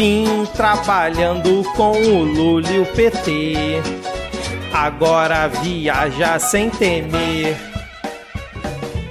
enfim, 0.00 0.48
trabalhando 0.56 1.62
com 1.76 1.92
o 1.92 2.24
Lula 2.24 2.70
e 2.70 2.80
o 2.80 2.86
PT. 2.86 3.82
Agora 4.72 5.48
viaja 5.48 6.38
sem 6.38 6.70
temer. 6.70 7.54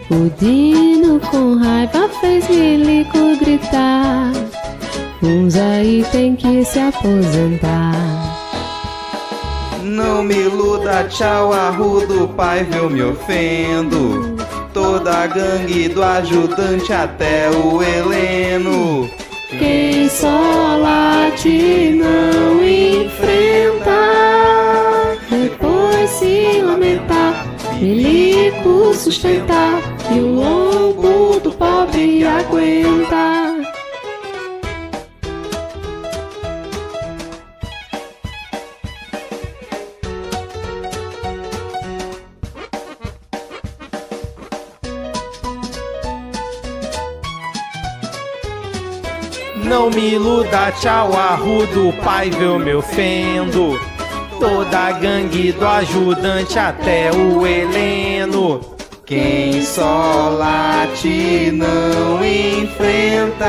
O 0.09 0.29
Dino 0.39 1.19
com 1.19 1.57
raiva 1.57 2.09
fez 2.19 2.49
Milico 2.49 3.37
gritar. 3.39 4.31
Uns 5.21 5.55
aí 5.55 6.03
tem 6.11 6.35
que 6.35 6.65
se 6.65 6.79
aposentar. 6.79 7.93
Não 9.83 10.23
me 10.23 10.35
iluda, 10.35 11.03
tchau, 11.03 11.53
arrudo, 11.53 12.29
pai, 12.29 12.67
eu 12.75 12.89
me 12.89 13.03
ofendo. 13.03 14.35
Toda 14.73 15.23
a 15.23 15.27
gangue 15.27 15.87
do 15.89 16.01
ajudante 16.01 16.91
até 16.91 17.49
o 17.51 17.83
Heleno. 17.83 19.18
Quem 19.59 20.07
só 20.07 20.77
late 20.77 21.93
não 21.93 22.63
enfrenta. 22.63 23.89
Depois 25.29 26.09
se 26.11 26.61
lamentar, 26.61 27.45
milico 27.79 28.93
sustentar. 28.95 29.81
E 30.11 30.19
o 30.19 30.35
lombo 30.35 31.41
do 31.41 31.51
pobre 31.51 32.25
aguenta. 32.25 33.38
Me 49.99 50.13
iluda, 50.13 50.71
tchau, 50.79 51.11
arrudo, 51.13 51.93
pai, 52.01 52.31
eu 52.39 52.57
me 52.57 52.73
ofendo. 52.73 53.77
Toda 54.39 54.79
a 54.79 54.93
gangue 54.93 55.51
do 55.51 55.67
ajudante 55.67 56.57
até 56.57 57.11
o 57.11 57.45
Heleno. 57.45 58.61
Quem 59.05 59.61
só 59.61 60.29
late 60.29 61.51
não 61.51 62.23
enfrenta. 62.23 63.43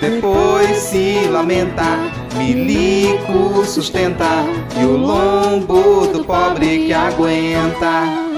Depois 0.00 0.76
se 0.76 1.26
lamenta, 1.28 1.98
milico 2.36 3.66
sustenta. 3.66 4.44
E 4.80 4.84
o 4.84 4.96
lombo 4.96 6.06
do 6.06 6.24
pobre 6.24 6.86
que 6.86 6.92
aguenta. 6.92 8.29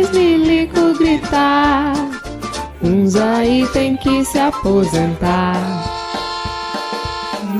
Fez 0.00 0.10
Milico 0.10 0.96
gritar. 0.98 1.92
Uns 2.82 3.16
aí 3.16 3.66
tem 3.72 3.96
que 3.96 4.24
se 4.24 4.38
aposentar. 4.38 5.56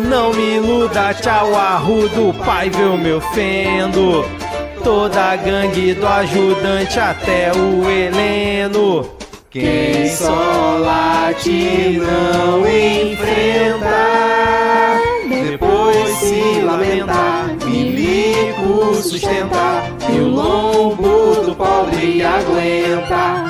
Não 0.09 0.33
me 0.33 0.57
iluda, 0.57 1.13
tchau, 1.15 1.55
arrudo, 1.55 2.35
pai, 2.45 2.71
eu 2.79 2.97
me 2.97 3.13
ofendo. 3.13 4.25
Toda 4.83 5.33
a 5.33 5.37
gangue 5.37 5.93
do 5.95 6.07
ajudante 6.07 6.99
até 6.99 7.53
o 7.53 7.89
Heleno. 7.89 9.11
Quem 9.51 10.09
só 10.09 10.79
late 10.79 11.99
não 11.99 12.61
enfrenta. 12.61 13.91
Depois 15.29 16.17
se 16.19 16.61
lamenta, 16.63 17.57
milico 17.65 18.95
sustenta. 19.03 19.83
E 20.09 20.19
o 20.19 20.29
lombo 20.29 21.40
pobre 22.01 22.25
aguenta. 22.25 23.50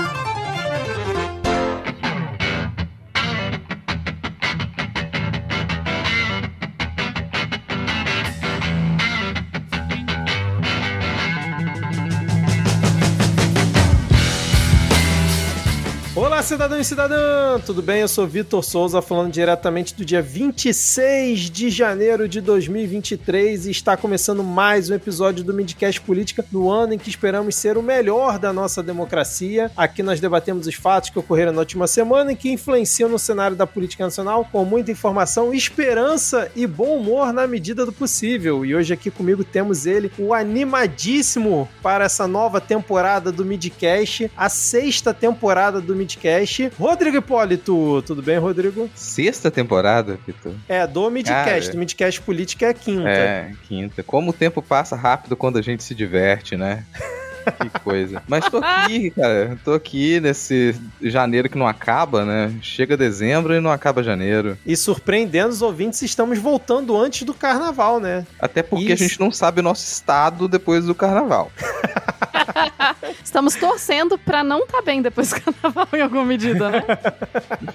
Cidadão 16.51 16.81
e 16.81 16.85
cidadã! 16.85 17.61
Tudo 17.65 17.81
bem? 17.81 18.01
Eu 18.01 18.09
sou 18.09 18.27
Vitor 18.27 18.65
Souza, 18.65 19.01
falando 19.01 19.31
diretamente 19.31 19.95
do 19.95 20.05
dia 20.05 20.21
26 20.21 21.49
de 21.49 21.71
janeiro 21.71 22.27
de 22.27 22.41
2023 22.41 23.67
e 23.67 23.71
está 23.71 23.97
começando 23.97 24.43
mais 24.43 24.91
um 24.91 24.95
episódio 24.95 25.45
do 25.45 25.55
Midcast 25.55 26.01
Política 26.01 26.45
no 26.51 26.69
ano 26.69 26.95
em 26.95 26.99
que 26.99 27.09
esperamos 27.09 27.55
ser 27.55 27.79
o 27.79 27.83
melhor 27.83 28.37
da 28.37 28.53
nossa 28.53 28.83
democracia. 28.83 29.71
Aqui 29.77 30.03
nós 30.03 30.19
debatemos 30.19 30.67
os 30.67 30.75
fatos 30.75 31.11
que 31.11 31.21
ocorreram 31.21 31.53
na 31.53 31.61
última 31.61 31.87
semana 31.87 32.33
e 32.33 32.37
que 32.37 32.51
influenciam 32.51 33.09
no 33.09 33.19
cenário 33.19 33.57
da 33.57 33.65
política 33.65 34.03
nacional 34.03 34.45
com 34.51 34.65
muita 34.65 34.91
informação, 34.91 35.55
esperança 35.55 36.51
e 36.57 36.67
bom 36.67 36.97
humor 36.97 37.33
na 37.33 37.47
medida 37.47 37.87
do 37.87 37.93
possível. 37.93 38.67
E 38.67 38.75
hoje 38.75 38.93
aqui 38.93 39.09
comigo 39.09 39.45
temos 39.45 39.87
ele, 39.87 40.11
o 40.19 40.35
animadíssimo 40.35 41.69
para 41.81 42.07
essa 42.07 42.27
nova 42.27 42.61
temporada 42.61 43.31
do 43.31 43.45
Midcast, 43.45 44.29
a 44.37 44.49
sexta 44.49 45.15
temporada 45.15 45.81
do 45.81 45.95
Midcast. 45.95 46.40
Rodrigo 46.79 47.17
Hipólito, 47.17 48.03
tudo 48.03 48.23
bem, 48.23 48.39
Rodrigo? 48.39 48.89
Sexta 48.95 49.51
temporada, 49.51 50.19
Vitor? 50.27 50.53
É, 50.69 50.87
do 50.87 51.11
Midcast. 51.11 51.69
Cara. 51.69 51.79
Midcast 51.79 52.21
Política 52.23 52.67
é 52.67 52.75
quinta. 52.75 53.09
É, 53.09 53.53
quinta. 53.69 54.03
Como 54.03 54.31
o 54.31 54.35
tempo 54.35 54.63
passa 54.63 54.97
rápido 54.97 55.37
quando 55.37 55.59
a 55.59 55.63
gente 55.63 55.83
se 55.83 55.95
diverte, 55.95 56.57
né? 56.57 56.85
Que 57.61 57.71
coisa. 57.81 58.23
Mas 58.29 58.49
tô 58.49 58.59
aqui, 58.59 59.11
cara. 59.11 59.59
Tô 59.65 59.75
aqui 59.75 60.21
nesse 60.21 60.75
janeiro 61.01 61.49
que 61.49 61.59
não 61.59 61.67
acaba, 61.67 62.25
né? 62.25 62.55
Chega 62.63 62.97
dezembro 62.97 63.55
e 63.55 63.61
não 63.61 63.71
acaba 63.71 64.03
janeiro. 64.03 64.57
E 64.65 64.77
surpreendendo 64.77 65.51
os 65.51 65.63
ouvintes, 65.63 66.03
estamos 66.03 66.39
voltando 66.39 66.97
antes 66.97 67.23
do 67.23 67.35
carnaval, 67.35 68.01
né? 68.01 68.27
Até 68.39 68.63
porque 68.63 68.93
Isso. 68.93 69.05
a 69.05 69.07
gente 69.09 69.21
não 69.21 69.31
sabe 69.31 69.61
o 69.61 69.65
nosso 69.65 69.85
estado 69.85 70.49
depois 70.49 70.85
do 70.85 70.95
carnaval. 70.95 71.51
Estamos 73.25 73.55
torcendo 73.55 74.19
pra 74.19 74.43
não 74.43 74.67
tá 74.67 74.83
bem 74.83 75.01
depois 75.01 75.31
do 75.31 75.41
carnaval 75.41 75.89
em 75.93 76.01
alguma 76.01 76.25
medida, 76.25 76.71
né? 76.71 76.83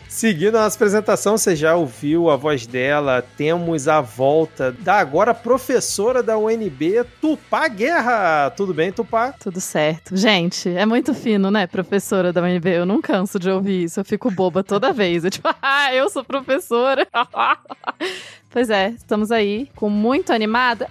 Seguindo 0.07 0.55
a 0.57 0.63
nossa 0.63 0.75
apresentação, 0.75 1.37
você 1.37 1.55
já 1.55 1.75
ouviu 1.75 2.29
a 2.29 2.35
voz 2.35 2.65
dela. 2.65 3.23
Temos 3.37 3.87
a 3.87 4.01
volta 4.01 4.71
da 4.71 4.95
agora 4.95 5.33
professora 5.33 6.21
da 6.21 6.37
UNB, 6.37 7.05
Tupá 7.21 7.67
Guerra. 7.67 8.49
Tudo 8.51 8.73
bem, 8.73 8.91
Tupá? 8.91 9.33
Tudo 9.33 9.59
certo. 9.61 10.15
Gente, 10.15 10.69
é 10.69 10.85
muito 10.85 11.13
fino, 11.13 11.49
né, 11.49 11.67
professora 11.67 12.33
da 12.33 12.41
UNB? 12.41 12.69
Eu 12.69 12.85
não 12.85 13.01
canso 13.01 13.39
de 13.39 13.49
ouvir 13.49 13.83
isso. 13.83 13.99
Eu 13.99 14.05
fico 14.05 14.29
boba 14.31 14.63
toda 14.63 14.93
vez. 14.93 15.23
Eu 15.23 15.31
tipo, 15.31 15.49
ah, 15.61 15.93
eu 15.93 16.09
sou 16.09 16.23
professora. 16.23 17.07
pois 18.49 18.69
é, 18.69 18.89
estamos 18.89 19.31
aí 19.31 19.69
com 19.75 19.89
muito 19.89 20.33
animada. 20.33 20.89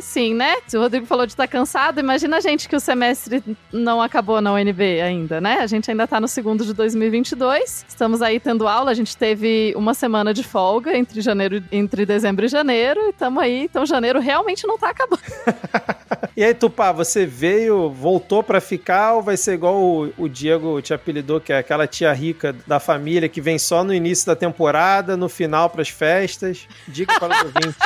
Assim, 0.00 0.32
né? 0.34 0.56
Se 0.66 0.78
o 0.78 0.80
Rodrigo 0.80 1.04
falou 1.04 1.26
de 1.26 1.32
estar 1.34 1.46
cansado, 1.46 2.00
imagina 2.00 2.38
a 2.38 2.40
gente 2.40 2.66
que 2.66 2.74
o 2.74 2.80
semestre 2.80 3.44
não 3.70 4.00
acabou 4.00 4.40
na 4.40 4.50
UNB 4.50 4.98
ainda, 5.02 5.42
né? 5.42 5.58
A 5.60 5.66
gente 5.66 5.90
ainda 5.90 6.08
tá 6.08 6.18
no 6.18 6.26
segundo 6.26 6.64
de 6.64 6.72
2022. 6.72 7.84
Estamos 7.86 8.22
aí 8.22 8.40
tendo 8.40 8.66
aula. 8.66 8.92
A 8.92 8.94
gente 8.94 9.14
teve 9.14 9.74
uma 9.76 9.92
semana 9.92 10.32
de 10.32 10.42
folga 10.42 10.96
entre 10.96 11.20
janeiro, 11.20 11.62
entre 11.70 12.06
dezembro 12.06 12.46
e 12.46 12.48
janeiro. 12.48 12.98
E 13.08 13.10
estamos 13.10 13.42
aí. 13.42 13.64
Então, 13.64 13.84
janeiro 13.84 14.20
realmente 14.20 14.66
não 14.66 14.78
tá 14.78 14.88
acabando. 14.88 15.20
E 16.36 16.44
aí, 16.44 16.54
Tupá, 16.54 16.90
você 16.90 17.26
veio, 17.26 17.90
voltou 17.90 18.42
pra 18.42 18.60
ficar 18.60 19.14
ou 19.14 19.22
vai 19.22 19.36
ser 19.36 19.54
igual 19.54 19.76
o, 19.76 20.12
o 20.16 20.28
Diego 20.28 20.80
te 20.80 20.94
apelidou, 20.94 21.40
que 21.40 21.52
é 21.52 21.58
aquela 21.58 21.86
tia 21.86 22.12
rica 22.12 22.54
da 22.66 22.80
família 22.80 23.28
que 23.28 23.40
vem 23.40 23.58
só 23.58 23.84
no 23.84 23.92
início 23.92 24.26
da 24.26 24.34
temporada, 24.34 25.16
no 25.16 25.28
final 25.28 25.68
pras 25.68 25.88
festas? 25.88 26.66
Diga 26.88 27.18
para 27.18 27.34
os 27.34 27.42
ouvintes. 27.44 27.76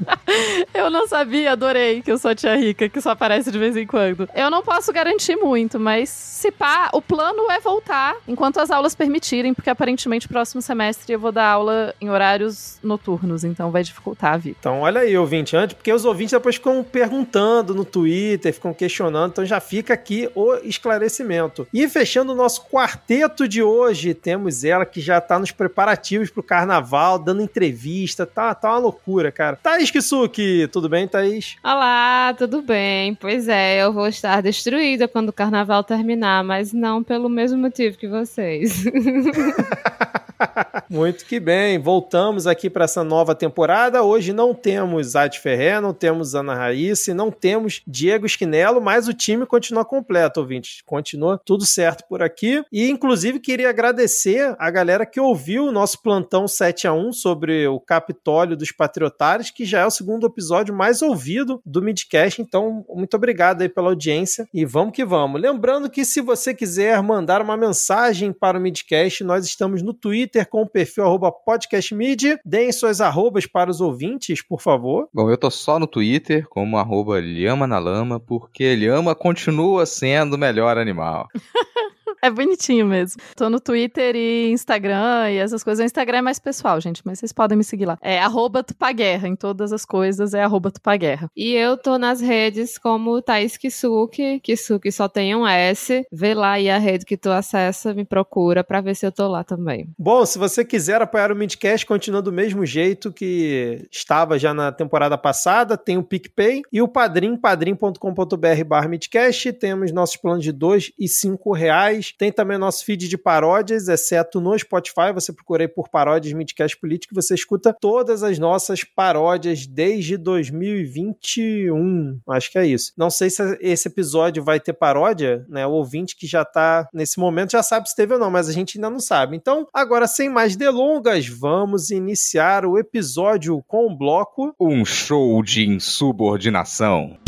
Eu 0.74 0.90
não 0.90 1.06
sabia, 1.08 1.52
adorei 1.52 2.02
que 2.02 2.10
eu 2.10 2.18
sou 2.18 2.30
a 2.30 2.34
tia 2.34 2.54
rica, 2.56 2.88
que 2.88 3.00
só 3.00 3.10
aparece 3.10 3.50
de 3.50 3.58
vez 3.58 3.76
em 3.76 3.86
quando. 3.86 4.28
Eu 4.34 4.50
não 4.50 4.62
posso 4.62 4.92
garantir 4.92 5.36
muito, 5.36 5.78
mas 5.78 6.08
se 6.08 6.50
pá, 6.50 6.90
o 6.92 7.00
plano 7.00 7.50
é 7.50 7.60
voltar 7.60 8.16
enquanto 8.28 8.58
as 8.58 8.70
aulas 8.70 8.94
permitirem, 8.94 9.54
porque 9.54 9.70
aparentemente 9.70 10.28
próximo 10.28 10.60
semestre 10.60 11.12
eu 11.12 11.18
vou 11.18 11.32
dar 11.32 11.48
aula 11.48 11.94
em 12.00 12.10
horários 12.10 12.78
noturnos, 12.82 13.44
então 13.44 13.70
vai 13.70 13.82
dificultar 13.82 14.34
a 14.34 14.36
vida. 14.36 14.56
Então, 14.60 14.80
olha 14.80 15.00
aí, 15.00 15.16
ouvinte, 15.16 15.56
antes, 15.56 15.74
porque 15.74 15.92
os 15.92 16.04
ouvintes 16.04 16.32
depois 16.32 16.56
ficam 16.56 16.84
perguntando 16.84 17.74
no 17.74 17.84
Twitter, 17.84 18.52
ficam 18.52 18.74
questionando, 18.74 19.32
então 19.32 19.46
já 19.46 19.60
fica 19.60 19.94
aqui 19.94 20.28
o 20.34 20.54
esclarecimento. 20.56 21.66
E 21.72 21.88
fechando 21.88 22.32
o 22.32 22.36
nosso 22.36 22.66
quarteto 22.66 23.48
de 23.48 23.62
hoje, 23.62 24.14
temos 24.14 24.64
ela 24.64 24.84
que 24.84 25.00
já 25.00 25.20
tá 25.20 25.38
nos 25.38 25.50
preparativos 25.50 26.30
pro 26.30 26.42
carnaval, 26.42 27.18
dando 27.18 27.42
entrevista, 27.42 28.26
tá, 28.26 28.54
tá 28.54 28.70
uma 28.70 28.78
loucura, 28.78 29.32
cara. 29.32 29.58
Thaís 29.86 29.90
Kisuki, 29.90 30.68
tudo 30.72 30.88
bem, 30.88 31.06
Thaís? 31.06 31.56
Olá, 31.62 32.34
tudo 32.36 32.62
bem? 32.62 33.14
Pois 33.14 33.48
é, 33.48 33.82
eu 33.82 33.92
vou 33.92 34.08
estar 34.08 34.40
destruída 34.40 35.06
quando 35.06 35.28
o 35.28 35.32
carnaval 35.32 35.84
terminar, 35.84 36.42
mas 36.42 36.72
não 36.72 37.02
pelo 37.02 37.28
mesmo 37.28 37.58
motivo 37.58 37.96
que 37.96 38.08
vocês. 38.08 38.84
Muito 40.88 41.24
que 41.24 41.40
bem, 41.40 41.78
voltamos 41.78 42.46
aqui 42.46 42.68
para 42.68 42.84
essa 42.84 43.02
nova 43.02 43.34
temporada. 43.34 44.02
Hoje 44.02 44.32
não 44.32 44.54
temos 44.54 45.08
Zad 45.08 45.38
Ferrer, 45.38 45.80
não 45.80 45.92
temos 45.92 46.34
Ana 46.34 46.54
Raíssa, 46.54 47.14
não 47.14 47.30
temos 47.30 47.82
Diego 47.86 48.26
Esquinelo, 48.26 48.80
mas 48.80 49.08
o 49.08 49.14
time 49.14 49.46
continua 49.46 49.84
completo, 49.84 50.40
ouvinte. 50.40 50.82
Continua 50.84 51.40
tudo 51.44 51.64
certo 51.64 52.04
por 52.08 52.22
aqui. 52.22 52.62
E, 52.70 52.88
inclusive, 52.88 53.40
queria 53.40 53.70
agradecer 53.70 54.54
a 54.58 54.70
galera 54.70 55.06
que 55.06 55.20
ouviu 55.20 55.66
o 55.66 55.72
nosso 55.72 56.02
plantão 56.02 56.46
7 56.46 56.86
a 56.86 56.92
1 56.92 57.12
sobre 57.12 57.66
o 57.66 57.80
Capitólio 57.80 58.56
dos 58.56 58.72
Patriotários, 58.72 59.50
que 59.50 59.64
já 59.64 59.80
é 59.80 59.86
o 59.86 59.90
segundo 59.90 60.26
episódio 60.26 60.74
mais 60.74 61.02
ouvido 61.02 61.60
do 61.64 61.82
Midcast. 61.82 62.40
Então, 62.40 62.84
muito 62.88 63.14
obrigado 63.14 63.62
aí 63.62 63.68
pela 63.68 63.88
audiência 63.88 64.48
e 64.52 64.64
vamos 64.64 64.94
que 64.94 65.04
vamos. 65.04 65.40
Lembrando 65.40 65.90
que 65.90 66.04
se 66.04 66.20
você 66.20 66.54
quiser 66.54 67.00
mandar 67.02 67.40
uma 67.40 67.56
mensagem 67.56 68.32
para 68.32 68.58
o 68.58 68.60
Midcast, 68.60 69.24
nós 69.24 69.44
estamos 69.44 69.82
no 69.82 69.92
Twitter 69.94 70.25
com 70.46 70.62
o 70.62 70.68
perfil 70.68 71.04
podcastmid. 71.44 72.38
Deem 72.44 72.72
suas 72.72 73.00
arrobas 73.00 73.46
para 73.46 73.70
os 73.70 73.80
ouvintes, 73.80 74.42
por 74.42 74.60
favor. 74.60 75.08
Bom, 75.12 75.30
eu 75.30 75.38
tô 75.38 75.50
só 75.50 75.78
no 75.78 75.86
Twitter 75.86 76.46
como 76.48 76.78
arroba 76.78 77.20
Lhama 77.20 77.66
na 77.66 77.78
Lama, 77.78 78.18
porque 78.18 78.74
Lhama 78.74 79.14
continua 79.14 79.86
sendo 79.86 80.34
o 80.34 80.38
melhor 80.38 80.78
animal. 80.78 81.28
É 82.26 82.30
bonitinho 82.30 82.84
mesmo. 82.86 83.22
Tô 83.36 83.48
no 83.48 83.60
Twitter 83.60 84.16
e 84.16 84.50
Instagram 84.50 85.30
e 85.30 85.36
essas 85.36 85.62
coisas. 85.62 85.80
O 85.80 85.86
Instagram 85.86 86.18
é 86.18 86.22
mais 86.22 86.40
pessoal, 86.40 86.80
gente, 86.80 87.00
mas 87.04 87.20
vocês 87.20 87.32
podem 87.32 87.56
me 87.56 87.62
seguir 87.62 87.86
lá. 87.86 87.96
É 88.02 88.18
arroba 88.18 88.64
Tupaguerra. 88.64 89.28
Em 89.28 89.36
todas 89.36 89.72
as 89.72 89.84
coisas 89.84 90.34
é 90.34 90.42
arroba 90.42 90.72
Tupaguerra. 90.72 91.30
E 91.36 91.52
eu 91.52 91.76
tô 91.76 91.96
nas 91.98 92.20
redes 92.20 92.78
como 92.78 93.22
Thaís 93.22 93.56
Kisuki. 93.56 94.40
Kisuki 94.40 94.90
só 94.90 95.08
tem 95.08 95.36
um 95.36 95.46
S. 95.46 96.04
Vê 96.10 96.34
lá 96.34 96.58
e 96.58 96.68
a 96.68 96.78
rede 96.78 97.06
que 97.06 97.16
tu 97.16 97.30
acessa, 97.30 97.94
me 97.94 98.04
procura 98.04 98.64
pra 98.64 98.80
ver 98.80 98.96
se 98.96 99.06
eu 99.06 99.12
tô 99.12 99.28
lá 99.28 99.44
também. 99.44 99.88
Bom, 99.96 100.26
se 100.26 100.36
você 100.36 100.64
quiser 100.64 101.00
apoiar 101.00 101.30
o 101.30 101.36
Midcast, 101.36 101.86
continua 101.86 102.20
do 102.20 102.32
mesmo 102.32 102.66
jeito 102.66 103.12
que 103.12 103.86
estava 103.92 104.36
já 104.36 104.52
na 104.52 104.72
temporada 104.72 105.16
passada. 105.16 105.76
Tem 105.76 105.96
o 105.96 106.02
PicPay 106.02 106.62
e 106.72 106.82
o 106.82 106.88
Padrim, 106.88 107.36
padrim.com.br 107.36 108.64
barra 108.66 108.88
Midcast. 108.88 109.52
Temos 109.52 109.92
nossos 109.92 110.16
planos 110.16 110.42
de 110.42 110.50
dois 110.50 110.90
e 110.98 111.06
cinco 111.06 111.52
reais. 111.52 112.15
Tem 112.18 112.32
também 112.32 112.58
nosso 112.58 112.84
feed 112.84 113.08
de 113.08 113.18
paródias, 113.18 113.88
exceto 113.88 114.40
no 114.40 114.58
Spotify. 114.58 115.12
Você 115.14 115.32
procura 115.32 115.64
aí 115.64 115.68
por 115.68 115.88
paródias 115.88 116.32
Midcast 116.32 116.78
Político 116.78 117.14
você 117.14 117.34
escuta 117.34 117.72
todas 117.72 118.22
as 118.22 118.38
nossas 118.38 118.84
paródias 118.84 119.66
desde 119.66 120.16
2021. 120.16 122.20
Acho 122.28 122.50
que 122.50 122.58
é 122.58 122.66
isso. 122.66 122.92
Não 122.96 123.10
sei 123.10 123.30
se 123.30 123.58
esse 123.60 123.88
episódio 123.88 124.44
vai 124.44 124.60
ter 124.60 124.72
paródia, 124.72 125.44
né? 125.48 125.66
O 125.66 125.72
ouvinte 125.72 126.16
que 126.16 126.26
já 126.26 126.44
tá 126.44 126.88
nesse 126.92 127.18
momento 127.18 127.52
já 127.52 127.62
sabe 127.62 127.88
se 127.88 127.96
teve 127.96 128.14
ou 128.14 128.20
não, 128.20 128.30
mas 128.30 128.48
a 128.48 128.52
gente 128.52 128.78
ainda 128.78 128.90
não 128.90 129.00
sabe. 129.00 129.36
Então, 129.36 129.66
agora 129.72 130.06
sem 130.06 130.28
mais 130.28 130.56
delongas, 130.56 131.26
vamos 131.26 131.90
iniciar 131.90 132.64
o 132.64 132.78
episódio 132.78 133.62
com 133.66 133.86
o 133.86 133.96
bloco 133.96 134.54
Um 134.60 134.84
show 134.84 135.42
de 135.42 135.66
insubordinação. 135.66 137.18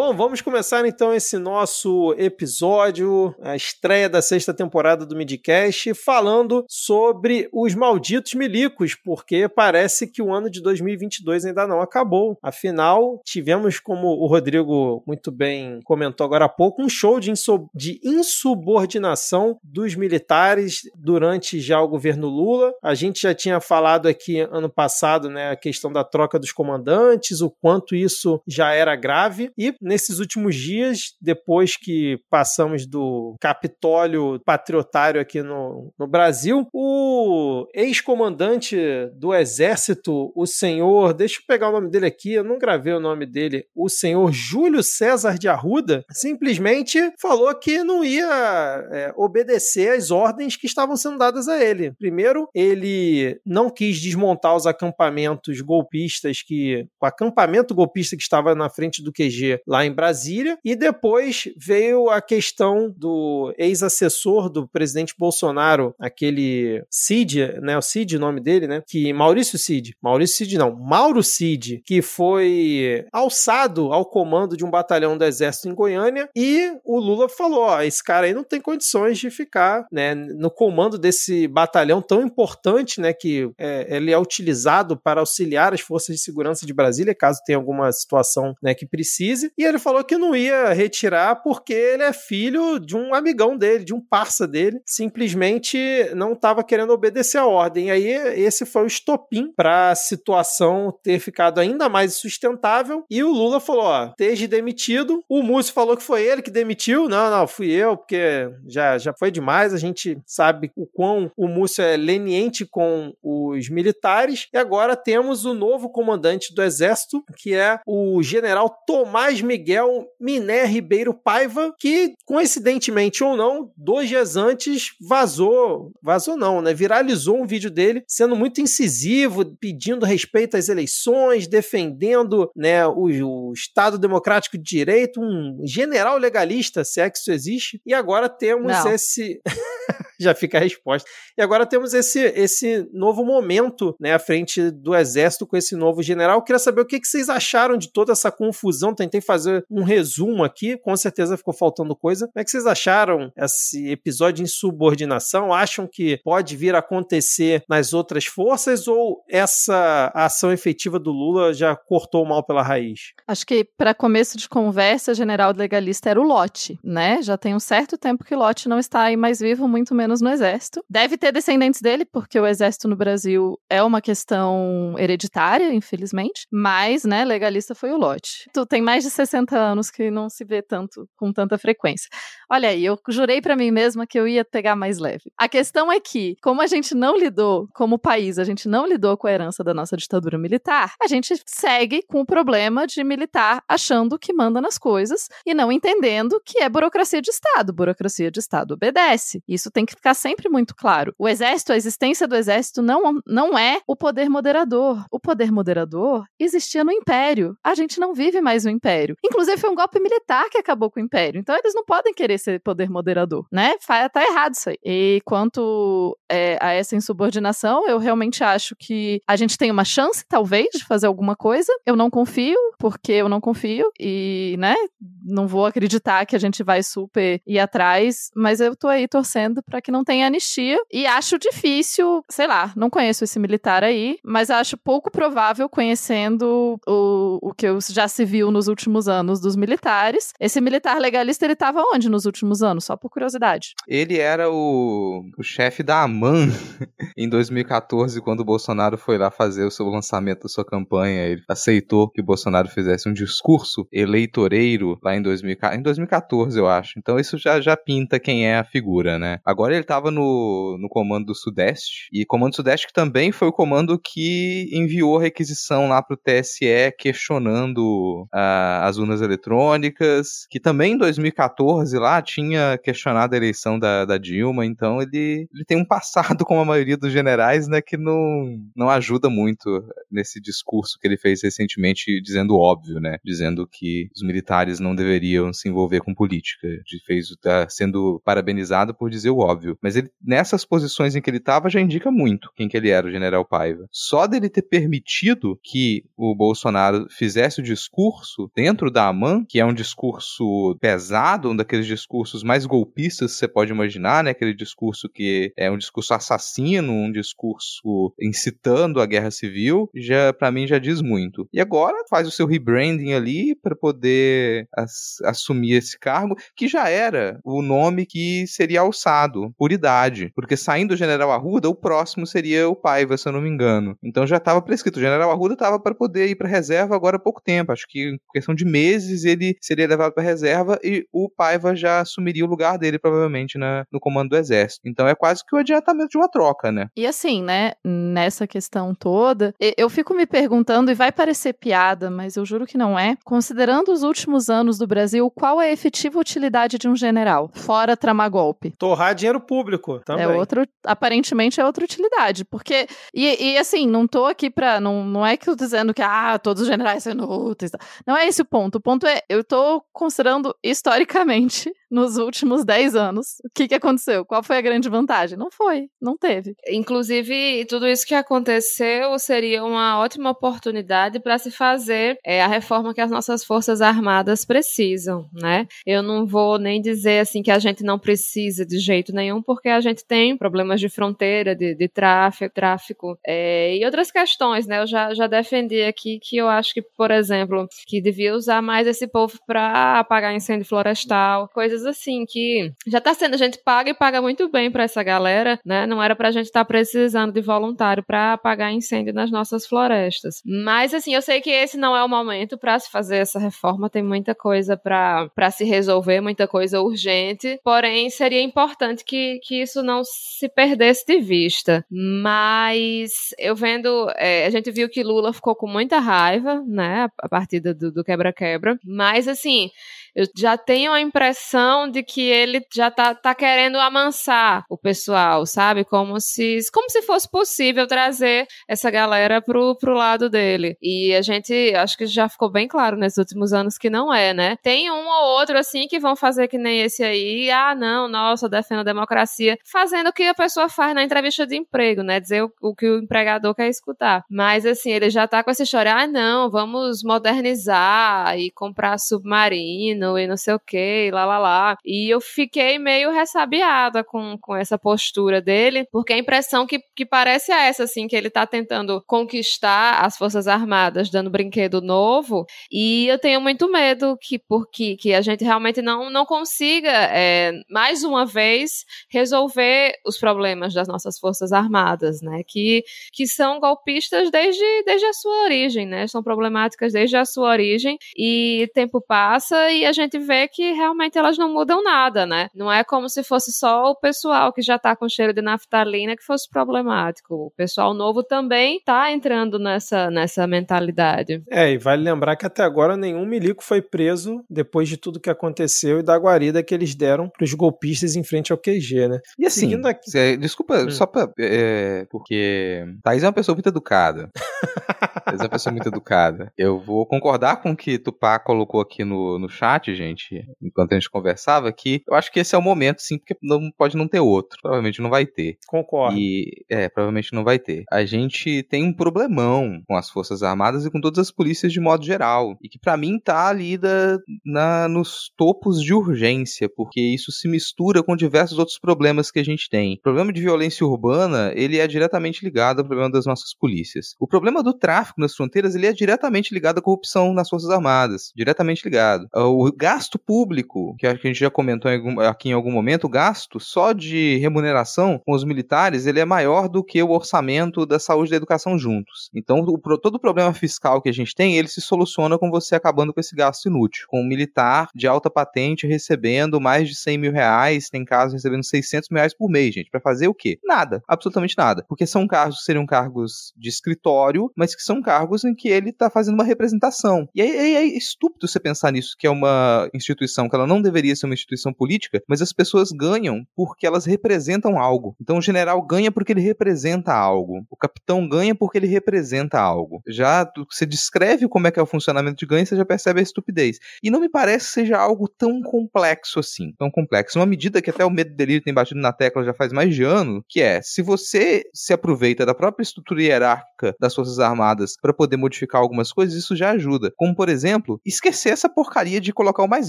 Bom, 0.00 0.14
vamos 0.14 0.40
começar 0.40 0.86
então 0.86 1.12
esse 1.12 1.36
nosso 1.38 2.14
episódio, 2.16 3.34
a 3.42 3.56
estreia 3.56 4.08
da 4.08 4.22
sexta 4.22 4.54
temporada 4.54 5.04
do 5.04 5.16
Midcast, 5.16 5.92
falando 5.92 6.64
sobre 6.68 7.48
os 7.52 7.74
malditos 7.74 8.34
milicos, 8.34 8.94
porque 8.94 9.48
parece 9.48 10.06
que 10.06 10.22
o 10.22 10.32
ano 10.32 10.48
de 10.48 10.62
2022 10.62 11.46
ainda 11.46 11.66
não 11.66 11.80
acabou. 11.80 12.38
Afinal, 12.40 13.20
tivemos, 13.24 13.80
como 13.80 14.06
o 14.06 14.28
Rodrigo 14.28 15.02
muito 15.04 15.32
bem 15.32 15.80
comentou 15.82 16.24
agora 16.24 16.44
há 16.44 16.48
pouco, 16.48 16.80
um 16.80 16.88
show 16.88 17.18
de, 17.18 17.32
de 17.74 18.00
insubordinação 18.04 19.58
dos 19.64 19.96
militares 19.96 20.82
durante 20.94 21.58
já 21.58 21.80
o 21.80 21.88
governo 21.88 22.28
Lula. 22.28 22.72
A 22.84 22.94
gente 22.94 23.22
já 23.22 23.34
tinha 23.34 23.60
falado 23.60 24.06
aqui 24.06 24.38
ano 24.42 24.70
passado, 24.70 25.28
né, 25.28 25.50
a 25.50 25.56
questão 25.56 25.92
da 25.92 26.04
troca 26.04 26.38
dos 26.38 26.52
comandantes, 26.52 27.40
o 27.40 27.50
quanto 27.50 27.96
isso 27.96 28.40
já 28.46 28.72
era 28.72 28.94
grave, 28.94 29.50
e 29.58 29.74
nesses 29.88 30.18
últimos 30.18 30.54
dias, 30.54 31.14
depois 31.20 31.76
que 31.76 32.20
passamos 32.30 32.86
do 32.86 33.34
Capitólio 33.40 34.40
patriotário 34.44 35.20
aqui 35.20 35.42
no, 35.42 35.92
no 35.98 36.06
Brasil, 36.06 36.68
o 36.72 37.66
ex-comandante 37.74 38.76
do 39.14 39.34
Exército, 39.34 40.32
o 40.36 40.46
senhor, 40.46 41.14
deixa 41.14 41.40
eu 41.40 41.44
pegar 41.46 41.70
o 41.70 41.72
nome 41.72 41.90
dele 41.90 42.06
aqui, 42.06 42.34
eu 42.34 42.44
não 42.44 42.58
gravei 42.58 42.92
o 42.92 43.00
nome 43.00 43.26
dele, 43.26 43.64
o 43.74 43.88
senhor 43.88 44.30
Júlio 44.32 44.82
César 44.82 45.38
de 45.38 45.48
Arruda, 45.48 46.04
simplesmente 46.12 47.12
falou 47.20 47.54
que 47.54 47.82
não 47.82 48.04
ia 48.04 48.86
é, 48.92 49.12
obedecer 49.16 49.96
às 49.96 50.10
ordens 50.10 50.56
que 50.56 50.66
estavam 50.66 50.96
sendo 50.96 51.18
dadas 51.18 51.48
a 51.48 51.62
ele. 51.62 51.92
Primeiro, 51.98 52.48
ele 52.54 53.40
não 53.44 53.70
quis 53.70 54.00
desmontar 54.00 54.54
os 54.54 54.66
acampamentos 54.66 55.60
golpistas 55.60 56.42
que. 56.42 56.86
O 57.00 57.06
acampamento 57.06 57.74
golpista 57.74 58.16
que 58.16 58.22
estava 58.22 58.54
na 58.54 58.68
frente 58.68 59.02
do 59.02 59.12
QG 59.12 59.60
lá 59.66 59.77
em 59.84 59.88
em 59.88 59.92
Brasília, 59.92 60.58
e 60.64 60.76
depois 60.76 61.48
veio 61.56 62.08
a 62.10 62.20
questão 62.20 62.94
do 62.96 63.52
ex-assessor 63.58 64.48
do 64.48 64.68
presidente 64.68 65.14
Bolsonaro, 65.18 65.94
aquele 65.98 66.84
Cid, 66.90 67.58
né, 67.60 67.76
o 67.76 67.82
Cid, 67.82 68.16
o 68.16 68.20
nome 68.20 68.40
dele, 68.40 68.68
né, 68.68 68.82
que 68.86 69.12
Maurício 69.12 69.58
Cid, 69.58 69.96
Maurício 70.00 70.36
Cid 70.36 70.58
não, 70.58 70.76
Mauro 70.76 71.22
Cid, 71.22 71.82
que 71.84 72.02
foi 72.02 73.04
alçado 73.12 73.92
ao 73.92 74.04
comando 74.04 74.56
de 74.56 74.64
um 74.64 74.70
batalhão 74.70 75.16
do 75.16 75.24
exército 75.24 75.68
em 75.68 75.74
Goiânia, 75.74 76.28
e 76.36 76.70
o 76.84 77.00
Lula 77.00 77.28
falou, 77.28 77.60
ó, 77.60 77.82
esse 77.82 78.04
cara 78.04 78.26
aí 78.26 78.34
não 78.34 78.44
tem 78.44 78.60
condições 78.60 79.18
de 79.18 79.30
ficar, 79.30 79.86
né, 79.90 80.14
no 80.14 80.50
comando 80.50 80.98
desse 80.98 81.48
batalhão 81.48 82.02
tão 82.02 82.22
importante, 82.22 83.00
né, 83.00 83.12
que 83.12 83.50
é, 83.58 83.96
ele 83.96 84.12
é 84.12 84.18
utilizado 84.18 84.96
para 84.96 85.20
auxiliar 85.20 85.72
as 85.72 85.80
forças 85.80 86.14
de 86.14 86.22
segurança 86.22 86.66
de 86.66 86.74
Brasília, 86.74 87.14
caso 87.14 87.40
tenha 87.44 87.58
alguma 87.58 87.90
situação, 87.90 88.54
né, 88.62 88.74
que 88.74 88.86
precise, 88.86 89.50
e 89.58 89.64
ele 89.64 89.78
falou 89.78 90.04
que 90.04 90.16
não 90.16 90.36
ia 90.36 90.72
retirar 90.72 91.42
porque 91.42 91.72
ele 91.72 92.04
é 92.04 92.12
filho 92.12 92.78
de 92.78 92.96
um 92.96 93.12
amigão 93.12 93.56
dele, 93.56 93.84
de 93.84 93.92
um 93.92 94.00
parça 94.00 94.46
dele, 94.46 94.80
simplesmente 94.86 95.78
não 96.14 96.32
estava 96.32 96.62
querendo 96.62 96.92
obedecer 96.92 97.38
a 97.38 97.46
ordem. 97.46 97.88
E 97.88 97.90
aí 97.90 98.06
esse 98.40 98.64
foi 98.64 98.84
o 98.84 98.86
estopim 98.86 99.52
para 99.56 99.90
a 99.90 99.94
situação 99.96 100.96
ter 101.02 101.18
ficado 101.18 101.58
ainda 101.58 101.88
mais 101.88 102.14
sustentável. 102.14 103.04
E 103.10 103.22
o 103.24 103.32
Lula 103.32 103.58
falou: 103.58 103.84
ó, 103.84 104.06
esteja 104.06 104.46
demitido. 104.46 105.22
O 105.28 105.42
Múcio 105.42 105.74
falou 105.74 105.96
que 105.96 106.02
foi 106.02 106.22
ele 106.22 106.42
que 106.42 106.50
demitiu. 106.50 107.08
Não, 107.08 107.30
não, 107.30 107.46
fui 107.48 107.70
eu, 107.70 107.96
porque 107.96 108.48
já, 108.66 108.96
já 108.96 109.12
foi 109.12 109.30
demais. 109.30 109.74
A 109.74 109.78
gente 109.78 110.18
sabe 110.24 110.70
o 110.76 110.86
quão 110.86 111.32
o 111.36 111.48
Múcio 111.48 111.82
é 111.82 111.96
leniente 111.96 112.64
com 112.64 113.12
os 113.22 113.68
militares. 113.68 114.46
E 114.52 114.58
agora 114.58 114.94
temos 114.94 115.44
o 115.44 115.52
novo 115.52 115.90
comandante 115.90 116.54
do 116.54 116.62
Exército, 116.62 117.24
que 117.36 117.54
é 117.54 117.80
o 117.84 118.22
general 118.22 118.70
Tomás 118.86 119.42
Miguel 119.48 120.06
Miné 120.20 120.64
Ribeiro 120.64 121.14
Paiva, 121.14 121.74
que, 121.78 122.14
coincidentemente 122.24 123.24
ou 123.24 123.36
não, 123.36 123.72
dois 123.76 124.08
dias 124.08 124.36
antes 124.36 124.92
vazou, 125.00 125.90
vazou 126.02 126.36
não, 126.36 126.60
né? 126.60 126.74
Viralizou 126.74 127.40
um 127.40 127.46
vídeo 127.46 127.70
dele 127.70 128.04
sendo 128.06 128.36
muito 128.36 128.60
incisivo, 128.60 129.44
pedindo 129.56 130.04
respeito 130.04 130.56
às 130.56 130.68
eleições, 130.68 131.48
defendendo 131.48 132.50
né, 132.54 132.86
o, 132.86 133.48
o 133.48 133.52
Estado 133.52 133.98
Democrático 133.98 134.58
de 134.58 134.64
Direito, 134.64 135.20
um 135.20 135.62
general 135.64 136.18
legalista, 136.18 136.84
se 136.84 137.00
é 137.00 137.10
que 137.10 137.18
isso 137.18 137.32
existe. 137.32 137.80
E 137.86 137.94
agora 137.94 138.28
temos 138.28 138.70
não. 138.70 138.92
esse. 138.92 139.40
já 140.18 140.34
fica 140.34 140.58
a 140.58 140.60
resposta. 140.60 141.08
E 141.36 141.42
agora 141.42 141.66
temos 141.66 141.94
esse, 141.94 142.20
esse 142.20 142.88
novo 142.92 143.24
momento 143.24 143.96
né, 144.00 144.14
à 144.14 144.18
frente 144.18 144.70
do 144.70 144.94
Exército 144.94 145.46
com 145.46 145.56
esse 145.56 145.76
novo 145.76 146.02
general. 146.02 146.38
Eu 146.38 146.42
queria 146.42 146.58
saber 146.58 146.80
o 146.80 146.86
que, 146.86 147.00
que 147.00 147.08
vocês 147.08 147.28
acharam 147.28 147.76
de 147.76 147.92
toda 147.92 148.12
essa 148.12 148.30
confusão. 148.30 148.94
Tentei 148.94 149.20
fazer 149.20 149.64
um 149.70 149.82
resumo 149.82 150.44
aqui, 150.44 150.76
com 150.76 150.96
certeza 150.96 151.36
ficou 151.36 151.54
faltando 151.54 151.94
coisa. 151.94 152.26
Como 152.26 152.40
é 152.40 152.44
que 152.44 152.50
vocês 152.50 152.66
acharam 152.66 153.32
esse 153.36 153.90
episódio 153.90 154.36
de 154.36 154.42
insubordinação? 154.42 155.52
Acham 155.52 155.86
que 155.90 156.18
pode 156.24 156.56
vir 156.56 156.74
a 156.74 156.78
acontecer 156.78 157.62
nas 157.68 157.92
outras 157.92 158.26
forças 158.26 158.88
ou 158.88 159.22
essa 159.28 160.10
ação 160.14 160.52
efetiva 160.52 160.98
do 160.98 161.10
Lula 161.10 161.52
já 161.52 161.74
cortou 161.76 162.24
o 162.24 162.28
mal 162.28 162.44
pela 162.44 162.62
raiz? 162.62 163.12
Acho 163.26 163.46
que 163.46 163.64
para 163.64 163.94
começo 163.94 164.36
de 164.36 164.48
conversa, 164.48 165.14
general 165.14 165.52
legalista 165.54 166.10
era 166.10 166.20
o 166.20 166.24
Lote, 166.24 166.78
né? 166.82 167.20
Já 167.22 167.36
tem 167.36 167.54
um 167.54 167.60
certo 167.60 167.96
tempo 167.96 168.24
que 168.24 168.34
Lote 168.34 168.68
não 168.68 168.78
está 168.78 169.02
aí 169.02 169.16
mais 169.16 169.40
vivo, 169.40 169.68
muito 169.68 169.94
menos 169.94 170.07
no 170.20 170.30
exército. 170.30 170.84
Deve 170.88 171.16
ter 171.16 171.32
descendentes 171.32 171.80
dele, 171.80 172.04
porque 172.04 172.38
o 172.38 172.46
exército 172.46 172.88
no 172.88 172.96
Brasil 172.96 173.58
é 173.68 173.82
uma 173.82 174.00
questão 174.00 174.94
hereditária, 174.98 175.72
infelizmente. 175.72 176.46
Mas, 176.50 177.04
né, 177.04 177.24
legalista 177.24 177.74
foi 177.74 177.92
o 177.92 177.96
lote. 177.96 178.48
Tu 178.52 178.66
tem 178.66 178.82
mais 178.82 179.04
de 179.04 179.10
60 179.10 179.56
anos 179.56 179.90
que 179.90 180.10
não 180.10 180.28
se 180.28 180.44
vê 180.44 180.62
tanto, 180.62 181.08
com 181.16 181.32
tanta 181.32 181.58
frequência. 181.58 182.08
Olha 182.50 182.70
aí, 182.70 182.84
eu 182.84 182.98
jurei 183.08 183.40
para 183.40 183.56
mim 183.56 183.70
mesma 183.70 184.06
que 184.06 184.18
eu 184.18 184.26
ia 184.26 184.44
pegar 184.44 184.74
mais 184.74 184.98
leve. 184.98 185.30
A 185.36 185.48
questão 185.48 185.92
é 185.92 186.00
que, 186.00 186.36
como 186.42 186.62
a 186.62 186.66
gente 186.66 186.94
não 186.94 187.16
lidou, 187.16 187.68
como 187.74 187.98
país, 187.98 188.38
a 188.38 188.44
gente 188.44 188.68
não 188.68 188.86
lidou 188.86 189.16
com 189.16 189.26
a 189.26 189.32
herança 189.32 189.62
da 189.62 189.74
nossa 189.74 189.96
ditadura 189.96 190.38
militar, 190.38 190.94
a 191.02 191.06
gente 191.06 191.34
segue 191.46 192.02
com 192.02 192.20
o 192.20 192.26
problema 192.26 192.86
de 192.86 193.02
militar 193.04 193.62
achando 193.68 194.18
que 194.18 194.32
manda 194.32 194.60
nas 194.60 194.78
coisas 194.78 195.28
e 195.44 195.54
não 195.54 195.70
entendendo 195.70 196.40
que 196.44 196.62
é 196.62 196.68
burocracia 196.68 197.20
de 197.20 197.30
Estado. 197.30 197.72
Burocracia 197.72 198.30
de 198.30 198.40
Estado 198.40 198.72
obedece. 198.74 199.42
Isso 199.46 199.70
tem 199.70 199.84
que 199.84 199.94
ficar 199.98 200.14
sempre 200.14 200.48
muito 200.48 200.74
claro. 200.74 201.14
O 201.18 201.28
exército, 201.28 201.72
a 201.72 201.76
existência 201.76 202.26
do 202.26 202.36
exército 202.36 202.80
não, 202.80 203.20
não 203.26 203.58
é 203.58 203.80
o 203.86 203.94
poder 203.94 204.28
moderador. 204.28 205.04
O 205.10 205.20
poder 205.20 205.52
moderador 205.52 206.24
existia 206.38 206.82
no 206.82 206.92
império. 206.92 207.56
A 207.62 207.74
gente 207.74 208.00
não 208.00 208.14
vive 208.14 208.40
mais 208.40 208.64
no 208.64 208.70
império. 208.70 209.16
Inclusive, 209.24 209.58
foi 209.58 209.70
um 209.70 209.74
golpe 209.74 210.00
militar 210.00 210.48
que 210.50 210.58
acabou 210.58 210.90
com 210.90 211.00
o 211.00 211.02
império. 211.02 211.38
Então, 211.38 211.56
eles 211.56 211.74
não 211.74 211.84
podem 211.84 212.14
querer 212.14 212.38
ser 212.38 212.60
poder 212.60 212.88
moderador, 212.88 213.46
né? 213.52 213.74
Tá 214.12 214.24
errado 214.24 214.54
isso 214.54 214.70
aí. 214.70 214.78
E 214.84 215.20
quanto 215.24 216.16
é, 216.30 216.56
a 216.60 216.72
essa 216.72 216.96
insubordinação, 216.96 217.86
eu 217.88 217.98
realmente 217.98 218.42
acho 218.42 218.74
que 218.78 219.20
a 219.26 219.36
gente 219.36 219.58
tem 219.58 219.70
uma 219.70 219.84
chance, 219.84 220.24
talvez, 220.28 220.68
de 220.72 220.84
fazer 220.84 221.06
alguma 221.06 221.36
coisa. 221.36 221.72
Eu 221.84 221.96
não 221.96 222.10
confio, 222.10 222.58
porque 222.78 223.12
eu 223.12 223.28
não 223.28 223.40
confio. 223.40 223.90
E, 223.98 224.56
né, 224.58 224.76
não 225.24 225.46
vou 225.46 225.66
acreditar 225.66 226.24
que 226.26 226.36
a 226.36 226.38
gente 226.38 226.62
vai 226.62 226.82
super 226.82 227.40
ir 227.46 227.58
atrás, 227.58 228.30
mas 228.34 228.60
eu 228.60 228.74
tô 228.76 228.88
aí 228.88 229.06
torcendo 229.08 229.62
para 229.62 229.80
que 229.80 229.87
não 229.90 230.04
tenha 230.04 230.26
anistia. 230.26 230.78
E 230.92 231.06
acho 231.06 231.38
difícil, 231.38 232.24
sei 232.28 232.46
lá, 232.46 232.72
não 232.76 232.90
conheço 232.90 233.24
esse 233.24 233.38
militar 233.38 233.84
aí, 233.84 234.18
mas 234.24 234.50
acho 234.50 234.76
pouco 234.76 235.10
provável, 235.10 235.68
conhecendo 235.68 236.78
o, 236.86 237.38
o 237.42 237.54
que 237.54 237.66
já 237.90 238.08
se 238.08 238.24
viu 238.24 238.50
nos 238.50 238.68
últimos 238.68 239.08
anos 239.08 239.40
dos 239.40 239.56
militares. 239.56 240.32
Esse 240.40 240.60
militar 240.60 240.98
legalista, 240.98 241.44
ele 241.44 241.56
tava 241.56 241.82
onde 241.92 242.08
nos 242.08 242.24
últimos 242.24 242.62
anos? 242.62 242.84
Só 242.84 242.96
por 242.96 243.10
curiosidade. 243.10 243.74
Ele 243.86 244.18
era 244.18 244.50
o, 244.50 245.24
o 245.36 245.42
chefe 245.42 245.82
da 245.82 246.02
AMAN 246.02 246.48
em 247.16 247.28
2014, 247.28 248.20
quando 248.20 248.40
o 248.40 248.44
Bolsonaro 248.44 248.96
foi 248.96 249.18
lá 249.18 249.30
fazer 249.30 249.64
o 249.64 249.70
seu 249.70 249.86
lançamento 249.86 250.42
da 250.42 250.48
sua 250.48 250.64
campanha. 250.64 251.24
Ele 251.24 251.42
aceitou 251.48 252.10
que 252.10 252.20
o 252.20 252.24
Bolsonaro 252.24 252.68
fizesse 252.68 253.08
um 253.08 253.12
discurso 253.12 253.86
eleitoreiro 253.92 254.98
lá 255.02 255.16
em, 255.16 255.22
2000, 255.22 255.56
em 255.72 255.82
2014, 255.82 256.58
eu 256.58 256.68
acho. 256.68 256.98
Então 256.98 257.18
isso 257.18 257.36
já, 257.38 257.60
já 257.60 257.76
pinta 257.76 258.18
quem 258.18 258.46
é 258.46 258.58
a 258.58 258.64
figura, 258.64 259.18
né? 259.18 259.38
Agora 259.44 259.77
ele 259.78 259.84
estava 259.84 260.10
no, 260.10 260.76
no 260.80 260.88
comando 260.88 261.26
do 261.26 261.34
Sudeste, 261.34 262.08
e 262.12 262.24
comando 262.24 262.50
do 262.50 262.56
Sudeste 262.56 262.86
que 262.86 262.92
também 262.92 263.32
foi 263.32 263.48
o 263.48 263.52
comando 263.52 263.98
que 263.98 264.68
enviou 264.72 265.18
requisição 265.18 265.88
lá 265.88 266.02
para 266.02 266.14
o 266.14 266.16
TSE 266.16 266.92
questionando 266.98 268.26
uh, 268.34 268.82
as 268.82 268.98
urnas 268.98 269.20
eletrônicas, 269.20 270.46
que 270.50 270.60
também 270.60 270.92
em 270.92 270.98
2014 270.98 271.98
lá 271.98 272.20
tinha 272.22 272.78
questionado 272.78 273.34
a 273.34 273.36
eleição 273.36 273.78
da, 273.78 274.04
da 274.04 274.18
Dilma, 274.18 274.64
então 274.64 275.00
ele, 275.00 275.48
ele 275.52 275.64
tem 275.66 275.76
um 275.76 275.84
passado 275.84 276.44
como 276.46 276.60
a 276.60 276.64
maioria 276.64 276.96
dos 276.96 277.12
generais, 277.12 277.68
né, 277.68 277.80
que 277.80 277.96
não, 277.96 278.58
não 278.76 278.90
ajuda 278.90 279.30
muito 279.30 279.84
nesse 280.10 280.40
discurso 280.40 280.98
que 281.00 281.06
ele 281.06 281.16
fez 281.16 281.42
recentemente 281.42 282.20
dizendo 282.20 282.56
óbvio, 282.56 283.00
né, 283.00 283.18
dizendo 283.24 283.66
que 283.66 284.08
os 284.14 284.22
militares 284.22 284.80
não 284.80 284.94
deveriam 284.94 285.52
se 285.52 285.68
envolver 285.68 286.00
com 286.00 286.14
política, 286.14 286.68
de 286.84 286.98
fez 287.04 287.28
tá 287.40 287.68
sendo 287.68 288.20
parabenizado 288.24 288.94
por 288.94 289.10
dizer 289.10 289.30
o 289.30 289.38
óbvio, 289.38 289.57
mas 289.82 289.96
ele 289.96 290.10
nessas 290.22 290.64
posições 290.64 291.14
em 291.14 291.22
que 291.22 291.30
ele 291.30 291.38
estava 291.38 291.70
já 291.70 291.80
indica 291.80 292.10
muito 292.10 292.50
quem 292.54 292.68
que 292.68 292.76
ele 292.76 292.90
era, 292.90 293.06
o 293.06 293.10
general 293.10 293.44
Paiva. 293.44 293.86
Só 293.90 294.26
dele 294.26 294.48
ter 294.48 294.62
permitido 294.62 295.58
que 295.62 296.04
o 296.16 296.34
Bolsonaro 296.34 297.06
fizesse 297.10 297.60
o 297.60 297.64
discurso 297.64 298.50
dentro 298.54 298.90
da 298.90 299.08
AMAN, 299.08 299.44
que 299.44 299.60
é 299.60 299.64
um 299.64 299.72
discurso 299.72 300.76
pesado, 300.80 301.50
um 301.50 301.56
daqueles 301.56 301.86
discursos 301.86 302.42
mais 302.42 302.66
golpistas 302.66 303.32
que 303.32 303.38
você 303.38 303.48
pode 303.48 303.72
imaginar, 303.72 304.22
né, 304.24 304.30
aquele 304.30 304.54
discurso 304.54 305.08
que 305.08 305.52
é 305.56 305.70
um 305.70 305.78
discurso 305.78 306.14
assassino, 306.14 306.92
um 306.92 307.10
discurso 307.10 308.12
incitando 308.20 309.00
a 309.00 309.06
guerra 309.06 309.30
civil, 309.30 309.90
já 309.94 310.32
para 310.32 310.50
mim 310.50 310.66
já 310.66 310.78
diz 310.78 311.00
muito. 311.00 311.48
E 311.52 311.60
agora 311.60 312.04
faz 312.08 312.26
o 312.26 312.30
seu 312.30 312.46
rebranding 312.46 313.12
ali 313.12 313.54
para 313.54 313.76
poder 313.76 314.68
as, 314.74 315.18
assumir 315.24 315.74
esse 315.74 315.98
cargo, 315.98 316.36
que 316.56 316.68
já 316.68 316.88
era 316.88 317.40
o 317.44 317.62
nome 317.62 318.06
que 318.06 318.46
seria 318.46 318.80
alçado 318.80 319.47
por 319.56 319.72
idade, 319.72 320.32
porque 320.34 320.56
saindo 320.56 320.94
o 320.94 320.96
General 320.96 321.30
Arruda, 321.32 321.68
o 321.68 321.74
próximo 321.74 322.26
seria 322.26 322.68
o 322.68 322.76
Paiva, 322.76 323.16
se 323.16 323.28
eu 323.28 323.32
não 323.32 323.40
me 323.40 323.48
engano. 323.48 323.96
Então 324.02 324.26
já 324.26 324.36
estava 324.36 324.60
prescrito. 324.62 324.96
O 324.96 325.02
General 325.02 325.30
Arruda 325.30 325.54
estava 325.54 325.78
para 325.78 325.94
poder 325.94 326.28
ir 326.28 326.36
para 326.36 326.48
reserva 326.48 326.94
agora 326.94 327.16
há 327.16 327.20
pouco 327.20 327.42
tempo. 327.42 327.72
Acho 327.72 327.86
que 327.88 328.10
em 328.10 328.18
questão 328.32 328.54
de 328.54 328.64
meses 328.64 329.24
ele 329.24 329.56
seria 329.60 329.86
levado 329.86 330.12
para 330.12 330.22
reserva 330.22 330.78
e 330.82 331.06
o 331.12 331.28
Paiva 331.28 331.74
já 331.74 332.00
assumiria 332.00 332.44
o 332.44 332.48
lugar 332.48 332.78
dele 332.78 332.98
provavelmente 332.98 333.58
na, 333.58 333.84
no 333.92 334.00
comando 334.00 334.30
do 334.30 334.36
exército. 334.36 334.82
Então 334.86 335.06
é 335.06 335.14
quase 335.14 335.44
que 335.46 335.54
o 335.54 335.58
adiantamento 335.58 336.10
de 336.10 336.18
uma 336.18 336.28
troca, 336.28 336.72
né? 336.72 336.88
E 336.96 337.06
assim, 337.06 337.42
né, 337.42 337.72
nessa 337.84 338.46
questão 338.46 338.94
toda, 338.94 339.54
eu 339.76 339.88
fico 339.88 340.14
me 340.14 340.26
perguntando, 340.26 340.90
e 340.90 340.94
vai 340.94 341.12
parecer 341.12 341.52
piada, 341.52 342.10
mas 342.10 342.36
eu 342.36 342.44
juro 342.44 342.66
que 342.66 342.78
não 342.78 342.98
é, 342.98 343.16
considerando 343.24 343.92
os 343.92 344.02
últimos 344.02 344.48
anos 344.48 344.78
do 344.78 344.86
Brasil, 344.86 345.30
qual 345.30 345.60
é 345.60 345.68
a 345.68 345.72
efetiva 345.72 346.18
utilidade 346.18 346.78
de 346.78 346.88
um 346.88 346.96
general, 346.96 347.50
fora 347.54 347.96
tramar 347.96 348.30
golpe? 348.30 348.72
Torrar 348.78 349.14
dinheiro 349.14 349.37
público 349.40 350.00
também. 350.04 350.24
É 350.24 350.28
outro, 350.28 350.66
aparentemente 350.84 351.60
é 351.60 351.64
outra 351.64 351.84
utilidade, 351.84 352.44
porque, 352.44 352.86
e, 353.14 353.52
e 353.52 353.58
assim, 353.58 353.86
não 353.86 354.06
tô 354.06 354.26
aqui 354.26 354.50
pra, 354.50 354.80
não, 354.80 355.04
não 355.04 355.26
é 355.26 355.36
que 355.36 355.48
eu 355.48 355.56
tô 355.56 355.64
dizendo 355.64 355.94
que, 355.94 356.02
ah, 356.02 356.38
todos 356.38 356.62
os 356.62 356.68
generais 356.68 357.02
são 357.02 357.12
inúteis, 357.12 357.72
não 358.06 358.16
é 358.16 358.26
esse 358.26 358.42
o 358.42 358.44
ponto, 358.44 358.76
o 358.76 358.80
ponto 358.80 359.06
é, 359.06 359.22
eu 359.28 359.42
tô 359.44 359.82
considerando 359.92 360.54
historicamente 360.62 361.72
nos 361.90 362.16
últimos 362.16 362.64
10 362.64 362.94
anos. 362.94 363.38
O 363.44 363.50
que, 363.54 363.68
que 363.68 363.74
aconteceu? 363.74 364.24
Qual 364.24 364.42
foi 364.42 364.58
a 364.58 364.62
grande 364.62 364.88
vantagem? 364.88 365.38
Não 365.38 365.50
foi, 365.50 365.88
não 366.00 366.16
teve. 366.16 366.54
Inclusive, 366.68 367.64
tudo 367.66 367.86
isso 367.86 368.06
que 368.06 368.14
aconteceu 368.14 369.18
seria 369.18 369.64
uma 369.64 369.98
ótima 369.98 370.30
oportunidade 370.30 371.20
para 371.20 371.38
se 371.38 371.50
fazer 371.50 372.18
é, 372.24 372.42
a 372.42 372.46
reforma 372.46 372.94
que 372.94 373.00
as 373.00 373.10
nossas 373.10 373.44
Forças 373.44 373.80
Armadas 373.80 374.44
precisam, 374.44 375.28
né? 375.32 375.66
Eu 375.86 376.02
não 376.02 376.26
vou 376.26 376.58
nem 376.58 376.80
dizer 376.80 377.20
assim 377.20 377.42
que 377.42 377.50
a 377.50 377.58
gente 377.58 377.82
não 377.82 377.98
precisa 377.98 378.64
de 378.64 378.78
jeito 378.78 379.12
nenhum, 379.12 379.42
porque 379.42 379.68
a 379.68 379.80
gente 379.80 380.04
tem 380.04 380.36
problemas 380.36 380.80
de 380.80 380.88
fronteira, 380.88 381.54
de, 381.54 381.74
de 381.74 381.88
tráfico, 381.88 382.54
tráfico 382.54 383.18
é, 383.26 383.76
e 383.76 383.84
outras 383.84 384.10
questões, 384.10 384.66
né? 384.66 384.80
Eu 384.80 384.86
já, 384.86 385.14
já 385.14 385.26
defendi 385.26 385.82
aqui 385.82 386.18
que 386.20 386.36
eu 386.36 386.48
acho 386.48 386.74
que, 386.74 386.82
por 386.82 387.10
exemplo, 387.10 387.66
que 387.86 388.00
devia 388.00 388.34
usar 388.34 388.62
mais 388.62 388.86
esse 388.86 389.06
povo 389.06 389.38
para 389.46 389.98
apagar 389.98 390.34
incêndio 390.34 390.66
florestal, 390.66 391.48
coisas 391.48 391.77
coisas 391.78 391.86
assim 391.86 392.24
que 392.26 392.72
já 392.86 393.00
tá 393.00 393.14
sendo, 393.14 393.34
a 393.34 393.38
gente 393.38 393.58
paga 393.58 393.90
e 393.90 393.94
paga 393.94 394.20
muito 394.20 394.48
bem 394.48 394.70
para 394.70 394.84
essa 394.84 395.02
galera, 395.02 395.58
né? 395.64 395.86
Não 395.86 396.02
era 396.02 396.16
pra 396.16 396.30
gente 396.30 396.46
estar 396.46 396.60
tá 396.60 396.64
precisando 396.64 397.32
de 397.32 397.40
voluntário 397.40 398.02
para 398.02 398.32
apagar 398.34 398.72
incêndio 398.72 399.14
nas 399.14 399.30
nossas 399.30 399.66
florestas. 399.66 400.42
Mas 400.44 400.92
assim, 400.92 401.14
eu 401.14 401.22
sei 401.22 401.40
que 401.40 401.50
esse 401.50 401.76
não 401.76 401.96
é 401.96 402.02
o 402.02 402.08
momento 402.08 402.58
para 402.58 402.78
se 402.78 402.90
fazer 402.90 403.18
essa 403.18 403.38
reforma, 403.38 403.90
tem 403.90 404.02
muita 404.02 404.34
coisa 404.34 404.76
para 404.76 405.50
se 405.50 405.64
resolver, 405.64 406.20
muita 406.20 406.46
coisa 406.48 406.80
urgente, 406.80 407.60
porém 407.62 408.10
seria 408.10 408.42
importante 408.42 409.04
que, 409.04 409.38
que 409.42 409.62
isso 409.62 409.82
não 409.82 410.02
se 410.04 410.48
perdesse 410.48 411.06
de 411.06 411.20
vista. 411.20 411.84
Mas 411.90 413.34
eu 413.38 413.54
vendo, 413.54 414.10
é, 414.16 414.46
a 414.46 414.50
gente 414.50 414.70
viu 414.70 414.88
que 414.88 415.02
Lula 415.02 415.32
ficou 415.32 415.54
com 415.54 415.68
muita 415.68 415.98
raiva, 415.98 416.62
né, 416.66 417.08
a 417.18 417.28
partir 417.28 417.60
do 417.60 418.04
quebra-quebra, 418.04 418.78
mas 418.84 419.28
assim, 419.28 419.70
eu 420.18 420.26
já 420.36 420.58
tenho 420.58 420.90
a 420.90 421.00
impressão 421.00 421.88
de 421.88 422.02
que 422.02 422.22
ele 422.22 422.60
já 422.74 422.90
tá, 422.90 423.14
tá 423.14 423.32
querendo 423.36 423.78
amansar 423.78 424.64
o 424.68 424.76
pessoal, 424.76 425.46
sabe? 425.46 425.84
Como 425.84 426.20
se, 426.20 426.58
como 426.72 426.90
se 426.90 427.02
fosse 427.02 427.30
possível 427.30 427.86
trazer 427.86 428.48
essa 428.66 428.90
galera 428.90 429.40
pro, 429.40 429.76
pro 429.76 429.94
lado 429.94 430.28
dele. 430.28 430.76
E 430.82 431.14
a 431.14 431.22
gente, 431.22 431.72
acho 431.72 431.96
que 431.96 432.04
já 432.04 432.28
ficou 432.28 432.50
bem 432.50 432.66
claro 432.66 432.96
nesses 432.96 433.18
últimos 433.18 433.52
anos 433.52 433.78
que 433.78 433.88
não 433.88 434.12
é, 434.12 434.34
né? 434.34 434.56
Tem 434.60 434.90
um 434.90 435.06
ou 435.06 435.38
outro, 435.38 435.56
assim, 435.56 435.86
que 435.86 436.00
vão 436.00 436.16
fazer 436.16 436.48
que 436.48 436.58
nem 436.58 436.80
esse 436.80 437.04
aí. 437.04 437.48
Ah, 437.52 437.76
não, 437.76 438.08
nossa, 438.08 438.48
defendo 438.48 438.80
a 438.80 438.82
democracia. 438.82 439.56
Fazendo 439.70 440.08
o 440.08 440.12
que 440.12 440.24
a 440.24 440.34
pessoa 440.34 440.68
faz 440.68 440.96
na 440.96 441.04
entrevista 441.04 441.46
de 441.46 441.56
emprego, 441.56 442.02
né? 442.02 442.18
Dizer 442.18 442.42
o, 442.42 442.52
o 442.60 442.74
que 442.74 442.90
o 442.90 442.98
empregador 442.98 443.54
quer 443.54 443.68
escutar. 443.68 444.24
Mas, 444.28 444.66
assim, 444.66 444.90
ele 444.90 445.10
já 445.10 445.28
tá 445.28 445.44
com 445.44 445.50
essa 445.52 445.62
história. 445.62 445.94
Ah, 445.94 446.08
não, 446.08 446.50
vamos 446.50 447.04
modernizar 447.04 448.36
e 448.36 448.50
comprar 448.50 448.98
submarino 448.98 450.07
e 450.16 450.28
não 450.28 450.36
sei 450.36 450.54
o 450.54 450.60
que, 450.60 451.10
lá 451.12 451.24
lá 451.24 451.38
lá 451.38 451.58
lá. 451.58 451.78
E 451.84 452.08
eu 452.08 452.20
fiquei 452.20 452.78
meio 452.78 453.10
ressabiada 453.10 454.04
com, 454.04 454.36
com 454.40 454.54
essa 454.54 454.78
postura 454.78 455.40
dele, 455.40 455.86
porque 455.90 456.12
a 456.12 456.18
impressão 456.18 456.66
que, 456.66 456.80
que 456.94 457.04
parece 457.04 457.50
é 457.50 457.68
essa, 457.68 457.84
assim, 457.84 458.06
que 458.06 458.14
ele 458.14 458.30
tá 458.30 458.46
tentando 458.46 459.02
conquistar 459.06 460.04
as 460.04 460.16
Forças 460.16 460.46
Armadas, 460.46 461.10
dando 461.10 461.30
brinquedo 461.30 461.80
novo. 461.80 462.46
E 462.70 463.06
eu 463.08 463.18
tenho 463.18 463.40
muito 463.40 463.70
medo 463.70 464.16
que, 464.20 464.38
porque, 464.38 464.96
que 464.96 465.14
a 465.14 465.20
gente 465.20 465.44
realmente 465.44 465.82
não, 465.82 466.10
não 466.10 466.24
consiga, 466.24 466.90
é, 466.90 467.52
mais 467.70 468.04
uma 468.04 468.24
vez, 468.24 468.84
resolver 469.10 469.94
os 470.06 470.18
problemas 470.18 470.74
das 470.74 470.88
nossas 470.88 471.18
Forças 471.18 471.52
Armadas, 471.52 472.20
né? 472.22 472.42
Que, 472.46 472.84
que 473.12 473.26
são 473.26 473.58
golpistas 473.58 474.30
desde, 474.30 474.82
desde 474.84 475.06
a 475.06 475.12
sua 475.12 475.44
origem, 475.44 475.86
né? 475.86 476.06
São 476.06 476.22
problemáticas 476.22 476.92
desde 476.92 477.16
a 477.16 477.24
sua 477.24 477.50
origem. 477.50 477.98
E 478.16 478.68
tempo 478.74 479.00
passa 479.00 479.70
e 479.70 479.84
a 479.88 479.92
gente 479.92 480.18
vê 480.18 480.46
que 480.48 480.72
realmente 480.72 481.18
elas 481.18 481.36
não 481.38 481.52
mudam 481.52 481.82
nada, 481.82 482.24
né? 482.26 482.48
Não 482.54 482.70
é 482.72 482.84
como 482.84 483.08
se 483.08 483.22
fosse 483.22 483.50
só 483.52 483.90
o 483.90 483.96
pessoal 483.96 484.52
que 484.52 484.62
já 484.62 484.78
tá 484.78 484.94
com 484.94 485.08
cheiro 485.08 485.32
de 485.32 485.42
naftalina 485.42 486.16
que 486.16 486.22
fosse 486.22 486.48
problemático. 486.48 487.34
O 487.34 487.50
pessoal 487.56 487.92
novo 487.94 488.22
também 488.22 488.80
tá 488.84 489.10
entrando 489.10 489.58
nessa, 489.58 490.10
nessa 490.10 490.46
mentalidade. 490.46 491.42
É, 491.50 491.70
e 491.72 491.78
vale 491.78 492.02
lembrar 492.02 492.36
que 492.36 492.46
até 492.46 492.62
agora 492.62 492.96
nenhum 492.96 493.24
milico 493.26 493.62
foi 493.64 493.80
preso 493.82 494.44
depois 494.48 494.88
de 494.88 494.96
tudo 494.96 495.20
que 495.20 495.30
aconteceu 495.30 496.00
e 496.00 496.02
da 496.02 496.16
guarida 496.16 496.62
que 496.62 496.74
eles 496.74 496.94
deram 496.94 497.28
pros 497.28 497.52
golpistas 497.54 498.16
em 498.16 498.22
frente 498.24 498.52
ao 498.52 498.58
QG, 498.58 499.08
né? 499.08 499.18
E 499.38 499.46
assim, 499.46 499.60
Seguindo 499.60 499.86
aqui- 499.86 500.10
cê- 500.10 500.36
desculpa, 500.36 500.78
Hum. 500.84 500.90
só 500.90 501.06
pra. 501.06 501.28
é, 501.38 502.06
porque 502.10 502.84
Thaís 503.02 503.22
é 503.22 503.26
uma 503.26 503.32
pessoa 503.32 503.54
muito 503.54 503.68
educada. 503.68 504.30
Thaís 505.24 505.40
é 505.40 505.44
uma 505.44 505.48
pessoa 505.48 505.72
muito 505.72 505.88
educada. 505.88 506.52
Eu 506.56 506.78
vou 506.78 507.06
concordar 507.06 507.56
com 507.62 507.70
o 507.72 507.76
que 507.76 507.98
Tupá 507.98 508.38
colocou 508.38 508.80
aqui 508.80 509.04
no, 509.04 509.38
no 509.38 509.48
chat, 509.48 509.77
gente, 509.94 510.44
enquanto 510.62 510.92
a 510.92 510.94
gente 510.94 511.10
conversava, 511.10 511.72
que 511.72 512.02
eu 512.06 512.14
acho 512.14 512.32
que 512.32 512.40
esse 512.40 512.54
é 512.54 512.58
o 512.58 512.62
momento, 512.62 513.00
sim, 513.00 513.18
porque 513.18 513.36
não 513.42 513.70
pode 513.76 513.96
não 513.96 514.08
ter 514.08 514.20
outro. 514.20 514.58
Provavelmente 514.60 515.00
não 515.00 515.10
vai 515.10 515.26
ter. 515.26 515.58
Concordo. 515.66 516.16
E 516.18 516.64
é, 516.68 516.88
provavelmente 516.88 517.32
não 517.32 517.44
vai 517.44 517.58
ter. 517.58 517.84
A 517.90 518.04
gente 518.04 518.62
tem 518.64 518.84
um 518.84 518.92
problemão 518.92 519.82
com 519.86 519.96
as 519.96 520.10
Forças 520.10 520.42
Armadas 520.42 520.84
e 520.84 520.90
com 520.90 521.00
todas 521.00 521.18
as 521.18 521.30
polícias 521.30 521.72
de 521.72 521.80
modo 521.80 522.04
geral. 522.04 522.56
E 522.62 522.68
que 522.68 522.78
pra 522.78 522.96
mim 522.96 523.18
tá 523.18 523.48
ali 523.48 523.76
da- 523.76 524.18
na, 524.44 524.88
nos 524.88 525.30
topos 525.36 525.82
de 525.82 525.92
urgência, 525.94 526.68
porque 526.68 527.00
isso 527.00 527.30
se 527.32 527.48
mistura 527.48 528.02
com 528.02 528.16
diversos 528.16 528.58
outros 528.58 528.78
problemas 528.78 529.30
que 529.30 529.38
a 529.38 529.44
gente 529.44 529.68
tem. 529.68 529.94
O 529.94 530.02
problema 530.02 530.32
de 530.32 530.40
violência 530.40 530.86
urbana, 530.86 531.52
ele 531.54 531.78
é 531.78 531.86
diretamente 531.86 532.44
ligado 532.44 532.80
ao 532.80 532.84
problema 532.86 533.10
das 533.10 533.26
nossas 533.26 533.54
polícias. 533.54 534.14
O 534.18 534.26
problema 534.26 534.62
do 534.62 534.72
tráfico 534.74 535.20
nas 535.20 535.34
fronteiras, 535.34 535.74
ele 535.74 535.86
é 535.86 535.92
diretamente 535.92 536.52
ligado 536.52 536.78
à 536.78 536.82
corrupção 536.82 537.32
nas 537.32 537.48
Forças 537.48 537.70
Armadas. 537.70 538.32
Diretamente 538.36 538.84
ligado. 538.84 539.26
O 539.34 539.67
gasto 539.72 540.18
público, 540.18 540.94
que 540.98 541.06
a 541.06 541.14
gente 541.14 541.38
já 541.38 541.50
comentou 541.50 541.90
aqui 542.22 542.50
em 542.50 542.52
algum 542.52 542.70
momento, 542.70 543.04
o 543.04 543.10
gasto 543.10 543.58
só 543.58 543.92
de 543.92 544.36
remuneração 544.38 545.20
com 545.24 545.32
os 545.32 545.44
militares, 545.44 546.06
ele 546.06 546.20
é 546.20 546.24
maior 546.24 546.68
do 546.68 546.84
que 546.84 547.02
o 547.02 547.10
orçamento 547.10 547.86
da 547.86 547.98
saúde 547.98 548.28
e 548.28 548.32
da 548.32 548.36
educação 548.36 548.78
juntos. 548.78 549.30
Então, 549.34 549.64
todo 550.02 550.14
o 550.14 550.20
problema 550.20 550.52
fiscal 550.52 551.00
que 551.02 551.08
a 551.08 551.12
gente 551.12 551.34
tem, 551.34 551.56
ele 551.56 551.68
se 551.68 551.80
soluciona 551.80 552.38
com 552.38 552.50
você 552.50 552.74
acabando 552.74 553.12
com 553.12 553.20
esse 553.20 553.34
gasto 553.34 553.66
inútil. 553.66 554.06
Com 554.08 554.20
um 554.20 554.26
militar 554.26 554.88
de 554.94 555.06
alta 555.06 555.30
patente 555.30 555.86
recebendo 555.86 556.60
mais 556.60 556.88
de 556.88 556.94
100 556.94 557.18
mil 557.18 557.32
reais, 557.32 557.88
tem 557.88 558.04
casos 558.04 558.34
recebendo 558.34 558.64
600 558.64 559.08
mil 559.10 559.18
reais 559.18 559.34
por 559.34 559.50
mês, 559.50 559.74
gente. 559.74 559.90
Pra 559.90 560.00
fazer 560.00 560.28
o 560.28 560.34
quê? 560.34 560.58
Nada. 560.64 561.02
Absolutamente 561.08 561.56
nada. 561.56 561.84
Porque 561.88 562.06
são 562.06 562.26
cargos 562.26 562.64
seriam 562.64 562.86
cargos 562.86 563.52
de 563.56 563.68
escritório, 563.68 564.50
mas 564.56 564.74
que 564.74 564.82
são 564.82 565.00
cargos 565.00 565.44
em 565.44 565.54
que 565.54 565.68
ele 565.68 565.92
tá 565.92 566.10
fazendo 566.10 566.34
uma 566.34 566.44
representação. 566.44 567.28
E 567.34 567.40
aí, 567.40 567.50
aí 567.50 567.74
é 567.76 567.84
estúpido 567.84 568.46
você 568.46 568.60
pensar 568.60 568.92
nisso, 568.92 569.16
que 569.18 569.26
é 569.26 569.30
uma 569.30 569.57
instituição 569.94 570.48
que 570.48 570.54
ela 570.54 570.66
não 570.66 570.82
deveria 570.82 571.14
ser 571.14 571.26
uma 571.26 571.34
instituição 571.34 571.72
política, 571.72 572.22
mas 572.28 572.42
as 572.42 572.52
pessoas 572.52 572.90
ganham 572.90 573.46
porque 573.54 573.86
elas 573.86 574.04
representam 574.04 574.78
algo. 574.78 575.16
Então 575.20 575.38
o 575.38 575.42
general 575.42 575.80
ganha 575.82 576.10
porque 576.10 576.32
ele 576.32 576.40
representa 576.40 577.12
algo. 577.12 577.64
O 577.70 577.76
capitão 577.76 578.28
ganha 578.28 578.54
porque 578.54 578.78
ele 578.78 578.86
representa 578.86 579.60
algo. 579.60 580.02
Já 580.06 580.50
você 580.70 580.86
descreve 580.86 581.48
como 581.48 581.66
é 581.66 581.70
que 581.70 581.78
é 581.78 581.82
o 581.82 581.86
funcionamento 581.86 582.38
de 582.38 582.46
ganho, 582.46 582.66
você 582.66 582.76
já 582.76 582.84
percebe 582.84 583.20
a 583.20 583.22
estupidez. 583.22 583.78
E 584.02 584.10
não 584.10 584.20
me 584.20 584.28
parece 584.28 584.66
que 584.66 584.72
seja 584.72 584.98
algo 584.98 585.28
tão 585.28 585.60
complexo 585.62 586.40
assim. 586.40 586.72
Tão 586.78 586.90
complexo. 586.90 587.38
Uma 587.38 587.46
medida 587.46 587.82
que 587.82 587.90
até 587.90 588.04
o 588.04 588.10
Medo 588.10 588.32
e 588.32 588.36
Delírio 588.36 588.62
tem 588.62 588.74
batido 588.74 589.00
na 589.00 589.12
tecla 589.12 589.44
já 589.44 589.54
faz 589.54 589.72
mais 589.72 589.94
de 589.94 590.02
ano, 590.02 590.44
que 590.48 590.60
é, 590.60 590.80
se 590.82 591.02
você 591.02 591.64
se 591.72 591.92
aproveita 591.92 592.44
da 592.46 592.54
própria 592.54 592.82
estrutura 592.82 593.22
hierárquica 593.22 593.94
das 594.00 594.14
Forças 594.14 594.38
Armadas 594.38 594.94
para 595.00 595.12
poder 595.12 595.36
modificar 595.36 595.80
algumas 595.80 596.12
coisas, 596.12 596.36
isso 596.36 596.56
já 596.56 596.70
ajuda. 596.70 597.12
Como, 597.16 597.34
por 597.34 597.48
exemplo, 597.48 598.00
esquecer 598.04 598.50
essa 598.50 598.68
porcaria 598.68 599.20
de 599.20 599.32
colocar 599.32 599.47
o 599.64 599.68
mais 599.68 599.88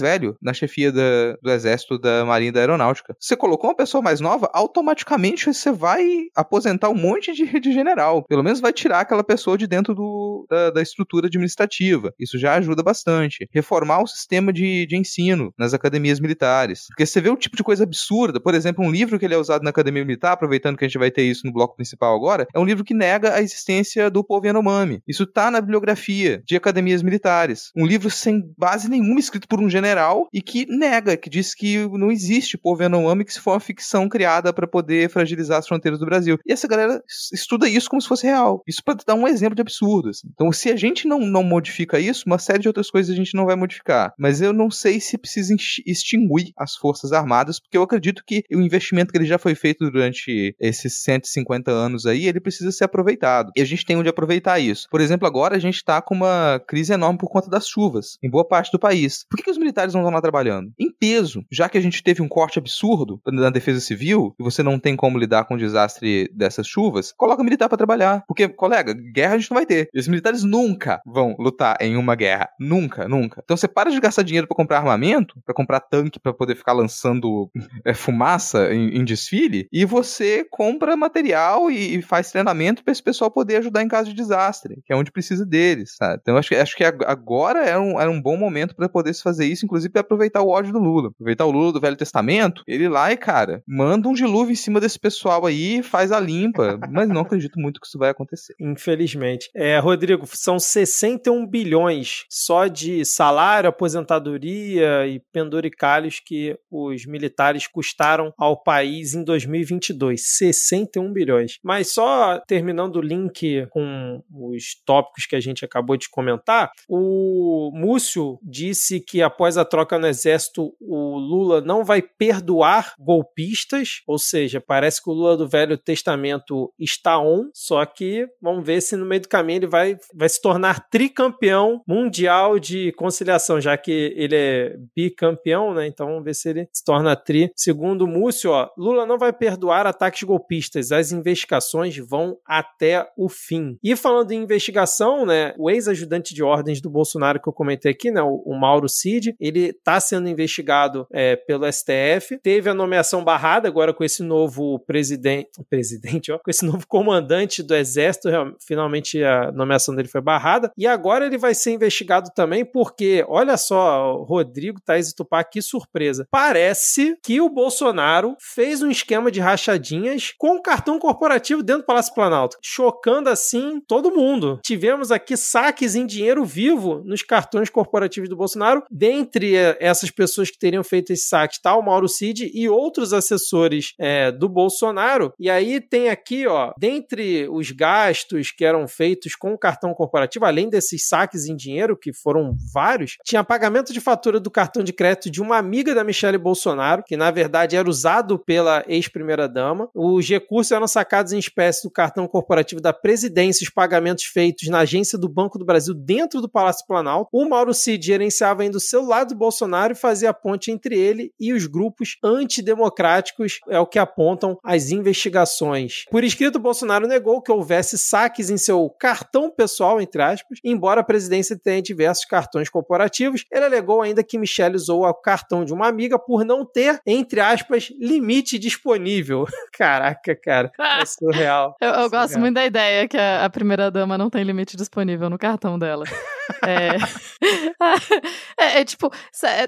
velho 0.00 0.36
na 0.40 0.52
chefia 0.52 0.90
da- 0.92 1.36
do 1.42 1.50
Exército, 1.50 1.98
da 1.98 2.24
Marinha 2.24 2.52
da 2.52 2.60
Aeronáutica. 2.60 3.14
Você 3.18 3.36
colocou 3.36 3.70
uma 3.70 3.76
pessoa 3.76 4.02
mais 4.02 4.20
nova, 4.20 4.48
automaticamente 4.52 5.52
você 5.52 5.70
vai 5.72 6.04
aposentar 6.34 6.88
um 6.88 6.94
monte 6.94 7.32
de, 7.32 7.60
de 7.60 7.72
general. 7.72 8.24
Pelo 8.28 8.42
menos 8.42 8.60
vai 8.60 8.72
tirar 8.72 9.00
aquela 9.00 9.24
pessoa 9.24 9.56
de 9.58 9.66
dentro 9.66 9.94
do- 9.94 10.46
da, 10.48 10.70
da 10.70 10.82
estrutura 10.82 11.26
administrativa. 11.26 12.12
Isso 12.18 12.38
já 12.38 12.54
ajuda 12.54 12.82
bastante. 12.82 13.48
Reformar 13.52 14.02
o 14.02 14.06
sistema 14.06 14.52
de, 14.52 14.86
de 14.86 14.96
ensino 14.96 15.52
nas 15.58 15.74
academias 15.74 16.20
militares. 16.20 16.86
Porque 16.88 17.06
você 17.06 17.20
vê 17.20 17.28
o 17.30 17.36
tipo 17.36 17.56
de 17.56 17.62
coisa 17.62 17.84
absurda. 17.84 18.40
Por 18.40 18.54
exemplo, 18.54 18.84
um 18.84 18.90
livro 18.90 19.18
que 19.18 19.24
ele 19.24 19.34
é 19.34 19.38
usado 19.38 19.62
na 19.62 19.70
academia 19.70 20.04
militar, 20.04 20.32
aproveitando 20.32 20.76
que 20.76 20.84
a 20.84 20.88
gente 20.88 20.98
vai 20.98 21.10
ter 21.10 21.22
isso 21.22 21.46
no 21.46 21.52
bloco 21.52 21.76
principal 21.76 22.14
agora, 22.14 22.46
é 22.54 22.58
um 22.58 22.64
livro 22.64 22.84
que 22.84 22.94
nega 22.94 23.34
a 23.34 23.40
existência 23.42 24.10
do 24.10 24.24
povo 24.24 24.46
Yanomami. 24.46 25.02
Isso 25.06 25.26
tá 25.26 25.50
na 25.50 25.60
bibliografia 25.60 26.42
de 26.46 26.56
academias 26.56 27.02
militares. 27.02 27.70
Um 27.76 27.86
livro 27.86 28.10
sem 28.10 28.42
base 28.56 28.88
nenhuma, 28.88 29.20
escrito 29.20 29.48
por 29.50 29.60
um 29.60 29.68
general 29.68 30.28
e 30.32 30.40
que 30.40 30.64
nega, 30.66 31.16
que 31.16 31.28
diz 31.28 31.54
que 31.54 31.76
não 31.88 32.10
existe 32.10 32.56
povo 32.56 32.82
Yanomami, 32.82 33.24
que 33.24 33.32
se 33.34 33.40
for 33.40 33.52
uma 33.54 33.60
ficção 33.60 34.08
criada 34.08 34.52
para 34.52 34.66
poder 34.66 35.10
fragilizar 35.10 35.58
as 35.58 35.66
fronteiras 35.66 35.98
do 35.98 36.06
Brasil. 36.06 36.38
E 36.46 36.52
essa 36.52 36.68
galera 36.68 37.02
estuda 37.32 37.68
isso 37.68 37.88
como 37.90 38.00
se 38.00 38.08
fosse 38.08 38.26
real. 38.26 38.62
Isso 38.66 38.82
para 38.84 38.96
dar 39.06 39.14
um 39.14 39.26
exemplo 39.26 39.56
de 39.56 39.62
absurdo. 39.62 40.10
assim. 40.10 40.28
Então, 40.32 40.52
se 40.52 40.70
a 40.70 40.76
gente 40.76 41.08
não, 41.08 41.18
não 41.20 41.42
modifica 41.42 41.98
isso, 41.98 42.22
uma 42.26 42.38
série 42.38 42.60
de 42.60 42.68
outras 42.68 42.90
coisas 42.90 43.12
a 43.12 43.16
gente 43.16 43.34
não 43.34 43.44
vai 43.46 43.56
modificar. 43.56 44.14
Mas 44.18 44.40
eu 44.40 44.52
não 44.52 44.70
sei 44.70 45.00
se 45.00 45.18
precisa 45.18 45.52
exti- 45.54 45.82
extinguir 45.86 46.52
as 46.56 46.76
Forças 46.76 47.12
Armadas, 47.12 47.58
porque 47.58 47.76
eu 47.76 47.82
acredito 47.82 48.22
que 48.24 48.44
o 48.52 48.60
investimento 48.60 49.10
que 49.10 49.18
ele 49.18 49.26
já 49.26 49.38
foi 49.38 49.54
feito 49.56 49.90
durante 49.90 50.54
esses 50.60 51.02
150 51.02 51.70
anos 51.70 52.06
aí, 52.06 52.26
ele 52.26 52.40
precisa 52.40 52.70
ser 52.70 52.84
aproveitado. 52.84 53.50
E 53.56 53.60
a 53.60 53.64
gente 53.64 53.84
tem 53.84 53.96
onde 53.96 54.08
aproveitar 54.08 54.58
isso. 54.60 54.86
Por 54.90 55.00
exemplo, 55.00 55.26
agora 55.26 55.56
a 55.56 55.58
gente 55.58 55.76
está 55.76 56.00
com 56.00 56.14
uma 56.14 56.60
crise 56.68 56.92
enorme 56.92 57.18
por 57.18 57.28
conta 57.28 57.48
das 57.50 57.66
chuvas 57.66 58.18
em 58.22 58.30
boa 58.30 58.46
parte 58.46 58.70
do 58.70 58.78
país. 58.78 59.24
Por 59.28 59.39
que, 59.40 59.44
que 59.44 59.50
os 59.50 59.58
militares 59.58 59.94
não 59.94 60.02
estão 60.02 60.12
lá 60.12 60.20
trabalhando? 60.20 60.72
Peso, 61.00 61.44
já 61.50 61.66
que 61.68 61.78
a 61.78 61.80
gente 61.80 62.02
teve 62.02 62.20
um 62.20 62.28
corte 62.28 62.58
absurdo 62.58 63.20
na 63.26 63.48
defesa 63.48 63.80
civil 63.80 64.34
e 64.38 64.42
você 64.42 64.62
não 64.62 64.78
tem 64.78 64.94
como 64.94 65.18
lidar 65.18 65.44
com 65.46 65.54
o 65.54 65.58
desastre 65.58 66.30
dessas 66.34 66.66
chuvas, 66.66 67.12
coloca 67.16 67.42
militar 67.42 67.68
para 67.70 67.78
trabalhar. 67.78 68.22
Porque, 68.28 68.46
colega, 68.48 68.92
guerra 68.92 69.34
a 69.34 69.38
gente 69.38 69.50
não 69.50 69.56
vai 69.56 69.64
ter. 69.64 69.88
E 69.94 69.98
os 69.98 70.06
militares 70.06 70.44
nunca 70.44 71.00
vão 71.06 71.34
lutar 71.38 71.76
em 71.80 71.96
uma 71.96 72.14
guerra. 72.14 72.50
Nunca, 72.60 73.08
nunca. 73.08 73.40
Então 73.42 73.56
você 73.56 73.66
para 73.66 73.90
de 73.90 73.98
gastar 73.98 74.22
dinheiro 74.22 74.46
para 74.46 74.56
comprar 74.56 74.78
armamento, 74.78 75.40
para 75.44 75.54
comprar 75.54 75.80
tanque 75.80 76.20
para 76.20 76.34
poder 76.34 76.54
ficar 76.54 76.72
lançando 76.74 77.50
é, 77.84 77.94
fumaça 77.94 78.72
em, 78.74 78.98
em 78.98 79.04
desfile, 79.04 79.68
e 79.72 79.84
você 79.86 80.44
compra 80.50 80.96
material 80.96 81.70
e, 81.70 81.96
e 81.96 82.02
faz 82.02 82.30
treinamento 82.30 82.84
para 82.84 82.92
esse 82.92 83.02
pessoal 83.02 83.30
poder 83.30 83.56
ajudar 83.56 83.82
em 83.82 83.88
caso 83.88 84.10
de 84.10 84.16
desastre, 84.16 84.82
que 84.84 84.92
é 84.92 84.96
onde 84.96 85.10
precisa 85.10 85.46
deles, 85.46 85.94
sabe? 85.96 86.18
Então 86.20 86.36
acho 86.36 86.48
que, 86.50 86.54
acho 86.56 86.76
que 86.76 86.84
ag- 86.84 87.04
agora 87.06 87.64
era 87.64 87.80
um, 87.80 87.98
era 87.98 88.10
um 88.10 88.20
bom 88.20 88.36
momento 88.36 88.74
para 88.76 88.88
poder 88.88 89.14
se 89.14 89.22
fazer 89.22 89.46
isso, 89.46 89.64
inclusive 89.64 89.98
aproveitar 89.98 90.42
o 90.42 90.48
ódio 90.48 90.72
do 90.72 90.78
Lula. 90.78 90.89
Aproveitar 90.98 91.46
o 91.46 91.50
Lula 91.50 91.72
do 91.72 91.80
Velho 91.80 91.96
Testamento, 91.96 92.62
ele 92.66 92.88
lá 92.88 93.12
e, 93.12 93.16
cara, 93.16 93.62
manda 93.66 94.08
um 94.08 94.12
dilúvio 94.12 94.52
em 94.52 94.56
cima 94.56 94.80
desse 94.80 94.98
pessoal 94.98 95.46
aí, 95.46 95.82
faz 95.82 96.12
a 96.12 96.20
limpa. 96.20 96.78
Mas 96.90 97.08
não 97.08 97.22
acredito 97.22 97.58
muito 97.58 97.80
que 97.80 97.86
isso 97.86 97.98
vai 97.98 98.10
acontecer. 98.10 98.54
Infelizmente. 98.60 99.50
É, 99.54 99.78
Rodrigo, 99.78 100.26
são 100.26 100.58
61 100.58 101.46
bilhões 101.46 102.24
só 102.28 102.66
de 102.66 103.04
salário, 103.04 103.68
aposentadoria 103.68 105.06
e 105.06 105.20
penduricalhos 105.32 106.20
que 106.20 106.56
os 106.70 107.06
militares 107.06 107.66
custaram 107.66 108.32
ao 108.36 108.60
país 108.60 109.14
em 109.14 109.24
2022. 109.24 110.22
61 110.36 111.12
bilhões. 111.12 111.58
Mas 111.62 111.92
só 111.92 112.38
terminando 112.46 112.96
o 112.96 113.00
link 113.00 113.66
com 113.70 114.22
os 114.32 114.74
tópicos 114.84 115.26
que 115.26 115.36
a 115.36 115.40
gente 115.40 115.64
acabou 115.64 115.96
de 115.96 116.08
comentar, 116.08 116.70
o 116.88 117.70
Múcio 117.72 118.38
disse 118.42 119.00
que 119.00 119.22
após 119.22 119.56
a 119.56 119.64
troca 119.64 119.98
no 119.98 120.06
exército, 120.06 120.72
o 120.80 121.18
Lula 121.18 121.60
não 121.60 121.84
vai 121.84 122.02
perdoar 122.02 122.94
golpistas, 122.98 124.02
ou 124.06 124.18
seja, 124.18 124.60
parece 124.60 125.02
que 125.02 125.10
o 125.10 125.12
Lula 125.12 125.36
do 125.36 125.48
Velho 125.48 125.76
Testamento 125.76 126.72
está 126.78 127.20
on, 127.20 127.50
só 127.54 127.84
que 127.84 128.26
vamos 128.40 128.64
ver 128.64 128.80
se 128.80 128.96
no 128.96 129.04
meio 129.04 129.20
do 129.20 129.28
caminho 129.28 129.58
ele 129.58 129.66
vai, 129.66 129.96
vai 130.14 130.28
se 130.28 130.40
tornar 130.40 130.88
tricampeão 130.88 131.82
mundial 131.86 132.58
de 132.58 132.92
conciliação, 132.92 133.60
já 133.60 133.76
que 133.76 134.14
ele 134.16 134.34
é 134.36 134.76
bicampeão, 134.96 135.74
né? 135.74 135.86
Então 135.86 136.06
vamos 136.06 136.24
ver 136.24 136.34
se 136.34 136.48
ele 136.48 136.68
se 136.72 136.84
torna 136.84 137.14
tri. 137.14 137.50
Segundo 137.54 138.06
Múcio, 138.06 138.50
ó, 138.50 138.68
Lula 138.76 139.04
não 139.04 139.18
vai 139.18 139.32
perdoar 139.32 139.86
ataques 139.86 140.22
golpistas, 140.22 140.92
as 140.92 141.12
investigações 141.12 141.96
vão 141.98 142.38
até 142.46 143.06
o 143.16 143.28
fim. 143.28 143.76
E 143.82 143.94
falando 143.94 144.32
em 144.32 144.42
investigação, 144.42 145.26
né, 145.26 145.54
o 145.58 145.70
ex-ajudante 145.70 146.34
de 146.34 146.42
ordens 146.42 146.80
do 146.80 146.90
Bolsonaro 146.90 147.40
que 147.40 147.48
eu 147.48 147.52
comentei 147.52 147.92
aqui, 147.92 148.10
né, 148.10 148.22
o 148.22 148.54
Mauro 148.58 148.88
Cid, 148.88 149.34
ele 149.38 149.70
está 149.70 150.00
sendo 150.00 150.28
investigado 150.28 150.69
investigado 150.70 151.06
é, 151.12 151.36
pelo 151.36 151.70
STF. 151.70 152.38
Teve 152.42 152.70
a 152.70 152.74
nomeação 152.74 153.24
barrada 153.24 153.68
agora 153.68 153.92
com 153.92 154.04
esse 154.04 154.22
novo 154.22 154.78
presidente, 154.80 155.50
presidente, 155.68 156.30
ó, 156.30 156.38
com 156.38 156.50
esse 156.50 156.64
novo 156.64 156.86
comandante 156.86 157.62
do 157.62 157.74
exército. 157.74 158.28
Finalmente 158.64 159.22
a 159.22 159.50
nomeação 159.50 159.94
dele 159.94 160.08
foi 160.08 160.20
barrada. 160.20 160.70
E 160.76 160.86
agora 160.86 161.26
ele 161.26 161.36
vai 161.36 161.54
ser 161.54 161.72
investigado 161.72 162.30
também 162.34 162.64
porque, 162.64 163.24
olha 163.28 163.56
só, 163.56 164.22
Rodrigo 164.22 164.80
Thaís 164.80 165.10
e 165.10 165.14
Tupá, 165.14 165.42
que 165.42 165.60
surpresa. 165.60 166.26
Parece 166.30 167.16
que 167.22 167.40
o 167.40 167.48
Bolsonaro 167.48 168.36
fez 168.38 168.82
um 168.82 168.90
esquema 168.90 169.30
de 169.30 169.40
rachadinhas 169.40 170.32
com 170.38 170.56
o 170.56 170.62
cartão 170.62 170.98
corporativo 170.98 171.62
dentro 171.62 171.82
do 171.82 171.86
Palácio 171.86 172.14
Planalto, 172.14 172.58
chocando 172.62 173.28
assim 173.28 173.80
todo 173.86 174.14
mundo. 174.14 174.60
Tivemos 174.64 175.10
aqui 175.10 175.36
saques 175.36 175.94
em 175.94 176.06
dinheiro 176.06 176.44
vivo 176.44 177.02
nos 177.04 177.22
cartões 177.22 177.68
corporativos 177.70 178.28
do 178.28 178.36
Bolsonaro. 178.36 178.82
Dentre 178.90 179.56
eh, 179.56 179.76
essas 179.80 180.10
pessoas 180.10 180.50
que 180.50 180.58
teriam 180.60 180.84
feito 180.84 181.12
esse 181.12 181.26
saque 181.26 181.54
está 181.54 181.74
o 181.76 181.82
Mauro 181.82 182.08
Cid 182.08 182.50
e 182.52 182.68
outros 182.68 183.12
assessores 183.12 183.94
é, 183.98 184.30
do 184.30 184.48
Bolsonaro. 184.48 185.32
E 185.38 185.50
aí 185.50 185.80
tem 185.80 186.08
aqui, 186.08 186.46
ó, 186.46 186.72
dentre 186.78 187.48
os 187.48 187.70
gastos 187.70 188.50
que 188.50 188.64
eram 188.64 188.86
feitos 188.86 189.34
com 189.34 189.52
o 189.52 189.58
cartão 189.58 189.94
corporativo, 189.94 190.44
além 190.44 190.68
desses 190.68 191.08
saques 191.08 191.46
em 191.46 191.56
dinheiro, 191.56 191.96
que 191.96 192.12
foram 192.12 192.54
vários, 192.72 193.16
tinha 193.24 193.42
pagamento 193.42 193.92
de 193.92 194.00
fatura 194.00 194.38
do 194.38 194.50
cartão 194.50 194.84
de 194.84 194.92
crédito 194.92 195.30
de 195.30 195.40
uma 195.40 195.56
amiga 195.56 195.94
da 195.94 196.04
Michelle 196.04 196.38
Bolsonaro, 196.38 197.02
que 197.06 197.16
na 197.16 197.30
verdade 197.30 197.76
era 197.76 197.88
usado 197.88 198.38
pela 198.38 198.84
ex-primeira-dama. 198.86 199.88
Os 199.94 200.28
recursos 200.28 200.72
eram 200.72 200.86
sacados 200.86 201.32
em 201.32 201.38
espécie 201.38 201.82
do 201.82 201.90
cartão 201.90 202.26
corporativo 202.28 202.80
da 202.80 202.92
presidência, 202.92 203.64
os 203.64 203.70
pagamentos 203.70 204.24
feitos 204.24 204.68
na 204.68 204.80
agência 204.80 205.18
do 205.18 205.28
Banco 205.28 205.58
do 205.58 205.64
Brasil 205.64 205.94
dentro 205.94 206.40
do 206.40 206.48
Palácio 206.48 206.86
Planalto. 206.86 207.28
O 207.32 207.48
Mauro 207.48 207.72
Cid 207.72 208.04
gerenciava 208.04 208.62
ainda 208.62 208.76
o 208.76 208.80
celular 208.80 209.24
do 209.24 209.34
Bolsonaro 209.34 209.92
e 209.92 209.96
fazia 209.96 210.32
ponte 210.42 210.70
entre 210.70 210.98
ele 210.98 211.32
e 211.38 211.52
os 211.52 211.66
grupos 211.66 212.16
antidemocráticos, 212.22 213.60
é 213.68 213.78
o 213.78 213.86
que 213.86 213.98
apontam 213.98 214.58
as 214.64 214.90
investigações. 214.90 216.04
Por 216.10 216.24
escrito, 216.24 216.58
Bolsonaro 216.58 217.06
negou 217.06 217.42
que 217.42 217.52
houvesse 217.52 217.98
saques 217.98 218.50
em 218.50 218.56
seu 218.56 218.88
cartão 218.90 219.50
pessoal, 219.50 220.00
entre 220.00 220.22
aspas, 220.22 220.58
embora 220.64 221.00
a 221.00 221.04
presidência 221.04 221.58
tenha 221.58 221.82
diversos 221.82 222.24
cartões 222.24 222.68
corporativos. 222.68 223.44
Ele 223.50 223.64
alegou 223.64 224.02
ainda 224.02 224.22
que 224.22 224.38
Michelle 224.38 224.76
usou 224.76 225.04
o 225.04 225.14
cartão 225.14 225.64
de 225.64 225.72
uma 225.72 225.88
amiga 225.88 226.18
por 226.18 226.44
não 226.44 226.64
ter, 226.64 227.00
entre 227.06 227.40
aspas, 227.40 227.92
limite 227.98 228.58
disponível. 228.58 229.46
Caraca, 229.72 230.36
cara, 230.36 230.70
é 230.78 231.04
surreal. 231.04 231.76
Eu, 231.80 231.88
eu 231.88 231.94
surreal. 231.94 232.10
gosto 232.10 232.38
muito 232.38 232.54
da 232.54 232.66
ideia 232.66 233.08
que 233.08 233.16
a, 233.16 233.44
a 233.44 233.50
primeira-dama 233.50 234.16
não 234.16 234.30
tem 234.30 234.42
limite 234.42 234.76
disponível 234.76 235.28
no 235.30 235.38
cartão 235.38 235.78
dela. 235.78 236.04
é... 236.64 236.96
é, 238.58 238.80
é, 238.80 238.84
tipo, 238.84 239.10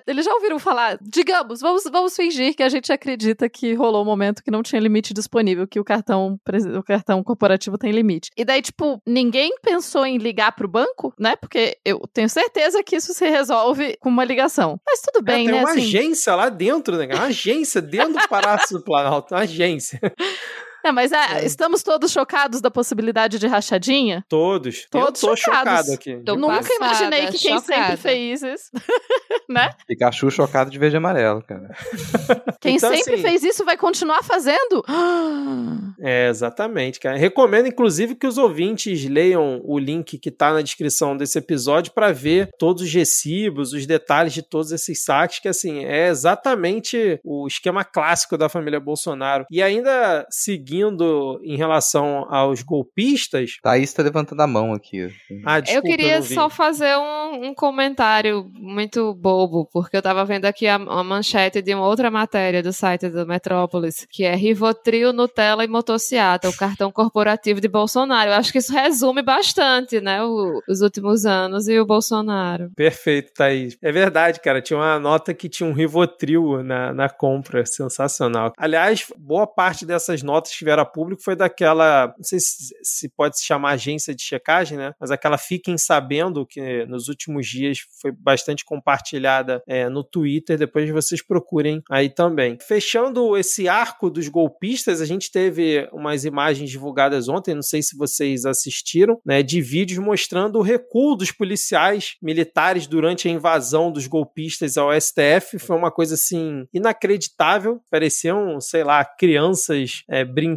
eles 0.06 0.24
já 0.24 0.32
ouviram 0.32 0.58
falar, 0.58 0.98
digamos, 1.00 1.60
vamos, 1.60 1.84
vamos 1.84 2.14
fingir 2.14 2.54
que 2.54 2.62
a 2.62 2.68
gente 2.68 2.92
acredita 2.92 3.48
que 3.48 3.74
rolou 3.74 4.02
um 4.02 4.06
momento 4.06 4.42
que 4.42 4.50
não 4.50 4.62
tinha 4.62 4.80
limite 4.80 5.14
disponível, 5.14 5.66
que 5.66 5.80
o 5.80 5.84
cartão, 5.84 6.38
o 6.76 6.82
cartão 6.82 7.22
corporativo 7.22 7.78
tem 7.78 7.92
limite. 7.92 8.30
E 8.36 8.44
daí, 8.44 8.62
tipo, 8.62 9.00
ninguém 9.06 9.54
pensou 9.62 10.04
em 10.04 10.18
ligar 10.18 10.52
pro 10.52 10.68
banco, 10.68 11.12
né? 11.18 11.36
Porque 11.36 11.78
eu 11.84 12.00
tenho 12.12 12.28
certeza 12.28 12.82
que 12.82 12.96
isso 12.96 13.12
se 13.12 13.28
resolve 13.28 13.96
com 14.00 14.08
uma 14.08 14.24
ligação. 14.24 14.80
Mas 14.86 15.00
tudo 15.00 15.22
bem, 15.22 15.46
é, 15.46 15.50
tem 15.50 15.54
né? 15.54 15.64
uma 15.64 15.70
assim... 15.70 15.80
agência 15.80 16.34
lá 16.34 16.48
dentro, 16.48 16.96
né? 16.96 17.06
Uma 17.06 17.24
agência 17.24 17.80
dentro 17.80 18.20
do 18.20 18.28
Palácio 18.28 18.78
do 18.78 18.84
Planalto, 18.84 19.34
uma 19.34 19.42
agência. 19.42 20.00
É, 20.84 20.90
mas 20.92 21.12
é, 21.12 21.44
estamos 21.44 21.82
todos 21.82 22.10
chocados 22.10 22.60
da 22.60 22.70
possibilidade 22.70 23.38
de 23.38 23.46
rachadinha? 23.46 24.24
Todos. 24.28 24.86
Todos 24.90 25.22
Eu 25.22 25.28
tô 25.30 25.36
chocados. 25.36 25.72
chocado 25.86 25.92
aqui. 25.92 26.16
Tô 26.24 26.34
Nunca 26.36 26.56
passada, 26.56 26.74
imaginei 26.76 27.26
que 27.26 27.38
quem 27.38 27.58
chocada. 27.58 27.62
sempre 27.82 27.96
fez 27.96 28.42
isso, 28.42 28.70
né? 29.48 29.70
Pikachu 29.86 30.30
chocado 30.30 30.70
de 30.70 30.78
verde 30.78 30.96
e 30.96 30.98
amarelo, 30.98 31.42
cara. 31.42 31.70
Quem 32.60 32.76
Então, 32.76 32.94
sempre 32.94 33.14
assim- 33.14 33.22
fez 33.22 33.42
isso 33.42 33.64
vai 33.64 33.76
continuar 33.76 34.22
fazendo? 34.22 34.84
É, 36.04 36.28
exatamente, 36.28 36.98
cara. 36.98 37.16
Recomendo, 37.16 37.68
inclusive, 37.68 38.14
que 38.16 38.26
os 38.26 38.36
ouvintes 38.38 39.04
leiam 39.08 39.60
o 39.64 39.78
link 39.78 40.18
que 40.18 40.30
tá 40.32 40.52
na 40.52 40.60
descrição 40.62 41.16
desse 41.16 41.38
episódio 41.38 41.92
para 41.92 42.10
ver 42.10 42.48
todos 42.58 42.82
os 42.82 42.92
recibos, 42.92 43.72
os 43.72 43.86
detalhes 43.86 44.32
de 44.32 44.42
todos 44.42 44.72
esses 44.72 45.04
saques, 45.04 45.38
que, 45.38 45.46
assim, 45.48 45.84
é 45.84 46.08
exatamente 46.08 47.20
o 47.22 47.46
esquema 47.46 47.84
clássico 47.84 48.36
da 48.36 48.48
família 48.48 48.80
Bolsonaro. 48.80 49.44
E 49.50 49.62
ainda 49.62 50.26
seguindo 50.72 51.40
em 51.44 51.56
relação 51.56 52.26
aos 52.30 52.62
golpistas. 52.62 53.52
Thaís 53.62 53.92
tá 53.92 54.02
levantando 54.02 54.40
a 54.40 54.46
mão 54.46 54.72
aqui. 54.72 55.08
Ah, 55.44 55.60
desculpa, 55.60 55.86
eu 55.86 55.90
queria 55.90 56.20
vi. 56.20 56.34
só 56.34 56.48
fazer 56.48 56.96
um, 56.96 57.48
um 57.48 57.54
comentário 57.54 58.50
muito 58.54 59.14
bobo, 59.14 59.68
porque 59.72 59.96
eu 59.96 60.02
tava 60.02 60.24
vendo 60.24 60.46
aqui 60.46 60.66
a, 60.66 60.76
a 60.76 61.04
manchete 61.04 61.60
de 61.60 61.74
uma 61.74 61.86
outra 61.86 62.10
matéria 62.10 62.62
do 62.62 62.72
site 62.72 63.08
do 63.10 63.26
Metrópolis, 63.26 64.06
que 64.10 64.24
é 64.24 64.34
Rivotril, 64.34 65.12
Nutella 65.12 65.64
e 65.64 65.68
Motociata, 65.68 66.48
o 66.48 66.56
cartão 66.56 66.90
corporativo 66.90 67.60
de 67.60 67.68
Bolsonaro. 67.68 68.30
Eu 68.30 68.34
acho 68.34 68.50
que 68.52 68.58
isso 68.58 68.72
resume 68.72 69.22
bastante, 69.22 70.00
né, 70.00 70.22
o- 70.22 70.60
os 70.68 70.80
últimos 70.80 71.26
anos 71.26 71.68
e 71.68 71.78
o 71.78 71.84
Bolsonaro. 71.86 72.70
Perfeito, 72.74 73.32
Thaís. 73.34 73.76
É 73.82 73.92
verdade, 73.92 74.40
cara. 74.40 74.62
Tinha 74.62 74.78
uma 74.78 74.98
nota 74.98 75.34
que 75.34 75.48
tinha 75.48 75.68
um 75.68 75.72
Rivotril 75.72 76.62
na, 76.62 76.92
na 76.94 77.08
compra. 77.10 77.64
Sensacional. 77.66 78.52
Aliás, 78.56 79.06
boa 79.18 79.46
parte 79.46 79.84
dessas 79.84 80.22
notas 80.22 80.52
que 80.64 80.70
a 80.70 80.84
público 80.84 81.22
foi 81.22 81.36
daquela. 81.36 82.14
Não 82.16 82.24
sei 82.24 82.38
se, 82.40 82.74
se 82.82 83.08
pode 83.08 83.38
se 83.38 83.44
chamar 83.44 83.72
agência 83.72 84.14
de 84.14 84.22
checagem, 84.22 84.78
né? 84.78 84.94
Mas 85.00 85.10
aquela 85.10 85.38
Fiquem 85.38 85.76
Sabendo, 85.76 86.46
que 86.46 86.86
nos 86.86 87.08
últimos 87.08 87.46
dias 87.46 87.78
foi 88.00 88.12
bastante 88.12 88.64
compartilhada 88.64 89.62
é, 89.66 89.88
no 89.88 90.04
Twitter. 90.04 90.58
Depois 90.58 90.88
vocês 90.90 91.22
procurem 91.22 91.82
aí 91.90 92.08
também. 92.08 92.58
Fechando 92.60 93.36
esse 93.36 93.68
arco 93.68 94.10
dos 94.10 94.28
golpistas, 94.28 95.00
a 95.00 95.06
gente 95.06 95.30
teve 95.30 95.88
umas 95.92 96.24
imagens 96.24 96.70
divulgadas 96.70 97.28
ontem. 97.28 97.54
Não 97.54 97.62
sei 97.62 97.82
se 97.82 97.96
vocês 97.96 98.44
assistiram, 98.44 99.20
né? 99.24 99.42
De 99.42 99.60
vídeos 99.60 99.98
mostrando 99.98 100.58
o 100.58 100.62
recuo 100.62 101.16
dos 101.16 101.32
policiais 101.32 102.16
militares 102.22 102.86
durante 102.86 103.28
a 103.28 103.30
invasão 103.30 103.90
dos 103.90 104.06
golpistas 104.06 104.76
ao 104.76 104.90
STF. 104.98 105.58
Foi 105.58 105.76
uma 105.76 105.90
coisa 105.90 106.14
assim 106.14 106.66
inacreditável. 106.72 107.80
Pareciam, 107.90 108.60
sei 108.60 108.84
lá, 108.84 109.04
crianças 109.04 110.02
é, 110.08 110.24
brincando 110.24 110.51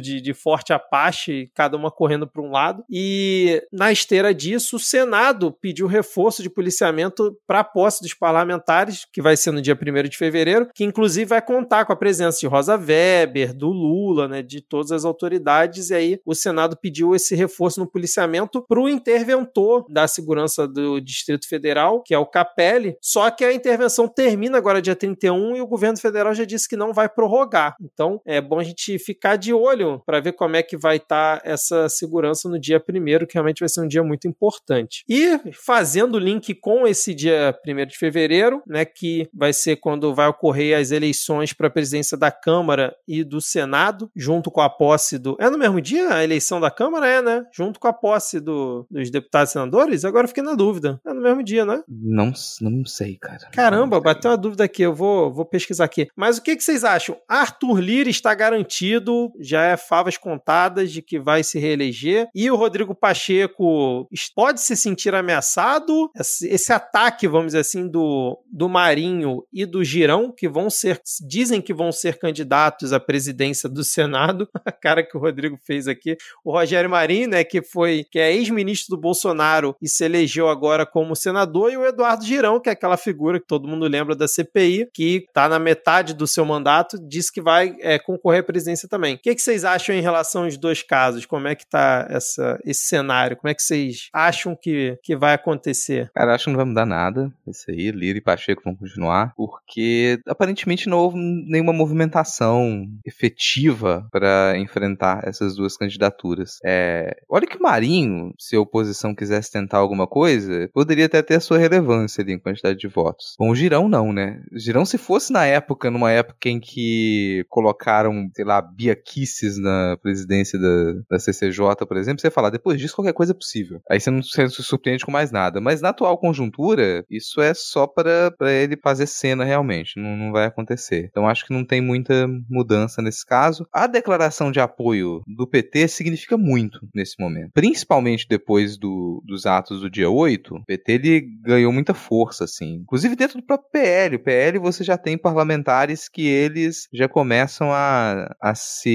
de, 0.00 0.20
de 0.20 0.34
forte 0.34 0.72
apache, 0.72 1.50
cada 1.54 1.76
uma 1.76 1.90
correndo 1.90 2.26
para 2.26 2.42
um 2.42 2.50
lado. 2.50 2.84
E 2.90 3.62
na 3.72 3.92
esteira 3.92 4.34
disso, 4.34 4.76
o 4.76 4.80
Senado 4.80 5.52
pediu 5.52 5.86
reforço 5.86 6.42
de 6.42 6.50
policiamento 6.50 7.36
para 7.46 7.60
a 7.60 7.64
posse 7.64 8.02
dos 8.02 8.14
parlamentares, 8.14 9.06
que 9.12 9.22
vai 9.22 9.36
ser 9.36 9.50
no 9.50 9.62
dia 9.62 9.74
1 9.74 10.08
de 10.08 10.16
fevereiro, 10.16 10.68
que 10.74 10.84
inclusive 10.84 11.26
vai 11.26 11.42
contar 11.42 11.84
com 11.84 11.92
a 11.92 11.96
presença 11.96 12.38
de 12.40 12.46
Rosa 12.46 12.76
Weber, 12.76 13.54
do 13.54 13.68
Lula, 13.68 14.28
né, 14.28 14.42
de 14.42 14.60
todas 14.60 14.92
as 14.92 15.04
autoridades. 15.04 15.90
E 15.90 15.94
aí 15.94 16.20
o 16.24 16.34
Senado 16.34 16.76
pediu 16.76 17.14
esse 17.14 17.34
reforço 17.34 17.80
no 17.80 17.90
policiamento 17.90 18.64
para 18.66 18.80
o 18.80 18.88
interventor 18.88 19.84
da 19.88 20.06
segurança 20.06 20.66
do 20.66 21.00
Distrito 21.00 21.48
Federal, 21.48 22.02
que 22.02 22.14
é 22.14 22.18
o 22.18 22.26
Capelli. 22.26 22.96
Só 23.00 23.30
que 23.30 23.44
a 23.44 23.52
intervenção 23.52 24.08
termina 24.08 24.58
agora 24.58 24.82
dia 24.82 24.96
31 24.96 25.56
e 25.56 25.60
o 25.60 25.66
governo 25.66 25.98
federal 25.98 26.34
já 26.34 26.44
disse 26.44 26.68
que 26.68 26.76
não 26.76 26.92
vai 26.92 27.08
prorrogar. 27.08 27.76
Então 27.80 28.20
é 28.24 28.40
bom 28.40 28.58
a 28.58 28.64
gente 28.64 28.98
ficar 28.98 29.36
de 29.40 29.52
olho 29.52 30.02
para 30.06 30.20
ver 30.20 30.32
como 30.32 30.56
é 30.56 30.62
que 30.62 30.76
vai 30.76 30.96
estar 30.96 31.40
essa 31.44 31.88
segurança 31.88 32.48
no 32.48 32.58
dia 32.60 32.78
1 32.78 33.26
que 33.26 33.34
realmente 33.34 33.60
vai 33.60 33.68
ser 33.68 33.80
um 33.80 33.88
dia 33.88 34.02
muito 34.02 34.28
importante. 34.28 35.04
E 35.08 35.38
fazendo 35.52 36.14
o 36.14 36.18
link 36.18 36.54
com 36.54 36.86
esse 36.86 37.14
dia 37.14 37.54
1 37.66 37.86
de 37.86 37.96
fevereiro, 37.98 38.62
né, 38.66 38.84
que 38.84 39.28
vai 39.34 39.52
ser 39.52 39.76
quando 39.76 40.14
vai 40.14 40.28
ocorrer 40.28 40.78
as 40.78 40.90
eleições 40.90 41.52
para 41.52 41.66
a 41.68 41.70
presidência 41.70 42.16
da 42.16 42.30
Câmara 42.30 42.94
e 43.08 43.24
do 43.24 43.40
Senado, 43.40 44.10
junto 44.14 44.50
com 44.50 44.60
a 44.60 44.68
posse 44.70 45.18
do. 45.18 45.36
É 45.40 45.48
no 45.48 45.58
mesmo 45.58 45.80
dia 45.80 46.14
a 46.14 46.22
eleição 46.24 46.60
da 46.60 46.70
Câmara? 46.70 47.06
É, 47.08 47.22
né? 47.22 47.44
Junto 47.52 47.80
com 47.80 47.88
a 47.88 47.92
posse 47.92 48.38
do- 48.40 48.86
dos 48.90 49.10
deputados 49.10 49.50
e 49.50 49.52
senadores? 49.54 50.04
Agora 50.04 50.24
eu 50.24 50.28
fiquei 50.28 50.42
na 50.42 50.54
dúvida. 50.54 51.00
É 51.06 51.12
no 51.12 51.22
mesmo 51.22 51.42
dia, 51.42 51.64
né? 51.64 51.82
Não, 51.88 52.32
não 52.60 52.84
sei, 52.84 53.16
cara. 53.16 53.48
Caramba, 53.52 53.96
sei. 53.96 54.04
bateu 54.04 54.30
uma 54.30 54.36
dúvida 54.36 54.64
aqui, 54.64 54.82
eu 54.82 54.94
vou, 54.94 55.32
vou 55.32 55.44
pesquisar 55.44 55.84
aqui. 55.84 56.08
Mas 56.14 56.38
o 56.38 56.42
que, 56.42 56.56
que 56.56 56.62
vocês 56.62 56.84
acham? 56.84 57.16
Arthur 57.28 57.80
Lira 57.80 58.10
está 58.10 58.34
garantido, 58.34 59.29
já 59.38 59.64
é 59.64 59.76
favas 59.76 60.16
contadas 60.16 60.90
de 60.92 61.02
que 61.02 61.18
vai 61.18 61.42
se 61.42 61.58
reeleger. 61.58 62.28
E 62.34 62.50
o 62.50 62.56
Rodrigo 62.56 62.94
Pacheco 62.94 64.08
pode 64.34 64.60
se 64.60 64.76
sentir 64.76 65.14
ameaçado? 65.14 66.10
Esse, 66.16 66.72
ataque, 66.72 67.26
vamos 67.26 67.48
dizer 67.48 67.60
assim, 67.60 67.88
do, 67.88 68.38
do 68.50 68.68
Marinho 68.68 69.44
e 69.52 69.66
do 69.66 69.82
Girão, 69.82 70.32
que 70.32 70.48
vão 70.48 70.70
ser, 70.70 71.00
dizem 71.26 71.60
que 71.60 71.74
vão 71.74 71.92
ser 71.92 72.18
candidatos 72.18 72.92
à 72.92 73.00
presidência 73.00 73.68
do 73.68 73.82
Senado. 73.84 74.48
A 74.64 74.72
cara 74.72 75.02
que 75.02 75.16
o 75.16 75.20
Rodrigo 75.20 75.58
fez 75.64 75.88
aqui. 75.88 76.16
O 76.44 76.52
Rogério 76.52 76.88
Marinho, 76.88 77.30
né, 77.30 77.44
que 77.44 77.62
foi, 77.62 78.04
que 78.10 78.18
é 78.18 78.32
ex-ministro 78.32 78.96
do 78.96 79.00
Bolsonaro 79.00 79.74
e 79.80 79.88
se 79.88 80.04
elegeu 80.04 80.48
agora 80.48 80.86
como 80.86 81.16
senador, 81.16 81.72
e 81.72 81.76
o 81.76 81.84
Eduardo 81.84 82.24
Girão, 82.24 82.60
que 82.60 82.68
é 82.68 82.72
aquela 82.72 82.96
figura 82.96 83.40
que 83.40 83.46
todo 83.46 83.68
mundo 83.68 83.86
lembra 83.86 84.14
da 84.14 84.28
CPI, 84.28 84.88
que 84.92 85.24
está 85.28 85.48
na 85.48 85.58
metade 85.58 86.14
do 86.14 86.26
seu 86.26 86.44
mandato, 86.44 86.98
disse 86.98 87.32
que 87.32 87.40
vai 87.40 87.76
é, 87.80 87.98
concorrer 87.98 88.40
à 88.40 88.44
presidência 88.44 88.88
também. 88.88 89.18
O 89.20 89.22
que, 89.22 89.34
que 89.34 89.42
vocês 89.42 89.66
acham 89.66 89.94
em 89.94 90.00
relação 90.00 90.44
aos 90.44 90.56
dois 90.56 90.82
casos? 90.82 91.26
Como 91.26 91.46
é 91.46 91.54
que 91.54 91.64
está 91.64 92.06
essa, 92.08 92.58
esse 92.64 92.86
cenário? 92.86 93.36
Como 93.36 93.50
é 93.50 93.54
que 93.54 93.62
vocês 93.62 94.08
acham 94.14 94.56
que, 94.56 94.98
que 95.02 95.14
vai 95.14 95.34
acontecer? 95.34 96.10
Cara, 96.14 96.34
acho 96.34 96.44
que 96.44 96.50
não 96.50 96.56
vai 96.56 96.64
mudar 96.64 96.86
nada. 96.86 97.30
Isso 97.46 97.70
aí, 97.70 97.90
Lira 97.90 98.16
e 98.16 98.22
Pacheco 98.22 98.62
vão 98.64 98.74
continuar, 98.74 99.34
porque 99.36 100.18
aparentemente 100.26 100.88
não 100.88 100.96
houve 100.96 101.18
nenhuma 101.18 101.72
movimentação 101.72 102.86
efetiva 103.04 104.08
para 104.10 104.54
enfrentar 104.56 105.20
essas 105.24 105.54
duas 105.54 105.76
candidaturas. 105.76 106.58
É, 106.64 107.14
olha 107.28 107.46
que 107.46 107.60
Marinho, 107.60 108.32
se 108.38 108.56
a 108.56 108.60
oposição 108.60 109.14
quisesse 109.14 109.52
tentar 109.52 109.78
alguma 109.78 110.06
coisa, 110.06 110.70
poderia 110.72 111.04
até 111.04 111.20
ter 111.20 111.34
a 111.34 111.40
sua 111.40 111.58
relevância 111.58 112.22
ali 112.22 112.32
em 112.32 112.38
quantidade 112.38 112.78
de 112.78 112.88
votos. 112.88 113.34
Bom, 113.38 113.50
o 113.50 113.54
Girão 113.54 113.86
não, 113.86 114.14
né? 114.14 114.40
O 114.50 114.58
Girão, 114.58 114.86
se 114.86 114.96
fosse 114.96 115.30
na 115.30 115.44
época, 115.44 115.90
numa 115.90 116.10
época 116.10 116.48
em 116.48 116.58
que 116.58 117.44
colocaram, 117.48 118.30
sei 118.34 118.44
lá, 118.44 118.62
Bia 118.62 118.96
Kisses 119.04 119.58
na 119.58 119.96
presidência 120.02 120.58
da, 120.58 120.94
da 121.10 121.18
CCJ, 121.18 121.86
por 121.86 121.96
exemplo, 121.96 122.20
você 122.20 122.26
ia 122.26 122.32
falar, 122.32 122.50
depois 122.50 122.78
disso 122.78 122.94
qualquer 122.94 123.12
coisa 123.12 123.32
é 123.32 123.34
possível. 123.34 123.80
Aí 123.90 124.00
você 124.00 124.10
não 124.10 124.22
se 124.22 124.62
surpreende 124.62 125.04
com 125.04 125.12
mais 125.12 125.30
nada. 125.30 125.60
Mas 125.60 125.80
na 125.80 125.90
atual 125.90 126.18
conjuntura, 126.18 127.04
isso 127.10 127.40
é 127.40 127.52
só 127.54 127.86
para 127.86 128.32
ele 128.52 128.76
fazer 128.76 129.06
cena 129.06 129.44
realmente, 129.44 129.98
não, 129.98 130.16
não 130.16 130.32
vai 130.32 130.46
acontecer. 130.46 131.06
Então 131.10 131.28
acho 131.28 131.46
que 131.46 131.52
não 131.52 131.64
tem 131.64 131.80
muita 131.80 132.28
mudança 132.48 133.02
nesse 133.02 133.24
caso. 133.24 133.66
A 133.72 133.86
declaração 133.86 134.50
de 134.50 134.60
apoio 134.60 135.22
do 135.26 135.46
PT 135.46 135.88
significa 135.88 136.36
muito 136.36 136.80
nesse 136.94 137.16
momento. 137.18 137.50
Principalmente 137.52 138.26
depois 138.28 138.76
do, 138.76 139.22
dos 139.26 139.46
atos 139.46 139.80
do 139.80 139.90
dia 139.90 140.10
8, 140.10 140.54
o 140.54 140.64
PT 140.64 140.92
ele 140.92 141.20
ganhou 141.42 141.72
muita 141.72 141.94
força, 141.94 142.44
assim. 142.44 142.76
Inclusive 142.76 143.16
dentro 143.16 143.38
do 143.38 143.46
próprio 143.46 143.70
PL. 143.70 144.16
O 144.16 144.22
PL 144.22 144.58
você 144.58 144.84
já 144.84 144.96
tem 144.96 145.16
parlamentares 145.16 146.08
que 146.08 146.26
eles 146.26 146.88
já 146.92 147.08
começam 147.08 147.72
a, 147.72 148.34
a 148.40 148.54
se 148.54 148.89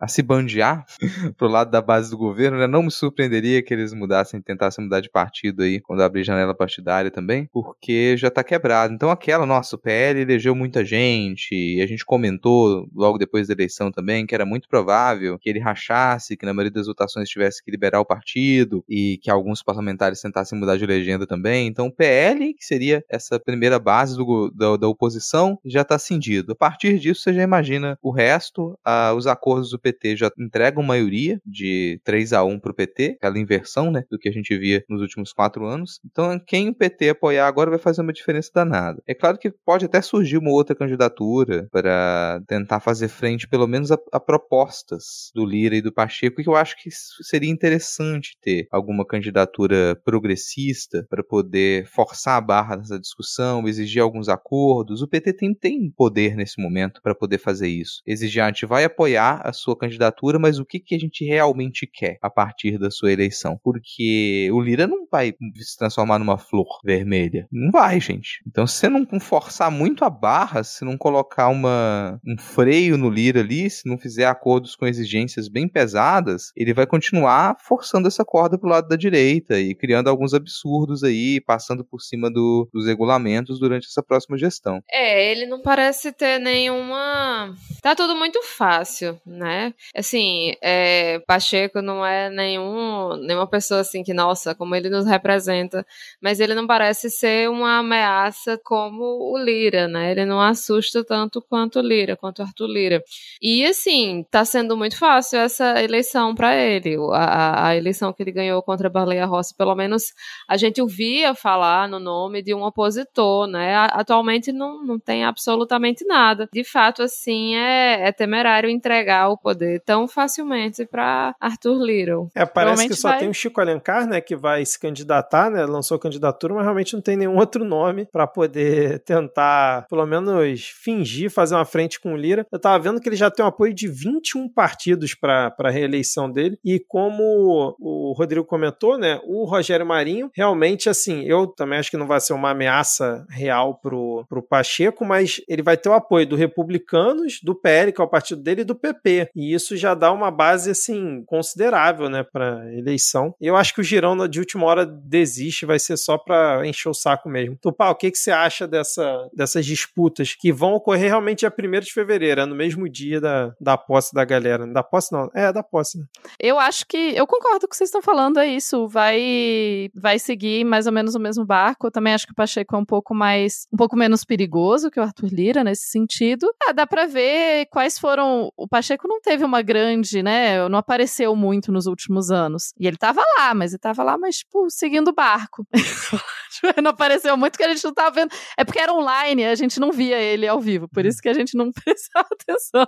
a 0.00 0.08
se 0.08 0.22
bandear 0.22 0.84
pro 1.36 1.48
lado 1.48 1.70
da 1.70 1.80
base 1.80 2.10
do 2.10 2.18
governo, 2.18 2.58
né? 2.58 2.66
Não 2.66 2.82
me 2.82 2.90
surpreenderia 2.90 3.62
que 3.62 3.72
eles 3.72 3.92
mudassem, 3.92 4.40
tentassem 4.40 4.84
mudar 4.84 5.00
de 5.00 5.10
partido 5.10 5.62
aí 5.62 5.80
quando 5.80 6.02
abrir 6.02 6.24
janela 6.24 6.54
partidária 6.54 7.10
também, 7.10 7.48
porque 7.52 8.16
já 8.16 8.30
tá 8.30 8.42
quebrado. 8.42 8.94
Então 8.94 9.10
aquela, 9.10 9.46
nossa, 9.46 9.76
o 9.76 9.78
PL 9.78 10.20
elegeu 10.20 10.54
muita 10.54 10.84
gente, 10.84 11.52
e 11.52 11.82
a 11.82 11.86
gente 11.86 12.04
comentou 12.04 12.88
logo 12.94 13.18
depois 13.18 13.48
da 13.48 13.54
eleição 13.54 13.90
também 13.90 14.26
que 14.26 14.34
era 14.34 14.44
muito 14.44 14.68
provável 14.68 15.38
que 15.38 15.48
ele 15.48 15.58
rachasse, 15.58 16.36
que 16.36 16.46
na 16.46 16.54
maioria 16.54 16.72
das 16.72 16.86
votações 16.86 17.28
tivesse 17.28 17.62
que 17.62 17.70
liberar 17.70 18.00
o 18.00 18.04
partido 18.04 18.84
e 18.88 19.18
que 19.22 19.30
alguns 19.30 19.62
parlamentares 19.62 20.20
tentassem 20.20 20.58
mudar 20.58 20.76
de 20.76 20.86
legenda 20.86 21.26
também. 21.26 21.66
Então 21.66 21.86
o 21.86 21.92
PL, 21.92 22.54
que 22.54 22.64
seria 22.64 23.04
essa 23.08 23.38
primeira 23.38 23.78
base 23.78 24.16
do, 24.16 24.50
da, 24.50 24.76
da, 24.76 24.88
oposição, 24.88 25.58
já 25.64 25.82
está 25.82 25.98
cindido. 25.98 26.52
A 26.52 26.56
partir 26.56 26.98
disso, 26.98 27.22
você 27.22 27.32
já 27.32 27.42
imagina 27.42 27.98
o 28.02 28.10
resto. 28.10 28.78
Os 29.16 29.21
acordos 29.26 29.70
do 29.70 29.78
PT 29.78 30.16
já 30.16 30.30
entregam 30.38 30.82
maioria 30.82 31.40
de 31.44 32.00
3 32.04 32.32
a 32.32 32.44
1 32.44 32.60
para 32.60 32.72
o 32.72 32.74
PT, 32.74 33.16
aquela 33.18 33.38
inversão 33.38 33.90
né, 33.90 34.04
do 34.10 34.18
que 34.18 34.28
a 34.28 34.32
gente 34.32 34.56
via 34.56 34.84
nos 34.88 35.00
últimos 35.00 35.32
quatro 35.32 35.66
anos. 35.66 36.00
Então, 36.04 36.38
quem 36.46 36.68
o 36.68 36.74
PT 36.74 37.10
apoiar 37.10 37.46
agora 37.46 37.70
vai 37.70 37.78
fazer 37.78 38.02
uma 38.02 38.12
diferença 38.12 38.50
danada. 38.54 39.02
É 39.06 39.14
claro 39.14 39.38
que 39.38 39.50
pode 39.50 39.84
até 39.84 40.00
surgir 40.00 40.38
uma 40.38 40.50
outra 40.50 40.74
candidatura 40.74 41.68
para 41.70 42.42
tentar 42.46 42.80
fazer 42.80 43.08
frente, 43.08 43.48
pelo 43.48 43.66
menos, 43.66 43.90
a, 43.90 43.98
a 44.12 44.20
propostas 44.20 45.30
do 45.34 45.44
Lira 45.44 45.76
e 45.76 45.82
do 45.82 45.92
Pacheco, 45.92 46.42
que 46.42 46.48
eu 46.48 46.56
acho 46.56 46.76
que 46.80 46.90
seria 47.22 47.50
interessante 47.50 48.36
ter 48.40 48.66
alguma 48.70 49.06
candidatura 49.06 50.00
progressista 50.04 51.06
para 51.08 51.22
poder 51.22 51.86
forçar 51.86 52.36
a 52.36 52.40
barra 52.40 52.76
nessa 52.76 52.98
discussão, 52.98 53.66
exigir 53.68 54.02
alguns 54.02 54.28
acordos. 54.28 55.02
O 55.02 55.08
PT 55.08 55.32
tem, 55.34 55.54
tem 55.54 55.90
poder 55.90 56.34
nesse 56.36 56.60
momento 56.60 57.00
para 57.02 57.14
poder 57.14 57.38
fazer 57.38 57.68
isso. 57.68 58.02
Exigir, 58.06 58.42
a 58.42 58.46
gente 58.46 58.66
vai 58.66 58.84
apoiar 58.84 59.11
a 59.16 59.52
sua 59.52 59.76
candidatura, 59.76 60.38
mas 60.38 60.58
o 60.58 60.64
que, 60.64 60.78
que 60.78 60.94
a 60.94 60.98
gente 60.98 61.24
realmente 61.24 61.86
quer 61.86 62.18
a 62.22 62.30
partir 62.30 62.78
da 62.78 62.90
sua 62.90 63.12
eleição? 63.12 63.58
Porque 63.62 64.48
o 64.52 64.60
Lira 64.60 64.86
não 64.86 65.06
vai 65.10 65.34
se 65.56 65.76
transformar 65.76 66.18
numa 66.18 66.38
flor 66.38 66.80
vermelha. 66.84 67.46
Não 67.50 67.70
vai, 67.70 68.00
gente. 68.00 68.42
Então, 68.46 68.66
se 68.66 68.78
você 68.78 68.88
não 68.88 69.06
forçar 69.20 69.70
muito 69.70 70.04
a 70.04 70.10
barra, 70.10 70.64
se 70.64 70.84
não 70.84 70.96
colocar 70.96 71.48
uma, 71.48 72.20
um 72.26 72.36
freio 72.38 72.96
no 72.96 73.10
Lira 73.10 73.40
ali, 73.40 73.68
se 73.68 73.88
não 73.88 73.98
fizer 73.98 74.26
acordos 74.26 74.76
com 74.76 74.86
exigências 74.86 75.48
bem 75.48 75.68
pesadas, 75.68 76.52
ele 76.56 76.74
vai 76.74 76.86
continuar 76.86 77.56
forçando 77.60 78.08
essa 78.08 78.24
corda 78.24 78.58
pro 78.58 78.68
lado 78.68 78.88
da 78.88 78.96
direita 78.96 79.58
e 79.58 79.74
criando 79.74 80.08
alguns 80.08 80.34
absurdos 80.34 81.02
aí, 81.02 81.40
passando 81.40 81.84
por 81.84 82.00
cima 82.00 82.30
do, 82.30 82.68
dos 82.72 82.86
regulamentos 82.86 83.58
durante 83.58 83.86
essa 83.86 84.02
próxima 84.02 84.38
gestão. 84.38 84.82
É, 84.90 85.30
ele 85.30 85.46
não 85.46 85.60
parece 85.60 86.12
ter 86.12 86.38
nenhuma. 86.38 87.54
Tá 87.80 87.94
tudo 87.94 88.14
muito 88.14 88.42
fácil, 88.42 89.01
né? 89.26 89.74
Assim, 89.94 90.54
é, 90.60 91.18
Pacheco 91.26 91.80
não 91.82 92.04
é 92.04 92.30
nenhum, 92.30 93.16
nenhuma 93.16 93.46
pessoa 93.46 93.80
assim 93.80 94.02
que, 94.02 94.12
nossa, 94.12 94.54
como 94.54 94.74
ele 94.74 94.88
nos 94.88 95.06
representa, 95.06 95.86
mas 96.20 96.40
ele 96.40 96.54
não 96.54 96.66
parece 96.66 97.10
ser 97.10 97.48
uma 97.50 97.78
ameaça 97.78 98.58
como 98.64 99.02
o 99.32 99.38
Lira, 99.38 99.88
né? 99.88 100.12
Ele 100.12 100.24
não 100.24 100.40
assusta 100.40 101.04
tanto 101.04 101.40
quanto 101.42 101.78
o 101.78 101.82
Lira, 101.82 102.16
quanto 102.16 102.42
Arthur 102.42 102.66
Lira. 102.66 103.02
E 103.40 103.64
assim, 103.64 104.24
tá 104.30 104.44
sendo 104.44 104.76
muito 104.76 104.98
fácil 104.98 105.38
essa 105.38 105.82
eleição 105.82 106.34
para 106.34 106.54
ele. 106.56 106.96
A, 107.12 107.68
a, 107.68 107.76
eleição 107.76 108.12
que 108.12 108.22
ele 108.22 108.32
ganhou 108.32 108.62
contra 108.62 108.88
a 108.88 108.90
Baleia 108.90 109.26
Rossi, 109.26 109.54
pelo 109.56 109.74
menos 109.74 110.12
a 110.48 110.56
gente 110.56 110.80
ouvia 110.80 111.34
falar 111.34 111.88
no 111.88 111.98
nome 111.98 112.42
de 112.42 112.54
um 112.54 112.62
opositor, 112.62 113.46
né? 113.46 113.74
Atualmente 113.92 114.52
não, 114.52 114.84
não 114.84 114.98
tem 114.98 115.24
absolutamente 115.24 116.04
nada. 116.04 116.48
De 116.52 116.64
fato, 116.64 117.02
assim, 117.02 117.54
é, 117.56 118.08
é 118.08 118.12
temerário 118.12 118.70
entregar 118.92 119.28
o 119.30 119.38
poder 119.38 119.80
tão 119.80 120.06
facilmente 120.06 120.84
para 120.84 121.34
Arthur 121.40 121.82
Little. 121.82 122.30
É, 122.34 122.44
parece 122.44 122.88
que 122.88 122.94
só 122.94 123.08
vai... 123.08 123.20
tem 123.20 123.28
o 123.28 123.34
Chico 123.34 123.60
Alencar, 123.60 124.06
né, 124.06 124.20
que 124.20 124.36
vai 124.36 124.64
se 124.64 124.78
candidatar, 124.78 125.50
né? 125.50 125.64
Lançou 125.64 125.98
candidatura, 125.98 126.54
mas 126.54 126.64
realmente 126.64 126.94
não 126.94 127.00
tem 127.00 127.16
nenhum 127.16 127.36
outro 127.36 127.64
nome 127.64 128.06
para 128.06 128.26
poder 128.26 129.00
tentar, 129.04 129.86
pelo 129.88 130.04
menos, 130.06 130.72
fingir 130.82 131.30
fazer 131.30 131.54
uma 131.54 131.64
frente 131.64 131.98
com 131.98 132.12
o 132.12 132.16
Lira. 132.16 132.46
Eu 132.52 132.58
tava 132.58 132.78
vendo 132.78 133.00
que 133.00 133.08
ele 133.08 133.16
já 133.16 133.30
tem 133.30 133.44
um 133.44 133.48
apoio 133.48 133.72
de 133.72 133.88
21 133.88 134.48
partidos 134.48 135.14
para 135.14 135.54
a 135.58 135.70
reeleição 135.70 136.30
dele. 136.30 136.58
E 136.64 136.78
como 136.78 137.76
o 137.80 138.12
Rodrigo 138.16 138.44
comentou, 138.44 138.98
né, 138.98 139.20
o 139.24 139.44
Rogério 139.44 139.86
Marinho, 139.86 140.30
realmente, 140.34 140.88
assim, 140.88 141.22
eu 141.24 141.46
também 141.46 141.78
acho 141.78 141.90
que 141.90 141.96
não 141.96 142.06
vai 142.06 142.20
ser 142.20 142.34
uma 142.34 142.50
ameaça 142.50 143.24
real 143.30 143.74
pro, 143.74 144.24
pro 144.28 144.42
Pacheco, 144.42 145.04
mas 145.04 145.40
ele 145.48 145.62
vai 145.62 145.76
ter 145.76 145.88
o 145.88 145.94
apoio 145.94 146.26
do 146.26 146.36
Republicanos, 146.36 147.40
do 147.42 147.54
PL, 147.54 147.92
que 147.92 148.00
é 148.00 148.04
o 148.04 148.08
partido 148.08 148.42
dele, 148.42 148.62
e 148.62 148.64
do 148.64 148.74
PP. 148.82 149.30
E 149.34 149.54
isso 149.54 149.76
já 149.76 149.94
dá 149.94 150.12
uma 150.12 150.30
base, 150.30 150.70
assim, 150.70 151.22
considerável, 151.24 152.08
né, 152.08 152.24
pra 152.24 152.62
eleição. 152.74 153.34
Eu 153.40 153.56
acho 153.56 153.72
que 153.74 153.80
o 153.80 153.84
Girão, 153.84 154.28
de 154.28 154.40
última 154.40 154.66
hora, 154.66 154.84
desiste, 154.84 155.64
vai 155.64 155.78
ser 155.78 155.96
só 155.96 156.18
para 156.18 156.66
encher 156.66 156.88
o 156.88 156.94
saco 156.94 157.28
mesmo. 157.28 157.56
Tupá, 157.60 157.90
o 157.90 157.94
que, 157.94 158.10
que 158.10 158.18
você 158.18 158.30
acha 158.30 158.66
dessa, 158.66 159.28
dessas 159.32 159.64
disputas 159.64 160.34
que 160.34 160.52
vão 160.52 160.74
ocorrer 160.74 161.08
realmente 161.08 161.40
dia 161.40 161.52
1 161.56 161.80
de 161.80 161.92
fevereiro, 161.92 162.46
no 162.46 162.54
mesmo 162.54 162.88
dia 162.88 163.20
da, 163.20 163.54
da 163.60 163.78
posse 163.78 164.12
da 164.12 164.24
galera? 164.24 164.66
Da 164.66 164.82
posse 164.82 165.12
não, 165.12 165.30
é 165.34 165.52
da 165.52 165.62
posse, 165.62 165.98
né? 165.98 166.04
Eu 166.38 166.58
acho 166.58 166.86
que, 166.86 166.96
eu 166.96 167.26
concordo 167.26 167.60
com 167.60 167.66
o 167.66 167.68
que 167.68 167.76
vocês 167.76 167.88
estão 167.88 168.02
falando, 168.02 168.38
é 168.38 168.46
isso, 168.46 168.88
vai, 168.88 169.88
vai 169.94 170.18
seguir 170.18 170.64
mais 170.64 170.86
ou 170.86 170.92
menos 170.92 171.14
o 171.14 171.20
mesmo 171.20 171.44
barco, 171.44 171.86
eu 171.86 171.90
também 171.90 172.14
acho 172.14 172.26
que 172.26 172.32
o 172.32 172.36
Pacheco 172.36 172.74
é 172.74 172.78
um 172.78 172.84
pouco 172.84 173.14
mais, 173.14 173.66
um 173.72 173.76
pouco 173.76 173.96
menos 173.96 174.24
perigoso 174.24 174.90
que 174.90 174.98
o 174.98 175.02
Arthur 175.02 175.28
Lira 175.32 175.62
nesse 175.64 175.86
sentido. 175.88 176.52
Ah, 176.66 176.72
dá 176.72 176.86
pra 176.86 177.06
ver 177.06 177.66
quais 177.66 177.98
foram, 177.98 178.52
o 178.56 178.66
Pacheco 178.72 179.06
não 179.06 179.20
teve 179.20 179.44
uma 179.44 179.60
grande, 179.60 180.22
né, 180.22 180.66
não 180.66 180.78
apareceu 180.78 181.36
muito 181.36 181.70
nos 181.70 181.86
últimos 181.86 182.30
anos, 182.30 182.72
e 182.80 182.86
ele 182.86 182.96
tava 182.96 183.20
lá, 183.36 183.52
mas 183.54 183.72
ele 183.72 183.78
tava 183.78 184.02
lá, 184.02 184.16
mas, 184.16 184.38
tipo, 184.38 184.70
seguindo 184.70 185.08
o 185.08 185.12
barco. 185.12 185.66
não 186.82 186.90
apareceu 186.90 187.36
muito 187.36 187.58
que 187.58 187.64
a 187.64 187.68
gente 187.68 187.84
não 187.84 187.92
tava 187.92 188.10
vendo. 188.12 188.30
É 188.56 188.64
porque 188.64 188.78
era 188.78 188.92
online, 188.94 189.44
a 189.44 189.54
gente 189.54 189.78
não 189.78 189.92
via 189.92 190.18
ele 190.18 190.48
ao 190.48 190.58
vivo, 190.58 190.88
por 190.88 191.04
isso 191.04 191.20
que 191.20 191.28
a 191.28 191.34
gente 191.34 191.54
não 191.54 191.70
prestava 191.84 192.28
atenção. 192.32 192.86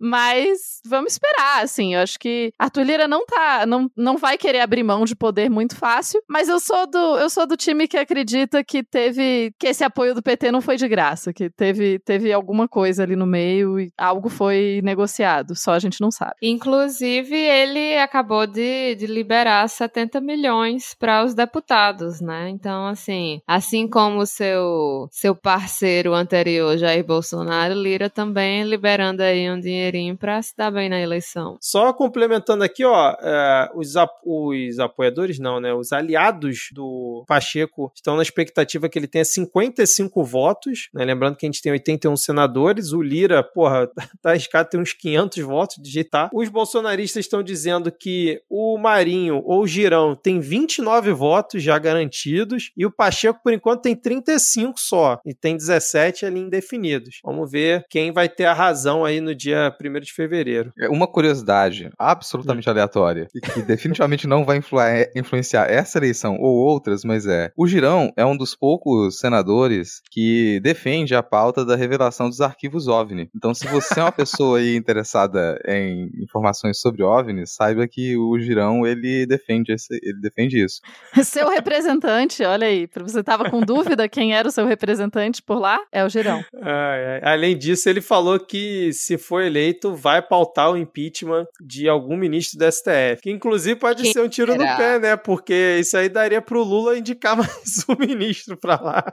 Mas 0.00 0.80
vamos 0.86 1.12
esperar, 1.12 1.62
assim. 1.62 1.94
Eu 1.94 2.00
acho 2.00 2.18
que 2.18 2.52
Arthur 2.58 2.82
Lira 2.82 3.06
não 3.06 3.26
tá, 3.26 3.66
não, 3.66 3.90
não 3.96 4.16
vai 4.16 4.38
querer 4.38 4.60
abrir 4.60 4.82
mão 4.82 5.04
de 5.04 5.14
poder 5.14 5.50
muito 5.50 5.76
fácil, 5.76 6.22
mas 6.28 6.48
eu 6.48 6.58
sou 6.58 6.86
do, 6.86 7.18
eu 7.18 7.28
sou 7.28 7.46
do 7.46 7.56
time 7.56 7.86
que 7.86 7.98
acredita 7.98 8.64
que 8.64 8.82
teve 8.82 9.52
que 9.58 9.66
esse 9.66 9.84
apoio 9.84 10.14
do 10.14 10.22
PT 10.22 10.50
não 10.50 10.60
foi 10.62 10.76
de 10.76 10.88
graça, 10.88 11.32
que 11.32 11.50
teve, 11.50 11.98
teve 11.98 12.32
alguma 12.32 12.66
coisa 12.66 13.02
ali 13.02 13.14
no 13.14 13.26
meio 13.26 13.78
e 13.78 13.92
algo 13.98 14.28
foi 14.28 14.80
negociado, 14.82 15.54
só 15.54 15.72
a 15.72 15.78
gente 15.78 16.00
não 16.00 16.10
sabe. 16.10 16.34
Inclusive, 16.40 17.36
ele 17.36 17.98
acabou 17.98 18.46
de, 18.46 18.94
de 18.94 19.06
liberar 19.06 19.68
70 19.68 20.20
milhões 20.20 20.94
para 20.98 21.24
os 21.24 21.34
deputados, 21.34 22.20
né? 22.20 22.48
Então, 22.48 22.86
assim, 22.86 23.42
assim 23.46 23.86
como 23.86 24.24
seu, 24.24 25.08
seu 25.10 25.34
parceiro 25.34 26.14
anterior, 26.14 26.78
Jair 26.78 27.04
Bolsonaro, 27.04 27.74
Lira 27.74 28.08
também 28.08 28.64
liberando 28.64 29.22
aí 29.22 29.50
um 29.50 29.60
dinheiro 29.60 29.89
pra 30.18 30.40
se 30.42 30.56
dar 30.56 30.70
bem 30.70 30.88
na 30.88 31.00
eleição. 31.00 31.56
Só 31.60 31.92
complementando 31.92 32.64
aqui, 32.64 32.84
ó, 32.84 33.14
é, 33.20 33.70
os, 33.74 33.96
ap- 33.96 34.20
os 34.24 34.78
apoiadores 34.78 35.38
não, 35.38 35.60
né? 35.60 35.72
Os 35.72 35.92
aliados 35.92 36.68
do 36.72 37.24
Pacheco 37.26 37.92
estão 37.94 38.16
na 38.16 38.22
expectativa 38.22 38.88
que 38.88 38.98
ele 38.98 39.06
tenha 39.06 39.24
55 39.24 40.22
votos, 40.24 40.88
né? 40.94 41.04
Lembrando 41.04 41.36
que 41.36 41.46
a 41.46 41.48
gente 41.48 41.62
tem 41.62 41.72
81 41.72 42.16
senadores, 42.16 42.92
o 42.92 43.02
Lira, 43.02 43.42
porra, 43.42 43.88
tá 44.22 44.30
arriscado 44.30 44.68
ter 44.70 44.78
uns 44.78 44.92
500 44.92 45.38
votos 45.44 45.76
de 45.76 45.82
digitar. 45.82 46.30
Os 46.32 46.48
bolsonaristas 46.48 47.24
estão 47.24 47.42
dizendo 47.42 47.90
que 47.92 48.40
o 48.48 48.78
Marinho 48.78 49.42
ou 49.44 49.62
o 49.62 49.66
Girão 49.66 50.14
tem 50.14 50.40
29 50.40 51.12
votos 51.12 51.62
já 51.62 51.78
garantidos 51.78 52.72
e 52.76 52.84
o 52.86 52.90
Pacheco, 52.90 53.40
por 53.42 53.52
enquanto, 53.52 53.82
tem 53.82 53.94
35 53.96 54.78
só 54.78 55.20
e 55.24 55.34
tem 55.34 55.56
17 55.56 56.26
ali 56.26 56.40
indefinidos. 56.40 57.20
Vamos 57.24 57.50
ver 57.50 57.84
quem 57.88 58.12
vai 58.12 58.28
ter 58.28 58.44
a 58.44 58.52
razão 58.52 59.04
aí 59.04 59.20
no 59.20 59.34
dia 59.34 59.70
1 59.88 60.00
de 60.00 60.12
fevereiro. 60.12 60.72
É 60.78 60.88
Uma 60.88 61.06
curiosidade 61.06 61.90
absolutamente 61.98 62.68
aleatória 62.68 63.26
e 63.34 63.40
que 63.40 63.62
definitivamente 63.62 64.26
não 64.26 64.44
vai 64.44 64.58
influ- 64.58 64.78
influenciar 65.16 65.70
essa 65.70 65.98
eleição 65.98 66.36
ou 66.40 66.54
outras, 66.56 67.04
mas 67.04 67.26
é. 67.26 67.50
O 67.56 67.66
Girão 67.66 68.12
é 68.16 68.24
um 68.24 68.36
dos 68.36 68.54
poucos 68.54 69.18
senadores 69.18 70.00
que 70.10 70.60
defende 70.60 71.14
a 71.14 71.22
pauta 71.22 71.64
da 71.64 71.76
revelação 71.76 72.28
dos 72.28 72.40
arquivos 72.40 72.88
OVNI. 72.88 73.30
Então, 73.34 73.54
se 73.54 73.66
você 73.68 74.00
é 74.00 74.02
uma 74.02 74.12
pessoa 74.12 74.58
aí 74.58 74.76
interessada 74.76 75.60
em 75.66 76.10
informações 76.22 76.80
sobre 76.80 77.02
OVNIs, 77.02 77.54
saiba 77.54 77.86
que 77.88 78.16
o 78.16 78.38
Girão 78.38 78.86
ele 78.86 79.26
defende, 79.26 79.72
esse, 79.72 79.94
ele 80.02 80.20
defende 80.20 80.62
isso. 80.62 80.80
Seu 81.22 81.48
representante, 81.48 82.42
olha 82.42 82.66
aí, 82.66 82.86
pra 82.86 83.02
você 83.02 83.22
tava 83.22 83.48
com 83.50 83.60
dúvida 83.60 84.08
quem 84.08 84.34
era 84.34 84.48
o 84.48 84.50
seu 84.50 84.66
representante 84.66 85.42
por 85.42 85.58
lá, 85.58 85.78
é 85.92 86.04
o 86.04 86.08
Girão. 86.08 86.42
Ai, 86.62 87.20
ai. 87.22 87.34
Além 87.34 87.56
disso, 87.56 87.88
ele 87.88 88.00
falou 88.00 88.38
que 88.38 88.92
se 88.92 89.16
for 89.16 89.42
eleito, 89.42 89.69
vai 89.94 90.22
pautar 90.22 90.70
o 90.70 90.76
impeachment 90.76 91.46
de 91.60 91.88
algum 91.88 92.16
ministro 92.16 92.58
do 92.58 92.70
STF. 92.70 93.22
Que 93.22 93.30
inclusive 93.30 93.78
pode 93.78 94.02
Quem 94.02 94.12
ser 94.12 94.20
um 94.20 94.28
tiro 94.28 94.54
no 94.54 94.60
será? 94.62 94.76
pé, 94.76 94.98
né? 94.98 95.16
Porque 95.16 95.78
isso 95.80 95.96
aí 95.96 96.08
daria 96.08 96.40
pro 96.40 96.62
Lula 96.62 96.96
indicar 96.98 97.36
mais 97.38 97.84
um 97.88 97.96
ministro 97.98 98.56
pra 98.56 98.80
lá. 98.80 99.04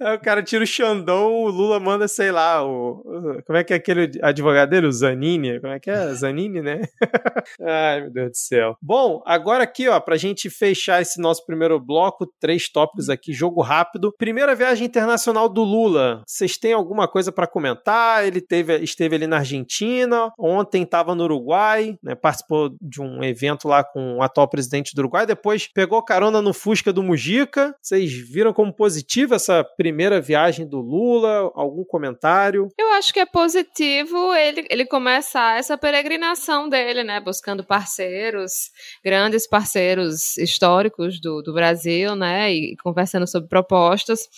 Aí 0.00 0.16
o 0.16 0.20
cara 0.20 0.42
tira 0.42 0.64
o 0.64 0.66
Xandão, 0.66 1.32
o 1.32 1.48
Lula 1.48 1.80
manda, 1.80 2.06
sei 2.08 2.30
lá, 2.30 2.64
o. 2.64 3.02
Como 3.46 3.58
é 3.58 3.64
que 3.64 3.72
é 3.72 3.76
aquele 3.76 4.10
advogado 4.22 4.70
dele? 4.70 4.86
O 4.86 4.92
Zanini? 4.92 5.60
Como 5.60 5.72
é 5.72 5.80
que 5.80 5.90
é? 5.90 6.12
Zanini, 6.14 6.60
né? 6.60 6.82
Ai, 7.60 8.02
meu 8.02 8.10
Deus 8.12 8.30
do 8.30 8.36
céu. 8.36 8.76
Bom, 8.82 9.22
agora 9.26 9.64
aqui, 9.64 9.88
ó, 9.88 9.98
pra 10.00 10.16
gente 10.16 10.48
fechar 10.50 11.00
esse 11.02 11.20
nosso 11.20 11.44
primeiro 11.44 11.78
bloco, 11.80 12.26
três 12.40 12.68
tópicos 12.68 13.08
aqui, 13.10 13.32
jogo 13.32 13.60
rápido. 13.60 14.12
Primeira 14.18 14.54
viagem 14.54 14.86
internacional 14.86 15.48
do 15.48 15.62
Lula. 15.62 16.22
Vocês 16.26 16.56
têm 16.56 16.72
alguma 16.72 17.08
coisa 17.08 17.32
pra 17.32 17.46
comentar? 17.46 18.26
Ele 18.26 18.40
teve, 18.40 18.76
esteve 18.78 19.16
ali 19.16 19.26
na 19.26 19.38
Argentina, 19.48 20.30
ontem 20.38 20.82
estava 20.82 21.14
no 21.14 21.24
Uruguai, 21.24 21.98
né, 22.02 22.14
participou 22.14 22.70
de 22.80 23.00
um 23.00 23.24
evento 23.24 23.66
lá 23.66 23.82
com 23.82 24.16
o 24.16 24.22
atual 24.22 24.48
presidente 24.48 24.94
do 24.94 24.98
Uruguai, 24.98 25.24
depois 25.24 25.66
pegou 25.66 26.02
carona 26.02 26.42
no 26.42 26.52
Fusca 26.52 26.92
do 26.92 27.02
Mujica. 27.02 27.74
Vocês 27.80 28.12
viram 28.12 28.52
como 28.52 28.72
positiva 28.72 29.36
essa 29.36 29.64
primeira 29.76 30.20
viagem 30.20 30.66
do 30.66 30.80
Lula? 30.80 31.50
Algum 31.54 31.84
comentário? 31.84 32.68
Eu 32.78 32.92
acho 32.92 33.12
que 33.12 33.20
é 33.20 33.26
positivo 33.26 34.34
ele, 34.34 34.66
ele 34.68 34.84
começar 34.84 35.58
essa 35.58 35.78
peregrinação 35.78 36.68
dele, 36.68 37.02
né? 37.02 37.20
Buscando 37.20 37.64
parceiros, 37.64 38.70
grandes 39.02 39.48
parceiros 39.48 40.36
históricos 40.36 41.20
do, 41.20 41.42
do 41.42 41.54
Brasil, 41.54 42.14
né? 42.14 42.52
E 42.52 42.76
conversando 42.76 43.26
sobre 43.26 43.48
propostas. 43.48 44.28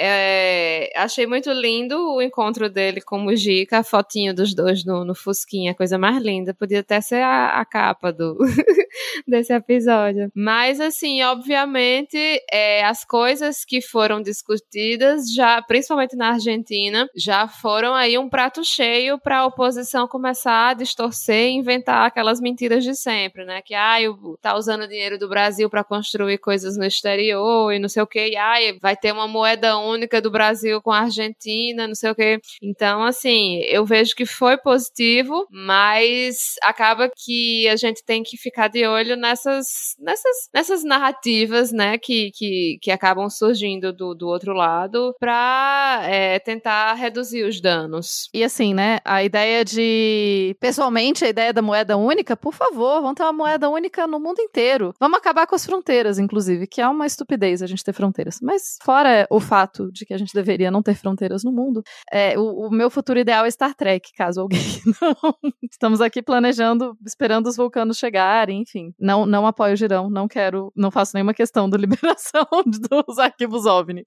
É, 0.00 0.92
achei 0.94 1.26
muito 1.26 1.50
lindo 1.50 1.96
o 2.14 2.22
encontro 2.22 2.70
dele 2.70 3.00
com 3.00 3.16
o 3.16 3.20
Mujica, 3.20 3.78
a 3.78 3.82
fotinho 3.82 4.32
dos 4.32 4.54
dois 4.54 4.84
no, 4.84 5.04
no 5.04 5.12
Fusquinha, 5.12 5.74
coisa 5.74 5.98
mais 5.98 6.22
linda. 6.22 6.54
Podia 6.54 6.80
até 6.80 7.00
ser 7.00 7.20
a, 7.22 7.60
a 7.60 7.64
capa 7.64 8.12
do 8.12 8.38
desse 9.26 9.52
episódio. 9.52 10.30
Mas, 10.34 10.80
assim, 10.80 11.22
obviamente, 11.24 12.16
é, 12.50 12.84
as 12.84 13.04
coisas 13.04 13.64
que 13.64 13.80
foram 13.80 14.22
discutidas, 14.22 15.32
já, 15.34 15.60
principalmente 15.62 16.14
na 16.16 16.28
Argentina, 16.34 17.08
já 17.16 17.48
foram 17.48 17.92
aí 17.94 18.16
um 18.16 18.28
prato 18.28 18.62
cheio 18.64 19.18
para 19.18 19.38
a 19.40 19.46
oposição 19.46 20.06
começar 20.06 20.68
a 20.68 20.74
distorcer 20.74 21.48
e 21.48 21.54
inventar 21.56 22.06
aquelas 22.06 22.40
mentiras 22.40 22.84
de 22.84 22.94
sempre, 22.94 23.44
né? 23.44 23.62
Que, 23.62 23.74
ai, 23.74 24.06
o- 24.08 24.38
tá 24.40 24.54
usando 24.56 24.86
dinheiro 24.86 25.18
do 25.18 25.28
Brasil 25.28 25.68
para 25.68 25.82
construir 25.82 26.38
coisas 26.38 26.76
no 26.76 26.84
exterior 26.84 27.72
e 27.72 27.78
não 27.80 27.88
sei 27.88 28.02
o 28.02 28.06
que, 28.06 28.36
ai, 28.36 28.78
vai 28.80 28.96
ter 28.96 29.12
uma 29.12 29.26
moeda 29.26 29.76
do 30.22 30.30
Brasil 30.30 30.80
com 30.82 30.90
a 30.90 31.00
Argentina, 31.00 31.86
não 31.86 31.94
sei 31.94 32.10
o 32.10 32.14
que. 32.14 32.40
Então, 32.62 33.02
assim, 33.02 33.60
eu 33.62 33.84
vejo 33.84 34.14
que 34.14 34.26
foi 34.26 34.56
positivo, 34.58 35.46
mas 35.50 36.54
acaba 36.62 37.10
que 37.14 37.68
a 37.68 37.76
gente 37.76 38.04
tem 38.04 38.22
que 38.22 38.36
ficar 38.36 38.68
de 38.68 38.86
olho 38.86 39.16
nessas, 39.16 39.66
nessas, 39.98 40.48
nessas 40.52 40.84
narrativas, 40.84 41.72
né, 41.72 41.98
que, 41.98 42.30
que, 42.34 42.78
que 42.82 42.90
acabam 42.90 43.28
surgindo 43.30 43.92
do, 43.92 44.14
do 44.14 44.28
outro 44.28 44.52
lado 44.52 45.14
para 45.18 46.02
tentar 46.44 46.94
reduzir 46.94 47.44
os 47.44 47.60
danos. 47.60 48.28
E 48.34 48.42
assim, 48.42 48.74
né, 48.74 48.98
a 49.04 49.22
ideia 49.22 49.64
de. 49.64 50.56
Pessoalmente, 50.60 51.24
a 51.24 51.28
ideia 51.28 51.52
da 51.52 51.62
moeda 51.62 51.96
única, 51.96 52.36
por 52.36 52.54
favor, 52.54 53.00
vamos 53.00 53.14
ter 53.14 53.22
uma 53.22 53.32
moeda 53.32 53.68
única 53.68 54.06
no 54.06 54.18
mundo 54.18 54.40
inteiro. 54.40 54.94
Vamos 54.98 55.18
acabar 55.18 55.46
com 55.46 55.54
as 55.54 55.64
fronteiras, 55.64 56.18
inclusive, 56.18 56.66
que 56.66 56.80
é 56.80 56.88
uma 56.88 57.06
estupidez 57.06 57.62
a 57.62 57.66
gente 57.66 57.84
ter 57.84 57.92
fronteiras. 57.92 58.38
Mas, 58.42 58.76
fora 58.82 59.26
o 59.30 59.40
fato 59.40 59.77
de 59.92 60.04
que 60.04 60.14
a 60.14 60.18
gente 60.18 60.34
deveria 60.34 60.70
não 60.70 60.82
ter 60.82 60.94
fronteiras 60.94 61.44
no 61.44 61.52
mundo, 61.52 61.82
é, 62.12 62.38
o, 62.38 62.66
o 62.66 62.70
meu 62.70 62.90
futuro 62.90 63.18
ideal 63.18 63.44
é 63.44 63.50
Star 63.50 63.74
Trek, 63.74 64.10
caso 64.16 64.40
alguém 64.40 64.60
não. 65.00 65.34
Estamos 65.70 66.00
aqui 66.00 66.22
planejando, 66.22 66.96
esperando 67.06 67.46
os 67.46 67.56
vulcanos 67.56 67.96
chegarem, 67.96 68.62
enfim. 68.62 68.92
Não, 68.98 69.24
não 69.24 69.46
apoio 69.46 69.74
o 69.74 69.76
girão, 69.76 70.10
não 70.10 70.26
quero, 70.26 70.72
não 70.76 70.90
faço 70.90 71.12
nenhuma 71.14 71.34
questão 71.34 71.68
da 71.68 71.76
liberação 71.78 72.46
dos 72.64 73.18
arquivos 73.18 73.66
OVNI. 73.66 74.04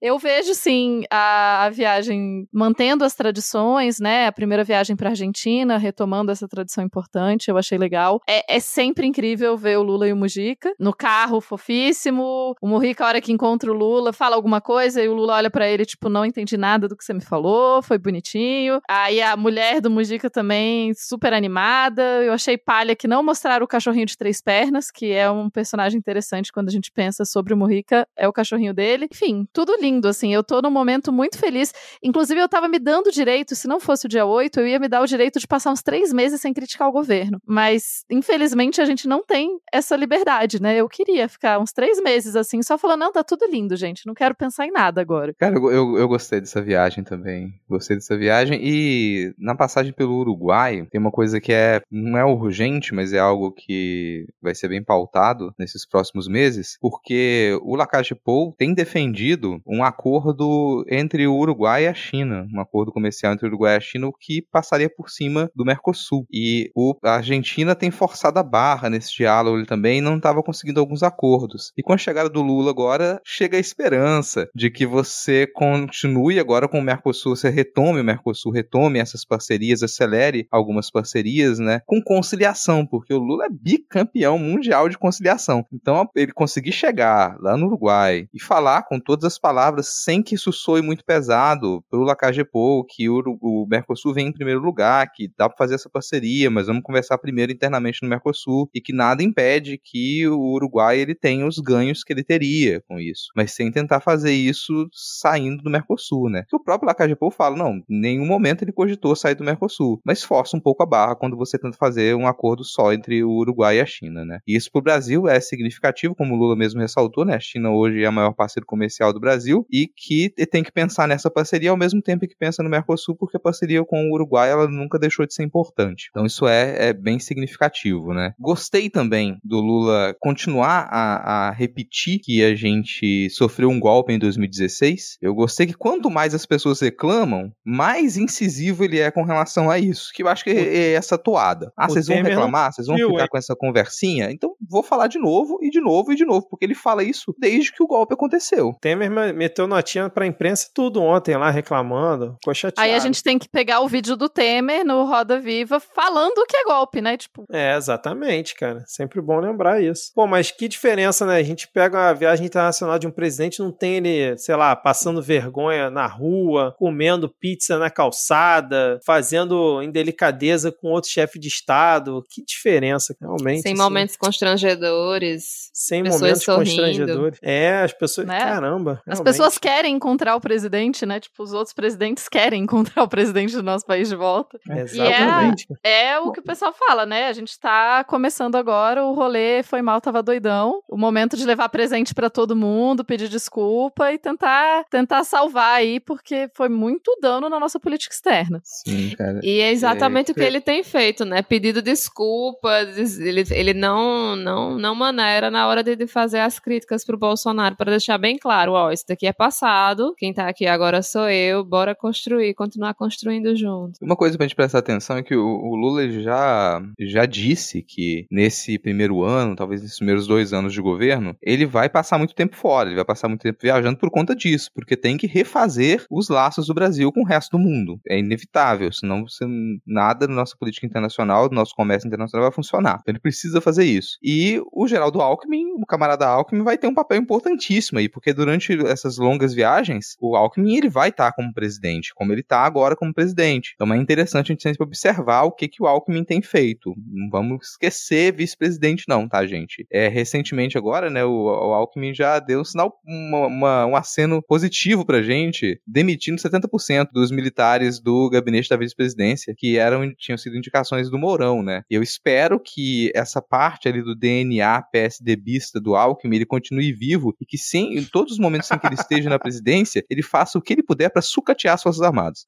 Eu 0.00 0.18
vejo, 0.18 0.54
sim, 0.54 1.04
a, 1.10 1.64
a 1.64 1.70
viagem 1.70 2.46
mantendo 2.52 3.04
as 3.04 3.14
tradições, 3.14 3.98
né? 3.98 4.26
A 4.26 4.32
primeira 4.32 4.64
viagem 4.64 4.96
para 4.96 5.10
Argentina, 5.10 5.76
retomando 5.76 6.30
essa 6.30 6.48
tradição 6.48 6.84
importante, 6.84 7.48
eu 7.48 7.58
achei 7.58 7.78
legal. 7.78 8.20
É, 8.28 8.56
é 8.56 8.60
sempre 8.60 9.06
incrível 9.06 9.56
ver 9.56 9.78
o 9.78 9.82
Lula 9.82 10.08
e 10.08 10.12
o 10.12 10.16
Mujica 10.16 10.72
no 10.78 10.94
carro, 10.94 11.40
fofíssimo. 11.40 12.54
O 12.60 12.68
Mujica, 12.68 13.04
a 13.04 13.08
hora 13.08 13.20
que 13.20 13.32
encontra 13.32 13.70
o 13.70 13.74
Lula, 13.74 14.12
fala 14.12 14.36
alguma 14.36 14.60
coisa 14.60 15.02
e 15.02 15.08
o 15.08 15.14
Lula 15.14 15.34
olha 15.34 15.50
para 15.50 15.68
ele, 15.68 15.84
tipo, 15.84 16.08
não 16.08 16.24
entendi 16.24 16.56
nada 16.56 16.88
do 16.88 16.96
que 16.96 17.04
você 17.04 17.14
me 17.14 17.20
falou, 17.20 17.82
foi 17.82 17.98
bonitinho. 17.98 18.80
Aí 18.88 19.20
a 19.20 19.36
mulher 19.36 19.80
do 19.80 19.90
Mujica 19.90 20.30
também, 20.30 20.92
super 20.94 21.32
animada. 21.32 22.02
Eu 22.22 22.32
achei 22.32 22.56
palha 22.56 22.96
que 22.96 23.08
não 23.08 23.22
mostraram 23.22 23.64
o 23.64 23.68
cachorrinho 23.68 24.06
de 24.06 24.16
três 24.16 24.40
pernas, 24.40 24.90
que 24.90 25.12
é 25.12 25.30
um 25.30 25.48
personagem 25.48 25.98
interessante 25.98 26.52
quando 26.52 26.68
a 26.68 26.72
gente 26.72 26.90
pensa 26.90 27.24
sobre 27.24 27.54
o 27.54 27.56
Mujica, 27.56 28.06
é 28.16 28.28
o 28.28 28.32
cachorrinho 28.32 28.74
dele. 28.74 29.08
Enfim, 29.10 29.46
tudo 29.52 29.72
lindo, 29.84 30.08
assim. 30.08 30.32
Eu 30.32 30.42
tô 30.42 30.62
num 30.62 30.70
momento 30.70 31.12
muito 31.12 31.38
feliz. 31.38 31.72
Inclusive, 32.02 32.40
eu 32.40 32.48
tava 32.48 32.68
me 32.68 32.78
dando 32.78 33.08
o 33.08 33.12
direito, 33.12 33.54
se 33.54 33.68
não 33.68 33.78
fosse 33.78 34.06
o 34.06 34.08
dia 34.08 34.24
8, 34.24 34.60
eu 34.60 34.66
ia 34.66 34.78
me 34.78 34.88
dar 34.88 35.02
o 35.02 35.06
direito 35.06 35.38
de 35.38 35.46
passar 35.46 35.70
uns 35.70 35.82
três 35.82 36.12
meses 36.12 36.40
sem 36.40 36.52
criticar 36.52 36.88
o 36.88 36.92
governo. 36.92 37.38
Mas, 37.46 38.04
infelizmente, 38.10 38.80
a 38.80 38.84
gente 38.84 39.06
não 39.06 39.22
tem 39.24 39.58
essa 39.72 39.96
liberdade, 39.96 40.60
né? 40.60 40.76
Eu 40.76 40.88
queria 40.88 41.28
ficar 41.28 41.58
uns 41.58 41.72
três 41.72 42.00
meses 42.02 42.34
assim, 42.36 42.62
só 42.62 42.78
falando, 42.78 43.00
não, 43.00 43.12
tá 43.12 43.22
tudo 43.22 43.46
lindo, 43.50 43.76
gente. 43.76 44.06
Não 44.06 44.14
quero 44.14 44.34
pensar 44.34 44.66
em 44.66 44.72
nada 44.72 45.00
agora. 45.00 45.34
Cara, 45.38 45.56
eu, 45.56 45.70
eu, 45.70 45.98
eu 45.98 46.08
gostei 46.08 46.40
dessa 46.40 46.62
viagem 46.62 47.04
também. 47.04 47.54
Gostei 47.68 47.96
dessa 47.96 48.16
viagem. 48.16 48.60
E 48.62 49.34
na 49.38 49.54
passagem 49.54 49.92
pelo 49.92 50.16
Uruguai, 50.16 50.86
tem 50.90 51.00
uma 51.00 51.10
coisa 51.10 51.40
que 51.40 51.52
é 51.52 51.82
não 51.90 52.18
é 52.18 52.24
urgente, 52.24 52.94
mas 52.94 53.12
é 53.12 53.18
algo 53.18 53.52
que 53.52 54.26
vai 54.40 54.54
ser 54.54 54.68
bem 54.68 54.82
pautado 54.82 55.52
nesses 55.58 55.86
próximos 55.86 56.28
meses, 56.28 56.78
porque 56.80 57.58
o 57.62 57.76
Lacache 57.76 58.14
tem 58.56 58.74
defendido 58.74 59.60
um 59.74 59.84
acordo 59.84 60.84
entre 60.88 61.26
o 61.26 61.34
Uruguai 61.34 61.84
e 61.84 61.88
a 61.88 61.94
China, 61.94 62.46
um 62.52 62.60
acordo 62.60 62.92
comercial 62.92 63.32
entre 63.32 63.46
o 63.46 63.48
Uruguai 63.48 63.74
e 63.74 63.78
a 63.78 63.80
China, 63.80 64.08
o 64.08 64.12
que 64.12 64.42
passaria 64.42 64.88
por 64.88 65.10
cima 65.10 65.50
do 65.54 65.64
Mercosul. 65.64 66.26
E 66.32 66.70
o, 66.74 66.96
a 67.02 67.16
Argentina 67.16 67.74
tem 67.74 67.90
forçado 67.90 68.38
a 68.38 68.42
barra 68.42 68.88
nesse 68.88 69.14
diálogo 69.14 69.56
ele 69.56 69.66
também 69.66 70.00
não 70.00 70.16
estava 70.16 70.42
conseguindo 70.42 70.80
alguns 70.80 71.02
acordos. 71.02 71.72
E 71.76 71.82
com 71.82 71.92
a 71.92 71.98
chegada 71.98 72.28
do 72.28 72.42
Lula 72.42 72.70
agora, 72.70 73.20
chega 73.24 73.56
a 73.56 73.60
esperança 73.60 74.48
de 74.54 74.70
que 74.70 74.86
você 74.86 75.46
continue 75.46 76.38
agora 76.38 76.68
com 76.68 76.78
o 76.78 76.82
Mercosul, 76.82 77.36
você 77.36 77.48
retome 77.48 78.00
o 78.00 78.04
Mercosul, 78.04 78.52
retome 78.52 78.98
essas 78.98 79.24
parcerias, 79.24 79.82
acelere 79.82 80.46
algumas 80.50 80.90
parcerias, 80.90 81.58
né, 81.58 81.80
com 81.86 82.02
conciliação, 82.02 82.86
porque 82.86 83.14
o 83.14 83.18
Lula 83.18 83.46
é 83.46 83.50
bicampeão 83.50 84.38
mundial 84.38 84.88
de 84.88 84.98
conciliação. 84.98 85.64
Então, 85.72 86.08
ele 86.14 86.32
conseguir 86.32 86.72
chegar 86.72 87.36
lá 87.40 87.56
no 87.56 87.66
Uruguai 87.66 88.28
e 88.32 88.40
falar 88.40 88.82
com 88.82 89.00
todas 89.00 89.24
as 89.24 89.38
palavras 89.38 89.63
palavras 89.64 89.88
sem 89.88 90.22
que 90.22 90.34
isso 90.34 90.52
soe 90.52 90.82
muito 90.82 91.04
pesado 91.04 91.82
pro 91.88 92.02
Lacagepou, 92.02 92.84
que 92.84 93.08
o, 93.08 93.22
o 93.40 93.66
Mercosul 93.66 94.12
vem 94.12 94.26
em 94.26 94.32
primeiro 94.32 94.60
lugar, 94.60 95.10
que 95.10 95.30
dá 95.38 95.48
para 95.48 95.56
fazer 95.56 95.74
essa 95.74 95.88
parceria, 95.88 96.50
mas 96.50 96.66
vamos 96.66 96.82
conversar 96.82 97.16
primeiro 97.16 97.50
internamente 97.50 98.00
no 98.02 98.08
Mercosul 98.08 98.68
e 98.74 98.80
que 98.80 98.92
nada 98.92 99.22
impede 99.22 99.80
que 99.82 100.28
o 100.28 100.52
Uruguai 100.52 100.98
ele 100.98 101.14
tenha 101.14 101.46
os 101.46 101.58
ganhos 101.58 102.04
que 102.04 102.12
ele 102.12 102.22
teria 102.22 102.82
com 102.86 103.00
isso, 103.00 103.28
mas 103.34 103.54
sem 103.54 103.72
tentar 103.72 104.00
fazer 104.00 104.32
isso 104.32 104.86
saindo 104.92 105.62
do 105.62 105.70
Mercosul, 105.70 106.28
né? 106.28 106.44
Que 106.46 106.56
o 106.56 106.62
próprio 106.62 106.86
Lacagepou 106.86 107.30
fala, 107.30 107.56
não, 107.56 107.76
em 107.88 108.00
nenhum 108.00 108.26
momento 108.26 108.62
ele 108.62 108.72
cogitou 108.72 109.16
sair 109.16 109.34
do 109.34 109.44
Mercosul, 109.44 109.98
mas 110.04 110.22
força 110.22 110.56
um 110.56 110.60
pouco 110.60 110.82
a 110.82 110.86
barra 110.86 111.16
quando 111.16 111.38
você 111.38 111.58
tenta 111.58 111.78
fazer 111.78 112.14
um 112.14 112.26
acordo 112.26 112.64
só 112.64 112.92
entre 112.92 113.24
o 113.24 113.30
Uruguai 113.30 113.78
e 113.78 113.80
a 113.80 113.86
China, 113.86 114.26
né? 114.26 114.40
E 114.46 114.54
isso 114.54 114.70
pro 114.70 114.82
Brasil 114.82 115.26
é 115.26 115.40
significativo, 115.40 116.14
como 116.14 116.34
o 116.34 116.36
Lula 116.36 116.54
mesmo 116.54 116.80
ressaltou, 116.80 117.24
né? 117.24 117.36
A 117.36 117.40
China 117.40 117.70
hoje 117.70 118.02
é 118.02 118.06
a 118.06 118.12
maior 118.12 118.34
parceiro 118.34 118.66
comercial 118.66 119.10
do 119.10 119.20
Brasil 119.20 119.53
e 119.70 119.86
que 119.86 120.30
tem 120.50 120.62
que 120.62 120.72
pensar 120.72 121.06
nessa 121.06 121.30
parceria 121.30 121.70
ao 121.70 121.76
mesmo 121.76 122.00
tempo 122.00 122.26
que 122.26 122.36
pensa 122.36 122.62
no 122.62 122.70
Mercosul, 122.70 123.16
porque 123.16 123.36
a 123.36 123.40
parceria 123.40 123.84
com 123.84 124.08
o 124.08 124.14
Uruguai 124.14 124.50
ela 124.50 124.66
nunca 124.66 124.98
deixou 124.98 125.26
de 125.26 125.34
ser 125.34 125.44
importante. 125.44 126.08
Então 126.10 126.24
isso 126.24 126.46
é, 126.46 126.88
é 126.88 126.92
bem 126.92 127.18
significativo, 127.18 128.12
né? 128.12 128.34
Gostei 128.38 128.88
também 128.88 129.38
do 129.44 129.60
Lula 129.60 130.14
continuar 130.20 130.88
a, 130.90 131.48
a 131.48 131.50
repetir 131.50 132.20
que 132.20 132.42
a 132.42 132.54
gente 132.54 133.28
sofreu 133.30 133.68
um 133.68 133.80
golpe 133.80 134.12
em 134.12 134.18
2016. 134.18 135.18
Eu 135.20 135.34
gostei 135.34 135.66
que 135.66 135.74
quanto 135.74 136.10
mais 136.10 136.34
as 136.34 136.46
pessoas 136.46 136.80
reclamam, 136.80 137.52
mais 137.64 138.16
incisivo 138.16 138.84
ele 138.84 138.98
é 138.98 139.10
com 139.10 139.24
relação 139.24 139.70
a 139.70 139.78
isso. 139.78 140.10
Que 140.14 140.22
eu 140.22 140.28
acho 140.28 140.44
que 140.44 140.50
é 140.50 140.92
essa 140.92 141.18
toada. 141.18 141.72
Ah, 141.76 141.88
vocês 141.88 142.06
vão 142.06 142.22
reclamar? 142.22 142.72
Vocês 142.72 142.86
vão 142.86 142.96
ficar 142.96 143.28
com 143.28 143.38
essa 143.38 143.54
conversinha? 143.54 144.30
Então 144.30 144.54
vou 144.68 144.82
falar 144.82 145.06
de 145.06 145.18
novo 145.18 145.58
e 145.62 145.70
de 145.70 145.80
novo 145.80 146.12
e 146.12 146.16
de 146.16 146.24
novo, 146.24 146.48
porque 146.48 146.64
ele 146.64 146.74
fala 146.74 147.02
isso 147.02 147.34
desde 147.38 147.72
que 147.72 147.82
o 147.82 147.86
golpe 147.86 148.14
aconteceu. 148.14 148.74
Temer 148.80 149.10
meteu 149.44 149.66
notinha 149.66 150.08
pra 150.08 150.26
imprensa 150.26 150.68
tudo 150.72 151.02
ontem 151.02 151.36
lá, 151.36 151.50
reclamando, 151.50 152.36
ficou 152.40 152.54
chateado. 152.54 152.88
Aí 152.88 152.94
a 152.94 152.98
gente 152.98 153.22
tem 153.22 153.38
que 153.38 153.48
pegar 153.48 153.80
o 153.80 153.88
vídeo 153.88 154.16
do 154.16 154.28
Temer 154.28 154.84
no 154.84 155.04
Roda 155.04 155.38
Viva 155.38 155.78
falando 155.78 156.46
que 156.46 156.56
é 156.56 156.64
golpe, 156.64 157.00
né? 157.00 157.16
Tipo. 157.16 157.44
É, 157.52 157.76
exatamente, 157.76 158.54
cara. 158.54 158.82
Sempre 158.86 159.20
bom 159.20 159.38
lembrar 159.38 159.82
isso. 159.82 160.12
Pô, 160.14 160.26
mas 160.26 160.50
que 160.50 160.66
diferença, 160.66 161.26
né? 161.26 161.36
A 161.36 161.42
gente 161.42 161.68
pega 161.68 162.08
a 162.08 162.12
viagem 162.14 162.46
internacional 162.46 162.98
de 162.98 163.06
um 163.06 163.10
presidente, 163.10 163.60
não 163.60 163.70
tem 163.70 163.96
ele, 163.96 164.38
sei 164.38 164.56
lá, 164.56 164.74
passando 164.74 165.22
vergonha 165.22 165.90
na 165.90 166.06
rua, 166.06 166.74
comendo 166.78 167.28
pizza 167.28 167.78
na 167.78 167.90
calçada, 167.90 168.98
fazendo 169.04 169.82
indelicadeza 169.82 170.72
com 170.72 170.88
outro 170.88 171.10
chefe 171.10 171.38
de 171.38 171.48
Estado. 171.48 172.24
Que 172.30 172.42
diferença, 172.42 173.14
realmente. 173.20 173.62
Sem 173.62 173.72
assim. 173.72 173.82
momentos 173.82 174.16
constrangedores. 174.16 175.70
Sem 175.74 176.02
pessoas 176.02 176.20
momentos 176.20 176.42
sorrindo. 176.44 176.64
constrangedores. 176.64 177.38
É, 177.42 177.82
as 177.82 177.92
pessoas. 177.92 178.26
Né? 178.26 178.38
Caramba. 178.38 179.02
As 179.06 179.18
realmente. 179.18 179.33
Pessoas 179.36 179.58
querem 179.58 179.94
encontrar 179.94 180.36
o 180.36 180.40
presidente, 180.40 181.04
né? 181.06 181.20
Tipo, 181.20 181.42
os 181.42 181.52
outros 181.52 181.74
presidentes 181.74 182.28
querem 182.28 182.62
encontrar 182.64 183.02
o 183.02 183.08
presidente 183.08 183.54
do 183.54 183.62
nosso 183.62 183.84
país 183.86 184.08
de 184.08 184.16
volta. 184.16 184.58
Exatamente. 184.68 185.66
É 185.82 186.18
o 186.18 186.32
que 186.32 186.40
o 186.40 186.42
pessoal 186.42 186.72
fala, 186.72 187.06
né? 187.06 187.28
A 187.28 187.32
gente 187.32 187.58
tá 187.58 188.04
começando 188.04 188.56
agora, 188.56 189.04
o 189.04 189.14
rolê 189.14 189.62
foi 189.62 189.82
mal, 189.82 190.00
tava 190.00 190.22
doidão. 190.22 190.82
O 190.88 190.96
momento 190.96 191.36
de 191.36 191.44
levar 191.44 191.68
presente 191.68 192.14
pra 192.14 192.30
todo 192.30 192.56
mundo, 192.56 193.04
pedir 193.04 193.28
desculpa 193.28 194.12
e 194.12 194.18
tentar, 194.18 194.84
tentar 194.90 195.24
salvar 195.24 195.76
aí, 195.76 196.00
porque 196.00 196.48
foi 196.54 196.68
muito 196.68 197.16
dano 197.20 197.48
na 197.48 197.58
nossa 197.58 197.78
política 197.80 198.14
externa. 198.14 198.60
Sim, 198.64 199.14
cara. 199.16 199.40
E 199.42 199.60
é 199.60 199.70
exatamente 199.70 200.30
É, 200.30 200.32
o 200.32 200.34
que 200.34 200.42
ele 200.42 200.60
tem 200.60 200.82
feito, 200.82 201.24
né? 201.24 201.42
Pedido 201.42 201.82
desculpas, 201.82 203.18
ele, 203.18 203.44
ele 203.50 203.74
não, 203.74 204.36
não, 204.36 204.78
não 204.78 204.94
maneira 204.94 205.50
na 205.50 205.66
hora 205.66 205.82
de, 205.82 205.96
de 205.96 206.06
fazer 206.06 206.40
as 206.40 206.58
críticas 206.58 207.04
pro 207.04 207.18
Bolsonaro, 207.18 207.76
para 207.76 207.90
deixar 207.90 208.18
bem 208.18 208.38
claro, 208.38 208.72
ó, 208.72 208.90
isso 208.90 209.04
daqui 209.08 209.23
é 209.26 209.32
passado, 209.32 210.14
quem 210.16 210.32
tá 210.32 210.48
aqui 210.48 210.66
agora 210.66 211.02
sou 211.02 211.28
eu, 211.28 211.64
bora 211.64 211.94
construir, 211.94 212.54
continuar 212.54 212.94
construindo 212.94 213.54
junto. 213.56 213.98
Uma 214.02 214.16
coisa 214.16 214.36
pra 214.36 214.46
gente 214.46 214.56
prestar 214.56 214.78
atenção 214.78 215.16
é 215.16 215.22
que 215.22 215.34
o, 215.34 215.44
o 215.44 215.74
Lula 215.74 216.08
já, 216.10 216.82
já 216.98 217.26
disse 217.26 217.82
que 217.82 218.26
nesse 218.30 218.78
primeiro 218.78 219.22
ano, 219.22 219.56
talvez 219.56 219.82
nesses 219.82 219.98
primeiros 219.98 220.26
dois 220.26 220.52
anos 220.52 220.72
de 220.72 220.80
governo, 220.80 221.36
ele 221.42 221.66
vai 221.66 221.88
passar 221.88 222.18
muito 222.18 222.34
tempo 222.34 222.56
fora, 222.56 222.88
ele 222.88 222.96
vai 222.96 223.04
passar 223.04 223.28
muito 223.28 223.42
tempo 223.42 223.58
viajando 223.60 223.98
por 223.98 224.10
conta 224.10 224.34
disso, 224.34 224.70
porque 224.74 224.96
tem 224.96 225.16
que 225.16 225.26
refazer 225.26 226.04
os 226.10 226.28
laços 226.28 226.66
do 226.66 226.74
Brasil 226.74 227.12
com 227.12 227.20
o 227.20 227.26
resto 227.26 227.56
do 227.56 227.58
mundo. 227.58 228.00
É 228.08 228.18
inevitável, 228.18 228.92
senão 228.92 229.26
você, 229.26 229.44
nada 229.86 230.26
na 230.26 230.34
nossa 230.34 230.56
política 230.56 230.86
internacional, 230.86 231.48
do 231.48 231.54
nosso 231.54 231.74
comércio 231.74 232.06
internacional 232.06 232.48
vai 232.48 232.54
funcionar. 232.54 232.98
Então 233.02 233.12
ele 233.12 233.20
precisa 233.20 233.60
fazer 233.60 233.84
isso. 233.84 234.18
E 234.22 234.60
o 234.72 234.86
Geraldo 234.86 235.20
Alckmin, 235.20 235.64
o 235.80 235.86
camarada 235.86 236.26
Alckmin, 236.26 236.62
vai 236.62 236.78
ter 236.78 236.86
um 236.86 236.94
papel 236.94 237.18
importantíssimo 237.18 237.98
aí, 237.98 238.08
porque 238.08 238.32
durante 238.32 238.72
essas 239.06 239.18
longas 239.18 239.54
viagens, 239.54 240.16
o 240.20 240.36
Alckmin 240.36 240.76
ele 240.76 240.88
vai 240.88 241.08
estar 241.10 241.32
como 241.32 241.52
presidente, 241.52 242.12
como 242.14 242.32
ele 242.32 242.40
está 242.40 242.60
agora 242.60 242.96
como 242.96 243.12
presidente. 243.14 243.72
Então 243.74 243.92
é 243.92 243.96
interessante 243.96 244.50
a 244.50 244.54
gente 244.54 244.62
sempre 244.62 244.82
observar 244.82 245.42
o 245.44 245.52
que, 245.52 245.68
que 245.68 245.82
o 245.82 245.86
Alckmin 245.86 246.24
tem 246.24 246.40
feito. 246.42 246.94
Não 247.06 247.28
vamos 247.30 247.68
esquecer 247.70 248.32
vice-presidente 248.34 249.04
não, 249.08 249.28
tá, 249.28 249.46
gente? 249.46 249.86
É, 249.92 250.08
recentemente 250.08 250.78
agora, 250.78 251.10
né, 251.10 251.24
o, 251.24 251.30
o 251.30 251.74
Alckmin 251.74 252.14
já 252.14 252.38
deu 252.38 252.60
um 252.60 252.64
sinal, 252.64 252.94
uma- 253.06 253.46
uma- 253.46 253.86
um 253.86 253.96
aceno 253.96 254.42
positivo 254.42 255.04
pra 255.04 255.22
gente, 255.22 255.80
demitindo 255.86 256.40
70% 256.40 257.08
dos 257.12 257.30
militares 257.30 258.00
do 258.00 258.28
gabinete 258.30 258.68
da 258.68 258.76
vice-presidência, 258.76 259.54
que 259.56 259.76
eram, 259.78 260.12
tinham 260.16 260.38
sido 260.38 260.56
indicações 260.56 261.10
do 261.10 261.18
Mourão, 261.18 261.62
né? 261.62 261.82
Eu 261.90 262.02
espero 262.02 262.58
que 262.60 263.10
essa 263.14 263.40
parte 263.42 263.88
ali 263.88 264.02
do 264.02 264.14
DNA 264.14 264.82
PSDBista 264.92 265.80
do 265.80 265.94
Alckmin, 265.94 266.36
ele 266.36 266.46
continue 266.46 266.92
vivo 266.92 267.34
e 267.40 267.46
que 267.46 267.58
sim, 267.58 267.96
em 267.98 268.04
todos 268.04 268.34
os 268.34 268.38
momentos 268.38 268.70
em 268.70 268.78
que 268.78 268.86
ele 268.86 268.93
esteja 268.94 269.28
na 269.28 269.38
presidência, 269.38 270.04
ele 270.08 270.22
faça 270.22 270.58
o 270.58 270.62
que 270.62 270.72
ele 270.72 270.82
puder 270.82 271.10
pra 271.10 271.22
sucatear 271.22 271.74
as 271.74 271.82
Forças 271.82 272.02
Armadas. 272.02 272.44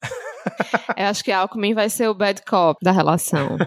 Eu 0.95 1.05
acho 1.05 1.23
que 1.23 1.31
Alckmin 1.31 1.73
vai 1.73 1.89
ser 1.89 2.07
o 2.07 2.13
bad 2.13 2.41
cop 2.43 2.79
da 2.83 2.91
relação. 2.91 3.57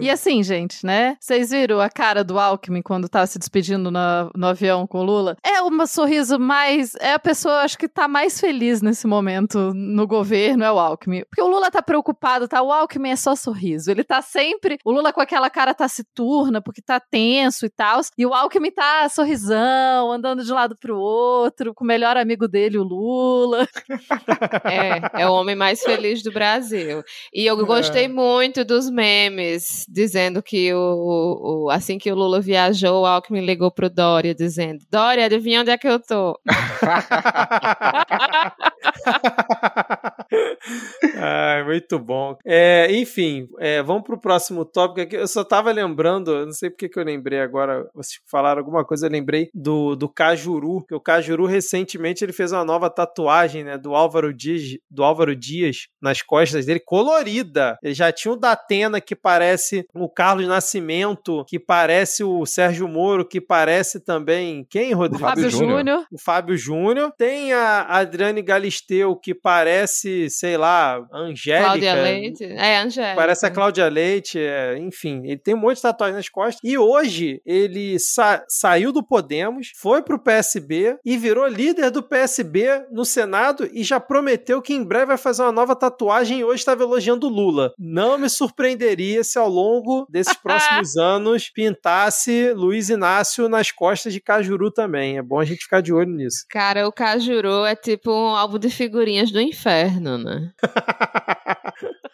E 0.00 0.10
assim, 0.10 0.42
gente, 0.42 0.84
né? 0.84 1.16
Vocês 1.20 1.50
viram 1.50 1.80
a 1.80 1.88
cara 1.88 2.22
do 2.22 2.38
Alckmin 2.38 2.82
quando 2.82 3.08
tava 3.08 3.26
se 3.26 3.38
despedindo 3.38 3.90
na- 3.90 4.30
no 4.34 4.46
avião 4.46 4.86
com 4.86 5.00
o 5.00 5.02
Lula? 5.04 5.36
É 5.44 5.62
um 5.62 5.86
sorriso 5.86 6.38
mais. 6.38 6.94
É 7.00 7.14
a 7.14 7.18
pessoa, 7.18 7.62
acho 7.62 7.78
que 7.78 7.88
tá 7.88 8.06
mais 8.06 8.40
feliz 8.40 8.82
nesse 8.82 9.06
momento 9.06 9.72
no 9.74 10.06
governo, 10.06 10.64
é 10.64 10.70
o 10.72 10.78
Alckmin. 10.78 11.22
Porque 11.28 11.42
o 11.42 11.48
Lula 11.48 11.70
tá 11.70 11.82
preocupado, 11.82 12.46
tá? 12.46 12.62
O 12.62 12.72
Alckmin 12.72 13.10
é 13.10 13.16
só 13.16 13.34
sorriso. 13.34 13.90
Ele 13.90 14.04
tá 14.04 14.20
sempre. 14.22 14.78
O 14.84 14.90
Lula 14.92 15.12
com 15.12 15.20
aquela 15.20 15.48
cara 15.50 15.74
taciturna, 15.74 16.60
porque 16.62 16.82
tá 16.82 17.00
tenso 17.00 17.66
e 17.66 17.70
tal. 17.70 18.00
E 18.16 18.24
o 18.26 18.34
Alckmin 18.34 18.70
tá 18.70 19.08
sorrisão, 19.08 20.12
andando 20.12 20.44
de 20.44 20.52
um 20.52 20.54
lado 20.54 20.76
pro 20.76 20.98
outro, 20.98 21.74
com 21.74 21.84
o 21.84 21.86
melhor 21.86 22.16
amigo 22.16 22.46
dele, 22.46 22.78
o 22.78 22.82
Lula. 22.84 23.66
É, 24.64 25.22
é 25.22 25.28
o 25.28 25.32
homem 25.32 25.54
mais 25.56 25.80
feliz 25.82 26.22
do 26.22 26.32
Brasil. 26.32 27.02
E 27.32 27.46
eu 27.46 27.56
gostei 27.66 28.08
muito 28.08 28.64
dos 28.64 28.90
memes 28.90 29.79
dizendo 29.88 30.42
que 30.42 30.72
o, 30.74 31.64
o- 31.66 31.70
assim 31.70 31.98
que 31.98 32.10
o 32.10 32.14
Lula 32.14 32.40
viajou, 32.40 33.02
o 33.02 33.06
Alckmin 33.06 33.44
ligou 33.44 33.70
pro 33.70 33.90
Dória 33.90 34.34
dizendo: 34.34 34.84
Dória, 34.90 35.26
adivinha 35.26 35.60
onde 35.60 35.70
é 35.70 35.78
que 35.78 35.86
eu 35.88 36.00
tô? 36.00 36.38
Ai, 41.16 41.64
muito 41.64 41.98
bom. 41.98 42.36
É, 42.44 42.86
enfim, 42.92 43.48
é, 43.58 43.82
vamos 43.82 44.04
pro 44.04 44.20
próximo 44.20 44.64
tópico 44.64 45.00
aqui. 45.00 45.16
Eu 45.16 45.26
só 45.26 45.42
tava 45.42 45.72
lembrando, 45.72 46.46
não 46.46 46.52
sei 46.52 46.70
porque 46.70 46.88
que 46.88 46.98
eu 46.98 47.04
lembrei 47.04 47.40
agora, 47.40 47.88
vocês 47.94 48.20
falaram 48.30 48.60
alguma 48.60 48.84
coisa, 48.84 49.06
eu 49.06 49.10
lembrei 49.10 49.50
do, 49.52 49.96
do 49.96 50.08
Cajuru, 50.08 50.84
que 50.86 50.94
o 50.94 51.00
Cajuru 51.00 51.46
recentemente 51.46 52.24
ele 52.24 52.32
fez 52.32 52.52
uma 52.52 52.64
nova 52.64 52.88
tatuagem, 52.88 53.64
né, 53.64 53.76
do 53.76 53.94
Álvaro 53.94 54.32
Dias, 54.32 54.62
do 54.90 55.02
Álvaro 55.02 55.34
Dias 55.34 55.88
nas 56.00 56.22
costas 56.22 56.66
dele, 56.66 56.80
colorida. 56.80 57.76
Ele 57.82 57.94
já 57.94 58.12
tinha 58.12 58.32
o 58.32 58.36
da 58.36 58.52
Atena 58.52 59.00
que 59.00 59.16
parece 59.16 59.84
o 59.94 60.08
Carlos 60.08 60.46
Nascimento, 60.46 61.44
que 61.46 61.58
parece 61.58 62.22
o 62.22 62.46
Sérgio 62.46 62.88
Moro, 62.88 63.26
que 63.26 63.40
parece 63.40 64.00
também 64.00 64.64
quem, 64.68 64.92
Rodrigo? 64.92 65.24
Fábio 65.24 65.40
Fábio 65.40 65.50
Júnior. 65.50 65.78
Júnior. 65.78 66.06
o 66.12 66.18
Fábio 66.18 66.56
Júnior. 66.56 67.12
Tem 67.16 67.52
a 67.52 67.82
Adriane 67.82 68.42
Galisteu, 68.42 68.89
que 69.22 69.34
parece, 69.34 70.28
sei 70.30 70.56
lá, 70.56 71.00
Angélica. 71.12 71.64
Cláudia 71.66 71.94
Leite. 71.94 72.44
É, 72.44 72.78
Angélica. 72.78 73.14
Parece 73.16 73.46
a 73.46 73.50
Cláudia 73.50 73.88
Leite, 73.88 74.38
é, 74.38 74.78
enfim, 74.78 75.22
ele 75.24 75.38
tem 75.38 75.54
um 75.54 75.58
monte 75.58 75.76
de 75.76 75.82
tatuagem 75.82 76.16
nas 76.16 76.28
costas. 76.28 76.60
E 76.64 76.76
hoje 76.78 77.40
ele 77.44 77.98
sa- 77.98 78.44
saiu 78.48 78.92
do 78.92 79.02
Podemos, 79.02 79.72
foi 79.80 80.02
pro 80.02 80.18
PSB 80.18 80.96
e 81.04 81.16
virou 81.16 81.46
líder 81.46 81.90
do 81.90 82.02
PSB 82.02 82.84
no 82.90 83.04
Senado 83.04 83.68
e 83.72 83.82
já 83.82 83.98
prometeu 84.00 84.60
que 84.62 84.74
em 84.74 84.82
breve 84.84 85.06
vai 85.06 85.16
fazer 85.18 85.42
uma 85.42 85.52
nova 85.52 85.74
tatuagem 85.76 86.40
e 86.40 86.44
hoje 86.44 86.60
estava 86.60 86.82
elogiando 86.82 87.26
o 87.26 87.30
Lula. 87.30 87.72
Não 87.78 88.18
me 88.18 88.28
surpreenderia 88.28 89.24
se 89.24 89.38
ao 89.38 89.48
longo 89.48 90.06
desses 90.08 90.34
próximos 90.40 90.96
anos 90.96 91.50
pintasse 91.50 92.52
Luiz 92.54 92.88
Inácio 92.90 93.48
nas 93.48 93.70
costas 93.70 94.12
de 94.12 94.20
Cajuru 94.20 94.70
também. 94.70 95.18
É 95.18 95.22
bom 95.22 95.38
a 95.40 95.44
gente 95.44 95.62
ficar 95.64 95.80
de 95.80 95.92
olho 95.92 96.10
nisso. 96.10 96.44
Cara, 96.50 96.86
o 96.86 96.92
Cajuru 96.92 97.64
é 97.64 97.74
tipo 97.74 98.10
um 98.10 98.34
álbum 98.36 98.58
de 98.58 98.70
figurinhas 98.80 99.30
do 99.30 99.38
inferno, 99.38 100.16
né? 100.16 100.50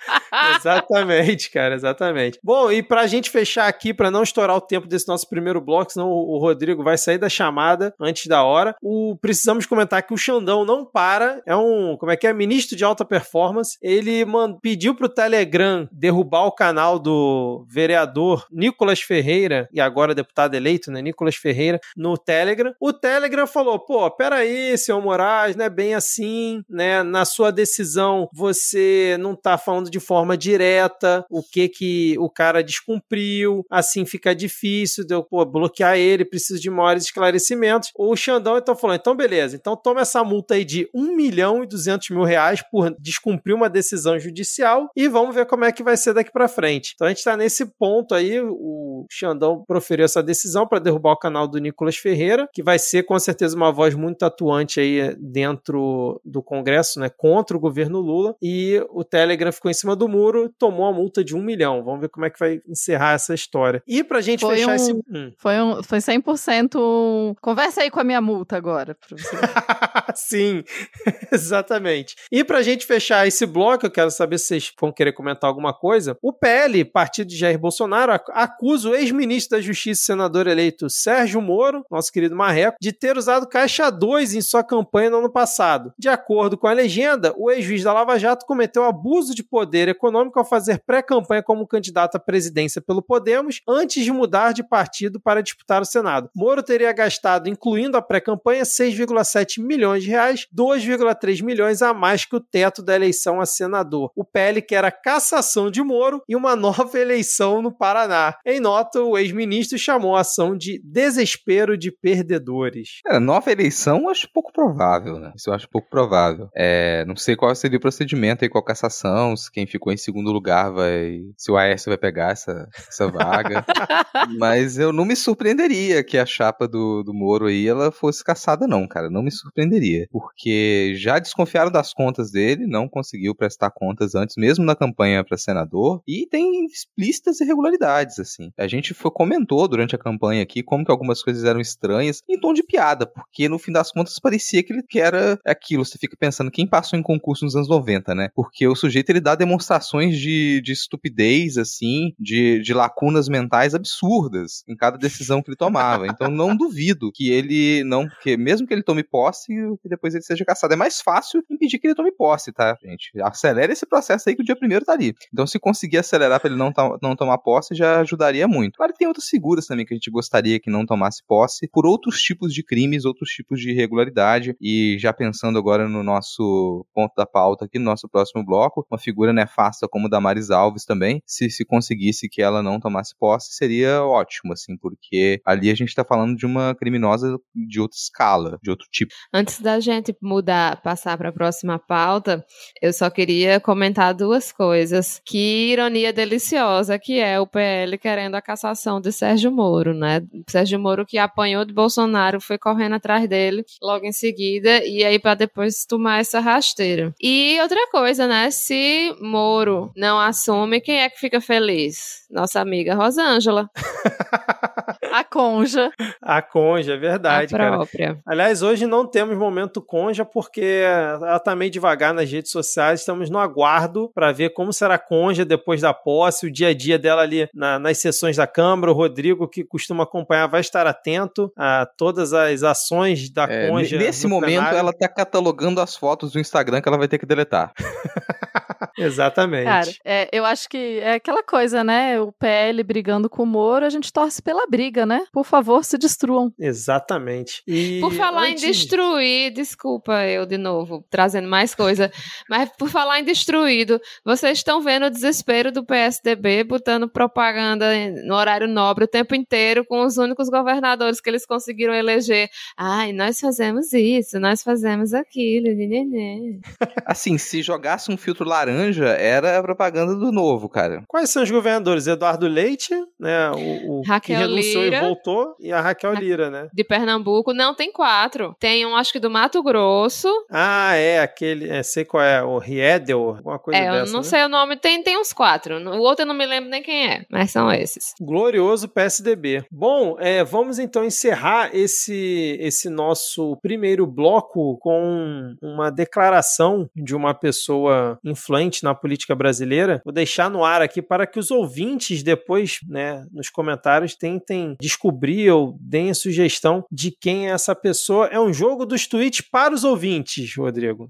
exatamente, 0.57 1.51
cara, 1.51 1.75
exatamente. 1.75 2.39
Bom, 2.43 2.71
e 2.71 2.83
pra 2.83 3.07
gente 3.07 3.31
fechar 3.31 3.67
aqui, 3.67 3.93
pra 3.93 4.11
não 4.11 4.23
estourar 4.23 4.57
o 4.57 4.61
tempo 4.61 4.87
desse 4.87 5.09
nosso 5.09 5.29
primeiro 5.29 5.61
bloco, 5.61 5.93
senão 5.93 6.09
o 6.09 6.39
Rodrigo 6.39 6.83
vai 6.83 6.97
sair 6.97 7.19
da 7.19 7.29
chamada 7.29 7.95
antes 8.01 8.27
da 8.27 8.43
hora, 8.43 8.75
o, 8.83 9.17
precisamos 9.21 9.67
comentar 9.67 10.03
que 10.03 10.15
o 10.15 10.19
Xandão 10.19 10.65
não 10.65 10.85
para, 10.85 11.43
é 11.47 11.57
um, 11.57 11.97
como 11.99 12.13
é 12.13 12.17
que 12.17 12.27
é, 12.27 12.33
ministro 12.33 12.77
de 12.77 12.85
alta 12.85 13.05
performance, 13.05 13.79
ele 13.83 14.25
man, 14.25 14.59
pediu 14.61 14.95
pro 14.95 15.09
Telegram 15.09 15.89
derrubar 15.93 16.47
o 16.47 16.53
canal 16.53 16.99
do 16.99 17.65
vereador 17.69 18.47
Nicolas 18.51 19.01
Ferreira, 19.01 19.69
e 19.73 19.81
agora 19.81 20.15
deputado 20.15 20.55
eleito, 20.55 20.91
né, 20.91 21.03
Nicolas 21.03 21.37
Ferreira, 21.37 21.81
no 21.97 22.17
Telegram. 22.17 22.75
O 22.81 22.93
Telegram 22.93 23.47
falou, 23.47 23.79
pô, 23.79 24.11
peraí, 24.11 24.77
seu 24.79 25.01
Moraes, 25.01 25.57
não 25.57 25.65
é 25.65 25.71
bem 25.71 25.95
assim, 25.95 26.63
né, 26.69 27.03
na 27.03 27.25
sua 27.25 27.51
decisão 27.51 28.29
você 28.33 29.17
não 29.19 29.35
tá 29.35 29.59
falando 29.59 29.91
de 29.91 29.96
forma 30.01 30.37
direta 30.37 31.25
o 31.31 31.43
que 31.43 31.69
que 31.69 32.17
o 32.19 32.29
cara 32.29 32.63
descumpriu, 32.63 33.65
assim 33.71 34.05
fica 34.05 34.35
difícil 34.35 35.05
de 35.07 35.15
eu 35.15 35.23
pô, 35.23 35.45
bloquear 35.45 35.97
ele, 35.97 36.25
preciso 36.25 36.61
de 36.61 36.71
maiores 36.71 37.05
esclarecimentos. 37.05 37.91
O 37.97 38.15
Xandão 38.17 38.59
então 38.59 38.77
falou, 38.77 38.97
então 38.97 39.17
beleza, 39.17 39.57
então 39.57 39.77
toma 39.77 40.01
essa 40.01 40.23
multa 40.25 40.55
aí 40.55 40.65
de 40.65 40.89
1 40.95 41.17
milhão 41.17 41.63
e 41.63 41.67
200 41.67 42.11
mil 42.11 42.25
reais 42.25 42.63
por 42.71 42.95
descumprir 42.99 43.55
uma 43.55 43.69
decisão 43.69 44.19
judicial 44.19 44.89
e 44.97 45.09
vamos 45.09 45.35
ver 45.35 45.47
como 45.47 45.65
é 45.65 45.73
que 45.73 45.83
vai 45.83 45.97
ser 45.97 46.15
daqui 46.15 46.33
para 46.33 46.49
frente. 46.49 46.93
Então 46.95 47.07
a 47.07 47.11
gente 47.11 47.25
tá 47.25 47.37
nesse 47.37 47.67
ponto 47.67 48.15
aí, 48.15 48.41
o 48.41 49.07
Xandão 49.11 49.65
proferiu 49.67 50.05
essa 50.05 50.23
decisão 50.23 50.67
para 50.67 50.79
derrubar 50.79 51.13
o 51.13 51.19
canal 51.19 51.47
do 51.47 51.59
Nicolas 51.59 51.97
Ferreira, 51.97 52.49
que 52.53 52.63
vai 52.63 52.79
ser 52.79 53.05
com 53.05 53.19
certeza 53.19 53.57
uma 53.57 53.73
voz 53.73 53.95
muito 53.95 54.25
atuante 54.25 54.81
aí 54.81 55.15
dentro 55.19 56.21
do 56.25 56.43
Congresso, 56.43 57.01
né, 57.01 57.09
contra 57.09 57.57
o 57.57 57.61
governo 57.61 58.01
Lula, 58.01 58.37
e 58.43 58.85
o 58.91 59.05
Telegram 59.05 59.53
ficou 59.53 59.71
em 59.71 59.75
cima 59.77 59.95
do 59.95 60.09
muro, 60.09 60.53
tomou 60.59 60.87
a 60.87 60.93
multa 60.93 61.23
de 61.23 61.35
um 61.37 61.43
milhão. 61.43 61.83
Vamos 61.85 62.01
ver 62.01 62.09
como 62.09 62.27
é 62.27 62.31
que 62.31 62.39
vai 62.39 62.61
encerrar 62.69 63.13
essa 63.15 63.35
história. 63.35 63.83
E 63.87 64.03
pra 64.03 64.21
gente 64.21 64.41
Foi 64.41 64.57
fechar 64.57 64.73
um- 64.73 64.75
esse... 64.75 64.93
Hum. 64.93 65.33
Foi, 65.39 65.61
um, 65.61 65.83
foi 65.83 65.99
100% 65.99 66.77
um... 66.79 67.35
Conversa 67.41 67.83
aí 67.83 67.91
com 67.91 68.01
a 68.01 68.05
minha 68.05 68.21
multa 68.21 68.57
agora. 68.57 68.95
Pra 68.95 69.17
você. 69.17 69.37
Sim, 70.15 70.65
exatamente. 71.33 72.17
E 72.31 72.43
pra 72.45 72.63
gente 72.63 72.87
fechar 72.87 73.27
esse 73.27 73.45
bloco, 73.47 73.87
eu 73.87 73.91
quero 73.91 74.11
saber 74.11 74.39
se 74.39 74.47
vocês 74.47 74.73
vão 74.81 74.93
querer 74.93 75.13
comentar 75.13 75.49
alguma 75.49 75.73
coisa. 75.75 76.17
O 76.23 76.33
PL, 76.33 76.85
partido 76.85 77.29
de 77.29 77.37
Jair 77.37 77.59
Bolsonaro, 77.59 78.13
ac- 78.13 78.31
acusa 78.33 78.89
o 78.91 78.95
ex-ministro 78.95 79.57
da 79.57 79.63
Justiça 79.63 80.01
e 80.03 80.05
senador 80.07 80.47
eleito 80.47 80.89
Sérgio 80.89 81.41
Moro, 81.41 81.85
nosso 81.91 82.11
querido 82.13 82.35
Marreco, 82.37 82.77
de 82.81 82.93
ter 82.93 83.17
usado 83.17 83.47
caixa 83.49 83.91
2 83.91 84.35
em 84.35 84.41
sua 84.41 84.65
campanha 84.65 85.11
no 85.11 85.19
ano 85.19 85.31
passado. 85.33 85.93
De 85.99 86.09
acordo 86.09 86.57
com 86.57 86.67
a 86.67 86.73
legenda, 86.73 87.35
o 87.37 87.51
ex-juiz 87.51 87.83
da 87.83 87.93
Lava 87.93 88.19
Jato 88.19 88.47
cometeu 88.47 88.85
abuso 88.85 89.35
de 89.35 89.43
poder 89.43 89.66
econômico 89.75 90.39
ao 90.39 90.45
fazer 90.45 90.83
pré-campanha 90.87 91.43
como 91.43 91.67
candidato 91.67 92.17
à 92.17 92.21
presidência 92.21 92.81
pelo 92.81 93.03
Podemos, 93.03 93.61
antes 93.69 94.05
de 94.05 94.13
mudar 94.13 94.53
de 94.53 94.63
partido 94.63 95.21
para 95.21 95.43
disputar 95.43 95.81
o 95.81 95.85
Senado. 95.85 96.31
Moro 96.35 96.63
teria 96.63 96.93
gastado, 96.93 97.49
incluindo 97.49 97.97
a 97.97 98.03
pré-campanha, 98.03 98.63
6,7 98.63 99.63
milhões 99.63 100.03
de 100.03 100.11
reais, 100.11 100.47
2,3 100.55 101.43
milhões 101.43 101.83
a 101.83 101.95
mais 101.95 102.25
que 102.25 102.37
o 102.37 102.41
teto 102.41 102.83
da 102.83 102.95
eleição 102.95 103.41
a 103.41 103.47
senador. 103.47 104.11
O 104.15 104.25
PL 104.25 104.61
quer 104.63 104.85
a 104.85 104.91
cassação 104.91 105.71
de 105.71 105.83
Moro 105.83 106.23
e 106.29 106.37
uma 106.37 106.57
nova 106.57 106.99
eleição 106.99 107.63
no 107.63 107.73
Paraná. 107.73 108.37
Em 108.45 108.61
nota, 108.61 109.01
o 109.03 109.17
ex-ministro 109.17 109.79
chamou 109.79 110.17
a 110.17 110.21
ação 110.21 110.57
de 110.57 110.81
desespero 110.85 111.77
de 111.77 111.91
perdedores. 111.91 113.01
Cara, 113.05 113.21
nova 113.21 113.51
eleição 113.51 114.03
eu 114.03 114.09
acho 114.09 114.29
pouco 114.33 114.53
provável, 114.53 115.19
né? 115.19 115.33
Isso 115.37 115.51
eu 115.51 115.55
acho 115.55 115.69
pouco 115.69 115.89
provável. 115.89 116.49
É, 116.55 117.05
não 117.07 117.17
sei 117.17 117.37
qual 117.37 117.55
seria 117.55 117.79
o 117.79 117.81
procedimento 117.81 118.45
aí 118.45 118.51
a 118.59 118.65
cassação, 118.65 119.37
quem 119.57 119.67
ficou 119.67 119.91
em 119.91 119.97
segundo 119.97 120.31
lugar 120.31 120.71
vai. 120.71 121.23
Se 121.35 121.51
o 121.51 121.57
Aécio 121.57 121.89
vai 121.89 121.97
pegar 121.97 122.33
essa, 122.33 122.69
essa 122.77 123.09
vaga. 123.09 123.65
Mas 124.39 124.79
eu 124.79 124.93
não 124.93 125.07
me 125.07 125.17
surpreenderia 125.17 126.05
que 126.05 126.19
a 126.19 126.27
chapa 126.27 126.69
do, 126.69 127.03
do 127.03 127.15
Moro 127.15 127.47
aí 127.47 127.67
ela 127.67 127.91
fosse 127.91 128.23
caçada, 128.23 128.67
não, 128.67 128.87
cara. 128.87 129.09
Não 129.09 129.23
me 129.23 129.31
surpreenderia. 129.31 130.09
Porque 130.13 130.93
já 130.97 131.19
desconfiaram 131.19 131.71
das 131.71 131.95
contas 131.95 132.31
dele, 132.31 132.67
não 132.67 132.87
conseguiu 132.87 133.35
prestar 133.35 133.71
contas 133.71 134.15
antes, 134.15 134.37
mesmo 134.37 134.63
na 134.63 134.77
campanha 134.77 135.25
para 135.25 135.39
senador. 135.39 136.03
E 136.07 136.27
tem 136.27 136.67
explícitas 136.67 137.41
irregularidades, 137.41 138.19
assim. 138.19 138.53
A 138.59 138.69
gente 138.69 138.93
foi, 138.93 139.11
comentou 139.11 139.67
durante 139.67 139.95
a 139.95 139.99
campanha 139.99 140.43
aqui 140.43 140.63
como 140.63 140.85
que 140.85 140.91
algumas 140.91 141.23
coisas 141.23 141.45
eram 141.45 141.61
estranhas, 141.61 142.23
em 142.29 142.39
tom 142.39 142.53
de 142.53 142.63
piada, 142.63 143.07
porque 143.07 143.49
no 143.49 143.59
fim 143.59 143.73
das 143.73 143.91
contas 143.91 144.19
parecia 144.19 144.63
que 144.63 144.75
ele 144.75 144.83
que 144.83 145.01
era 145.01 145.41
aquilo. 145.47 145.83
Você 145.83 145.97
fica 145.97 146.15
pensando, 146.15 146.51
quem 146.51 146.67
passou 146.67 146.99
em 146.99 147.03
concurso 147.03 147.47
nos 147.47 147.57
anos 147.57 147.71
90, 147.71 148.15
né? 148.15 148.29
Porque 148.35 148.69
o 148.69 148.75
sujeito 148.75 149.09
ele 149.09 149.21
dá 149.21 149.35
demonstrações 149.47 150.19
de, 150.19 150.61
de 150.61 150.73
estupidez, 150.73 151.57
assim, 151.57 152.13
de, 152.19 152.61
de 152.61 152.75
lacunas 152.75 153.29
mentais 153.29 153.75
absurdas 153.75 154.65
em 154.69 154.77
cada 154.77 154.99
decisão 154.99 155.41
que 155.41 155.51
ele 155.51 155.57
tomava. 155.57 156.07
Então 156.07 156.29
não 156.29 156.55
duvido 156.57 157.13
que 157.15 157.31
ele 157.31 157.85
não, 157.85 158.09
que 158.23 158.37
mesmo 158.37 158.67
que 158.67 158.75
ele 158.75 158.83
tome 158.83 159.05
posse, 159.05 159.55
que 159.81 159.89
depois 159.89 160.15
ele 160.15 160.25
seja 160.25 160.45
caçado. 160.45 160.75
É 160.75 160.77
mais 160.77 161.01
fácil 161.01 161.43
impedir 161.49 161.79
que 161.79 161.87
ele 161.87 161.95
tome 161.95 162.13
posse, 162.13 162.53
tá, 162.53 162.77
gente? 162.83 163.11
Acelera 163.23 163.73
esse 163.73 163.87
processo 163.87 164.29
aí 164.29 164.35
que 164.35 164.43
o 164.43 164.45
dia 164.45 164.57
primeiro 164.57 164.85
tá 164.85 164.93
ali. 164.93 165.15
Então 165.33 165.47
se 165.47 165.59
conseguir 165.59 165.99
acelerar 165.99 166.41
pra 166.41 166.51
ele 166.51 166.59
não, 166.59 166.73
não 167.01 167.15
tomar 167.15 167.39
posse, 167.39 167.75
já 167.75 168.01
ajudaria 168.01 168.49
muito. 168.49 168.77
Claro 168.77 168.93
que 168.93 168.99
tem 168.99 169.09
outras 169.09 169.29
figuras 169.29 169.67
também 169.67 169.87
que 169.87 169.95
a 169.95 169.97
gente 169.97 170.11
gostaria 170.11 170.59
que 170.59 170.71
não 170.71 170.85
tomasse 170.85 171.23
posse 171.27 171.69
por 171.73 171.87
outros 171.87 172.21
tipos 172.21 172.53
de 172.53 172.65
crimes, 172.65 173.05
outros 173.05 173.31
tipos 173.31 173.61
de 173.61 173.71
irregularidade. 173.71 174.57
E 174.61 174.97
já 174.99 175.13
pensando 175.13 175.59
agora 175.59 175.89
no 175.89 176.03
nosso 176.03 176.85
ponto 176.95 177.13
da 177.17 177.27
pauta 177.27 177.67
aqui, 177.67 177.79
no 177.79 177.85
nosso 177.85 178.09
próximo 178.09 178.45
bloco, 178.45 178.87
uma 178.91 178.99
figura 178.99 179.33
nefasta 179.37 179.87
como 179.89 180.09
Damares 180.09 180.51
Alves 180.51 180.85
também, 180.85 181.23
se 181.27 181.51
se 181.51 181.65
conseguisse 181.65 182.29
que 182.29 182.43
ela 182.43 182.63
não 182.63 182.81
tomasse 182.81 183.15
posse, 183.19 183.55
seria 183.55 184.03
ótimo, 184.03 184.53
assim, 184.53 184.77
porque 184.77 185.41
ali 185.45 185.71
a 185.71 185.75
gente 185.75 185.95
tá 185.95 186.05
falando 186.05 186.37
de 186.37 186.47
uma 186.47 186.75
criminosa 186.75 187.39
de 187.55 187.81
outra 187.81 187.97
escala, 187.97 188.59
de 188.63 188.71
outro 188.71 188.87
tipo. 188.91 189.13
Antes 189.33 189.61
da 189.61 189.79
gente 189.81 190.15
mudar, 190.23 190.81
passar 190.83 191.17
para 191.17 191.29
a 191.29 191.33
próxima 191.33 191.79
pauta, 191.79 192.45
eu 192.83 192.93
só 192.93 193.09
queria 193.11 193.61
comentar 193.61 194.15
duas 194.15 194.53
coisas. 194.53 195.21
Que 195.25 195.73
ironia 195.73 196.13
deliciosa 196.13 196.99
que 196.99 197.19
é 197.19 197.39
o 197.39 197.47
PL 197.47 197.99
querendo 197.99 198.35
a 198.35 198.43
cassação 198.43 199.01
de 199.01 199.13
Sérgio 199.13 199.51
Moro, 199.51 199.95
né? 199.95 200.23
Sérgio 200.49 200.79
Moro 200.79 201.05
que 201.07 201.19
apanhou 201.19 201.65
de 201.65 201.73
Bolsonaro, 201.73 202.41
foi 202.41 202.59
correndo 202.59 202.95
atrás 202.95 203.29
dele 203.29 203.65
logo 203.83 204.07
em 204.07 204.13
seguida, 204.13 204.85
e 204.85 205.05
aí 205.05 205.19
para 205.19 205.35
depois 205.35 205.85
tomar 205.85 206.21
essa 206.21 206.41
rasteira. 206.41 207.15
E 207.21 207.59
outra 207.61 207.89
coisa, 207.91 208.27
né? 208.27 208.51
Se 208.51 209.15
Moro 209.27 209.91
não 209.97 210.19
assume, 210.21 210.81
quem 210.81 211.01
é 211.03 211.11
que 211.11 211.19
fica 211.19 211.41
feliz? 211.41 212.25
Nossa 212.31 212.61
amiga 212.61 212.95
Rosângela, 212.95 213.69
A 215.13 215.25
conja. 215.25 215.91
A 216.21 216.43
conja, 216.43 216.95
é 216.95 216.97
verdade, 216.99 217.55
a 217.55 217.59
cara. 217.59 217.71
própria. 217.77 218.19
Aliás, 218.27 218.63
hoje 218.63 218.87
não 218.87 219.07
temos 219.07 219.37
momento 219.39 219.81
conja 219.81 220.25
porque 220.25 220.83
ela 220.85 221.39
tá 221.39 221.57
meio 221.57 221.71
devagar 221.71 222.13
nas 222.13 222.31
redes 222.31 222.51
sociais. 222.51 223.01
Estamos 223.01 223.31
no 223.31 223.39
aguardo 223.39 224.11
para 224.15 224.31
ver 224.33 224.51
como 224.51 224.73
será 224.73 224.95
a 224.95 224.99
conja 224.99 225.45
depois 225.45 225.81
da 225.81 225.95
posse, 225.95 226.47
o 226.47 226.53
dia 226.53 226.69
a 226.69 226.75
dia 226.75 226.99
dela 226.99 227.23
ali 227.23 227.49
na- 227.55 227.79
nas 227.79 227.99
sessões 227.99 228.37
da 228.37 228.47
Câmara. 228.47 228.91
O 228.93 228.95
Rodrigo, 228.95 229.49
que 229.49 229.65
costuma 229.65 230.05
acompanhar, 230.05 230.47
vai 230.49 230.61
estar 230.61 230.87
atento 230.87 231.51
a 231.57 231.87
todas 231.97 232.33
as 232.35 232.63
ações 232.63 233.31
da 233.31 233.45
É, 233.45 233.69
conja. 233.69 233.97
nesse 233.97 234.27
momento, 234.27 234.55
plenário. 234.55 234.79
ela 234.79 234.93
tá 234.93 235.09
catalogando 235.09 235.81
as 235.81 235.97
fotos 235.97 236.33
do 236.33 236.39
Instagram 236.41 236.81
que 236.83 236.89
ela 236.89 236.99
vai 236.99 237.09
ter 237.09 237.19
que 237.19 237.27
deletar. 237.27 237.73
Exatamente. 238.99 239.65
Cara, 239.65 239.91
é, 240.05 240.29
eu 240.33 240.45
acho 240.45 240.69
que 240.69 240.99
é 241.01 241.15
aquela 241.15 241.43
coisa, 241.43 241.83
né? 241.85 242.21
O 242.21 242.33
PL 242.33 242.83
brigando 242.83 243.29
com 243.29 243.43
o 243.43 243.47
Moro, 243.47 243.85
a 243.85 243.91
gente 243.91 244.13
torce 244.13 244.43
pela 244.43 244.67
briga, 244.67 245.05
né? 245.07 245.25
Por 245.33 245.45
favor, 245.45 245.85
se 245.85 245.99
destruam. 245.99 246.53
Exatamente. 246.59 247.63
E 247.67 248.01
Por 248.01 248.13
falar 248.13 248.43
antes- 248.45 248.63
em 248.63 248.67
destruir, 248.69 249.51
desculpa 249.53 250.25
eu 250.27 250.47
de 250.47 250.57
novo 250.59 251.05
trazendo 251.11 251.49
mais 251.49 251.75
coisa, 251.75 252.11
mas 252.49 252.71
por 252.79 252.89
falar 252.89 253.21
em 253.21 253.25
destruído, 253.25 254.01
vocês 254.25 254.59
estão 254.59 254.81
vendo 254.81 255.07
o 255.07 255.11
desespero 255.11 255.71
do 255.73 255.85
PSDB 255.85 256.65
botando 256.65 257.09
propaganda 257.09 257.87
no 258.25 258.35
horário 258.35 258.67
nobre 258.69 259.05
o 259.05 259.09
tempo 259.09 259.35
inteiro 259.35 259.85
com 259.85 260.05
os 260.05 260.17
únicos 260.17 260.49
governadores 260.49 261.21
que 261.21 261.29
eles 261.31 261.45
conseguiram 261.47 261.95
eleger. 261.95 262.49
Ai, 262.77 263.13
nós 263.13 263.41
fazemos 263.41 263.93
isso, 263.93 264.39
nós 264.41 264.63
fazemos 264.63 265.13
aquilo. 265.15 265.67
nenenê. 265.75 266.61
Assim, 267.05 267.39
se 267.39 267.63
jogasse 267.63 268.11
um 268.11 268.17
filtro 268.17 268.46
laranja, 268.47 269.07
era 269.07 269.59
a 269.59 269.63
propaganda 269.63 270.15
do 270.15 270.33
novo, 270.33 270.69
cara. 270.69 271.03
Quais 271.07 271.31
são 271.31 271.43
os 271.43 271.51
governadores? 271.51 272.07
Eduardo 272.07 272.47
Leite, 272.47 272.95
né? 273.19 273.51
O, 273.51 273.99
o 273.99 274.03
que 274.03 274.09
Raquel 274.09 274.39
renunciou 274.39 274.85
Lira. 274.85 274.97
e 274.97 275.01
voltou, 275.01 275.57
e 275.61 275.73
a 275.73 275.81
Raquel 275.81 276.15
Lira, 276.15 276.51
né? 276.51 276.69
De 276.73 276.85
Pernambuco, 276.85 277.53
não, 277.53 277.75
tem 277.75 277.93
quatro. 277.93 278.55
Tem 278.59 278.87
um, 278.87 278.97
acho 278.97 279.13
que 279.13 279.21
do 279.21 279.31
Mato 279.31 279.63
Grosso. 279.63 280.29
Ah, 280.51 280.95
é, 280.95 281.21
aquele. 281.21 281.69
É, 281.69 281.83
sei 281.83 282.05
qual 282.05 282.23
é, 282.23 282.43
o 282.43 282.59
Riedel, 282.59 283.37
alguma 283.37 283.59
coisa 283.59 283.79
é, 283.79 283.89
eu 283.89 283.93
dessa. 283.93 284.13
não 284.13 284.21
né? 284.21 284.25
sei 284.25 284.45
o 284.45 284.49
nome, 284.49 284.77
tem, 284.77 285.03
tem 285.03 285.19
uns 285.19 285.33
quatro. 285.33 285.77
O 285.77 286.01
outro 286.01 286.23
eu 286.23 286.27
não 286.27 286.35
me 286.35 286.47
lembro 286.47 286.71
nem 286.71 286.83
quem 286.83 287.09
é, 287.09 287.25
mas 287.31 287.51
são 287.51 287.71
esses. 287.73 288.15
Glorioso 288.21 288.89
PSDB. 288.89 289.65
Bom, 289.71 290.17
é, 290.19 290.45
vamos 290.45 290.79
então 290.79 291.05
encerrar 291.05 291.71
esse, 291.75 292.57
esse 292.61 292.89
nosso 292.89 293.57
primeiro 293.63 294.07
bloco 294.07 294.79
com 294.79 295.55
uma 295.63 295.91
declaração 295.91 296.89
de 296.95 297.15
uma 297.15 297.35
pessoa 297.35 298.19
influente 298.37 298.85
na 298.85 298.95
política 298.95 299.35
brasileira. 299.35 300.01
Vou 300.05 300.13
deixar 300.13 300.51
no 300.51 300.65
ar 300.65 300.83
aqui 300.83 301.01
para 301.01 301.27
que 301.27 301.39
os 301.39 301.51
ouvintes 301.51 302.23
depois, 302.23 302.79
né, 302.87 303.27
nos 303.33 303.49
comentários 303.49 304.15
tentem 304.15 304.77
descobrir 304.81 305.51
ou 305.51 305.77
deem 305.81 306.11
a 306.11 306.15
sugestão 306.15 306.85
de 306.93 307.11
quem 307.11 307.49
é 307.49 307.53
essa 307.53 307.75
pessoa. 307.75 308.27
É 308.27 308.39
um 308.39 308.53
jogo 308.53 308.85
dos 308.85 309.07
tweets 309.07 309.41
para 309.41 309.75
os 309.75 309.85
ouvintes, 309.85 310.55
Rodrigo. 310.57 311.09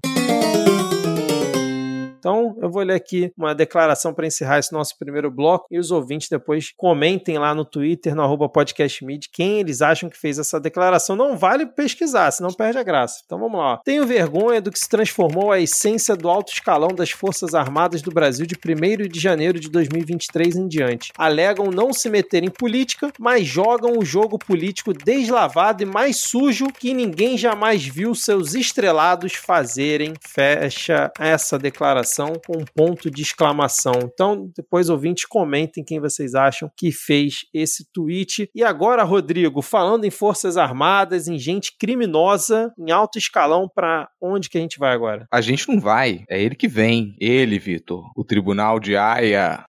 Então, 2.27 2.57
eu 2.61 2.69
vou 2.69 2.83
ler 2.83 2.95
aqui 2.95 3.31
uma 3.37 3.55
declaração 3.55 4.13
para 4.13 4.27
encerrar 4.27 4.59
esse 4.59 4.73
nosso 4.73 4.97
primeiro 4.99 5.31
bloco 5.31 5.65
e 5.71 5.79
os 5.79 5.91
ouvintes 5.91 6.27
depois 6.27 6.73
comentem 6.75 7.37
lá 7.37 7.55
no 7.55 7.63
Twitter, 7.63 8.13
no 8.13 8.21
arroba 8.21 8.49
podcastmid, 8.49 9.29
quem 9.31 9.61
eles 9.61 9.81
acham 9.81 10.09
que 10.09 10.19
fez 10.19 10.37
essa 10.37 10.59
declaração. 10.59 11.15
Não 11.15 11.37
vale 11.37 11.65
pesquisar, 11.65 12.29
senão 12.31 12.51
perde 12.51 12.79
a 12.79 12.83
graça. 12.83 13.21
Então 13.25 13.39
vamos 13.39 13.57
lá. 13.57 13.79
Tenho 13.85 14.05
vergonha 14.05 14.59
do 14.59 14.73
que 14.73 14.77
se 14.77 14.89
transformou 14.89 15.53
a 15.53 15.59
essência 15.61 16.17
do 16.17 16.27
alto 16.27 16.51
escalão 16.51 16.89
das 16.89 17.11
Forças 17.11 17.55
Armadas 17.55 18.01
do 18.01 18.11
Brasil 18.11 18.45
de 18.45 18.55
1 18.55 19.07
de 19.07 19.21
janeiro 19.21 19.57
de 19.57 19.69
2023 19.69 20.57
em 20.57 20.67
diante. 20.67 21.13
Alegam 21.17 21.67
não 21.67 21.93
se 21.93 22.09
meter 22.09 22.43
em 22.43 22.49
política, 22.49 23.09
mas 23.17 23.47
jogam 23.47 23.97
o 23.97 24.03
jogo 24.03 24.37
político 24.37 24.91
deslavado 24.91 25.81
e 25.81 25.85
mais 25.85 26.17
sujo 26.17 26.67
que 26.77 26.93
ninguém 26.93 27.37
jamais 27.37 27.85
viu 27.85 28.13
seus 28.13 28.53
estrelados 28.53 29.33
fazerem. 29.33 30.13
Fecha 30.19 31.09
essa 31.17 31.57
declaração 31.57 32.16
com 32.25 32.57
um 32.57 32.65
ponto 32.75 33.11
de 33.11 33.21
exclamação. 33.21 33.93
Então, 34.03 34.49
depois 34.55 34.89
ouvintes 34.89 35.25
comentem 35.25 35.83
quem 35.83 35.99
vocês 35.99 36.33
acham 36.33 36.69
que 36.75 36.91
fez 36.91 37.45
esse 37.53 37.85
tweet. 37.93 38.49
E 38.53 38.63
agora, 38.63 39.03
Rodrigo, 39.03 39.61
falando 39.61 40.05
em 40.05 40.11
Forças 40.11 40.57
Armadas, 40.57 41.27
em 41.27 41.37
gente 41.37 41.77
criminosa, 41.77 42.73
em 42.77 42.91
alto 42.91 43.17
escalão, 43.17 43.69
para 43.73 44.09
onde 44.21 44.49
que 44.49 44.57
a 44.57 44.61
gente 44.61 44.79
vai 44.79 44.93
agora? 44.93 45.27
A 45.31 45.41
gente 45.41 45.67
não 45.67 45.79
vai, 45.79 46.23
é 46.29 46.41
ele 46.41 46.55
que 46.55 46.67
vem. 46.67 47.15
Ele, 47.19 47.59
Vitor. 47.59 48.09
O 48.15 48.23
Tribunal 48.23 48.79
de 48.79 48.95
Haia. 48.95 49.66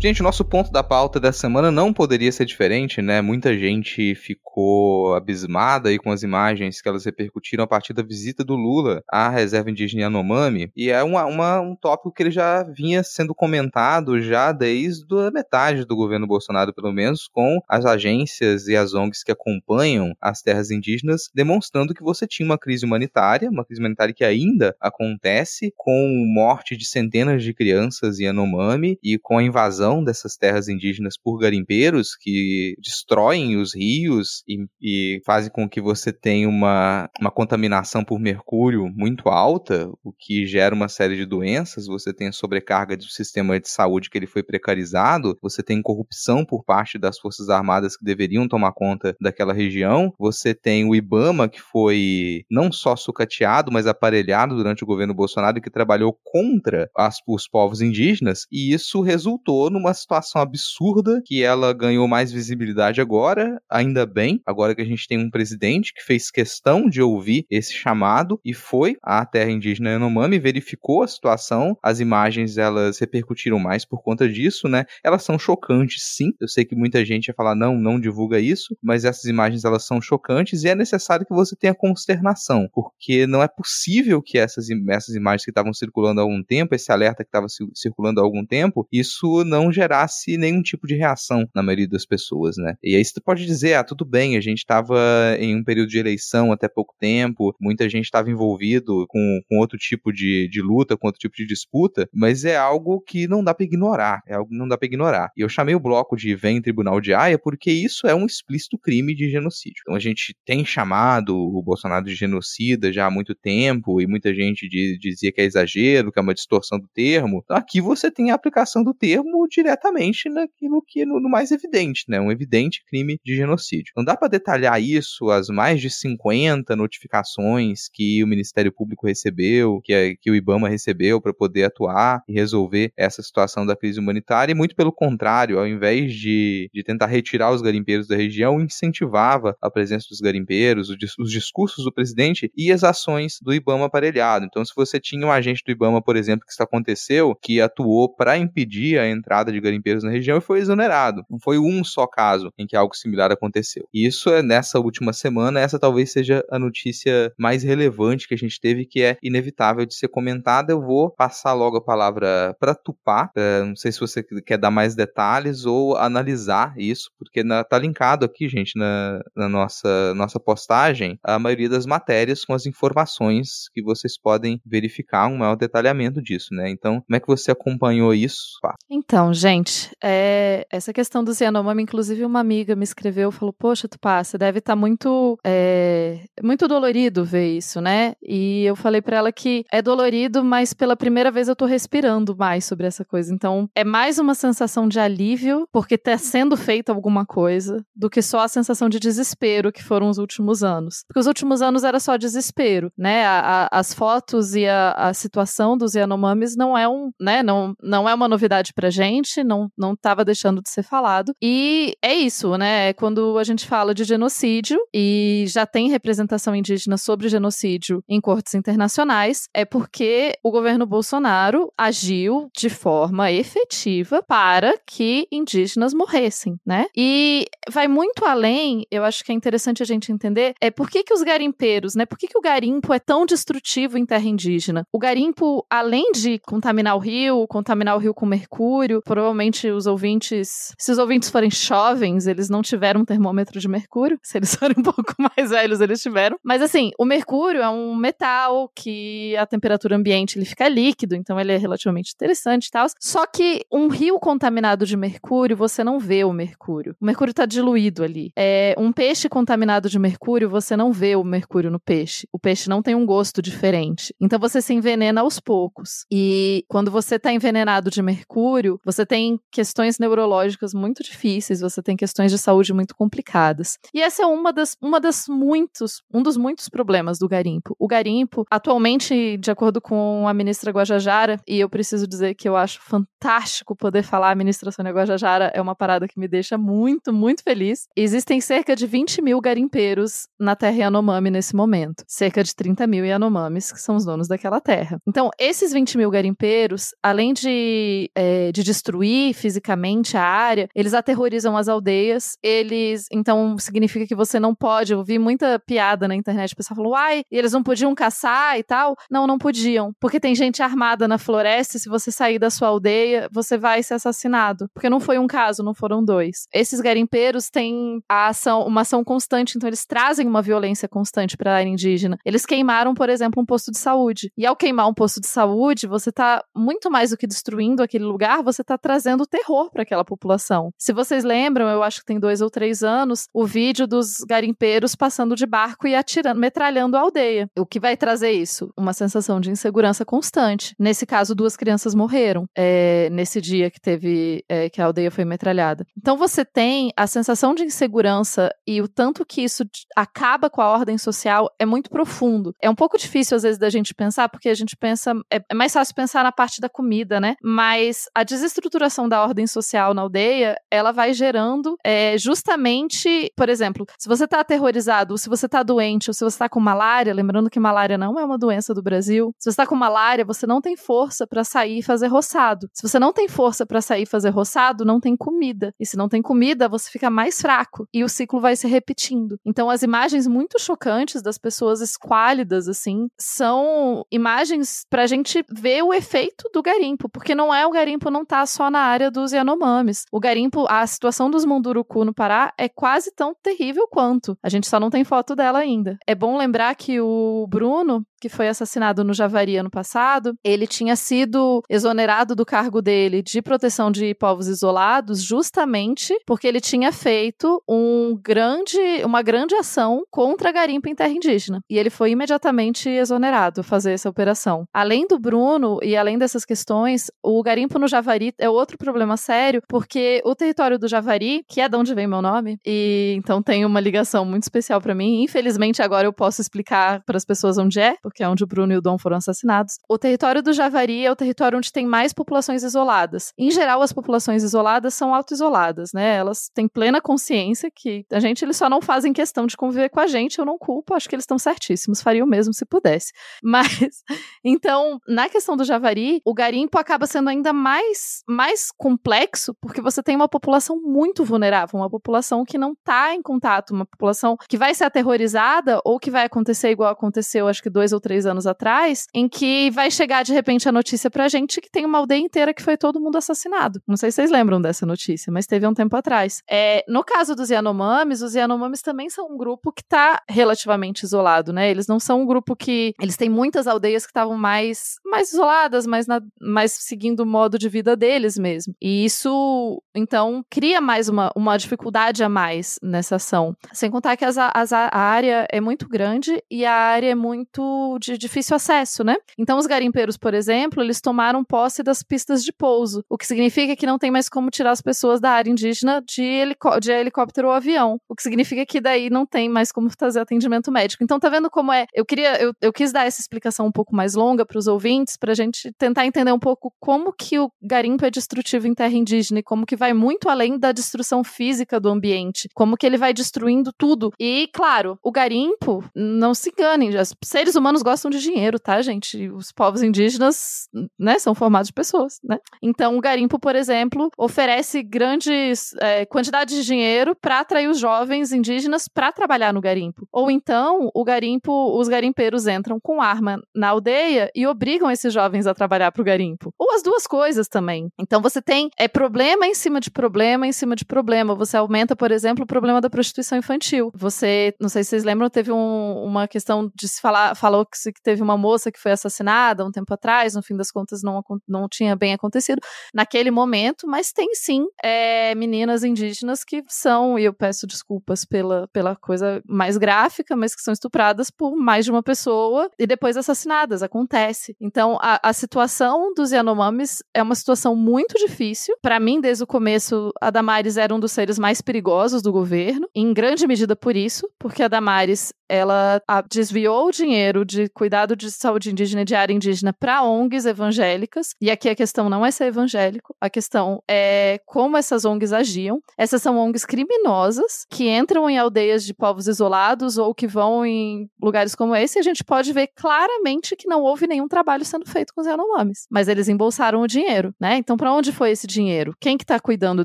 Gente, 0.00 0.22
nosso 0.22 0.44
ponto 0.44 0.70
da 0.70 0.84
pauta 0.84 1.18
dessa 1.18 1.40
semana 1.40 1.72
não 1.72 1.92
poderia 1.92 2.30
ser 2.30 2.44
diferente, 2.44 3.02
né? 3.02 3.20
Muita 3.20 3.58
gente 3.58 4.14
ficou 4.14 5.12
abismada 5.16 5.88
aí 5.88 5.98
com 5.98 6.12
as 6.12 6.22
imagens 6.22 6.80
que 6.80 6.88
elas 6.88 7.04
repercutiram 7.04 7.64
a 7.64 7.66
partir 7.66 7.92
da 7.92 8.00
visita 8.00 8.44
do 8.44 8.54
Lula 8.54 9.02
à 9.10 9.28
reserva 9.28 9.72
indígena 9.72 10.02
Yanomami. 10.02 10.70
E 10.76 10.88
é 10.88 11.02
uma, 11.02 11.24
uma, 11.24 11.60
um 11.60 11.74
tópico 11.74 12.12
que 12.12 12.22
ele 12.22 12.30
já 12.30 12.62
vinha 12.62 13.02
sendo 13.02 13.34
comentado 13.34 14.22
já 14.22 14.52
desde 14.52 15.04
a 15.18 15.32
metade 15.32 15.84
do 15.84 15.96
governo 15.96 16.28
Bolsonaro, 16.28 16.72
pelo 16.72 16.92
menos, 16.92 17.26
com 17.26 17.58
as 17.68 17.84
agências 17.84 18.68
e 18.68 18.76
as 18.76 18.94
ONGs 18.94 19.24
que 19.24 19.32
acompanham 19.32 20.14
as 20.20 20.42
terras 20.42 20.70
indígenas, 20.70 21.28
demonstrando 21.34 21.92
que 21.92 22.04
você 22.04 22.24
tinha 22.24 22.46
uma 22.46 22.58
crise 22.58 22.84
humanitária, 22.84 23.50
uma 23.50 23.64
crise 23.64 23.80
humanitária 23.80 24.14
que 24.14 24.24
ainda 24.24 24.76
acontece, 24.80 25.74
com 25.76 26.24
morte 26.32 26.76
de 26.76 26.84
centenas 26.86 27.42
de 27.42 27.52
crianças 27.52 28.20
Yanomami 28.20 28.96
e 29.02 29.18
com 29.18 29.38
a 29.38 29.42
invasão 29.42 29.87
invasão 29.88 30.04
dessas 30.04 30.36
terras 30.36 30.68
indígenas 30.68 31.14
por 31.16 31.38
garimpeiros 31.38 32.14
que 32.20 32.74
destroem 32.82 33.56
os 33.56 33.74
rios 33.74 34.42
e, 34.46 34.66
e 34.80 35.20
fazem 35.24 35.50
com 35.50 35.68
que 35.68 35.80
você 35.80 36.12
tenha 36.12 36.48
uma, 36.48 37.08
uma 37.20 37.30
contaminação 37.30 38.04
por 38.04 38.20
mercúrio 38.20 38.88
muito 38.94 39.28
alta, 39.28 39.90
o 40.04 40.12
que 40.12 40.46
gera 40.46 40.74
uma 40.74 40.88
série 40.88 41.16
de 41.16 41.24
doenças. 41.24 41.86
Você 41.86 42.12
tem 42.12 42.28
a 42.28 42.32
sobrecarga 42.32 42.96
do 42.96 43.04
sistema 43.04 43.58
de 43.58 43.68
saúde 43.68 44.10
que 44.10 44.18
ele 44.18 44.26
foi 44.26 44.42
precarizado, 44.42 45.36
você 45.42 45.62
tem 45.62 45.82
corrupção 45.82 46.44
por 46.44 46.64
parte 46.64 46.98
das 46.98 47.18
Forças 47.18 47.48
Armadas 47.48 47.96
que 47.96 48.04
deveriam 48.04 48.48
tomar 48.48 48.72
conta 48.72 49.16
daquela 49.20 49.52
região, 49.52 50.12
você 50.18 50.54
tem 50.54 50.84
o 50.84 50.94
IBAMA 50.94 51.48
que 51.48 51.60
foi 51.60 52.42
não 52.50 52.70
só 52.70 52.94
sucateado, 52.96 53.72
mas 53.72 53.86
aparelhado 53.86 54.56
durante 54.56 54.84
o 54.84 54.86
governo 54.86 55.14
Bolsonaro 55.14 55.60
que 55.60 55.70
trabalhou 55.70 56.16
contra 56.24 56.90
as, 56.96 57.16
os 57.26 57.48
povos 57.48 57.80
indígenas, 57.80 58.46
e 58.50 58.72
isso 58.72 59.00
resultou 59.00 59.70
numa 59.78 59.94
situação 59.94 60.42
absurda 60.42 61.22
que 61.24 61.42
ela 61.42 61.72
ganhou 61.72 62.06
mais 62.08 62.32
visibilidade 62.32 63.00
agora, 63.00 63.60
ainda 63.70 64.04
bem, 64.04 64.42
agora 64.44 64.74
que 64.74 64.82
a 64.82 64.84
gente 64.84 65.06
tem 65.06 65.18
um 65.18 65.30
presidente 65.30 65.94
que 65.94 66.02
fez 66.02 66.30
questão 66.30 66.88
de 66.88 67.00
ouvir 67.00 67.46
esse 67.50 67.72
chamado 67.72 68.40
e 68.44 68.52
foi 68.52 68.96
à 69.02 69.24
terra 69.24 69.50
indígena 69.50 69.90
Yanomami, 69.90 70.38
verificou 70.38 71.02
a 71.02 71.08
situação, 71.08 71.76
as 71.82 72.00
imagens 72.00 72.58
elas 72.58 72.98
repercutiram 72.98 73.58
mais 73.58 73.84
por 73.84 74.02
conta 74.02 74.28
disso, 74.28 74.68
né? 74.68 74.84
Elas 75.02 75.22
são 75.22 75.38
chocantes, 75.38 76.02
sim. 76.04 76.32
Eu 76.40 76.48
sei 76.48 76.64
que 76.64 76.74
muita 76.74 77.04
gente 77.04 77.28
ia 77.28 77.34
falar 77.34 77.54
não, 77.54 77.76
não 77.76 78.00
divulga 78.00 78.40
isso, 78.40 78.76
mas 78.82 79.04
essas 79.04 79.24
imagens 79.24 79.64
elas 79.64 79.84
são 79.84 80.00
chocantes 80.00 80.64
e 80.64 80.68
é 80.68 80.74
necessário 80.74 81.24
que 81.24 81.34
você 81.34 81.54
tenha 81.54 81.74
consternação, 81.74 82.68
porque 82.72 83.26
não 83.26 83.42
é 83.42 83.48
possível 83.48 84.20
que 84.20 84.38
essas, 84.38 84.66
essas 84.88 85.14
imagens 85.14 85.44
que 85.44 85.50
estavam 85.50 85.72
circulando 85.72 86.20
há 86.20 86.24
algum 86.24 86.42
tempo, 86.42 86.74
esse 86.74 86.90
alerta 86.90 87.22
que 87.22 87.28
estava 87.28 87.46
circulando 87.74 88.20
há 88.20 88.24
algum 88.24 88.44
tempo, 88.44 88.86
isso 88.92 89.44
não 89.44 89.67
não 89.68 89.72
gerasse 89.72 90.36
nenhum 90.36 90.62
tipo 90.62 90.86
de 90.86 90.96
reação 90.96 91.46
na 91.54 91.62
maioria 91.62 91.88
das 91.88 92.06
pessoas, 92.06 92.56
né? 92.56 92.74
E 92.82 92.96
aí 92.96 93.04
você 93.04 93.20
pode 93.20 93.44
dizer, 93.44 93.74
ah, 93.74 93.84
tudo 93.84 94.04
bem, 94.04 94.36
a 94.36 94.40
gente 94.40 94.58
estava 94.58 94.98
em 95.38 95.54
um 95.54 95.62
período 95.62 95.88
de 95.88 95.98
eleição 95.98 96.50
até 96.50 96.68
pouco 96.68 96.94
tempo, 96.98 97.54
muita 97.60 97.88
gente 97.88 98.04
estava 98.04 98.30
envolvido 98.30 99.06
com, 99.08 99.40
com 99.48 99.58
outro 99.58 99.78
tipo 99.78 100.12
de, 100.12 100.48
de 100.48 100.62
luta, 100.62 100.96
com 100.96 101.06
outro 101.06 101.20
tipo 101.20 101.36
de 101.36 101.46
disputa, 101.46 102.08
mas 102.12 102.44
é 102.44 102.56
algo 102.56 103.00
que 103.00 103.28
não 103.28 103.44
dá 103.44 103.54
para 103.54 103.64
ignorar, 103.64 104.22
é 104.26 104.34
algo 104.34 104.50
que 104.50 104.56
não 104.56 104.66
dá 104.66 104.76
para 104.78 104.86
ignorar. 104.86 105.30
E 105.36 105.42
eu 105.42 105.48
chamei 105.48 105.74
o 105.74 105.80
bloco 105.80 106.16
de 106.16 106.34
Vem 106.34 106.62
Tribunal 106.62 107.00
de 107.00 107.12
Haia 107.12 107.38
porque 107.38 107.70
isso 107.70 108.06
é 108.06 108.14
um 108.14 108.26
explícito 108.26 108.78
crime 108.78 109.14
de 109.14 109.30
genocídio. 109.30 109.82
Então 109.82 109.94
a 109.94 110.00
gente 110.00 110.34
tem 110.44 110.64
chamado 110.64 111.36
o 111.36 111.62
Bolsonaro 111.62 112.04
de 112.04 112.14
genocida 112.14 112.92
já 112.92 113.06
há 113.06 113.10
muito 113.10 113.34
tempo 113.34 114.00
e 114.00 114.06
muita 114.06 114.34
gente 114.34 114.68
diz, 114.68 114.98
dizia 114.98 115.32
que 115.32 115.40
é 115.40 115.44
exagero, 115.44 116.10
que 116.10 116.18
é 116.18 116.22
uma 116.22 116.34
distorção 116.34 116.78
do 116.78 116.88
termo. 116.88 117.42
Então 117.44 117.56
aqui 117.56 117.80
você 117.80 118.10
tem 118.10 118.30
a 118.30 118.34
aplicação 118.34 118.82
do 118.82 118.94
termo 118.94 119.46
diretamente 119.58 120.28
naquilo 120.28 120.82
que 120.86 121.04
no, 121.04 121.20
no 121.20 121.28
mais 121.28 121.50
evidente, 121.50 122.04
né? 122.08 122.20
Um 122.20 122.30
evidente 122.30 122.84
crime 122.88 123.18
de 123.24 123.34
genocídio. 123.34 123.92
Não 123.96 124.04
dá 124.04 124.16
para 124.16 124.28
detalhar 124.28 124.80
isso, 124.80 125.30
as 125.30 125.48
mais 125.48 125.80
de 125.80 125.90
50 125.90 126.76
notificações 126.76 127.88
que 127.92 128.22
o 128.22 128.26
Ministério 128.26 128.72
Público 128.72 129.06
recebeu, 129.06 129.80
que, 129.82 130.16
que 130.20 130.30
o 130.30 130.36
IBAMA 130.36 130.68
recebeu 130.68 131.20
para 131.20 131.34
poder 131.34 131.64
atuar 131.64 132.22
e 132.28 132.32
resolver 132.32 132.92
essa 132.96 133.22
situação 133.22 133.66
da 133.66 133.76
crise 133.76 133.98
humanitária, 133.98 134.52
e 134.52 134.54
muito 134.54 134.76
pelo 134.76 134.92
contrário, 134.92 135.58
ao 135.58 135.66
invés 135.66 136.14
de, 136.14 136.70
de 136.72 136.82
tentar 136.84 137.06
retirar 137.06 137.50
os 137.50 137.60
garimpeiros 137.60 138.06
da 138.06 138.16
região, 138.16 138.60
incentivava 138.60 139.56
a 139.60 139.70
presença 139.70 140.06
dos 140.08 140.20
garimpeiros, 140.20 140.88
os, 140.88 140.96
os 141.18 141.32
discursos 141.32 141.84
do 141.84 141.92
presidente 141.92 142.50
e 142.56 142.70
as 142.70 142.84
ações 142.84 143.38
do 143.42 143.52
IBAMA 143.52 143.86
aparelhado. 143.86 144.44
Então, 144.44 144.64
se 144.64 144.72
você 144.74 145.00
tinha 145.00 145.26
um 145.26 145.32
agente 145.32 145.62
do 145.66 145.72
IBAMA, 145.72 146.00
por 146.02 146.16
exemplo, 146.16 146.46
que 146.46 146.52
isso 146.52 146.62
aconteceu, 146.62 147.34
que 147.34 147.60
atuou 147.60 148.14
para 148.14 148.38
impedir 148.38 148.98
a 148.98 149.08
entrada 149.08 149.47
de 149.52 149.60
garimpeiros 149.60 150.04
na 150.04 150.10
região 150.10 150.38
e 150.38 150.40
foi 150.40 150.58
exonerado. 150.60 151.24
Não 151.30 151.38
foi 151.38 151.58
um 151.58 151.82
só 151.84 152.06
caso 152.06 152.52
em 152.58 152.66
que 152.66 152.76
algo 152.76 152.94
similar 152.94 153.32
aconteceu. 153.32 153.88
E 153.92 154.06
isso 154.06 154.30
é 154.30 154.42
nessa 154.42 154.78
última 154.78 155.12
semana, 155.12 155.60
essa 155.60 155.78
talvez 155.78 156.12
seja 156.12 156.44
a 156.50 156.58
notícia 156.58 157.32
mais 157.38 157.62
relevante 157.62 158.28
que 158.28 158.34
a 158.34 158.38
gente 158.38 158.60
teve, 158.60 158.84
que 158.84 159.02
é 159.02 159.16
inevitável 159.22 159.84
de 159.86 159.94
ser 159.94 160.08
comentada. 160.08 160.72
Eu 160.72 160.80
vou 160.80 161.10
passar 161.10 161.52
logo 161.52 161.76
a 161.76 161.84
palavra 161.84 162.56
para 162.58 162.74
Tupá. 162.74 163.30
Uh, 163.36 163.66
não 163.66 163.76
sei 163.76 163.92
se 163.92 164.00
você 164.00 164.22
quer 164.22 164.58
dar 164.58 164.70
mais 164.70 164.94
detalhes 164.94 165.64
ou 165.64 165.96
analisar 165.96 166.74
isso, 166.76 167.10
porque 167.18 167.42
na, 167.42 167.64
tá 167.64 167.78
linkado 167.78 168.24
aqui, 168.24 168.48
gente, 168.48 168.78
na, 168.78 169.20
na 169.36 169.48
nossa, 169.48 170.14
nossa 170.14 170.40
postagem, 170.40 171.18
a 171.22 171.38
maioria 171.38 171.68
das 171.68 171.86
matérias 171.86 172.44
com 172.44 172.54
as 172.54 172.66
informações 172.66 173.68
que 173.72 173.82
vocês 173.82 174.18
podem 174.18 174.60
verificar 174.64 175.26
um 175.28 175.38
maior 175.38 175.56
detalhamento 175.56 176.22
disso, 176.22 176.48
né? 176.52 176.70
Então, 176.70 177.00
como 177.00 177.16
é 177.16 177.20
que 177.20 177.26
você 177.26 177.50
acompanhou 177.50 178.14
isso? 178.14 178.58
Então, 178.90 179.32
gente, 179.38 179.90
é, 180.02 180.66
essa 180.70 180.92
questão 180.92 181.24
do 181.24 181.32
Yanomami, 181.32 181.82
inclusive 181.82 182.24
uma 182.24 182.40
amiga 182.40 182.76
me 182.76 182.84
escreveu, 182.84 183.30
falou, 183.30 183.52
poxa, 183.52 183.88
Tupá, 183.88 184.22
você 184.22 184.36
deve 184.36 184.58
estar 184.58 184.72
tá 184.72 184.76
muito, 184.76 185.38
é, 185.44 186.20
muito 186.42 186.68
dolorido 186.68 187.24
ver 187.24 187.56
isso, 187.56 187.80
né? 187.80 188.14
E 188.22 188.64
eu 188.64 188.76
falei 188.76 189.00
para 189.00 189.16
ela 189.16 189.32
que 189.32 189.64
é 189.72 189.80
dolorido, 189.80 190.44
mas 190.44 190.74
pela 190.74 190.96
primeira 190.96 191.30
vez 191.30 191.48
eu 191.48 191.56
tô 191.56 191.64
respirando 191.64 192.36
mais 192.36 192.64
sobre 192.64 192.86
essa 192.86 193.04
coisa. 193.04 193.32
Então, 193.32 193.68
é 193.74 193.84
mais 193.84 194.18
uma 194.18 194.34
sensação 194.34 194.88
de 194.88 194.98
alívio, 194.98 195.66
porque 195.72 195.96
tá 195.96 196.18
sendo 196.18 196.56
feita 196.56 196.92
alguma 196.92 197.24
coisa, 197.24 197.84
do 197.94 198.10
que 198.10 198.20
só 198.20 198.40
a 198.40 198.48
sensação 198.48 198.88
de 198.88 198.98
desespero 198.98 199.72
que 199.72 199.82
foram 199.82 200.08
os 200.08 200.18
últimos 200.18 200.62
anos. 200.64 201.04
Porque 201.06 201.20
os 201.20 201.26
últimos 201.26 201.62
anos 201.62 201.84
era 201.84 202.00
só 202.00 202.16
desespero, 202.16 202.90
né? 202.98 203.24
A, 203.24 203.68
a, 203.72 203.78
as 203.78 203.94
fotos 203.94 204.54
e 204.54 204.66
a, 204.66 204.92
a 204.92 205.14
situação 205.14 205.76
dos 205.76 205.94
Yanomamis 205.94 206.56
não 206.56 206.76
é 206.76 206.88
um, 206.88 207.10
né? 207.20 207.42
Não, 207.42 207.74
não 207.82 208.08
é 208.08 208.14
uma 208.14 208.28
novidade 208.28 208.72
pra 208.74 208.90
gente, 208.90 209.27
não 209.44 209.68
não 209.76 209.92
estava 209.92 210.24
deixando 210.24 210.62
de 210.62 210.70
ser 210.70 210.82
falado. 210.82 211.32
E 211.42 211.94
é 212.02 212.14
isso, 212.14 212.56
né? 212.56 212.88
É 212.88 212.92
quando 212.92 213.38
a 213.38 213.44
gente 213.44 213.66
fala 213.66 213.94
de 213.94 214.04
genocídio 214.04 214.78
e 214.94 215.44
já 215.48 215.66
tem 215.66 215.88
representação 215.88 216.54
indígena 216.54 216.96
sobre 216.96 217.28
genocídio 217.28 218.02
em 218.08 218.20
cortes 218.20 218.54
internacionais, 218.54 219.44
é 219.54 219.64
porque 219.64 220.32
o 220.42 220.50
governo 220.50 220.86
Bolsonaro 220.86 221.72
agiu 221.76 222.48
de 222.56 222.68
forma 222.68 223.30
efetiva 223.30 224.22
para 224.26 224.74
que 224.86 225.26
indígenas 225.30 225.94
morressem, 225.94 226.56
né? 226.66 226.86
E 226.96 227.46
vai 227.70 227.88
muito 227.88 228.24
além, 228.24 228.84
eu 228.90 229.04
acho 229.04 229.24
que 229.24 229.32
é 229.32 229.34
interessante 229.34 229.82
a 229.82 229.86
gente 229.86 230.12
entender, 230.12 230.54
é 230.60 230.70
por 230.70 230.88
que, 230.88 231.02
que 231.02 231.14
os 231.14 231.22
garimpeiros, 231.22 231.94
né? 231.94 232.06
Por 232.06 232.18
que, 232.18 232.28
que 232.28 232.38
o 232.38 232.42
garimpo 232.42 232.92
é 232.92 232.98
tão 232.98 233.26
destrutivo 233.26 233.98
em 233.98 234.06
terra 234.06 234.26
indígena? 234.26 234.84
O 234.92 234.98
garimpo, 234.98 235.64
além 235.70 236.12
de 236.12 236.38
contaminar 236.40 236.96
o 236.96 236.98
rio, 236.98 237.46
contaminar 237.48 237.96
o 237.96 237.98
rio 237.98 238.14
com 238.14 238.26
mercúrio, 238.26 239.00
provavelmente 239.08 239.70
os 239.70 239.86
ouvintes, 239.86 240.74
se 240.78 240.92
os 240.92 240.98
ouvintes 240.98 241.30
forem 241.30 241.50
jovens, 241.50 242.26
eles 242.26 242.50
não 242.50 242.60
tiveram 242.60 243.00
um 243.00 243.04
termômetro 243.04 243.58
de 243.58 243.66
mercúrio, 243.66 244.18
se 244.22 244.36
eles 244.36 244.54
forem 244.54 244.76
um 244.78 244.82
pouco 244.82 245.14
mais 245.18 245.50
velhos, 245.50 245.80
eles 245.80 246.02
tiveram. 246.02 246.36
Mas 246.44 246.60
assim, 246.60 246.90
o 246.98 247.04
mercúrio 247.06 247.62
é 247.62 247.68
um 247.70 247.96
metal 247.96 248.70
que 248.74 249.34
a 249.36 249.46
temperatura 249.46 249.96
ambiente 249.96 250.38
ele 250.38 250.44
fica 250.44 250.68
líquido, 250.68 251.16
então 251.16 251.40
ele 251.40 251.52
é 251.52 251.56
relativamente 251.56 252.12
interessante 252.14 252.66
e 252.66 252.70
tal. 252.70 252.86
Só 253.00 253.26
que 253.26 253.64
um 253.72 253.88
rio 253.88 254.18
contaminado 254.18 254.84
de 254.84 254.96
mercúrio, 254.96 255.56
você 255.56 255.82
não 255.82 255.98
vê 255.98 256.22
o 256.24 256.32
mercúrio. 256.32 256.94
O 257.00 257.06
mercúrio 257.06 257.30
está 257.30 257.46
diluído 257.46 258.04
ali. 258.04 258.30
É, 258.36 258.74
um 258.76 258.92
peixe 258.92 259.28
contaminado 259.28 259.88
de 259.88 259.98
mercúrio, 259.98 260.50
você 260.50 260.76
não 260.76 260.92
vê 260.92 261.16
o 261.16 261.24
mercúrio 261.24 261.70
no 261.70 261.80
peixe. 261.80 262.28
O 262.30 262.38
peixe 262.38 262.68
não 262.68 262.82
tem 262.82 262.94
um 262.94 263.06
gosto 263.06 263.40
diferente. 263.40 264.14
Então 264.20 264.38
você 264.38 264.60
se 264.60 264.74
envenena 264.74 265.22
aos 265.22 265.40
poucos. 265.40 266.04
E 266.10 266.64
quando 266.68 266.90
você 266.90 267.14
está 267.14 267.32
envenenado 267.32 267.90
de 267.90 268.02
mercúrio, 268.02 268.78
você 268.84 268.97
tem 269.04 269.38
questões 269.50 269.98
neurológicas 269.98 270.72
muito 270.74 271.02
difíceis, 271.02 271.60
você 271.60 271.82
tem 271.82 271.96
questões 271.96 272.30
de 272.30 272.38
saúde 272.38 272.72
muito 272.72 272.94
complicadas. 272.94 273.78
E 273.92 274.00
essa 274.00 274.22
é 274.22 274.26
uma 274.26 274.52
das, 274.52 274.76
uma 274.80 275.00
das 275.00 275.26
muitos, 275.28 276.02
um 276.12 276.22
dos 276.22 276.36
muitos 276.36 276.68
problemas 276.68 277.18
do 277.18 277.28
garimpo. 277.28 277.74
O 277.78 277.86
garimpo, 277.86 278.44
atualmente, 278.50 279.36
de 279.38 279.50
acordo 279.50 279.80
com 279.80 280.26
a 280.26 280.34
ministra 280.34 280.70
Guajajara, 280.70 281.40
e 281.46 281.60
eu 281.60 281.68
preciso 281.68 282.06
dizer 282.06 282.34
que 282.34 282.48
eu 282.48 282.56
acho 282.56 282.80
fantástico 282.80 283.76
poder 283.76 284.02
falar 284.02 284.32
a 284.32 284.34
ministra 284.34 284.70
Sônia 284.70 284.92
Guajajara, 284.92 285.50
é 285.54 285.60
uma 285.60 285.74
parada 285.74 286.08
que 286.08 286.18
me 286.18 286.28
deixa 286.28 286.56
muito, 286.58 287.12
muito 287.12 287.42
feliz. 287.42 287.86
Existem 287.96 288.40
cerca 288.40 288.74
de 288.74 288.86
20 288.86 289.22
mil 289.22 289.40
garimpeiros 289.40 290.26
na 290.38 290.54
terra 290.54 290.76
Yanomami 290.76 291.30
nesse 291.30 291.54
momento. 291.54 292.04
Cerca 292.06 292.42
de 292.42 292.54
30 292.54 292.86
mil 292.86 293.04
Yanomamis, 293.04 293.72
que 293.72 293.80
são 293.80 293.96
os 293.96 294.04
donos 294.04 294.28
daquela 294.28 294.60
terra. 294.60 294.98
Então, 295.06 295.30
esses 295.38 295.72
20 295.72 295.98
mil 295.98 296.10
garimpeiros, 296.10 296.94
além 297.02 297.32
de, 297.32 298.10
é, 298.14 298.52
de 298.52 298.62
destruir 298.88 299.34
fisicamente 299.34 300.16
a 300.16 300.22
área, 300.22 300.68
eles 300.74 300.94
aterrorizam 300.94 301.56
as 301.56 301.68
aldeias, 301.68 302.36
eles. 302.42 303.06
Então, 303.12 303.58
significa 303.58 304.06
que 304.06 304.14
você 304.14 304.40
não 304.40 304.54
pode. 304.54 304.92
Eu 304.92 305.04
vi 305.04 305.18
muita 305.18 305.58
piada 305.58 306.08
na 306.08 306.14
internet, 306.14 306.52
o 306.52 306.56
pessoal 306.56 306.76
falou, 306.76 306.92
uai, 306.92 307.22
e 307.30 307.36
eles 307.36 307.52
não 307.52 307.62
podiam 307.62 307.94
caçar 307.94 308.58
e 308.58 308.62
tal. 308.62 308.96
Não, 309.10 309.26
não 309.26 309.38
podiam. 309.38 309.92
Porque 310.00 310.18
tem 310.18 310.34
gente 310.34 310.62
armada 310.62 311.06
na 311.06 311.18
floresta, 311.18 311.78
se 311.78 311.88
você 311.88 312.10
sair 312.10 312.38
da 312.38 312.50
sua 312.50 312.68
aldeia, 312.68 313.28
você 313.32 313.58
vai 313.58 313.82
ser 313.82 313.94
assassinado. 313.94 314.68
Porque 314.72 314.88
não 314.88 315.00
foi 315.00 315.18
um 315.18 315.26
caso, 315.26 315.62
não 315.62 315.74
foram 315.74 316.02
dois. 316.02 316.46
Esses 316.52 316.80
garimpeiros 316.80 317.50
têm 317.50 318.00
a 318.08 318.28
ação, 318.28 318.66
uma 318.66 318.82
ação 318.82 319.04
constante, 319.04 319.56
então 319.56 319.68
eles 319.68 319.84
trazem 319.84 320.26
uma 320.26 320.40
violência 320.40 320.88
constante 320.88 321.36
para 321.36 321.52
a 321.52 321.56
área 321.56 321.68
indígena. 321.68 322.18
Eles 322.24 322.46
queimaram, 322.46 322.94
por 322.94 323.08
exemplo, 323.08 323.42
um 323.42 323.46
posto 323.46 323.70
de 323.70 323.78
saúde. 323.78 324.30
E 324.36 324.46
ao 324.46 324.56
queimar 324.56 324.88
um 324.88 324.94
posto 324.94 325.20
de 325.20 325.26
saúde, 325.26 325.86
você 325.86 326.10
tá 326.10 326.42
muito 326.56 326.90
mais 326.90 327.10
do 327.10 327.16
que 327.16 327.26
destruindo 327.26 327.82
aquele 327.82 328.04
lugar, 328.04 328.42
você 328.42 328.64
trazendo 328.78 329.26
terror 329.26 329.70
para 329.70 329.82
aquela 329.82 330.04
população. 330.04 330.70
Se 330.78 330.92
vocês 330.92 331.24
lembram, 331.24 331.68
eu 331.68 331.82
acho 331.82 332.00
que 332.00 332.06
tem 332.06 332.18
dois 332.18 332.40
ou 332.40 332.50
três 332.50 332.82
anos, 332.82 333.26
o 333.32 333.44
vídeo 333.44 333.86
dos 333.86 334.18
garimpeiros 334.26 334.94
passando 334.94 335.34
de 335.34 335.46
barco 335.46 335.86
e 335.86 335.94
atirando, 335.94 336.40
metralhando 336.40 336.96
a 336.96 337.00
aldeia. 337.00 337.48
O 337.58 337.66
que 337.66 337.80
vai 337.80 337.96
trazer 337.96 338.32
isso? 338.32 338.72
Uma 338.76 338.92
sensação 338.92 339.40
de 339.40 339.50
insegurança 339.50 340.04
constante. 340.04 340.74
Nesse 340.78 341.04
caso, 341.04 341.34
duas 341.34 341.56
crianças 341.56 341.94
morreram 341.94 342.46
é, 342.56 343.08
nesse 343.10 343.40
dia 343.40 343.70
que 343.70 343.80
teve 343.80 344.44
é, 344.48 344.68
que 344.68 344.80
a 344.80 344.86
aldeia 344.86 345.10
foi 345.10 345.24
metralhada. 345.24 345.86
Então 345.96 346.16
você 346.16 346.44
tem 346.44 346.92
a 346.96 347.06
sensação 347.06 347.54
de 347.54 347.64
insegurança 347.64 348.50
e 348.66 348.80
o 348.80 348.88
tanto 348.88 349.24
que 349.24 349.42
isso 349.42 349.64
acaba 349.96 350.48
com 350.48 350.60
a 350.60 350.70
ordem 350.70 350.98
social 350.98 351.50
é 351.58 351.66
muito 351.66 351.90
profundo. 351.90 352.54
É 352.60 352.70
um 352.70 352.74
pouco 352.74 352.98
difícil 352.98 353.36
às 353.36 353.42
vezes 353.42 353.58
da 353.58 353.70
gente 353.70 353.94
pensar, 353.94 354.28
porque 354.28 354.48
a 354.48 354.54
gente 354.54 354.76
pensa 354.76 355.12
é, 355.32 355.40
é 355.48 355.54
mais 355.54 355.72
fácil 355.72 355.94
pensar 355.94 356.22
na 356.22 356.32
parte 356.32 356.60
da 356.60 356.68
comida, 356.68 357.20
né? 357.20 357.36
Mas 357.42 358.06
a 358.14 358.24
desestruturação 358.68 359.08
da 359.08 359.22
ordem 359.22 359.46
social 359.46 359.94
na 359.94 360.02
aldeia, 360.02 360.56
ela 360.70 360.92
vai 360.92 361.12
gerando 361.12 361.76
é, 361.82 362.16
justamente, 362.18 363.32
por 363.36 363.48
exemplo, 363.48 363.86
se 363.98 364.08
você 364.08 364.24
está 364.24 364.40
aterrorizado, 364.40 365.14
ou 365.14 365.18
se 365.18 365.28
você 365.28 365.46
está 365.46 365.62
doente, 365.62 366.10
ou 366.10 366.14
se 366.14 366.20
você 366.20 366.34
está 366.34 366.48
com 366.48 366.60
malária, 366.60 367.14
lembrando 367.14 367.50
que 367.50 367.58
malária 367.58 367.98
não 367.98 368.18
é 368.18 368.24
uma 368.24 368.38
doença 368.38 368.74
do 368.74 368.82
Brasil. 368.82 369.34
Se 369.38 369.44
você 369.44 369.50
está 369.50 369.66
com 369.66 369.74
malária, 369.74 370.24
você 370.24 370.46
não 370.46 370.60
tem 370.60 370.76
força 370.76 371.26
para 371.26 371.42
sair 371.42 371.78
e 371.78 371.82
fazer 371.82 372.08
roçado. 372.08 372.68
Se 372.72 372.86
você 372.86 372.98
não 372.98 373.12
tem 373.12 373.26
força 373.28 373.66
para 373.66 373.80
sair 373.80 374.02
e 374.02 374.06
fazer 374.06 374.30
roçado, 374.30 374.84
não 374.84 375.00
tem 375.00 375.16
comida. 375.16 375.72
E 375.80 375.86
se 375.86 375.96
não 375.96 376.08
tem 376.08 376.20
comida, 376.20 376.68
você 376.68 376.90
fica 376.90 377.10
mais 377.10 377.40
fraco 377.40 377.88
e 377.92 378.04
o 378.04 378.08
ciclo 378.08 378.40
vai 378.40 378.54
se 378.54 378.68
repetindo. 378.68 379.38
Então 379.44 379.70
as 379.70 379.82
imagens 379.82 380.26
muito 380.26 380.60
chocantes 380.60 381.22
das 381.22 381.38
pessoas 381.38 381.80
esquálidas 381.80 382.68
assim, 382.68 383.08
são 383.18 384.04
imagens 384.10 384.84
pra 384.90 385.06
gente 385.06 385.44
ver 385.50 385.82
o 385.82 385.94
efeito 385.94 386.48
do 386.52 386.62
garimpo, 386.62 387.08
porque 387.08 387.34
não 387.34 387.54
é 387.54 387.66
o 387.66 387.70
garimpo 387.70 388.10
não 388.10 388.24
tá 388.24 388.44
só 388.46 388.57
na 388.70 388.80
área 388.80 389.10
dos 389.10 389.32
Yanomamis. 389.32 390.04
O 390.10 390.18
garimpo, 390.18 390.66
a 390.68 390.86
situação 390.86 391.30
dos 391.30 391.44
Munduruku 391.44 392.04
no 392.04 392.12
Pará 392.12 392.52
é 392.58 392.68
quase 392.68 393.12
tão 393.14 393.34
terrível 393.42 393.86
quanto. 393.88 394.36
A 394.42 394.48
gente 394.48 394.66
só 394.66 394.80
não 394.80 394.90
tem 394.90 395.04
foto 395.04 395.36
dela 395.36 395.60
ainda. 395.60 395.96
É 396.06 396.14
bom 396.14 396.36
lembrar 396.36 396.74
que 396.74 397.00
o 397.00 397.46
Bruno, 397.48 398.02
que 398.20 398.28
foi 398.28 398.48
assassinado 398.48 399.04
no 399.04 399.14
Javari 399.14 399.56
ano 399.56 399.70
passado, 399.70 400.34
ele 400.42 400.66
tinha 400.66 400.96
sido 400.96 401.62
exonerado 401.70 402.34
do 402.34 402.44
cargo 402.44 402.82
dele 402.82 403.22
de 403.22 403.40
proteção 403.40 403.90
de 403.90 404.14
povos 404.14 404.48
isolados 404.48 405.22
justamente 405.22 406.18
porque 406.26 406.46
ele 406.46 406.60
tinha 406.60 406.90
feito 406.92 407.62
um 407.68 408.18
grande, 408.20 408.78
uma 409.04 409.22
grande 409.22 409.54
ação 409.54 410.02
contra 410.10 410.48
a 410.48 410.52
garimpa 410.52 410.88
em 410.88 410.94
terra 410.94 411.10
indígena. 411.10 411.60
E 411.70 411.78
ele 411.78 411.90
foi 411.90 412.10
imediatamente 412.10 412.88
exonerado 412.88 413.62
fazer 413.62 413.92
essa 413.92 414.08
operação. 414.08 414.64
Além 414.72 415.06
do 415.06 415.18
Bruno 415.18 415.78
e 415.82 415.96
além 415.96 416.18
dessas 416.18 416.44
questões, 416.44 417.10
o 417.22 417.42
garimpo 417.42 417.78
no 417.78 417.88
Javari 417.88 418.32
é 418.38 418.47
outro 418.52 418.76
problema 418.78 419.16
sério, 419.16 419.62
porque 419.68 420.22
o 420.24 420.34
território 420.34 420.78
do 420.78 420.88
Javari, 420.88 421.44
que 421.48 421.60
é 421.60 421.68
de 421.68 421.76
onde 421.76 421.94
vem 421.94 422.06
meu 422.06 422.22
nome, 422.22 422.58
e 422.64 423.14
então 423.16 423.42
tem 423.42 423.64
uma 423.64 423.80
ligação 423.80 424.24
muito 424.24 424.44
especial 424.44 424.80
para 424.80 424.94
mim. 424.94 425.22
Infelizmente 425.22 425.82
agora 425.82 426.06
eu 426.06 426.12
posso 426.12 426.40
explicar 426.40 427.02
para 427.04 427.16
as 427.16 427.24
pessoas 427.24 427.58
onde 427.58 427.80
é, 427.80 427.96
porque 428.02 428.22
é 428.22 428.28
onde 428.28 428.44
o 428.44 428.46
Bruno 428.46 428.72
e 428.72 428.76
o 428.76 428.80
Dom 428.80 428.98
foram 428.98 429.16
assassinados. 429.16 429.78
O 429.88 429.98
território 429.98 430.42
do 430.42 430.52
Javari 430.52 431.04
é 431.04 431.10
o 431.10 431.16
território 431.16 431.58
onde 431.58 431.72
tem 431.72 431.86
mais 431.86 432.12
populações 432.12 432.62
isoladas. 432.62 433.32
Em 433.38 433.50
geral, 433.50 433.82
as 433.82 433.92
populações 433.92 434.42
isoladas 434.42 434.94
são 434.94 435.14
auto-isoladas, 435.14 435.92
né? 435.92 436.16
Elas 436.16 436.50
têm 436.54 436.68
plena 436.68 437.00
consciência 437.00 437.70
que 437.74 438.04
a 438.10 438.20
gente, 438.20 438.44
eles 438.44 438.56
só 438.56 438.68
não 438.68 438.80
fazem 438.80 439.12
questão 439.12 439.46
de 439.46 439.56
conviver 439.56 439.88
com 439.88 440.00
a 440.00 440.06
gente, 440.06 440.38
eu 440.38 440.44
não 440.44 440.58
culpo, 440.58 440.94
acho 440.94 441.08
que 441.08 441.14
eles 441.14 441.24
estão 441.24 441.38
certíssimos, 441.38 442.02
fariam 442.02 442.26
mesmo 442.26 442.52
se 442.52 442.64
pudesse. 442.64 443.12
Mas, 443.42 444.02
então, 444.44 445.00
na 445.06 445.28
questão 445.28 445.56
do 445.56 445.64
Javari, 445.64 446.20
o 446.24 446.34
garimpo 446.34 446.78
acaba 446.78 447.06
sendo 447.06 447.28
ainda 447.28 447.52
mais, 447.52 448.22
mais 448.38 448.70
complexo, 448.70 449.52
porque 449.60 449.80
você 449.80 450.00
tem 450.00 450.14
uma 450.14 450.28
população 450.28 450.80
muito 450.80 451.24
vulnerável, 451.24 451.80
uma 451.80 451.90
população 451.90 452.44
que 452.44 452.56
não 452.56 452.70
está 452.70 453.12
em 453.12 453.20
contato, 453.20 453.72
uma 453.72 453.84
população 453.84 454.36
que 454.48 454.56
vai 454.56 454.72
ser 454.76 454.84
aterrorizada 454.84 455.80
ou 455.84 455.98
que 455.98 456.08
vai 456.08 456.24
acontecer 456.24 456.70
igual 456.70 456.88
aconteceu, 456.88 457.48
acho 457.48 457.60
que 457.60 457.68
dois 457.68 457.92
ou 457.92 458.00
três 458.00 458.26
anos 458.26 458.46
atrás, 458.46 459.06
em 459.12 459.28
que 459.28 459.72
vai 459.72 459.90
chegar 459.90 460.22
de 460.22 460.32
repente 460.32 460.68
a 460.68 460.72
notícia 460.72 461.10
pra 461.10 461.26
gente 461.26 461.60
que 461.60 461.68
tem 461.68 461.84
uma 461.84 461.98
aldeia 461.98 462.20
inteira 462.20 462.54
que 462.54 462.62
foi 462.62 462.76
todo 462.76 463.00
mundo 463.00 463.18
assassinado. 463.18 463.82
Não 463.88 463.96
sei 463.96 464.12
se 464.12 464.16
vocês 464.16 464.30
lembram 464.30 464.62
dessa 464.62 464.86
notícia, 464.86 465.32
mas 465.32 465.44
teve 465.44 465.66
um 465.66 465.74
tempo 465.74 465.96
atrás. 465.96 466.40
É, 466.48 466.84
no 466.86 467.02
caso 467.02 467.34
dos 467.34 467.50
Yanomamis, 467.50 468.22
os 468.22 468.36
Yanomamis 468.36 468.82
também 468.82 469.10
são 469.10 469.26
um 469.32 469.36
grupo 469.36 469.72
que 469.72 469.82
tá 469.82 470.22
relativamente 470.28 471.02
isolado, 471.02 471.52
né? 471.52 471.68
Eles 471.68 471.88
não 471.88 471.98
são 471.98 472.22
um 472.22 472.26
grupo 472.26 472.54
que. 472.54 472.94
Eles 473.00 473.16
têm 473.16 473.28
muitas 473.28 473.66
aldeias 473.66 474.04
que 474.06 474.10
estavam 474.10 474.36
mais, 474.36 474.94
mais 475.04 475.32
isoladas, 475.32 475.86
mais, 475.86 476.06
na, 476.06 476.20
mais 476.40 476.70
seguindo 476.70 477.20
o 477.20 477.26
modo 477.26 477.58
de 477.58 477.68
vida 477.68 477.96
deles 477.96 478.27
mesmo. 478.36 478.74
E 478.80 479.04
isso, 479.04 479.82
então, 479.94 480.44
cria 480.50 480.80
mais 480.80 481.08
uma, 481.08 481.30
uma 481.34 481.56
dificuldade 481.56 482.22
a 482.22 482.28
mais 482.28 482.78
nessa 482.82 483.16
ação. 483.16 483.54
Sem 483.72 483.90
contar 483.90 484.16
que 484.16 484.24
as, 484.24 484.36
as, 484.36 484.72
a 484.72 484.96
área 484.96 485.46
é 485.50 485.60
muito 485.60 485.88
grande 485.88 486.42
e 486.50 486.64
a 486.64 486.74
área 486.74 487.10
é 487.10 487.14
muito 487.14 487.98
de 488.00 488.18
difícil 488.18 488.56
acesso, 488.56 489.04
né? 489.04 489.16
Então, 489.38 489.58
os 489.58 489.66
garimpeiros, 489.66 490.16
por 490.16 490.34
exemplo, 490.34 490.82
eles 490.82 491.00
tomaram 491.00 491.44
posse 491.44 491.82
das 491.82 492.02
pistas 492.02 492.42
de 492.44 492.52
pouso, 492.52 493.04
o 493.08 493.16
que 493.16 493.26
significa 493.26 493.76
que 493.76 493.86
não 493.86 493.98
tem 493.98 494.10
mais 494.10 494.28
como 494.28 494.50
tirar 494.50 494.72
as 494.72 494.82
pessoas 494.82 495.20
da 495.20 495.30
área 495.30 495.50
indígena 495.50 496.02
de, 496.06 496.22
helicó 496.22 496.78
de 496.78 496.90
helicóptero 496.90 497.48
ou 497.48 497.54
avião, 497.54 498.00
o 498.08 498.14
que 498.14 498.22
significa 498.22 498.66
que 498.66 498.80
daí 498.80 499.10
não 499.10 499.24
tem 499.24 499.48
mais 499.48 499.70
como 499.70 499.88
fazer 499.98 500.20
atendimento 500.20 500.70
médico. 500.72 501.04
Então, 501.04 501.18
tá 501.18 501.28
vendo 501.28 501.50
como 501.50 501.72
é? 501.72 501.86
Eu 501.94 502.04
queria, 502.04 502.40
eu, 502.40 502.52
eu 502.60 502.72
quis 502.72 502.92
dar 502.92 503.06
essa 503.06 503.20
explicação 503.20 503.66
um 503.66 503.72
pouco 503.72 503.94
mais 503.94 504.14
longa 504.14 504.44
para 504.44 504.58
os 504.58 504.66
ouvintes, 504.66 505.16
para 505.16 505.32
a 505.32 505.34
gente 505.34 505.72
tentar 505.78 506.06
entender 506.06 506.32
um 506.32 506.38
pouco 506.38 506.72
como 506.80 507.12
que 507.12 507.38
o 507.38 507.50
garimpo 507.62 508.04
é 508.08 508.10
destrutivo 508.10 508.66
em 508.66 508.74
terra 508.74 508.94
indígena 508.94 509.40
e 509.40 509.42
como 509.42 509.66
que 509.66 509.76
vai 509.76 509.92
muito 509.92 510.28
além 510.28 510.58
da 510.58 510.72
destruição 510.72 511.22
física 511.22 511.78
do 511.78 511.88
ambiente, 511.88 512.48
como 512.54 512.76
que 512.76 512.86
ele 512.86 512.96
vai 512.96 513.12
destruindo 513.12 513.72
tudo. 513.76 514.12
E, 514.18 514.48
claro, 514.52 514.98
o 515.02 515.12
garimpo, 515.12 515.84
não 515.94 516.34
se 516.34 516.50
enganem, 516.50 516.90
os 516.98 517.14
seres 517.24 517.54
humanos 517.54 517.82
gostam 517.82 518.10
de 518.10 518.20
dinheiro, 518.20 518.58
tá, 518.58 518.80
gente? 518.82 519.28
Os 519.30 519.52
povos 519.52 519.82
indígenas, 519.82 520.68
né, 520.98 521.18
são 521.18 521.34
formados 521.34 521.68
de 521.68 521.72
pessoas, 521.72 522.18
né? 522.24 522.38
Então, 522.62 522.96
o 522.96 523.00
garimpo, 523.00 523.38
por 523.38 523.54
exemplo, 523.54 524.10
oferece 524.16 524.82
grandes 524.82 525.74
é, 525.80 526.04
quantidades 526.06 526.54
de 526.54 526.64
dinheiro 526.64 527.14
para 527.14 527.40
atrair 527.40 527.68
os 527.68 527.78
jovens 527.78 528.32
indígenas 528.32 528.88
para 528.88 529.12
trabalhar 529.12 529.52
no 529.52 529.60
garimpo. 529.60 530.06
Ou 530.12 530.30
então, 530.30 530.90
o 530.94 531.04
garimpo, 531.04 531.78
os 531.78 531.88
garimpeiros 531.88 532.46
entram 532.46 532.78
com 532.80 533.00
arma 533.00 533.40
na 533.54 533.68
aldeia 533.68 534.30
e 534.34 534.46
obrigam 534.46 534.90
esses 534.90 535.12
jovens 535.12 535.46
a 535.46 535.54
trabalhar 535.54 535.92
para 535.92 536.02
o 536.02 536.04
garimpo. 536.04 536.52
Ou 536.58 536.72
as 536.72 536.82
duas 536.82 537.06
coisas 537.06 537.48
também. 537.48 537.88
Então, 538.00 538.22
você 538.22 538.40
tem 538.40 538.70
é 538.78 538.86
problema 538.86 539.46
em 539.46 539.54
cima 539.54 539.80
de 539.80 539.90
problema 539.90 540.46
em 540.46 540.52
cima 540.52 540.76
de 540.76 540.84
problema. 540.84 541.34
Você 541.34 541.56
aumenta, 541.56 541.96
por 541.96 542.10
exemplo, 542.10 542.44
o 542.44 542.46
problema 542.46 542.80
da 542.80 542.88
prostituição 542.88 543.38
infantil. 543.38 543.90
Você, 543.94 544.54
não 544.60 544.68
sei 544.68 544.84
se 544.84 544.90
vocês 544.90 545.04
lembram, 545.04 545.28
teve 545.28 545.50
um, 545.50 546.04
uma 546.04 546.28
questão 546.28 546.70
de 546.74 546.88
se 546.88 547.00
falar, 547.00 547.34
falou 547.34 547.66
que, 547.66 547.92
que 547.92 548.02
teve 548.02 548.22
uma 548.22 548.36
moça 548.36 548.70
que 548.70 548.78
foi 548.78 548.92
assassinada 548.92 549.64
um 549.64 549.70
tempo 549.70 549.92
atrás, 549.92 550.34
no 550.34 550.42
fim 550.42 550.56
das 550.56 550.70
contas 550.70 551.02
não, 551.02 551.22
não 551.46 551.68
tinha 551.68 551.96
bem 551.96 552.14
acontecido 552.14 552.60
naquele 552.94 553.30
momento, 553.30 553.86
mas 553.86 554.12
tem 554.12 554.34
sim 554.34 554.66
é, 554.82 555.34
meninas 555.34 555.82
indígenas 555.84 556.44
que 556.44 556.62
são, 556.68 557.18
e 557.18 557.24
eu 557.24 557.34
peço 557.34 557.66
desculpas 557.66 558.24
pela, 558.24 558.68
pela 558.68 558.94
coisa 558.94 559.42
mais 559.46 559.76
gráfica, 559.76 560.36
mas 560.36 560.54
que 560.54 560.62
são 560.62 560.72
estupradas 560.72 561.30
por 561.30 561.56
mais 561.56 561.84
de 561.84 561.90
uma 561.90 562.02
pessoa 562.02 562.70
e 562.78 562.86
depois 562.86 563.16
assassinadas. 563.16 563.82
Acontece. 563.82 564.56
Então, 564.60 564.98
a, 565.00 565.20
a 565.22 565.32
situação 565.32 566.12
dos 566.14 566.32
Yanomamis 566.32 567.02
é 567.12 567.22
uma 567.22 567.34
situação 567.34 567.74
muito 567.74 567.87
difícil. 568.18 568.76
Para 568.82 569.00
mim, 569.00 569.20
desde 569.20 569.44
o 569.44 569.46
começo, 569.46 570.12
a 570.20 570.30
Damares 570.30 570.76
era 570.76 570.94
um 570.94 571.00
dos 571.00 571.12
seres 571.12 571.38
mais 571.38 571.60
perigosos 571.60 572.22
do 572.22 572.32
governo, 572.32 572.88
em 572.94 573.12
grande 573.12 573.46
medida 573.46 573.74
por 573.74 573.96
isso, 573.96 574.28
porque 574.38 574.62
a 574.62 574.68
Damares 574.68 575.32
ela 575.48 576.02
desviou 576.30 576.88
o 576.88 576.92
dinheiro 576.92 577.44
de 577.44 577.68
cuidado 577.70 578.14
de 578.14 578.30
saúde 578.30 578.70
indígena 578.70 579.00
e 579.00 579.04
de 579.04 579.14
área 579.14 579.32
indígena 579.32 579.72
para 579.72 580.02
ONGs 580.02 580.44
evangélicas. 580.44 581.34
E 581.40 581.50
aqui 581.50 581.70
a 581.70 581.74
questão 581.74 582.10
não 582.10 582.24
é 582.24 582.30
ser 582.30 582.44
evangélico, 582.44 583.16
a 583.18 583.30
questão 583.30 583.82
é 583.88 584.40
como 584.44 584.76
essas 584.76 585.06
ONGs 585.06 585.32
agiam. 585.32 585.80
Essas 585.96 586.20
são 586.20 586.36
ONGs 586.36 586.66
criminosas 586.66 587.64
que 587.70 587.88
entram 587.88 588.28
em 588.28 588.36
aldeias 588.36 588.84
de 588.84 588.92
povos 588.92 589.26
isolados 589.26 589.96
ou 589.96 590.14
que 590.14 590.26
vão 590.26 590.66
em 590.66 591.08
lugares 591.20 591.54
como 591.54 591.74
esse. 591.74 591.98
E 591.98 592.00
a 592.00 592.02
gente 592.02 592.22
pode 592.22 592.52
ver 592.52 592.68
claramente 592.76 593.56
que 593.56 593.66
não 593.66 593.82
houve 593.82 594.06
nenhum 594.06 594.28
trabalho 594.28 594.64
sendo 594.64 594.86
feito 594.86 595.14
com 595.14 595.22
os 595.22 595.26
Yanomamis. 595.26 595.86
Mas 595.90 596.08
eles 596.08 596.28
embolsaram 596.28 596.82
o 596.82 596.86
dinheiro, 596.86 597.34
né? 597.40 597.56
Então, 597.56 597.77
para 597.78 597.92
onde 597.92 598.12
foi 598.12 598.30
esse 598.32 598.46
dinheiro? 598.46 598.94
Quem 599.00 599.16
que 599.16 599.24
está 599.24 599.40
cuidando 599.40 599.84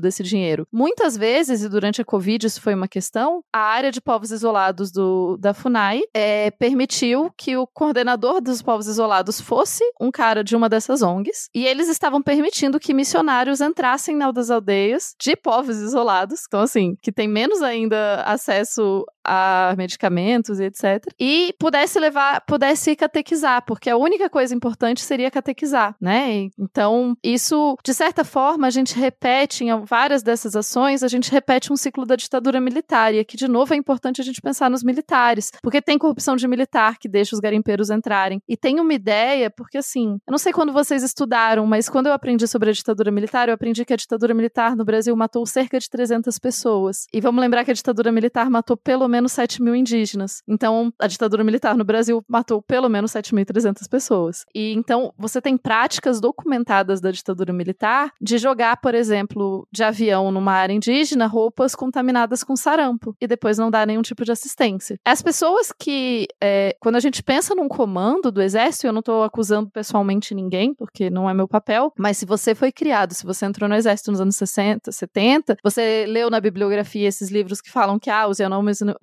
desse 0.00 0.22
dinheiro? 0.22 0.66
Muitas 0.70 1.16
vezes, 1.16 1.62
e 1.62 1.68
durante 1.68 2.02
a 2.02 2.04
Covid 2.04 2.46
isso 2.46 2.60
foi 2.60 2.74
uma 2.74 2.86
questão, 2.86 3.42
a 3.50 3.60
área 3.60 3.90
de 3.90 4.02
povos 4.02 4.30
isolados 4.30 4.92
do, 4.92 5.38
da 5.38 5.54
FUNAI 5.54 6.02
é, 6.12 6.50
permitiu 6.50 7.30
que 7.38 7.56
o 7.56 7.66
coordenador 7.66 8.42
dos 8.42 8.60
povos 8.60 8.86
isolados 8.86 9.40
fosse 9.40 9.82
um 9.98 10.10
cara 10.10 10.44
de 10.44 10.54
uma 10.54 10.68
dessas 10.68 11.00
ONGs, 11.00 11.48
e 11.54 11.64
eles 11.66 11.88
estavam 11.88 12.20
permitindo 12.20 12.78
que 12.78 12.92
missionários 12.92 13.62
entrassem 13.62 14.14
nas 14.14 14.50
aldeias 14.50 15.14
de 15.20 15.36
povos 15.36 15.78
isolados, 15.78 16.42
então 16.46 16.60
assim, 16.60 16.96
que 17.00 17.12
tem 17.12 17.28
menos 17.28 17.62
ainda 17.62 18.22
acesso 18.24 19.04
a 19.24 19.74
medicamentos 19.76 20.60
e 20.60 20.64
etc. 20.64 21.06
E 21.18 21.54
pudesse 21.58 21.98
levar, 21.98 22.42
pudesse 22.42 22.94
catequizar, 22.94 23.64
porque 23.64 23.90
a 23.90 23.96
única 23.96 24.28
coisa 24.28 24.54
importante 24.54 25.00
seria 25.00 25.30
catequizar, 25.30 25.96
né? 26.00 26.48
Então, 26.58 27.16
isso, 27.22 27.76
de 27.84 27.94
certa 27.94 28.24
forma, 28.24 28.66
a 28.66 28.70
gente 28.70 28.98
repete 28.98 29.64
em 29.64 29.84
várias 29.84 30.22
dessas 30.22 30.54
ações, 30.54 31.02
a 31.02 31.08
gente 31.08 31.30
repete 31.30 31.72
um 31.72 31.76
ciclo 31.76 32.04
da 32.04 32.16
ditadura 32.16 32.60
militar. 32.60 33.14
E 33.14 33.18
aqui, 33.18 33.36
de 33.36 33.48
novo, 33.48 33.74
é 33.74 33.76
importante 33.76 34.20
a 34.20 34.24
gente 34.24 34.40
pensar 34.40 34.70
nos 34.70 34.82
militares, 34.82 35.50
porque 35.62 35.80
tem 35.80 35.98
corrupção 35.98 36.36
de 36.36 36.46
militar 36.46 36.98
que 36.98 37.08
deixa 37.08 37.34
os 37.34 37.40
garimpeiros 37.40 37.90
entrarem. 37.90 38.40
E 38.48 38.56
tem 38.56 38.80
uma 38.80 38.92
ideia, 38.92 39.50
porque 39.50 39.78
assim, 39.78 40.18
eu 40.26 40.30
não 40.30 40.38
sei 40.38 40.52
quando 40.52 40.72
vocês 40.72 41.02
estudaram, 41.02 41.66
mas 41.66 41.88
quando 41.88 42.06
eu 42.06 42.12
aprendi 42.12 42.46
sobre 42.46 42.70
a 42.70 42.72
ditadura 42.72 43.10
militar, 43.10 43.48
eu 43.48 43.54
aprendi 43.54 43.84
que 43.84 43.92
a 43.92 43.96
ditadura 43.96 44.34
militar 44.34 44.76
no 44.76 44.84
Brasil 44.84 45.14
matou 45.16 45.46
cerca 45.46 45.78
de 45.78 45.88
300 45.88 46.38
pessoas. 46.38 47.06
E 47.12 47.20
vamos 47.20 47.40
lembrar 47.40 47.64
que 47.64 47.70
a 47.70 47.74
ditadura 47.74 48.12
militar 48.12 48.50
matou 48.50 48.76
pelo 48.76 49.08
menos 49.14 49.32
7 49.32 49.62
mil 49.62 49.76
indígenas. 49.76 50.42
Então, 50.48 50.92
a 50.98 51.06
ditadura 51.06 51.44
militar 51.44 51.76
no 51.76 51.84
Brasil 51.84 52.24
matou 52.28 52.60
pelo 52.60 52.88
menos 52.88 53.12
7.300 53.12 53.88
pessoas. 53.88 54.44
E 54.52 54.72
então, 54.72 55.12
você 55.16 55.40
tem 55.40 55.56
práticas 55.56 56.20
documentadas 56.20 57.00
da 57.00 57.12
ditadura 57.12 57.52
militar 57.52 58.12
de 58.20 58.38
jogar, 58.38 58.78
por 58.78 58.92
exemplo, 58.92 59.68
de 59.70 59.84
avião 59.84 60.32
numa 60.32 60.52
área 60.52 60.74
indígena 60.74 61.26
roupas 61.26 61.76
contaminadas 61.76 62.42
com 62.42 62.56
sarampo 62.56 63.14
e 63.20 63.26
depois 63.28 63.56
não 63.56 63.70
dar 63.70 63.86
nenhum 63.86 64.02
tipo 64.02 64.24
de 64.24 64.32
assistência. 64.32 64.98
As 65.04 65.22
pessoas 65.22 65.72
que, 65.72 66.26
é, 66.42 66.76
quando 66.80 66.96
a 66.96 67.00
gente 67.00 67.22
pensa 67.22 67.54
num 67.54 67.68
comando 67.68 68.32
do 68.32 68.42
exército, 68.42 68.86
eu 68.86 68.92
não 68.92 69.00
estou 69.00 69.22
acusando 69.22 69.70
pessoalmente 69.70 70.34
ninguém, 70.34 70.74
porque 70.74 71.08
não 71.08 71.30
é 71.30 71.34
meu 71.34 71.46
papel, 71.46 71.92
mas 71.96 72.18
se 72.18 72.26
você 72.26 72.54
foi 72.54 72.72
criado, 72.72 73.14
se 73.14 73.24
você 73.24 73.46
entrou 73.46 73.68
no 73.68 73.76
exército 73.76 74.10
nos 74.10 74.20
anos 74.20 74.36
60, 74.36 74.90
70, 74.90 75.56
você 75.62 76.04
leu 76.08 76.28
na 76.30 76.40
bibliografia 76.40 77.06
esses 77.06 77.30
livros 77.30 77.60
que 77.60 77.70
falam 77.70 77.98
que 77.98 78.10
ah, 78.10 78.26
os 78.26 78.40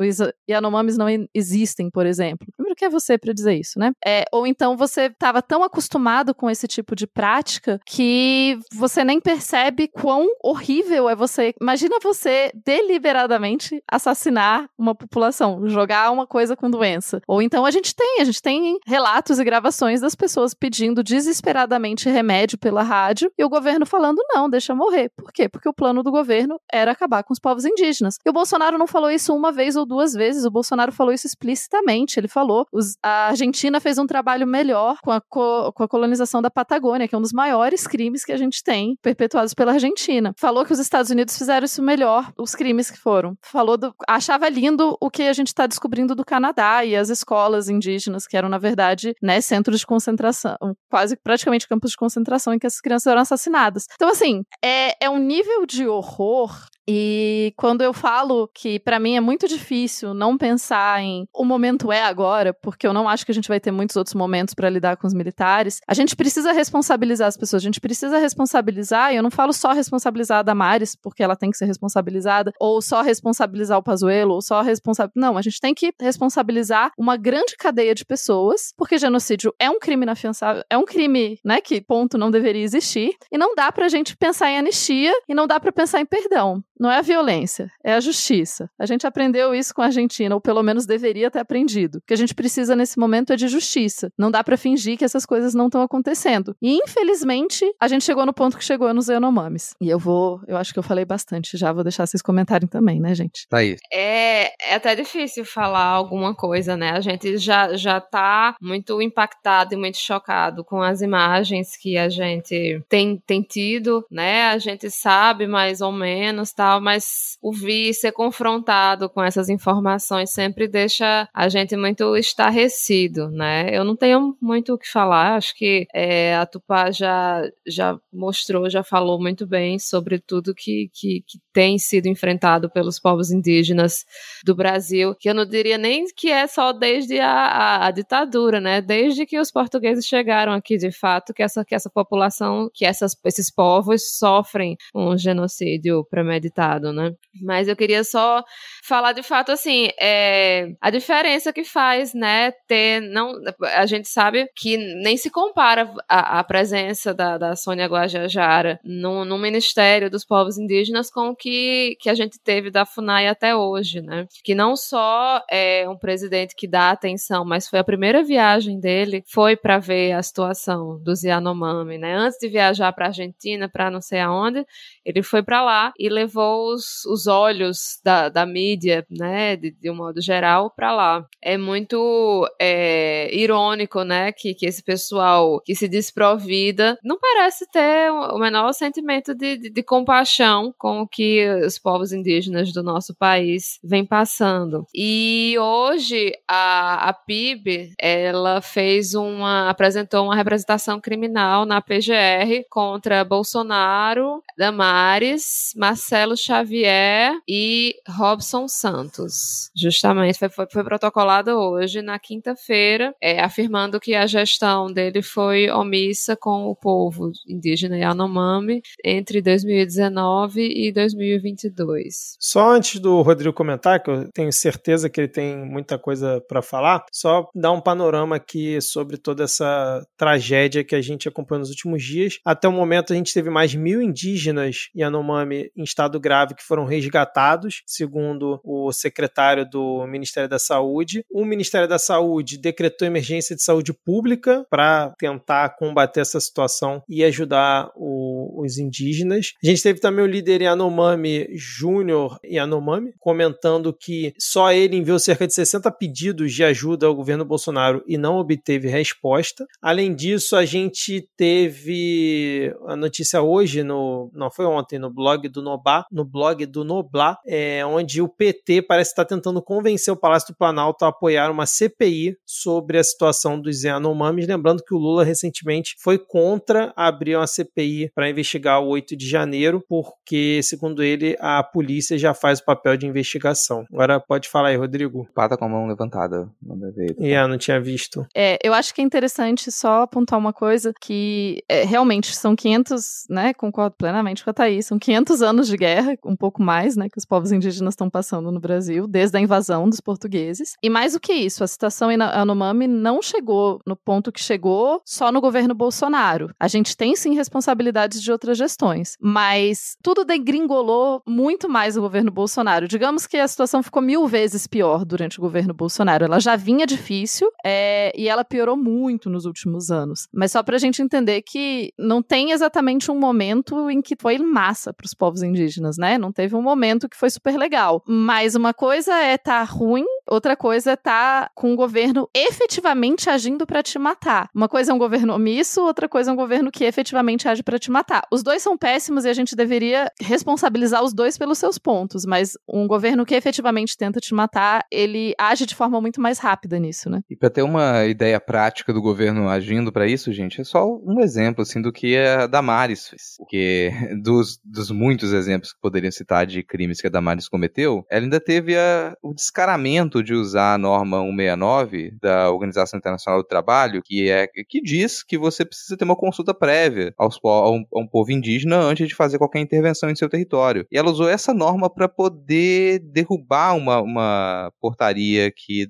os 0.10 0.18
Yanomamis 0.50 0.98
não 0.98 1.08
existem, 1.34 1.90
por 1.90 2.06
exemplo. 2.06 2.48
Primeiro 2.56 2.76
que 2.76 2.86
é 2.86 2.90
você 2.90 3.18
para 3.18 3.34
dizer 3.34 3.56
isso, 3.56 3.80
né? 3.80 3.92
É, 4.06 4.26
ou 4.32 4.48
então 4.48 4.76
você 4.76 5.04
estava 5.04 5.42
tão 5.42 5.64
acostumado 5.64 6.34
com 6.34 6.50
esse 6.50 6.68
tipo 6.68 6.96
de 6.96 7.08
prática 7.08 7.80
que 7.86 8.58
você 8.74 9.04
nem 9.04 9.20
percebe 9.20 9.88
quão 9.88 10.28
horrível 10.44 11.10
é 11.10 11.16
você. 11.16 11.54
Imagina 11.62 11.98
você 12.02 12.52
deliberadamente 12.66 13.82
assassinar 13.90 14.68
uma 14.78 14.96
população, 14.96 15.68
jogar 15.68 16.12
uma 16.12 16.26
coisa 16.26 16.56
com 16.56 16.70
doença. 16.70 17.22
Ou 17.28 17.42
então 17.42 17.66
a 17.66 17.72
gente 17.72 17.96
tem, 17.96 18.22
a 18.22 18.24
gente 18.24 18.42
tem 18.42 18.78
relatos 18.86 19.40
e 19.40 19.44
gravações 19.44 20.02
das 20.02 20.16
pessoas 20.16 20.54
pedindo 20.54 21.04
desesperadamente 21.04 22.10
remédio 22.10 22.58
pela 22.58 22.84
rádio 22.84 23.32
e 23.38 23.44
o 23.44 23.50
governo 23.50 23.86
falando 23.86 24.22
não, 24.30 24.50
deixa 24.50 24.74
morrer. 24.74 25.12
Por 25.16 25.32
quê? 25.32 25.50
Porque 25.50 25.70
o 25.70 25.74
plano 25.74 26.04
do 26.04 26.12
governo 26.12 26.60
era 26.72 26.92
acabar 26.92 27.24
com 27.24 27.34
os 27.34 27.40
povos 27.40 27.66
indígenas. 27.66 28.16
E 28.26 28.30
o 28.30 28.34
Bolsonaro 28.34 28.78
não 28.78 28.88
falou 28.88 29.12
isso 29.12 29.36
uma 29.36 29.52
vez 29.52 29.76
ou 29.76 29.86
duas 29.92 30.14
vezes, 30.14 30.46
o 30.46 30.52
Bolsonaro 30.52 30.92
falou 30.94 31.14
isso 31.14 31.28
explicitamente. 31.28 32.18
Ele 32.18 32.30
falou: 32.30 32.66
os, 32.72 32.96
a 33.04 33.28
Argentina 33.28 33.80
fez 33.82 33.98
um 33.98 34.08
trabalho 34.08 34.48
melhor 34.48 34.98
com 35.04 35.12
a, 35.12 35.20
co, 35.20 35.72
com 35.74 35.84
a 35.84 35.88
colonização 35.88 36.42
da 36.42 36.50
Patagônia, 36.50 37.08
que 37.08 37.14
é 37.14 37.18
um 37.18 37.22
dos 37.22 37.34
maiores 37.34 37.86
crimes 37.86 38.24
que 38.24 38.32
a 38.32 38.38
gente 38.38 38.64
tem 38.64 38.96
perpetuados 39.02 39.54
pela 39.54 39.74
Argentina. 39.74 40.34
Falou 40.38 40.66
que 40.66 40.72
os 40.72 40.80
Estados 40.80 41.12
Unidos 41.12 41.38
fizeram 41.38 41.66
isso 41.66 41.84
melhor, 41.84 42.32
os 42.40 42.56
crimes 42.56 42.90
que 42.90 42.98
foram. 42.98 43.36
Falou 43.44 43.78
do, 43.78 43.94
achava 44.08 44.48
lindo 44.48 44.96
o 45.02 45.10
que 45.10 45.24
a 45.24 45.34
gente 45.34 45.48
está 45.48 45.68
descobrindo 45.68 46.16
do 46.16 46.24
Canadá 46.24 46.86
e 46.86 46.96
as 46.96 47.10
escolas 47.10 47.68
indígenas, 47.68 48.26
que 48.26 48.38
eram, 48.38 48.48
na 48.48 48.58
verdade, 48.58 49.14
né, 49.22 49.42
centros 49.42 49.82
de 49.82 49.86
concentração, 49.86 50.56
quase 50.90 51.18
praticamente 51.18 51.68
campos 51.68 51.92
de 51.92 51.98
concentração 51.98 52.54
em 52.54 52.60
que 52.60 52.66
essas 52.66 52.80
crianças 52.80 53.08
eram 53.08 53.22
assassinadas. 53.22 53.86
Então, 53.96 54.10
assim, 54.10 54.44
é, 54.64 55.06
é 55.06 55.10
um 55.10 55.18
nível 55.18 55.66
de 55.66 55.86
horror 55.88 56.52
e 56.88 57.54
quando 57.58 57.82
eu 57.82 57.94
falo 57.94 58.50
que 58.54 58.80
para 58.80 59.00
mim 59.00 59.16
é 59.16 59.22
muito 59.22 59.48
difícil 59.48 60.14
não 60.14 60.38
pensar 60.38 61.02
em 61.02 61.26
o 61.34 61.46
momento 61.46 61.92
é 61.92 62.02
agora, 62.02 62.54
porque 62.54 62.88
eu 62.88 62.94
não 62.94 63.08
acho 63.08 63.26
que 63.26 63.32
a 63.32 63.36
gente 63.36 63.48
vai 63.48 63.60
ter 63.60 63.72
muitos 63.72 63.96
outros 63.96 64.16
momentos 64.16 64.54
para 64.54 64.70
lidar 64.70 64.98
com 64.98 65.08
os 65.08 65.14
militares, 65.14 65.80
a 65.88 65.94
gente 65.94 66.16
precisa 66.16 66.52
responsabilizar 66.52 67.28
as 67.28 67.38
pessoas, 67.38 67.62
a 67.62 67.66
gente 67.66 67.80
precisa 67.80 68.18
responsabilizar, 68.18 69.14
e 69.14 69.18
eu 69.18 69.24
não 69.24 69.32
falo 69.32 69.54
só 69.54 69.72
responsabilizar 69.72 70.40
a 70.40 70.44
Damares, 70.44 70.96
porque 70.96 71.24
ela 71.24 71.36
tem 71.36 71.52
que 71.52 71.58
ser 71.58 71.66
responsabilizada, 71.66 72.52
ou 72.60 72.82
só 72.82 73.02
responsabilizar 73.02 73.78
o 73.78 73.84
Pazuello, 73.84 74.34
ou 74.34 74.42
só 74.42 74.62
responsabilizar. 74.62 75.12
Não, 75.16 75.38
a 75.38 75.42
gente 75.42 75.60
tem 75.60 75.74
que 75.74 75.94
responsabilizar 76.00 76.92
uma 76.98 77.18
grande 77.18 77.56
cadeia 77.58 77.94
de 77.94 78.06
pessoas, 78.06 78.74
porque 78.78 78.98
genocídio 78.98 79.54
é 79.60 79.70
um 79.70 79.80
crime 79.80 80.04
inafiançável, 80.04 80.64
é 80.70 80.78
um 80.78 80.86
crime, 80.86 81.40
né, 81.44 81.62
que 81.62 81.82
ponto 81.82 82.18
não 82.18 82.32
deveria 82.32 82.64
existir, 82.64 83.16
e 83.32 83.38
não 83.38 83.56
dá 83.56 83.72
pra 83.72 83.88
gente 83.88 84.16
pensar 84.18 84.50
em 84.50 84.58
anistia 84.58 85.14
e 85.28 85.34
não 85.34 85.48
dá 85.48 85.60
para 85.60 85.72
pensar 85.72 86.02
em 86.02 86.06
perdão. 86.06 86.64
Não 86.82 86.90
é 86.90 86.98
a 86.98 87.02
violência, 87.04 87.72
é 87.84 87.94
a 87.94 88.00
justiça. 88.00 88.68
A 88.80 88.88
gente 88.88 89.06
aprendeu 89.06 89.54
isso 89.54 89.72
com 89.72 89.84
a 89.84 89.86
Argentina, 89.86 90.34
ou 90.34 90.42
pelo 90.42 90.64
menos 90.64 90.88
deveria 90.88 91.30
ter 91.30 91.38
aprendido. 91.38 92.00
O 92.00 92.02
que 92.08 92.14
a 92.14 92.18
gente 92.18 92.34
precisa 92.34 92.76
nesse 92.76 92.98
momento 92.98 93.32
é 93.32 93.36
de 93.36 93.48
justiça. 93.48 94.12
Não 94.18 94.32
dá 94.32 94.44
para 94.44 94.58
fingir 94.58 94.98
que 94.98 95.06
essas 95.06 95.24
coisas 95.24 95.54
não 95.54 95.68
estão 95.68 95.84
acontecendo. 95.84 96.56
E 96.60 96.80
infelizmente, 96.84 97.72
a 97.80 97.88
gente 97.88 98.04
chegou 98.04 98.26
no 98.26 98.34
ponto 98.34 98.58
que 98.58 98.66
chegou 98.66 98.92
nos 98.96 99.10
Yanomamis. 99.10 99.76
E 99.80 99.92
eu 99.92 100.00
vou, 100.00 100.42
eu 100.48 100.58
acho 100.58 100.74
que 100.74 100.80
eu 100.80 100.84
falei 100.84 101.06
bastante 101.06 101.56
já, 101.56 101.72
vou 101.72 101.84
deixar 101.84 102.08
vocês 102.08 102.24
comentarem 102.24 102.68
também, 102.68 103.00
né, 103.00 103.14
gente? 103.14 103.48
Tá 103.48 103.58
aí. 103.58 103.78
É, 103.94 104.72
é 104.72 104.74
até 104.74 104.96
difícil 104.96 105.46
falar 105.46 105.86
alguma 105.86 106.34
coisa, 106.34 106.76
né? 106.76 106.94
A 106.94 107.02
gente 107.02 107.38
já, 107.38 107.76
já 107.76 108.02
tá 108.02 108.56
muito 108.60 109.00
impactado 109.04 109.76
e 109.76 109.78
muito 109.78 109.98
chocado 109.98 110.66
com 110.66 110.82
as 110.82 111.04
imagens 111.04 111.78
que 111.78 111.96
a 111.96 112.10
gente 112.10 112.82
tem, 112.90 113.22
tem 113.28 113.44
tido, 113.44 114.04
né? 114.10 114.46
A 114.48 114.58
gente 114.58 114.90
sabe 114.90 115.46
mais 115.46 115.80
ou 115.80 115.92
menos, 115.92 116.52
tá? 116.52 116.71
Tal, 116.72 116.80
mas 116.82 117.38
ouvir, 117.42 117.94
ser 117.94 118.12
confrontado 118.12 119.10
com 119.10 119.22
essas 119.22 119.50
informações 119.50 120.32
sempre 120.32 120.68
deixa 120.68 121.28
a 121.34 121.50
gente 121.50 121.76
muito 121.76 122.16
estarrecido, 122.16 123.30
né? 123.30 123.70
Eu 123.76 123.84
não 123.84 123.96
tenho 123.96 124.38
muito 124.42 124.74
o 124.74 124.78
que 124.78 124.88
falar, 124.88 125.36
acho 125.36 125.56
que 125.56 125.86
é, 125.94 126.36
a 126.36 126.46
Tupá 126.46 126.92
já, 126.92 127.42
já 127.68 128.00
mostrou, 128.14 128.70
já 128.70 128.84
falou 128.84 129.20
muito 129.20 129.46
bem 129.46 129.80
sobre 129.80 130.20
tudo 130.20 130.56
que, 130.56 130.90
que, 130.94 131.24
que 131.28 131.40
tem 131.52 131.78
sido 131.78 132.08
enfrentado 132.08 132.70
pelos 132.70 133.00
povos 133.00 133.32
indígenas 133.32 134.06
do 134.46 134.56
Brasil, 134.56 135.16
que 135.20 135.30
eu 135.30 135.34
não 135.34 135.46
diria 135.46 135.78
nem 135.78 136.06
que 136.16 136.30
é 136.30 136.48
só 136.48 136.72
desde 136.72 137.20
a, 137.20 137.32
a, 137.32 137.88
a 137.88 137.92
ditadura, 137.92 138.62
né? 138.62 138.82
Desde 138.82 139.26
que 139.26 139.40
os 139.40 139.52
portugueses 139.52 140.06
chegaram 140.06 140.54
aqui, 140.54 140.78
de 140.78 140.92
fato, 140.92 141.34
que 141.34 141.44
essa, 141.44 141.66
que 141.66 141.76
essa 141.76 141.90
população, 141.90 142.70
que 142.74 142.86
essas, 142.86 143.16
esses 143.26 143.52
povos 143.52 144.18
sofrem 144.18 144.78
um 144.94 145.18
genocídio 145.18 146.06
premeditado, 146.06 146.61
né? 146.94 147.12
Mas 147.42 147.68
eu 147.68 147.76
queria 147.76 148.04
só 148.04 148.44
falar 148.84 149.14
de 149.14 149.24
fato 149.24 149.52
assim, 149.52 149.90
é, 150.00 150.70
a 150.82 150.90
diferença 150.90 151.54
que 151.54 151.64
faz, 151.64 152.14
né, 152.14 152.52
ter 152.68 153.02
não 153.02 153.34
a 153.76 153.86
gente 153.86 154.08
sabe 154.08 154.48
que 154.56 154.78
nem 154.78 155.18
se 155.18 155.30
compara 155.30 155.92
a, 156.10 156.40
a 156.40 156.44
presença 156.44 157.14
da, 157.14 157.38
da 157.38 157.56
Sônia 157.56 157.88
Guajajara 157.88 158.80
no, 158.84 159.24
no 159.24 159.38
Ministério 159.38 160.10
dos 160.10 160.26
Povos 160.26 160.58
Indígenas 160.58 161.10
com 161.10 161.30
o 161.30 161.36
que, 161.36 161.96
que 162.00 162.10
a 162.10 162.14
gente 162.14 162.40
teve 162.44 162.70
da 162.70 162.86
FUNAI 162.86 163.28
até 163.28 163.56
hoje, 163.56 164.02
né? 164.02 164.26
Que 164.44 164.56
não 164.56 164.76
só 164.76 165.42
é 165.50 165.88
um 165.88 165.98
presidente 165.98 166.56
que 166.56 166.68
dá 166.68 166.92
atenção, 166.92 167.46
mas 167.46 167.68
foi 167.68 167.80
a 167.80 167.84
primeira 167.84 168.24
viagem 168.24 168.80
dele 168.80 169.24
foi 169.28 169.56
para 169.56 169.78
ver 169.78 170.14
a 170.14 170.24
situação 170.24 171.00
dos 171.04 171.24
Yanomami, 171.24 171.98
né? 171.98 172.16
Antes 172.16 172.38
de 172.40 172.48
viajar 172.48 172.92
para 172.94 173.08
Argentina, 173.08 173.70
para 173.70 173.90
não 173.90 174.02
sei 174.02 174.20
aonde, 174.20 174.66
ele 175.06 175.24
foi 175.24 175.44
para 175.44 175.64
lá 175.64 175.94
e 175.98 176.10
levou 176.10 176.41
os, 176.42 177.06
os 177.06 177.28
olhos 177.28 178.00
da, 178.04 178.30
da 178.30 178.46
mídia, 178.46 179.06
né, 179.10 179.56
de, 179.56 179.72
de 179.72 179.90
um 179.90 179.96
modo 179.96 180.22
geral, 180.22 180.72
para 180.72 180.94
lá. 180.94 181.26
É 181.42 181.58
muito 181.58 182.48
é, 182.60 183.30
irônico, 183.36 184.04
né, 184.04 184.32
que, 184.32 184.54
que 184.54 184.66
esse 184.66 184.84
pessoal 184.84 185.62
que 185.62 185.76
se 185.76 185.88
desprovida 185.88 186.98
não 187.04 187.20
parece 187.20 187.70
ter 187.72 188.12
o 188.12 188.38
menor 188.38 188.74
sentimento 188.74 189.34
de, 189.34 189.58
de, 189.58 189.70
de 189.70 189.84
compaixão 189.84 190.74
com 190.78 191.02
o 191.02 191.08
que 191.08 191.48
os 191.66 191.78
povos 191.78 192.12
indígenas 192.12 192.72
do 192.72 192.84
nosso 192.84 193.16
país 193.16 193.80
vêm 193.84 194.06
passando. 194.06 194.86
E 194.94 195.56
hoje 195.60 196.34
a, 196.48 197.10
a 197.10 197.14
PIB 197.14 197.94
ela 198.00 198.62
fez 198.62 199.14
uma 199.14 199.70
apresentou 199.70 200.26
uma 200.26 200.36
representação 200.36 201.00
criminal 201.00 201.66
na 201.66 201.82
PGR 201.82 202.66
contra 202.70 203.24
Bolsonaro, 203.24 204.42
Damares, 204.58 205.74
Marcelo 205.76 206.31
Xavier 206.36 207.34
e 207.48 207.96
Robson 208.08 208.68
Santos. 208.68 209.70
Justamente 209.76 210.40
foi, 210.40 210.50
foi, 210.50 210.68
foi 210.72 210.84
protocolado 210.84 211.52
hoje 211.52 212.02
na 212.02 212.18
quinta-feira, 212.20 213.14
é, 213.22 213.42
afirmando 213.42 214.00
que 214.00 214.16
a 214.16 214.26
gestão 214.28 214.92
dele 214.92 215.22
foi 215.22 215.70
omissa 215.70 216.36
com 216.36 216.68
o 216.68 216.76
povo 216.76 217.32
indígena 217.48 217.98
Yanomami 217.98 218.82
entre 219.04 219.42
2019 219.42 220.62
e 220.62 220.92
2022. 220.92 222.36
Só 222.40 222.72
antes 222.72 223.00
do 223.00 223.22
Rodrigo 223.22 223.54
comentar, 223.54 224.02
que 224.02 224.10
eu 224.10 224.32
tenho 224.32 224.52
certeza 224.52 225.10
que 225.10 225.20
ele 225.20 225.28
tem 225.28 225.58
muita 225.58 225.98
coisa 225.98 226.42
para 226.48 226.62
falar, 226.62 227.06
só 227.12 227.50
dar 227.56 227.72
um 227.72 227.82
panorama 227.82 228.36
aqui 228.36 228.80
sobre 228.82 229.18
toda 229.18 229.44
essa 229.44 230.06
tragédia 230.18 230.84
que 230.84 230.96
a 230.96 231.02
gente 231.02 231.28
acompanhou 231.28 231.60
nos 231.60 231.70
últimos 231.70 232.04
dias. 232.04 232.40
Até 232.46 232.68
o 232.68 232.72
momento 232.72 233.14
a 233.14 233.16
gente 233.16 233.34
teve 233.34 233.50
mais 233.50 233.74
mil 233.76 234.02
indígenas 234.02 234.90
Yanomami 234.96 235.72
em 235.76 235.84
estado 235.84 236.20
grave 236.22 236.56
que 236.56 236.64
foram 236.64 236.86
resgatados, 236.86 237.82
segundo 237.86 238.62
o 238.64 238.92
secretário 238.94 239.70
do 239.70 240.06
Ministério 240.08 240.48
da 240.48 240.60
Saúde. 240.60 241.26
O 241.30 241.44
Ministério 241.44 241.88
da 241.88 242.00
Saúde 242.00 242.58
decretou 242.58 243.08
emergência 243.08 243.56
de 243.56 243.64
saúde 243.64 243.94
pública 243.94 244.66
para 244.70 245.14
tentar 245.18 245.76
combater 245.78 246.22
essa 246.22 246.40
situação 246.40 247.04
e 247.10 247.24
ajudar 247.24 247.90
o, 247.96 248.64
os 248.64 248.78
indígenas. 248.78 249.54
A 249.64 249.68
gente 249.68 249.84
teve 249.84 250.00
também 250.00 250.24
o 250.24 250.28
líder 250.28 250.62
Yanomami 250.62 251.48
Júnior 251.54 252.40
Yanomami 252.46 253.14
comentando 253.20 253.94
que 253.94 254.34
só 254.40 254.72
ele 254.72 254.98
enviou 254.98 255.20
cerca 255.20 255.48
de 255.48 255.54
60 255.54 255.92
pedidos 255.92 256.54
de 256.54 256.64
ajuda 256.64 257.08
ao 257.08 257.16
governo 257.16 257.46
Bolsonaro 257.46 258.04
e 258.08 258.18
não 258.18 258.38
obteve 258.38 258.88
resposta. 258.88 259.66
Além 259.82 260.14
disso, 260.14 260.56
a 260.56 260.66
gente 260.66 261.28
teve 261.36 262.74
a 262.88 262.96
notícia 262.96 263.42
hoje 263.42 263.84
no 263.84 264.30
não 264.34 264.52
foi 264.52 264.66
ontem 264.66 265.00
no 265.00 265.10
blog 265.10 265.48
do 265.48 265.62
Nobá, 265.62 266.06
no 266.12 266.26
blog 266.26 266.66
do 266.66 266.84
Noblar, 266.84 267.38
é, 267.46 267.86
onde 267.86 268.22
o 268.22 268.28
PT 268.28 268.84
parece 268.84 269.12
estar 269.12 269.26
tentando 269.26 269.62
convencer 269.62 270.14
o 270.14 270.18
Palácio 270.18 270.54
do 270.54 270.58
Planalto 270.58 271.06
a 271.06 271.10
apoiar 271.10 271.50
uma 271.50 271.66
CPI 271.66 272.36
sobre 272.46 272.98
a 272.98 273.04
situação 273.04 273.60
dos 273.60 273.84
Yanomamis, 273.84 274.48
lembrando 274.48 274.84
que 274.84 274.94
o 274.94 274.98
Lula 274.98 275.24
recentemente 275.24 275.96
foi 276.02 276.18
contra 276.18 276.94
abrir 276.96 277.36
uma 277.36 277.48
CPI 277.48 278.12
para 278.14 278.30
investigar 278.30 278.82
o 278.82 278.88
8 278.90 279.16
de 279.16 279.28
janeiro, 279.28 279.84
porque, 279.88 280.62
segundo 280.64 281.04
ele, 281.04 281.36
a 281.40 281.64
polícia 281.64 282.18
já 282.18 282.34
faz 282.34 282.60
o 282.60 282.66
papel 282.66 282.98
de 282.98 283.06
investigação. 283.06 283.86
Agora 283.92 284.20
pode 284.20 284.50
falar 284.50 284.70
aí, 284.70 284.76
Rodrigo. 284.76 285.28
Pata 285.34 285.58
com 285.58 285.66
a 285.66 285.70
mão 285.70 285.88
levantada. 285.88 286.50
Manda 286.62 286.92
ver. 286.92 287.16
É, 287.20 287.48
não 287.48 287.58
tinha 287.58 287.80
visto. 287.80 288.26
É, 288.36 288.58
eu 288.64 288.74
acho 288.74 288.94
que 288.94 289.02
é 289.02 289.04
interessante 289.04 289.72
só 289.72 290.04
apontar 290.04 290.38
uma 290.38 290.54
coisa 290.54 290.94
que 291.00 291.64
é, 291.70 291.84
realmente 291.84 292.36
são 292.36 292.56
500, 292.56 293.26
né, 293.30 293.54
concordo 293.54 293.96
plenamente 293.98 294.44
com 294.44 294.50
a 294.50 294.54
Thaís, 294.54 294.86
são 294.86 294.98
500 294.98 295.42
anos 295.42 295.68
de 295.68 295.78
guerra, 295.78 296.01
um 296.26 296.36
pouco 296.36 296.62
mais, 296.62 296.96
né, 296.96 297.08
que 297.10 297.18
os 297.18 297.26
povos 297.26 297.52
indígenas 297.52 297.94
estão 297.94 298.10
passando 298.10 298.52
no 298.52 298.60
Brasil, 298.60 299.08
desde 299.08 299.38
a 299.38 299.42
invasão 299.42 299.90
dos 299.90 300.00
portugueses. 300.00 300.74
E 300.82 300.90
mais 300.90 301.14
do 301.14 301.20
que 301.20 301.34
isso, 301.34 301.64
a 301.64 301.68
situação 301.68 302.10
Anomami 302.34 302.88
não 302.88 303.22
chegou 303.22 303.80
no 303.86 303.96
ponto 303.96 304.32
que 304.32 304.42
chegou 304.42 305.02
só 305.06 305.32
no 305.32 305.42
governo 305.42 305.74
Bolsonaro. 305.74 306.54
A 306.60 306.68
gente 306.68 306.96
tem 306.96 307.16
sim 307.16 307.36
responsabilidades 307.36 308.22
de 308.22 308.32
outras 308.32 308.58
gestões, 308.58 309.16
mas 309.20 309.96
tudo 310.04 310.26
degringolou 310.26 311.22
muito 311.28 311.70
mais 311.70 311.98
o 311.98 312.02
governo 312.02 312.32
Bolsonaro. 312.32 312.88
Digamos 312.88 313.28
que 313.28 313.38
a 313.38 313.48
situação 313.48 313.84
ficou 313.84 314.02
mil 314.02 314.28
vezes 314.28 314.68
pior 314.68 315.06
durante 315.06 315.40
o 315.40 315.42
governo 315.42 315.74
Bolsonaro. 315.74 316.26
Ela 316.26 316.40
já 316.40 316.56
vinha 316.56 316.86
difícil 316.86 317.50
é, 317.66 318.12
e 318.16 318.28
ela 318.28 318.44
piorou 318.44 318.78
muito 318.78 319.30
nos 319.30 319.46
últimos 319.46 319.92
anos. 319.92 320.28
Mas 320.34 320.52
só 320.52 320.64
pra 320.64 320.78
gente 320.78 321.02
entender 321.02 321.42
que 321.42 321.92
não 321.98 322.22
tem 322.22 322.52
exatamente 322.52 323.12
um 323.12 323.20
momento 323.20 323.90
em 323.90 324.02
que 324.02 324.16
foi 324.20 324.38
massa 324.38 324.94
para 324.94 325.06
os 325.06 325.14
povos 325.14 325.44
indígenas, 325.44 325.91
né? 325.98 326.18
Não 326.18 326.32
teve 326.32 326.56
um 326.56 326.62
momento 326.62 327.10
que 327.10 327.18
foi 327.18 327.30
super 327.30 327.58
legal. 327.58 328.04
Mas 328.08 328.56
uma 328.56 328.74
coisa 328.74 329.14
é 329.14 329.38
tá 329.38 329.64
ruim, 329.64 330.06
outra 330.32 330.56
coisa 330.56 330.92
é 330.92 330.96
tá 330.96 331.52
com 331.54 331.74
o 331.74 331.76
governo 331.76 332.30
efetivamente 332.34 333.30
agindo 333.30 333.66
para 333.66 333.84
te 333.84 334.00
matar. 334.00 334.50
Uma 334.56 334.70
coisa 334.70 334.92
é 334.92 334.96
um 334.96 334.98
governo 334.98 335.34
omisso, 335.36 335.82
outra 335.82 336.08
coisa 336.08 336.32
é 336.32 336.34
um 336.34 336.38
governo 336.38 336.72
que 336.72 336.86
efetivamente 336.86 337.48
age 337.48 337.62
para 337.62 337.78
te 337.78 337.92
matar. 337.92 338.22
Os 338.32 338.42
dois 338.42 338.64
são 338.64 338.78
péssimos 338.78 339.26
e 339.26 339.30
a 339.30 339.34
gente 339.34 339.56
deveria 339.56 340.10
responsabilizar 340.22 341.04
os 341.04 341.14
dois 341.14 341.38
pelos 341.38 341.58
seus 341.58 341.78
pontos, 341.78 342.26
mas 342.26 342.54
um 342.68 342.88
governo 342.88 343.26
que 343.26 343.36
efetivamente 343.36 343.98
tenta 343.98 344.20
te 344.20 344.34
matar, 344.34 344.86
ele 344.90 345.34
age 345.38 345.66
de 345.66 345.76
forma 345.76 346.00
muito 346.00 346.22
mais 346.22 346.40
rápida 346.40 346.80
nisso, 346.80 347.10
né? 347.10 347.22
E 347.30 347.36
para 347.36 347.50
ter 347.50 347.62
uma 347.62 348.06
ideia 348.06 348.40
prática 348.40 348.94
do 348.94 349.02
governo 349.02 349.50
agindo 349.50 349.92
para 349.92 350.08
isso, 350.08 350.32
gente, 350.32 350.62
é 350.62 350.64
só 350.64 350.86
um 350.86 351.20
exemplo 351.20 351.64
assim 351.64 351.82
do 351.82 351.92
que 351.92 352.18
a 352.18 352.48
Damares 352.48 353.10
fez. 353.10 353.36
Porque 353.38 353.92
dos, 354.24 354.60
dos 354.64 354.90
muitos 354.92 355.34
exemplos 355.34 355.74
que 355.74 355.82
poderiam 355.82 356.12
citar 356.12 356.46
de 356.46 356.64
crimes 356.64 357.02
que 357.02 357.08
a 357.08 357.10
Damares 357.10 357.50
cometeu, 357.50 358.06
ela 358.10 358.24
ainda 358.24 358.40
teve 358.40 358.78
a, 358.78 359.16
o 359.22 359.34
descaramento 359.34 360.21
de 360.24 360.34
usar 360.34 360.76
a 360.76 360.78
norma 360.78 361.20
169 361.22 362.14
da 362.22 362.52
Organização 362.52 362.98
Internacional 362.98 363.42
do 363.42 363.48
Trabalho, 363.48 364.02
que 364.04 364.30
é 364.30 364.48
que 364.48 364.82
diz 364.82 365.24
que 365.24 365.38
você 365.38 365.66
precisa 365.66 365.98
ter 365.98 366.04
uma 366.04 366.16
consulta 366.16 366.54
prévia 366.54 367.14
aos, 367.18 367.40
a, 367.44 367.70
um, 367.70 367.86
a 367.94 368.00
um 368.00 368.08
povo 368.08 368.32
indígena 368.32 368.78
antes 368.78 369.08
de 369.08 369.16
fazer 369.16 369.38
qualquer 369.38 369.60
intervenção 369.60 370.10
em 370.10 370.16
seu 370.16 370.30
território. 370.30 370.86
E 370.92 370.98
ela 370.98 371.10
usou 371.10 371.28
essa 371.28 371.54
norma 371.54 371.90
para 371.90 372.08
poder 372.08 373.00
derrubar 373.00 373.76
uma, 373.76 374.02
uma 374.02 374.72
portaria 374.80 375.52
que 375.52 375.90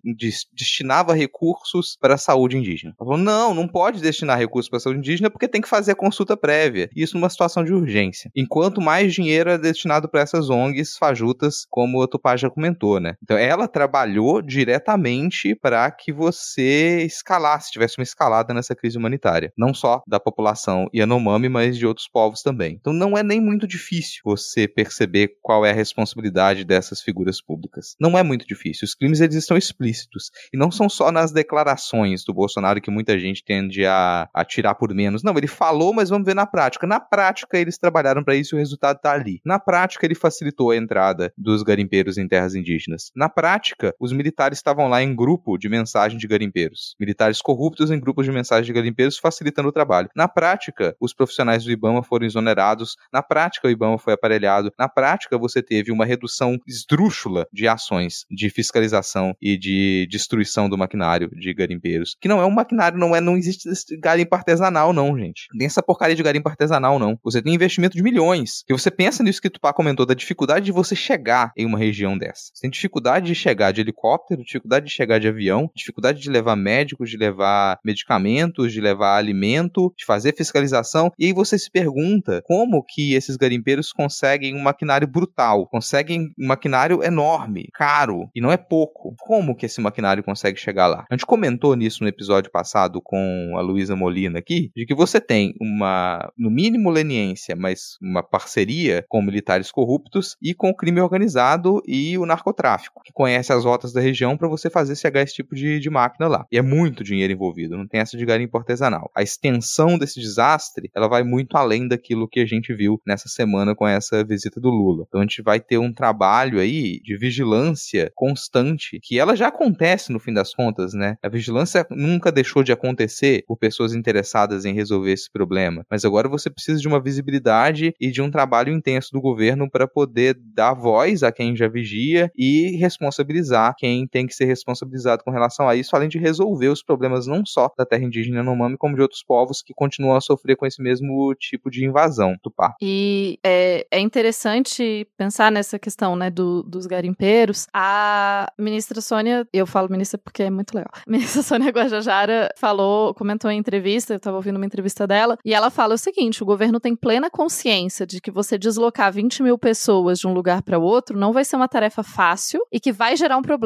destinava 0.54 1.14
recursos 1.14 1.98
para 2.00 2.16
a 2.16 2.18
saúde 2.18 2.58
indígena. 2.58 2.94
Ela 3.00 3.08
falou: 3.08 3.18
não, 3.18 3.54
não 3.54 3.68
pode 3.68 4.02
destinar 4.02 4.38
recursos 4.38 4.70
para 4.70 4.78
a 4.78 4.80
saúde 4.80 5.00
indígena 5.00 5.30
porque 5.30 5.48
tem 5.48 5.62
que 5.62 5.70
fazer 5.70 5.92
a 5.92 5.96
consulta 5.96 6.38
prévia. 6.38 6.90
Isso 6.96 7.16
numa 7.16 7.30
situação 7.30 7.64
de 7.64 7.74
urgência. 7.74 8.32
Enquanto 8.36 8.82
mais 8.82 9.14
dinheiro 9.14 9.50
é 9.50 9.58
destinado 9.58 10.10
para 10.10 10.22
essas 10.22 10.50
ONGs 10.50 10.98
fajutas, 10.98 11.66
como 11.70 12.00
o 12.00 12.08
Tupá 12.08 12.36
já 12.36 12.50
comentou, 12.50 13.00
né? 13.00 13.16
Então 13.24 13.38
ela 13.38 13.68
trabalhou 13.68 14.11
trabalhou 14.12 14.42
diretamente 14.42 15.56
para 15.56 15.90
que 15.90 16.12
você 16.12 17.04
escalasse, 17.04 17.72
tivesse 17.72 17.98
uma 17.98 18.04
escalada 18.04 18.54
nessa 18.54 18.76
crise 18.76 18.98
humanitária. 18.98 19.54
Não 19.58 19.74
só 19.74 20.02
da 20.08 20.20
população 20.20 20.90
Yanomami, 20.94 21.48
mas 21.48 21.78
de 21.78 21.88
outros 21.88 22.08
povos 22.08 22.42
também. 22.42 22.78
Então 22.80 22.92
não 22.92 23.18
é 23.18 23.24
nem 23.24 23.40
muito 23.40 23.66
difícil 23.66 24.22
você 24.26 24.68
perceber 24.68 25.36
qual 25.42 25.66
é 25.66 25.72
a 25.72 25.74
responsabilidade 25.74 26.66
dessas 26.66 27.02
figuras 27.02 27.42
públicas. 27.42 27.96
Não 28.00 28.18
é 28.18 28.24
muito 28.24 28.46
difícil. 28.46 28.86
Os 28.86 28.94
crimes 28.94 29.22
eles 29.22 29.36
estão 29.36 29.58
explícitos. 29.58 30.32
E 30.54 30.58
não 30.58 30.72
são 30.72 30.90
só 30.90 31.12
nas 31.12 31.32
declarações 31.32 32.24
do 32.26 32.34
Bolsonaro 32.34 32.82
que 32.82 32.92
muita 32.92 33.18
gente 33.18 33.44
tende 33.44 33.86
a, 33.86 34.28
a 34.34 34.44
tirar 34.44 34.76
por 34.76 34.94
menos. 34.94 35.24
Não, 35.24 35.38
ele 35.38 35.48
falou, 35.48 35.94
mas 35.94 36.10
vamos 36.10 36.26
ver 36.26 36.36
na 36.36 36.46
prática. 36.46 36.86
Na 36.86 37.00
prática, 37.00 37.58
eles 37.58 37.78
trabalharam 37.78 38.24
para 38.24 38.36
isso 38.36 38.56
e 38.56 38.58
o 38.58 38.60
resultado 38.60 38.98
está 38.98 39.14
ali. 39.14 39.40
Na 39.46 39.60
prática, 39.60 40.06
ele 40.06 40.16
facilitou 40.16 40.72
a 40.72 40.78
entrada 40.78 41.32
dos 41.38 41.64
garimpeiros 41.64 42.18
em 42.18 42.28
terras 42.28 42.56
indígenas. 42.56 43.12
Na 43.16 43.30
prática, 43.30 43.96
os 44.02 44.12
militares 44.12 44.58
estavam 44.58 44.88
lá 44.88 45.04
em 45.04 45.16
grupo 45.16 45.60
de 45.60 45.70
mensagem 45.70 46.18
de 46.18 46.28
garimpeiros. 46.28 46.96
Militares 47.00 47.40
corruptos 47.40 47.92
em 47.92 48.00
grupos 48.00 48.26
de 48.26 48.32
mensagem 48.32 48.66
de 48.66 48.74
garimpeiros 48.74 49.20
facilitando 49.20 49.70
o 49.70 49.72
trabalho. 49.72 50.10
Na 50.16 50.28
prática, 50.28 50.96
os 51.00 51.14
profissionais 51.14 51.64
do 51.64 51.72
IBAMA 51.72 52.02
foram 52.02 52.26
exonerados. 52.26 52.96
Na 53.14 53.22
prática, 53.22 53.68
o 53.68 53.72
IBAMA 53.72 54.00
foi 54.00 54.14
aparelhado. 54.14 54.72
Na 54.78 54.90
prática, 54.90 55.38
você 55.38 55.62
teve 55.62 55.92
uma 55.92 56.04
redução 56.04 56.58
esdrúxula 56.68 57.46
de 57.54 57.68
ações 57.68 58.26
de 58.32 58.50
fiscalização 58.50 59.36
e 59.40 59.56
de 59.56 60.08
destruição 60.10 60.68
do 60.68 60.78
maquinário 60.78 61.30
de 61.36 61.54
garimpeiros. 61.54 62.16
Que 62.20 62.28
não 62.28 62.42
é 62.42 62.46
um 62.46 62.52
maquinário, 62.52 62.98
não 62.98 63.16
é, 63.16 63.22
não 63.22 63.38
existe 63.38 63.98
garimpo 63.98 64.36
artesanal, 64.36 64.92
não, 64.92 65.16
gente. 65.16 65.48
Nem 65.54 65.68
essa 65.68 65.84
porcaria 65.84 66.16
de 66.16 66.24
garimpo 66.24 66.50
artesanal, 66.50 66.98
não. 66.98 67.20
Você 67.24 67.40
tem 67.40 67.54
investimento 67.54 67.96
de 67.96 68.02
milhões. 68.02 68.64
Que 68.66 68.74
você 68.74 68.90
pensa 68.90 69.22
nisso 69.22 69.42
que 69.42 69.48
o 69.48 69.52
Tupá 69.52 69.72
comentou, 69.72 70.08
da 70.08 70.16
dificuldade 70.16 70.66
de 70.66 70.72
você 70.72 70.96
chegar 70.96 71.52
em 71.56 71.68
uma 71.68 71.78
região 71.78 72.18
dessa. 72.18 72.52
Você 72.54 72.62
tem 72.62 72.72
dificuldade 72.72 73.28
de 73.28 73.36
chegar 73.36 73.72
de 73.72 73.91
helicóptero, 73.92 74.44
dificuldade 74.44 74.86
de 74.86 74.92
chegar 74.92 75.20
de 75.20 75.28
avião, 75.28 75.70
dificuldade 75.76 76.20
de 76.22 76.30
levar 76.30 76.56
médicos, 76.56 77.10
de 77.10 77.18
levar 77.18 77.80
medicamentos, 77.84 78.72
de 78.72 78.82
levar 78.82 79.18
alimento, 79.18 79.94
de 79.98 80.06
fazer 80.06 80.36
fiscalização. 80.36 81.12
E 81.20 81.26
aí 81.26 81.34
você 81.34 81.60
se 81.60 81.70
pergunta 81.70 82.42
como 82.46 82.84
que 82.84 83.14
esses 83.14 83.36
garimpeiros 83.36 83.92
conseguem 83.92 84.56
um 84.56 84.62
maquinário 84.62 85.08
brutal, 85.08 85.68
conseguem 85.68 86.30
um 86.40 86.48
maquinário 86.48 87.04
enorme, 87.04 87.68
caro, 87.74 88.30
e 88.34 88.42
não 88.42 88.52
é 88.52 88.58
pouco. 88.58 89.14
Como 89.20 89.56
que 89.56 89.66
esse 89.66 89.82
maquinário 89.82 90.24
consegue 90.24 90.60
chegar 90.60 90.88
lá? 90.88 91.06
A 91.10 91.14
gente 91.14 91.26
comentou 91.26 91.76
nisso 91.76 92.04
no 92.04 92.10
episódio 92.10 92.52
passado 92.52 93.02
com 93.04 93.54
a 93.58 93.62
Luísa 93.62 93.96
Molina 93.96 94.40
aqui, 94.40 94.72
de 94.76 94.86
que 94.86 94.96
você 94.96 95.20
tem 95.20 95.54
uma, 95.60 96.32
no 96.38 96.50
mínimo, 96.50 96.90
leniência, 96.90 97.56
mas 97.56 97.98
uma 98.02 98.24
parceria 98.24 99.06
com 99.10 99.22
militares 99.22 99.72
corruptos 99.72 100.36
e 100.42 100.54
com 100.54 100.70
o 100.70 100.76
crime 100.76 101.02
organizado 101.02 101.82
e 101.86 102.18
o 102.18 102.26
narcotráfico, 102.26 103.02
que 103.04 103.12
conhece 103.14 103.52
as 103.52 103.66
rotas 103.66 103.81
da 103.90 104.02
região 104.02 104.38
para 104.38 104.48
você 104.48 104.70
fazer 104.70 104.96
chegar 104.96 105.22
esse 105.22 105.34
tipo 105.34 105.56
de, 105.56 105.80
de 105.80 105.90
máquina 105.90 106.28
lá. 106.28 106.46
E 106.52 106.58
é 106.58 106.62
muito 106.62 107.04
dinheiro 107.04 107.34
envolvido, 107.34 107.78
não 107.78 107.88
tem 107.88 108.00
essa 108.00 108.18
de 108.18 108.26
garimpo 108.26 108.58
artesanal. 108.58 109.10
A 109.16 109.22
extensão 109.22 109.98
desse 109.98 110.20
desastre, 110.20 110.90
ela 110.96 111.08
vai 111.08 111.24
muito 111.24 111.56
além 111.56 111.88
daquilo 111.88 112.28
que 112.28 112.40
a 112.40 112.46
gente 112.46 112.74
viu 112.74 113.02
nessa 113.06 113.28
semana 113.28 113.76
com 113.76 113.88
essa 113.88 114.24
visita 114.24 114.60
do 114.60 114.70
Lula. 114.70 115.06
Então 115.08 115.22
a 115.22 115.24
gente 115.24 115.42
vai 115.42 115.60
ter 115.60 115.78
um 115.78 115.94
trabalho 115.94 116.60
aí 116.60 117.00
de 117.02 117.18
vigilância 117.18 118.12
constante, 118.16 119.00
que 119.02 119.20
ela 119.20 119.36
já 119.36 119.48
acontece 119.48 120.12
no 120.12 120.20
fim 120.20 120.34
das 120.34 120.54
contas, 120.54 120.94
né? 120.94 121.18
A 121.24 121.30
vigilância 121.30 121.86
nunca 121.90 122.32
deixou 122.32 122.64
de 122.64 122.72
acontecer 122.72 123.44
por 123.48 123.58
pessoas 123.58 123.94
interessadas 123.94 124.66
em 124.66 124.74
resolver 124.74 125.12
esse 125.12 125.32
problema, 125.32 125.86
mas 125.90 126.06
agora 126.06 126.28
você 126.28 126.50
precisa 126.50 126.80
de 126.80 126.88
uma 126.88 127.02
visibilidade 127.02 127.94
e 128.00 128.12
de 128.12 128.22
um 128.22 128.32
trabalho 128.32 128.74
intenso 128.74 129.12
do 129.12 129.22
governo 129.22 129.70
para 129.70 129.88
poder 129.88 130.38
dar 130.54 130.74
voz 130.74 131.24
a 131.24 131.32
quem 131.32 131.56
já 131.56 131.68
vigia 131.68 132.32
e 132.36 132.78
responsabilizar 132.78 133.71
quem 133.78 134.08
tem 134.08 134.28
que 134.28 134.34
ser 134.34 134.46
responsabilizado 134.46 135.24
com 135.24 135.32
relação 135.32 135.68
a 135.68 135.76
isso, 135.76 135.96
além 135.96 136.10
de 136.10 136.18
resolver 136.18 136.70
os 136.70 136.84
problemas 136.84 137.28
não 137.28 137.46
só 137.46 137.70
da 137.78 137.86
terra 137.86 138.04
indígena 138.04 138.38
Yanomami, 138.38 138.78
como 138.78 138.96
de 138.96 139.02
outros 139.02 139.24
povos 139.24 139.62
que 139.62 139.74
continuam 139.74 140.16
a 140.16 140.22
sofrer 140.22 140.56
com 140.56 140.66
esse 140.66 140.82
mesmo 140.82 141.34
tipo 141.36 141.70
de 141.70 141.86
invasão 141.86 142.36
par. 142.56 142.76
E 142.82 143.40
é, 143.44 143.86
é 143.90 144.00
interessante 144.00 145.08
pensar 145.18 145.52
nessa 145.52 145.80
questão, 145.80 146.16
né, 146.16 146.30
do, 146.30 146.64
dos 146.64 146.86
garimpeiros. 146.86 147.68
A 147.74 148.52
ministra 148.58 149.02
Sônia, 149.02 149.48
eu 149.54 149.66
falo 149.66 149.90
ministra 149.90 150.18
porque 150.18 150.44
é 150.44 150.50
muito 150.50 150.74
legal. 150.74 150.92
A 150.94 151.04
ministra 151.10 151.42
Sônia 151.42 151.72
Guajajara 151.72 152.50
falou, 152.58 153.14
comentou 153.14 153.50
em 153.50 153.58
entrevista, 153.58 154.14
eu 154.14 154.18
estava 154.18 154.38
ouvindo 154.38 154.58
uma 154.58 154.66
entrevista 154.66 155.08
dela, 155.08 155.38
e 155.44 155.54
ela 155.54 155.70
fala 155.70 155.96
o 155.96 155.98
seguinte: 155.98 156.44
o 156.44 156.46
governo 156.46 156.80
tem 156.80 156.96
plena 156.96 157.30
consciência 157.30 158.06
de 158.06 158.20
que 158.22 158.32
você 158.32 158.58
deslocar 158.58 159.12
20 159.12 159.44
mil 159.44 159.58
pessoas 159.58 160.20
de 160.20 160.28
um 160.28 160.34
lugar 160.34 160.62
para 160.62 160.80
outro 160.80 161.18
não 161.18 161.34
vai 161.34 161.46
ser 161.46 161.56
uma 161.56 161.68
tarefa 161.68 162.04
fácil 162.04 162.62
e 162.72 162.80
que 162.80 162.92
vai 162.92 163.16
gerar 163.16 163.38
um 163.38 163.42
problema, 163.42 163.61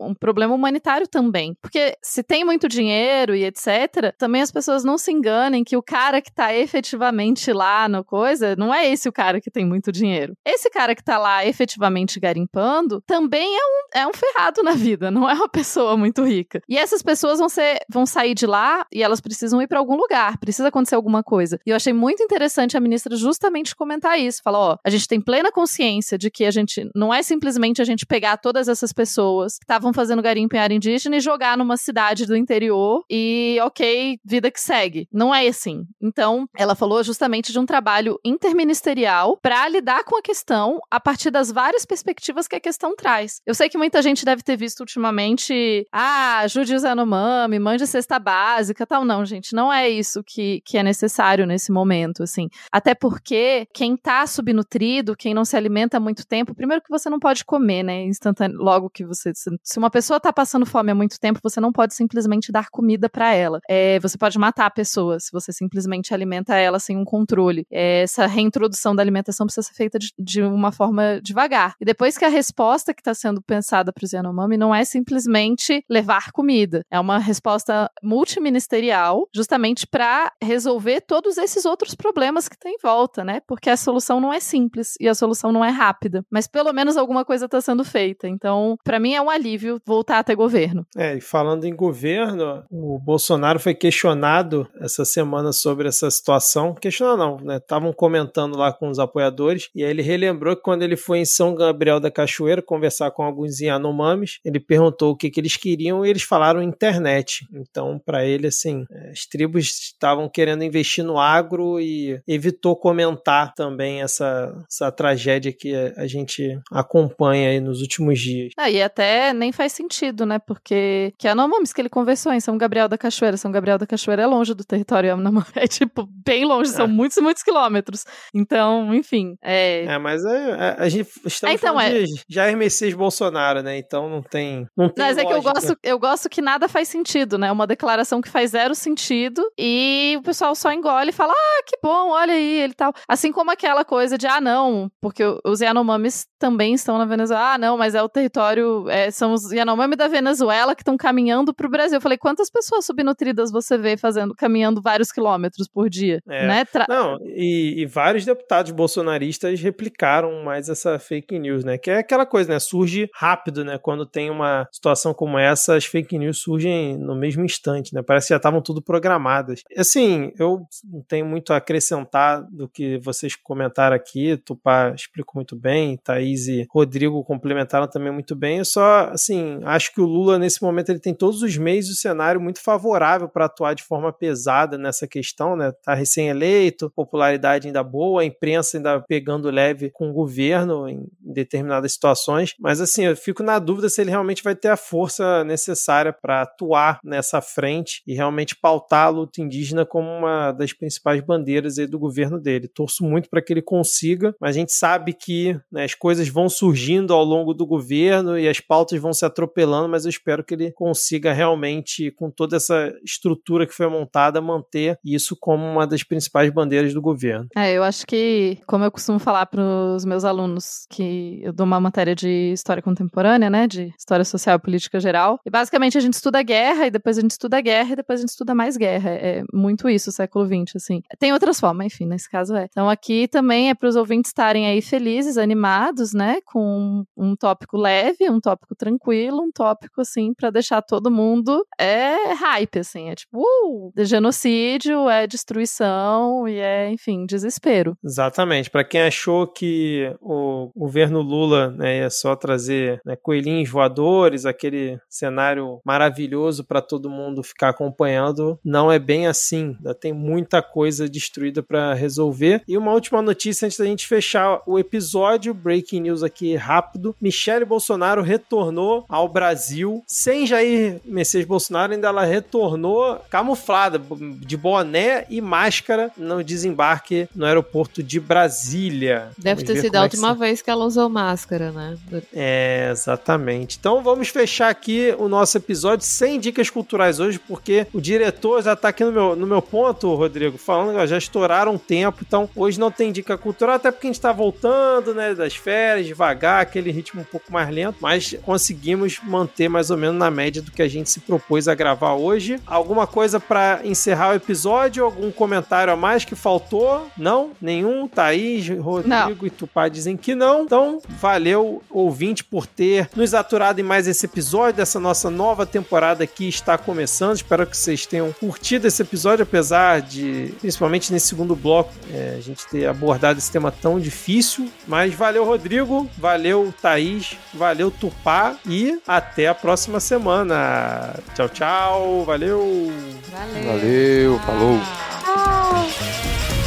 um 0.00 0.14
problema 0.14 0.54
humanitário 0.54 1.06
também. 1.06 1.56
Porque 1.60 1.96
se 2.02 2.22
tem 2.22 2.44
muito 2.44 2.68
dinheiro 2.68 3.34
e 3.34 3.44
etc., 3.44 4.14
também 4.18 4.42
as 4.42 4.50
pessoas 4.50 4.84
não 4.84 4.98
se 4.98 5.10
enganem 5.10 5.64
que 5.64 5.76
o 5.76 5.82
cara 5.82 6.20
que 6.20 6.32
tá 6.32 6.54
efetivamente 6.54 7.52
lá 7.52 7.88
no 7.88 8.04
coisa, 8.04 8.56
não 8.56 8.72
é 8.72 8.88
esse 8.88 9.08
o 9.08 9.12
cara 9.12 9.40
que 9.40 9.50
tem 9.50 9.64
muito 9.64 9.92
dinheiro. 9.92 10.34
Esse 10.44 10.70
cara 10.70 10.94
que 10.94 11.04
tá 11.04 11.18
lá 11.18 11.44
efetivamente 11.44 12.18
garimpando 12.18 13.02
também 13.06 13.54
é 13.56 13.60
um, 13.60 14.00
é 14.00 14.06
um 14.06 14.12
ferrado 14.12 14.62
na 14.62 14.72
vida, 14.72 15.10
não 15.10 15.28
é 15.28 15.34
uma 15.34 15.48
pessoa 15.48 15.96
muito 15.96 16.24
rica. 16.24 16.60
E 16.68 16.76
essas 16.76 17.02
pessoas 17.02 17.38
vão 17.38 17.48
ser 17.48 17.78
vão 17.88 18.06
sair 18.06 18.34
de 18.34 18.46
lá 18.46 18.86
e 18.92 19.02
elas 19.02 19.20
precisam 19.20 19.60
ir 19.62 19.66
para 19.66 19.78
algum 19.78 19.96
lugar, 19.96 20.38
precisa 20.38 20.68
acontecer 20.68 20.94
alguma 20.94 21.22
coisa. 21.22 21.58
E 21.66 21.70
eu 21.70 21.76
achei 21.76 21.92
muito 21.92 22.22
interessante 22.22 22.76
a 22.76 22.80
ministra 22.80 23.16
justamente 23.16 23.76
comentar 23.76 24.18
isso, 24.18 24.40
falar, 24.42 24.58
ó, 24.58 24.76
a 24.84 24.90
gente 24.90 25.06
tem 25.06 25.20
plena 25.20 25.52
consciência 25.52 26.18
de 26.18 26.30
que 26.30 26.44
a 26.44 26.50
gente 26.50 26.88
não 26.94 27.12
é 27.12 27.22
simplesmente 27.22 27.80
a 27.82 27.84
gente 27.84 28.06
pegar 28.06 28.36
todas 28.36 28.68
essas 28.68 28.92
pessoas 28.92 29.18
que 29.46 29.64
estavam 29.64 29.92
fazendo 29.92 30.22
garimpo 30.22 30.56
em 30.56 30.58
área 30.58 30.74
indígena 30.74 31.16
e 31.16 31.20
jogar 31.20 31.56
numa 31.56 31.76
cidade 31.76 32.26
do 32.26 32.36
interior 32.36 33.04
e 33.10 33.58
OK, 33.62 34.18
vida 34.24 34.50
que 34.50 34.60
segue. 34.60 35.08
Não 35.12 35.34
é 35.34 35.46
assim. 35.46 35.86
Então, 36.00 36.48
ela 36.56 36.74
falou 36.74 37.02
justamente 37.02 37.52
de 37.52 37.58
um 37.58 37.66
trabalho 37.66 38.18
interministerial 38.24 39.38
para 39.40 39.68
lidar 39.68 40.04
com 40.04 40.16
a 40.16 40.22
questão 40.22 40.78
a 40.90 41.00
partir 41.00 41.30
das 41.30 41.50
várias 41.50 41.84
perspectivas 41.84 42.48
que 42.48 42.56
a 42.56 42.60
questão 42.60 42.94
traz. 42.96 43.40
Eu 43.46 43.54
sei 43.54 43.68
que 43.68 43.78
muita 43.78 44.02
gente 44.02 44.24
deve 44.24 44.42
ter 44.42 44.56
visto 44.56 44.80
ultimamente, 44.80 45.86
ah, 45.92 46.38
ajude 46.40 46.74
os 46.74 46.82
Yanomami, 46.82 47.58
mande 47.58 47.86
cesta 47.86 48.18
básica, 48.18 48.86
tal. 48.86 49.04
Não, 49.04 49.24
gente, 49.24 49.54
não 49.54 49.72
é 49.72 49.88
isso 49.88 50.22
que, 50.24 50.60
que 50.64 50.78
é 50.78 50.82
necessário 50.82 51.46
nesse 51.46 51.70
momento, 51.70 52.22
assim. 52.22 52.48
Até 52.72 52.94
porque 52.94 53.66
quem 53.72 53.96
tá 53.96 54.26
subnutrido, 54.26 55.16
quem 55.16 55.34
não 55.34 55.44
se 55.44 55.56
alimenta 55.56 55.96
há 55.96 56.00
muito 56.00 56.26
tempo, 56.26 56.54
primeiro 56.54 56.82
que 56.82 56.90
você 56.90 57.08
não 57.10 57.18
pode 57.18 57.44
comer, 57.44 57.82
né, 57.82 58.04
instantâneo, 58.04 58.58
logo 58.58 58.90
que 58.90 59.04
você, 59.04 59.27
se 59.34 59.78
uma 59.78 59.90
pessoa 59.90 60.20
tá 60.20 60.32
passando 60.32 60.66
fome 60.66 60.90
há 60.90 60.94
muito 60.94 61.18
tempo, 61.18 61.40
você 61.42 61.60
não 61.60 61.72
pode 61.72 61.94
simplesmente 61.94 62.52
dar 62.52 62.68
comida 62.70 63.08
para 63.08 63.32
ela. 63.34 63.60
É, 63.68 63.98
você 64.00 64.16
pode 64.16 64.38
matar 64.38 64.66
a 64.66 64.70
pessoa 64.70 65.18
se 65.20 65.30
você 65.32 65.52
simplesmente 65.52 66.12
alimenta 66.14 66.56
ela 66.56 66.78
sem 66.78 66.96
um 66.96 67.04
controle. 67.04 67.66
É, 67.70 68.02
essa 68.02 68.26
reintrodução 68.26 68.94
da 68.94 69.02
alimentação 69.02 69.46
precisa 69.46 69.66
ser 69.66 69.74
feita 69.74 69.98
de, 69.98 70.12
de 70.18 70.42
uma 70.42 70.72
forma 70.72 71.20
devagar. 71.22 71.74
E 71.80 71.84
depois 71.84 72.16
que 72.16 72.24
a 72.24 72.28
resposta 72.28 72.94
que 72.94 73.00
está 73.00 73.14
sendo 73.14 73.42
pensada 73.42 73.92
para 73.92 74.04
o 74.04 74.08
Yanomami 74.10 74.56
não 74.56 74.74
é 74.74 74.84
simplesmente 74.84 75.84
levar 75.88 76.30
comida, 76.32 76.82
é 76.90 76.98
uma 76.98 77.18
resposta 77.18 77.90
multiministerial, 78.02 79.28
justamente 79.34 79.86
para 79.86 80.32
resolver 80.42 81.00
todos 81.02 81.38
esses 81.38 81.64
outros 81.64 81.94
problemas 81.94 82.48
que 82.48 82.58
tem 82.58 82.74
em 82.74 82.78
volta, 82.82 83.24
né? 83.24 83.40
Porque 83.46 83.70
a 83.70 83.76
solução 83.76 84.20
não 84.20 84.32
é 84.32 84.40
simples 84.40 84.94
e 85.00 85.08
a 85.08 85.14
solução 85.14 85.52
não 85.52 85.64
é 85.64 85.70
rápida, 85.70 86.24
mas 86.30 86.46
pelo 86.46 86.72
menos 86.72 86.96
alguma 86.96 87.24
coisa 87.24 87.46
está 87.46 87.60
sendo 87.60 87.84
feita. 87.84 88.28
Então, 88.28 88.76
para 88.84 88.98
mim 88.98 89.07
é 89.14 89.22
um 89.22 89.30
alívio 89.30 89.80
voltar 89.84 90.18
a 90.18 90.24
ter 90.24 90.34
governo. 90.34 90.86
É, 90.96 91.16
e 91.16 91.20
falando 91.20 91.64
em 91.64 91.74
governo, 91.74 92.64
o 92.70 92.98
Bolsonaro 92.98 93.58
foi 93.58 93.74
questionado 93.74 94.68
essa 94.80 95.04
semana 95.04 95.52
sobre 95.52 95.88
essa 95.88 96.10
situação. 96.10 96.74
Questionado 96.74 97.18
não, 97.18 97.36
né? 97.40 97.56
Estavam 97.56 97.92
comentando 97.92 98.56
lá 98.56 98.72
com 98.72 98.88
os 98.88 98.98
apoiadores 98.98 99.70
e 99.74 99.84
aí 99.84 99.90
ele 99.90 100.02
relembrou 100.02 100.56
que 100.56 100.62
quando 100.62 100.82
ele 100.82 100.96
foi 100.96 101.18
em 101.18 101.24
São 101.24 101.54
Gabriel 101.54 102.00
da 102.00 102.10
Cachoeira 102.10 102.62
conversar 102.62 103.10
com 103.10 103.22
alguns 103.22 103.60
Yanomamis, 103.60 104.38
ele 104.44 104.60
perguntou 104.60 105.12
o 105.12 105.16
que, 105.16 105.30
que 105.30 105.40
eles 105.40 105.56
queriam 105.56 106.04
e 106.04 106.10
eles 106.10 106.22
falaram 106.22 106.62
internet. 106.62 107.46
Então, 107.52 108.00
para 108.04 108.24
ele, 108.24 108.46
assim, 108.46 108.84
as 109.10 109.26
tribos 109.26 109.66
estavam 109.66 110.28
querendo 110.28 110.64
investir 110.64 111.04
no 111.04 111.18
agro 111.18 111.80
e 111.80 112.20
evitou 112.26 112.76
comentar 112.76 113.54
também 113.54 114.02
essa, 114.02 114.54
essa 114.70 114.90
tragédia 114.92 115.52
que 115.52 115.74
a 115.96 116.06
gente 116.06 116.58
acompanha 116.70 117.50
aí 117.50 117.60
nos 117.60 117.80
últimos 117.80 118.20
dias. 118.20 118.52
Ah, 118.56 118.70
e 118.70 118.80
até 118.98 119.32
nem 119.32 119.52
faz 119.52 119.72
sentido, 119.72 120.26
né? 120.26 120.40
Porque 120.40 121.14
que 121.16 121.28
Yanomamis 121.28 121.72
que 121.72 121.80
ele 121.80 121.88
conversou 121.88 122.32
em 122.32 122.40
São 122.40 122.58
Gabriel 122.58 122.88
da 122.88 122.98
Cachoeira, 122.98 123.36
São 123.36 123.52
Gabriel 123.52 123.78
da 123.78 123.86
Cachoeira 123.86 124.22
é 124.22 124.26
longe 124.26 124.52
do 124.54 124.64
território 124.64 125.08
Yanomami, 125.08 125.46
é 125.54 125.68
tipo 125.68 126.08
bem 126.26 126.44
longe, 126.44 126.70
são 126.70 126.86
é. 126.86 126.88
muitos 126.88 127.16
e 127.16 127.20
muitos 127.20 127.44
quilômetros. 127.44 128.04
Então, 128.34 128.92
enfim, 128.92 129.36
é... 129.40 129.84
É, 129.84 129.98
mas 129.98 130.24
é, 130.24 130.50
é 130.50 130.76
a 130.78 130.88
gente 130.88 131.08
estamos 131.24 131.54
é, 131.54 131.54
então, 131.54 131.80
é... 131.80 132.02
de 132.02 132.06
Jair 132.28 132.56
Messias 132.56 132.94
Bolsonaro, 132.94 133.62
né? 133.62 133.78
Então 133.78 134.08
não 134.08 134.20
tem 134.20 134.66
não 134.76 134.88
tem 134.88 135.04
Mas 135.04 135.16
lógica. 135.16 135.22
é 135.22 135.26
que 135.26 135.38
eu 135.38 135.52
gosto, 135.52 135.78
eu 135.82 135.98
gosto 135.98 136.28
que 136.28 136.42
nada 136.42 136.68
faz 136.68 136.88
sentido, 136.88 137.38
né? 137.38 137.52
Uma 137.52 137.66
declaração 137.66 138.20
que 138.20 138.28
faz 138.28 138.50
zero 138.50 138.74
sentido 138.74 139.42
e 139.56 140.16
o 140.18 140.22
pessoal 140.22 140.54
só 140.54 140.72
engole 140.72 141.10
e 141.10 141.12
fala: 141.12 141.32
"Ah, 141.32 141.62
que 141.64 141.78
bom, 141.82 142.10
olha 142.10 142.34
aí, 142.34 142.60
ele 142.60 142.74
tal". 142.74 142.92
Assim 143.06 143.30
como 143.30 143.50
aquela 143.50 143.84
coisa 143.84 144.18
de 144.18 144.26
ah, 144.26 144.40
não, 144.40 144.90
porque 145.00 145.22
os 145.44 145.60
Yanomamis 145.60 146.26
também 146.38 146.74
estão 146.74 146.98
na 146.98 147.04
Venezuela. 147.04 147.54
Ah, 147.54 147.58
não, 147.58 147.76
mas 147.76 147.94
é 147.94 148.02
o 148.02 148.08
território, 148.08 148.87
é, 148.88 149.10
são 149.10 149.32
os 149.32 149.50
Yanomami 149.52 149.96
da 149.96 150.08
Venezuela 150.08 150.74
que 150.74 150.82
estão 150.82 150.96
caminhando 150.96 151.54
pro 151.54 151.68
Brasil. 151.68 151.96
Eu 151.96 152.00
falei, 152.00 152.18
quantas 152.18 152.50
pessoas 152.50 152.84
subnutridas 152.86 153.50
você 153.50 153.76
vê 153.76 153.96
fazendo, 153.96 154.34
caminhando 154.34 154.80
vários 154.80 155.12
quilômetros 155.12 155.68
por 155.68 155.88
dia? 155.88 156.20
É. 156.28 156.46
Né? 156.46 156.64
Tra- 156.64 156.86
Não, 156.88 157.18
e, 157.22 157.82
e 157.82 157.86
vários 157.86 158.24
deputados 158.24 158.72
bolsonaristas 158.72 159.60
replicaram 159.60 160.42
mais 160.44 160.68
essa 160.68 160.98
fake 160.98 161.38
news, 161.38 161.64
né? 161.64 161.78
Que 161.78 161.90
é 161.90 161.98
aquela 161.98 162.26
coisa, 162.26 162.52
né? 162.52 162.58
Surge 162.58 163.08
rápido, 163.14 163.64
né? 163.64 163.78
Quando 163.78 164.06
tem 164.06 164.30
uma 164.30 164.68
situação 164.72 165.14
como 165.14 165.38
essa, 165.38 165.74
as 165.76 165.84
fake 165.84 166.18
news 166.18 166.38
surgem 166.38 166.96
no 166.96 167.14
mesmo 167.14 167.44
instante, 167.44 167.94
né? 167.94 168.02
Parece 168.02 168.28
que 168.28 168.34
já 168.34 168.36
estavam 168.36 168.60
tudo 168.60 168.82
programadas. 168.82 169.62
Assim, 169.76 170.32
eu 170.38 170.62
não 170.84 171.02
tenho 171.02 171.26
muito 171.26 171.52
a 171.52 171.56
acrescentar 171.56 172.42
do 172.50 172.68
que 172.68 172.98
vocês 172.98 173.34
comentaram 173.36 173.96
aqui. 173.96 174.36
Tupá 174.38 174.92
explicou 174.94 175.34
muito 175.36 175.56
bem, 175.56 175.96
Thaís 175.96 176.48
e 176.48 176.66
Rodrigo 176.70 177.22
complementaram 177.24 177.88
também 177.88 178.12
muito 178.12 178.34
bem. 178.34 178.58
Eu 178.58 178.64
só, 178.64 178.77
assim, 178.82 179.60
acho 179.64 179.92
que 179.92 180.00
o 180.00 180.06
Lula, 180.06 180.38
nesse 180.38 180.62
momento, 180.62 180.90
ele 180.90 181.00
tem 181.00 181.14
todos 181.14 181.42
os 181.42 181.56
meios 181.56 181.88
do 181.88 181.94
cenário 181.94 182.40
muito 182.40 182.62
favorável 182.62 183.28
para 183.28 183.46
atuar 183.46 183.74
de 183.74 183.82
forma 183.82 184.12
pesada 184.12 184.76
nessa 184.76 185.06
questão, 185.06 185.56
né? 185.56 185.72
Tá 185.82 185.94
recém-eleito, 185.94 186.90
popularidade 186.94 187.66
ainda 187.66 187.82
boa, 187.82 188.22
a 188.22 188.24
imprensa 188.24 188.76
ainda 188.76 189.00
pegando 189.00 189.50
leve 189.50 189.90
com 189.90 190.10
o 190.10 190.12
governo 190.12 190.88
em 190.88 191.06
determinadas 191.20 191.92
situações, 191.92 192.54
mas 192.58 192.80
assim, 192.80 193.04
eu 193.04 193.16
fico 193.16 193.42
na 193.42 193.58
dúvida 193.58 193.88
se 193.88 194.00
ele 194.00 194.10
realmente 194.10 194.42
vai 194.42 194.54
ter 194.54 194.68
a 194.68 194.76
força 194.76 195.44
necessária 195.44 196.12
para 196.12 196.42
atuar 196.42 197.00
nessa 197.04 197.40
frente 197.40 198.02
e 198.06 198.14
realmente 198.14 198.56
pautar 198.56 199.06
a 199.06 199.10
luta 199.10 199.40
indígena 199.40 199.84
como 199.84 200.08
uma 200.08 200.52
das 200.52 200.72
principais 200.72 201.20
bandeiras 201.20 201.76
do 201.76 201.98
governo 201.98 202.40
dele. 202.40 202.68
Torço 202.68 203.04
muito 203.04 203.28
para 203.28 203.42
que 203.42 203.52
ele 203.52 203.62
consiga, 203.62 204.34
mas 204.40 204.56
a 204.56 204.58
gente 204.58 204.72
sabe 204.72 205.12
que 205.12 205.58
né, 205.70 205.84
as 205.84 205.94
coisas 205.94 206.28
vão 206.28 206.48
surgindo 206.48 207.12
ao 207.12 207.24
longo 207.24 207.54
do 207.54 207.66
governo 207.66 208.38
e 208.38 208.48
as 208.48 208.60
pautas 208.68 209.00
vão 209.00 209.12
se 209.12 209.24
atropelando, 209.24 209.88
mas 209.88 210.04
eu 210.04 210.10
espero 210.10 210.44
que 210.44 210.54
ele 210.54 210.70
consiga 210.72 211.32
realmente, 211.32 212.10
com 212.12 212.30
toda 212.30 212.56
essa 212.56 212.92
estrutura 213.02 213.66
que 213.66 213.74
foi 213.74 213.88
montada, 213.88 214.40
manter 214.40 214.98
isso 215.04 215.36
como 215.40 215.64
uma 215.64 215.86
das 215.86 216.02
principais 216.02 216.52
bandeiras 216.52 216.92
do 216.92 217.00
governo. 217.00 217.48
É, 217.56 217.72
eu 217.72 217.82
acho 217.82 218.06
que, 218.06 218.58
como 218.66 218.84
eu 218.84 218.90
costumo 218.90 219.18
falar 219.18 219.46
para 219.46 219.62
os 219.62 220.04
meus 220.04 220.24
alunos, 220.24 220.86
que 220.90 221.40
eu 221.42 221.52
dou 221.52 221.64
uma 221.64 221.80
matéria 221.80 222.14
de 222.14 222.52
história 222.52 222.82
contemporânea, 222.82 223.48
né, 223.48 223.66
de 223.66 223.92
história 223.98 224.24
social 224.24 224.56
e 224.56 224.60
política 224.60 225.00
geral, 225.00 225.40
e 225.46 225.50
basicamente 225.50 225.96
a 225.96 226.00
gente 226.00 226.14
estuda 226.14 226.42
guerra, 226.42 226.86
e 226.86 226.90
depois 226.90 227.16
a 227.16 227.20
gente 227.22 227.30
estuda 227.30 227.60
guerra, 227.60 227.92
e 227.92 227.96
depois 227.96 228.20
a 228.20 228.22
gente 228.22 228.30
estuda 228.30 228.54
mais 228.54 228.76
guerra. 228.76 229.10
É 229.10 229.42
muito 229.52 229.88
isso, 229.88 230.12
século 230.12 230.46
XX, 230.46 230.76
assim. 230.76 231.02
Tem 231.18 231.32
outras 231.32 231.58
formas, 231.58 231.86
enfim, 231.86 232.06
nesse 232.06 232.28
caso 232.30 232.54
é. 232.54 232.66
Então 232.70 232.88
aqui 232.90 233.26
também 233.28 233.70
é 233.70 233.74
para 233.74 233.88
os 233.88 233.96
ouvintes 233.96 234.28
estarem 234.28 234.66
aí 234.66 234.82
felizes, 234.82 235.38
animados, 235.38 236.12
né, 236.12 236.38
com 236.44 237.04
um 237.16 237.34
tópico 237.34 237.76
leve, 237.76 238.28
um 238.28 238.40
tópico 238.40 238.57
tranquilo, 238.76 239.42
um 239.42 239.50
tópico, 239.50 240.00
assim, 240.00 240.32
para 240.34 240.50
deixar 240.50 240.82
todo 240.82 241.10
mundo 241.10 241.64
é 241.78 242.32
hype, 242.34 242.78
assim, 242.78 243.10
é 243.10 243.14
tipo, 243.14 243.38
uh, 243.38 243.92
de 243.94 244.04
genocídio, 244.04 245.08
é 245.08 245.26
destruição, 245.26 246.46
e 246.48 246.58
é, 246.58 246.90
enfim, 246.90 247.26
desespero. 247.26 247.96
Exatamente. 248.04 248.70
Para 248.70 248.84
quem 248.84 249.02
achou 249.02 249.46
que 249.46 250.14
o 250.20 250.70
governo 250.76 251.20
Lula 251.20 251.70
né, 251.70 251.98
ia 251.98 252.10
só 252.10 252.34
trazer 252.36 253.00
né, 253.04 253.16
coelhinhos 253.16 253.70
voadores, 253.70 254.46
aquele 254.46 254.98
cenário 255.08 255.80
maravilhoso 255.84 256.64
para 256.64 256.80
todo 256.80 257.10
mundo 257.10 257.42
ficar 257.42 257.70
acompanhando, 257.70 258.58
não 258.64 258.90
é 258.90 258.98
bem 258.98 259.26
assim. 259.26 259.76
Ainda 259.78 259.94
tem 259.94 260.12
muita 260.12 260.62
coisa 260.62 261.08
destruída 261.08 261.62
para 261.62 261.94
resolver. 261.94 262.62
E 262.66 262.76
uma 262.76 262.92
última 262.92 263.22
notícia 263.22 263.66
antes 263.66 263.78
da 263.78 263.84
gente 263.84 264.06
fechar 264.06 264.62
o 264.66 264.78
episódio, 264.78 265.54
breaking 265.54 266.00
news 266.00 266.22
aqui 266.22 266.54
rápido. 266.56 267.14
Michele 267.20 267.64
Bolsonaro 267.64 268.22
retornou 268.48 269.04
ao 269.08 269.28
Brasil 269.28 270.02
sem 270.06 270.46
Jair 270.46 271.00
Messias 271.04 271.44
Bolsonaro, 271.44 271.92
ainda 271.92 272.08
ela 272.08 272.24
retornou 272.24 273.20
camuflada, 273.28 274.00
de 274.40 274.56
boné 274.56 275.26
e 275.28 275.40
máscara 275.40 276.10
no 276.16 276.42
desembarque 276.42 277.28
no 277.36 277.44
aeroporto 277.44 278.02
de 278.02 278.18
Brasília. 278.18 279.30
Deve 279.36 279.62
Vamos 279.62 279.74
ter 279.74 279.80
sido 279.82 279.96
a 279.96 279.98
é 279.98 280.08
que 280.08 280.16
última 280.16 280.34
vez 280.34 280.62
que 280.62 280.70
ela 280.70 280.84
usou 280.84 281.08
máscara, 281.10 281.70
né? 281.70 281.98
é, 282.32 282.88
exatamente. 282.90 283.76
Então 283.78 284.02
vamos 284.02 284.28
fechar 284.28 284.70
aqui 284.70 285.14
o 285.18 285.28
nosso 285.28 285.58
episódio 285.58 286.06
sem 286.06 286.40
dicas 286.40 286.70
culturais 286.70 287.20
hoje, 287.20 287.38
porque 287.38 287.86
o 287.92 288.00
diretor 288.00 288.62
já 288.62 288.74
tá 288.74 288.88
aqui 288.88 289.04
no 289.04 289.12
meu, 289.12 289.36
no 289.36 289.46
meu 289.46 289.60
ponto, 289.60 290.14
Rodrigo, 290.14 290.56
falando 290.56 290.96
que 290.96 291.06
já 291.06 291.18
estouraram 291.18 291.74
um 291.74 291.78
tempo, 291.78 292.24
então 292.26 292.48
hoje 292.56 292.80
não 292.80 292.90
tem 292.90 293.12
dica 293.12 293.36
cultural, 293.36 293.76
até 293.76 293.90
porque 293.90 294.06
a 294.06 294.10
gente 294.10 294.20
tá 294.20 294.32
voltando, 294.32 295.12
né, 295.12 295.34
das 295.34 295.54
férias, 295.54 296.06
devagar, 296.06 296.62
aquele 296.62 296.90
ritmo 296.90 297.20
um 297.20 297.24
pouco 297.24 297.52
mais 297.52 297.68
lento, 297.68 297.98
mas 298.00 298.37
conseguimos 298.38 299.18
manter 299.22 299.68
mais 299.68 299.90
ou 299.90 299.96
menos 299.96 300.16
na 300.16 300.30
média 300.30 300.62
do 300.62 300.70
que 300.70 300.82
a 300.82 300.88
gente 300.88 301.10
se 301.10 301.20
propôs 301.20 301.68
a 301.68 301.74
gravar 301.74 302.14
hoje. 302.14 302.60
Alguma 302.66 303.06
coisa 303.06 303.38
para 303.38 303.80
encerrar 303.84 304.30
o 304.30 304.34
episódio? 304.34 305.04
Algum 305.04 305.30
comentário 305.30 305.92
a 305.92 305.96
mais 305.96 306.24
que 306.24 306.34
faltou? 306.34 307.08
Não? 307.16 307.50
Nenhum? 307.60 308.08
Thaís, 308.08 308.68
Rodrigo 308.68 309.08
Não. 309.08 309.46
e 309.46 309.50
Tupá 309.50 309.88
dizem 309.88 310.16
que 310.16 310.34
não. 310.34 310.62
Então, 310.64 311.00
valeu, 311.08 311.82
ouvinte, 311.90 312.44
por 312.44 312.66
ter 312.66 313.08
nos 313.14 313.34
aturado 313.34 313.80
em 313.80 313.84
mais 313.84 314.06
esse 314.06 314.26
episódio 314.26 314.78
dessa 314.78 315.00
nossa 315.00 315.30
nova 315.30 315.66
temporada 315.66 316.26
que 316.26 316.48
está 316.48 316.76
começando. 316.78 317.36
Espero 317.36 317.66
que 317.66 317.76
vocês 317.76 318.06
tenham 318.06 318.32
curtido 318.32 318.86
esse 318.86 319.02
episódio, 319.02 319.42
apesar 319.42 320.00
de, 320.00 320.54
principalmente 320.60 321.12
nesse 321.12 321.28
segundo 321.28 321.54
bloco, 321.56 321.92
é, 322.12 322.36
a 322.38 322.40
gente 322.40 322.66
ter 322.66 322.86
abordado 322.86 323.38
esse 323.38 323.50
tema 323.50 323.70
tão 323.70 323.98
difícil. 324.00 324.68
Mas 324.86 325.14
valeu, 325.14 325.44
Rodrigo, 325.44 326.08
valeu, 326.18 326.72
Thaís, 326.80 327.36
valeu, 327.54 327.90
Tupá 327.90 328.17
e 328.66 329.00
até 329.06 329.48
a 329.48 329.54
próxima 329.54 330.00
semana. 330.00 331.14
Tchau, 331.34 331.48
tchau, 331.48 332.24
valeu! 332.24 332.92
Valeu. 333.30 333.64
Valeu, 333.66 334.38
falou. 334.40 334.78
Tchau. 335.24 336.57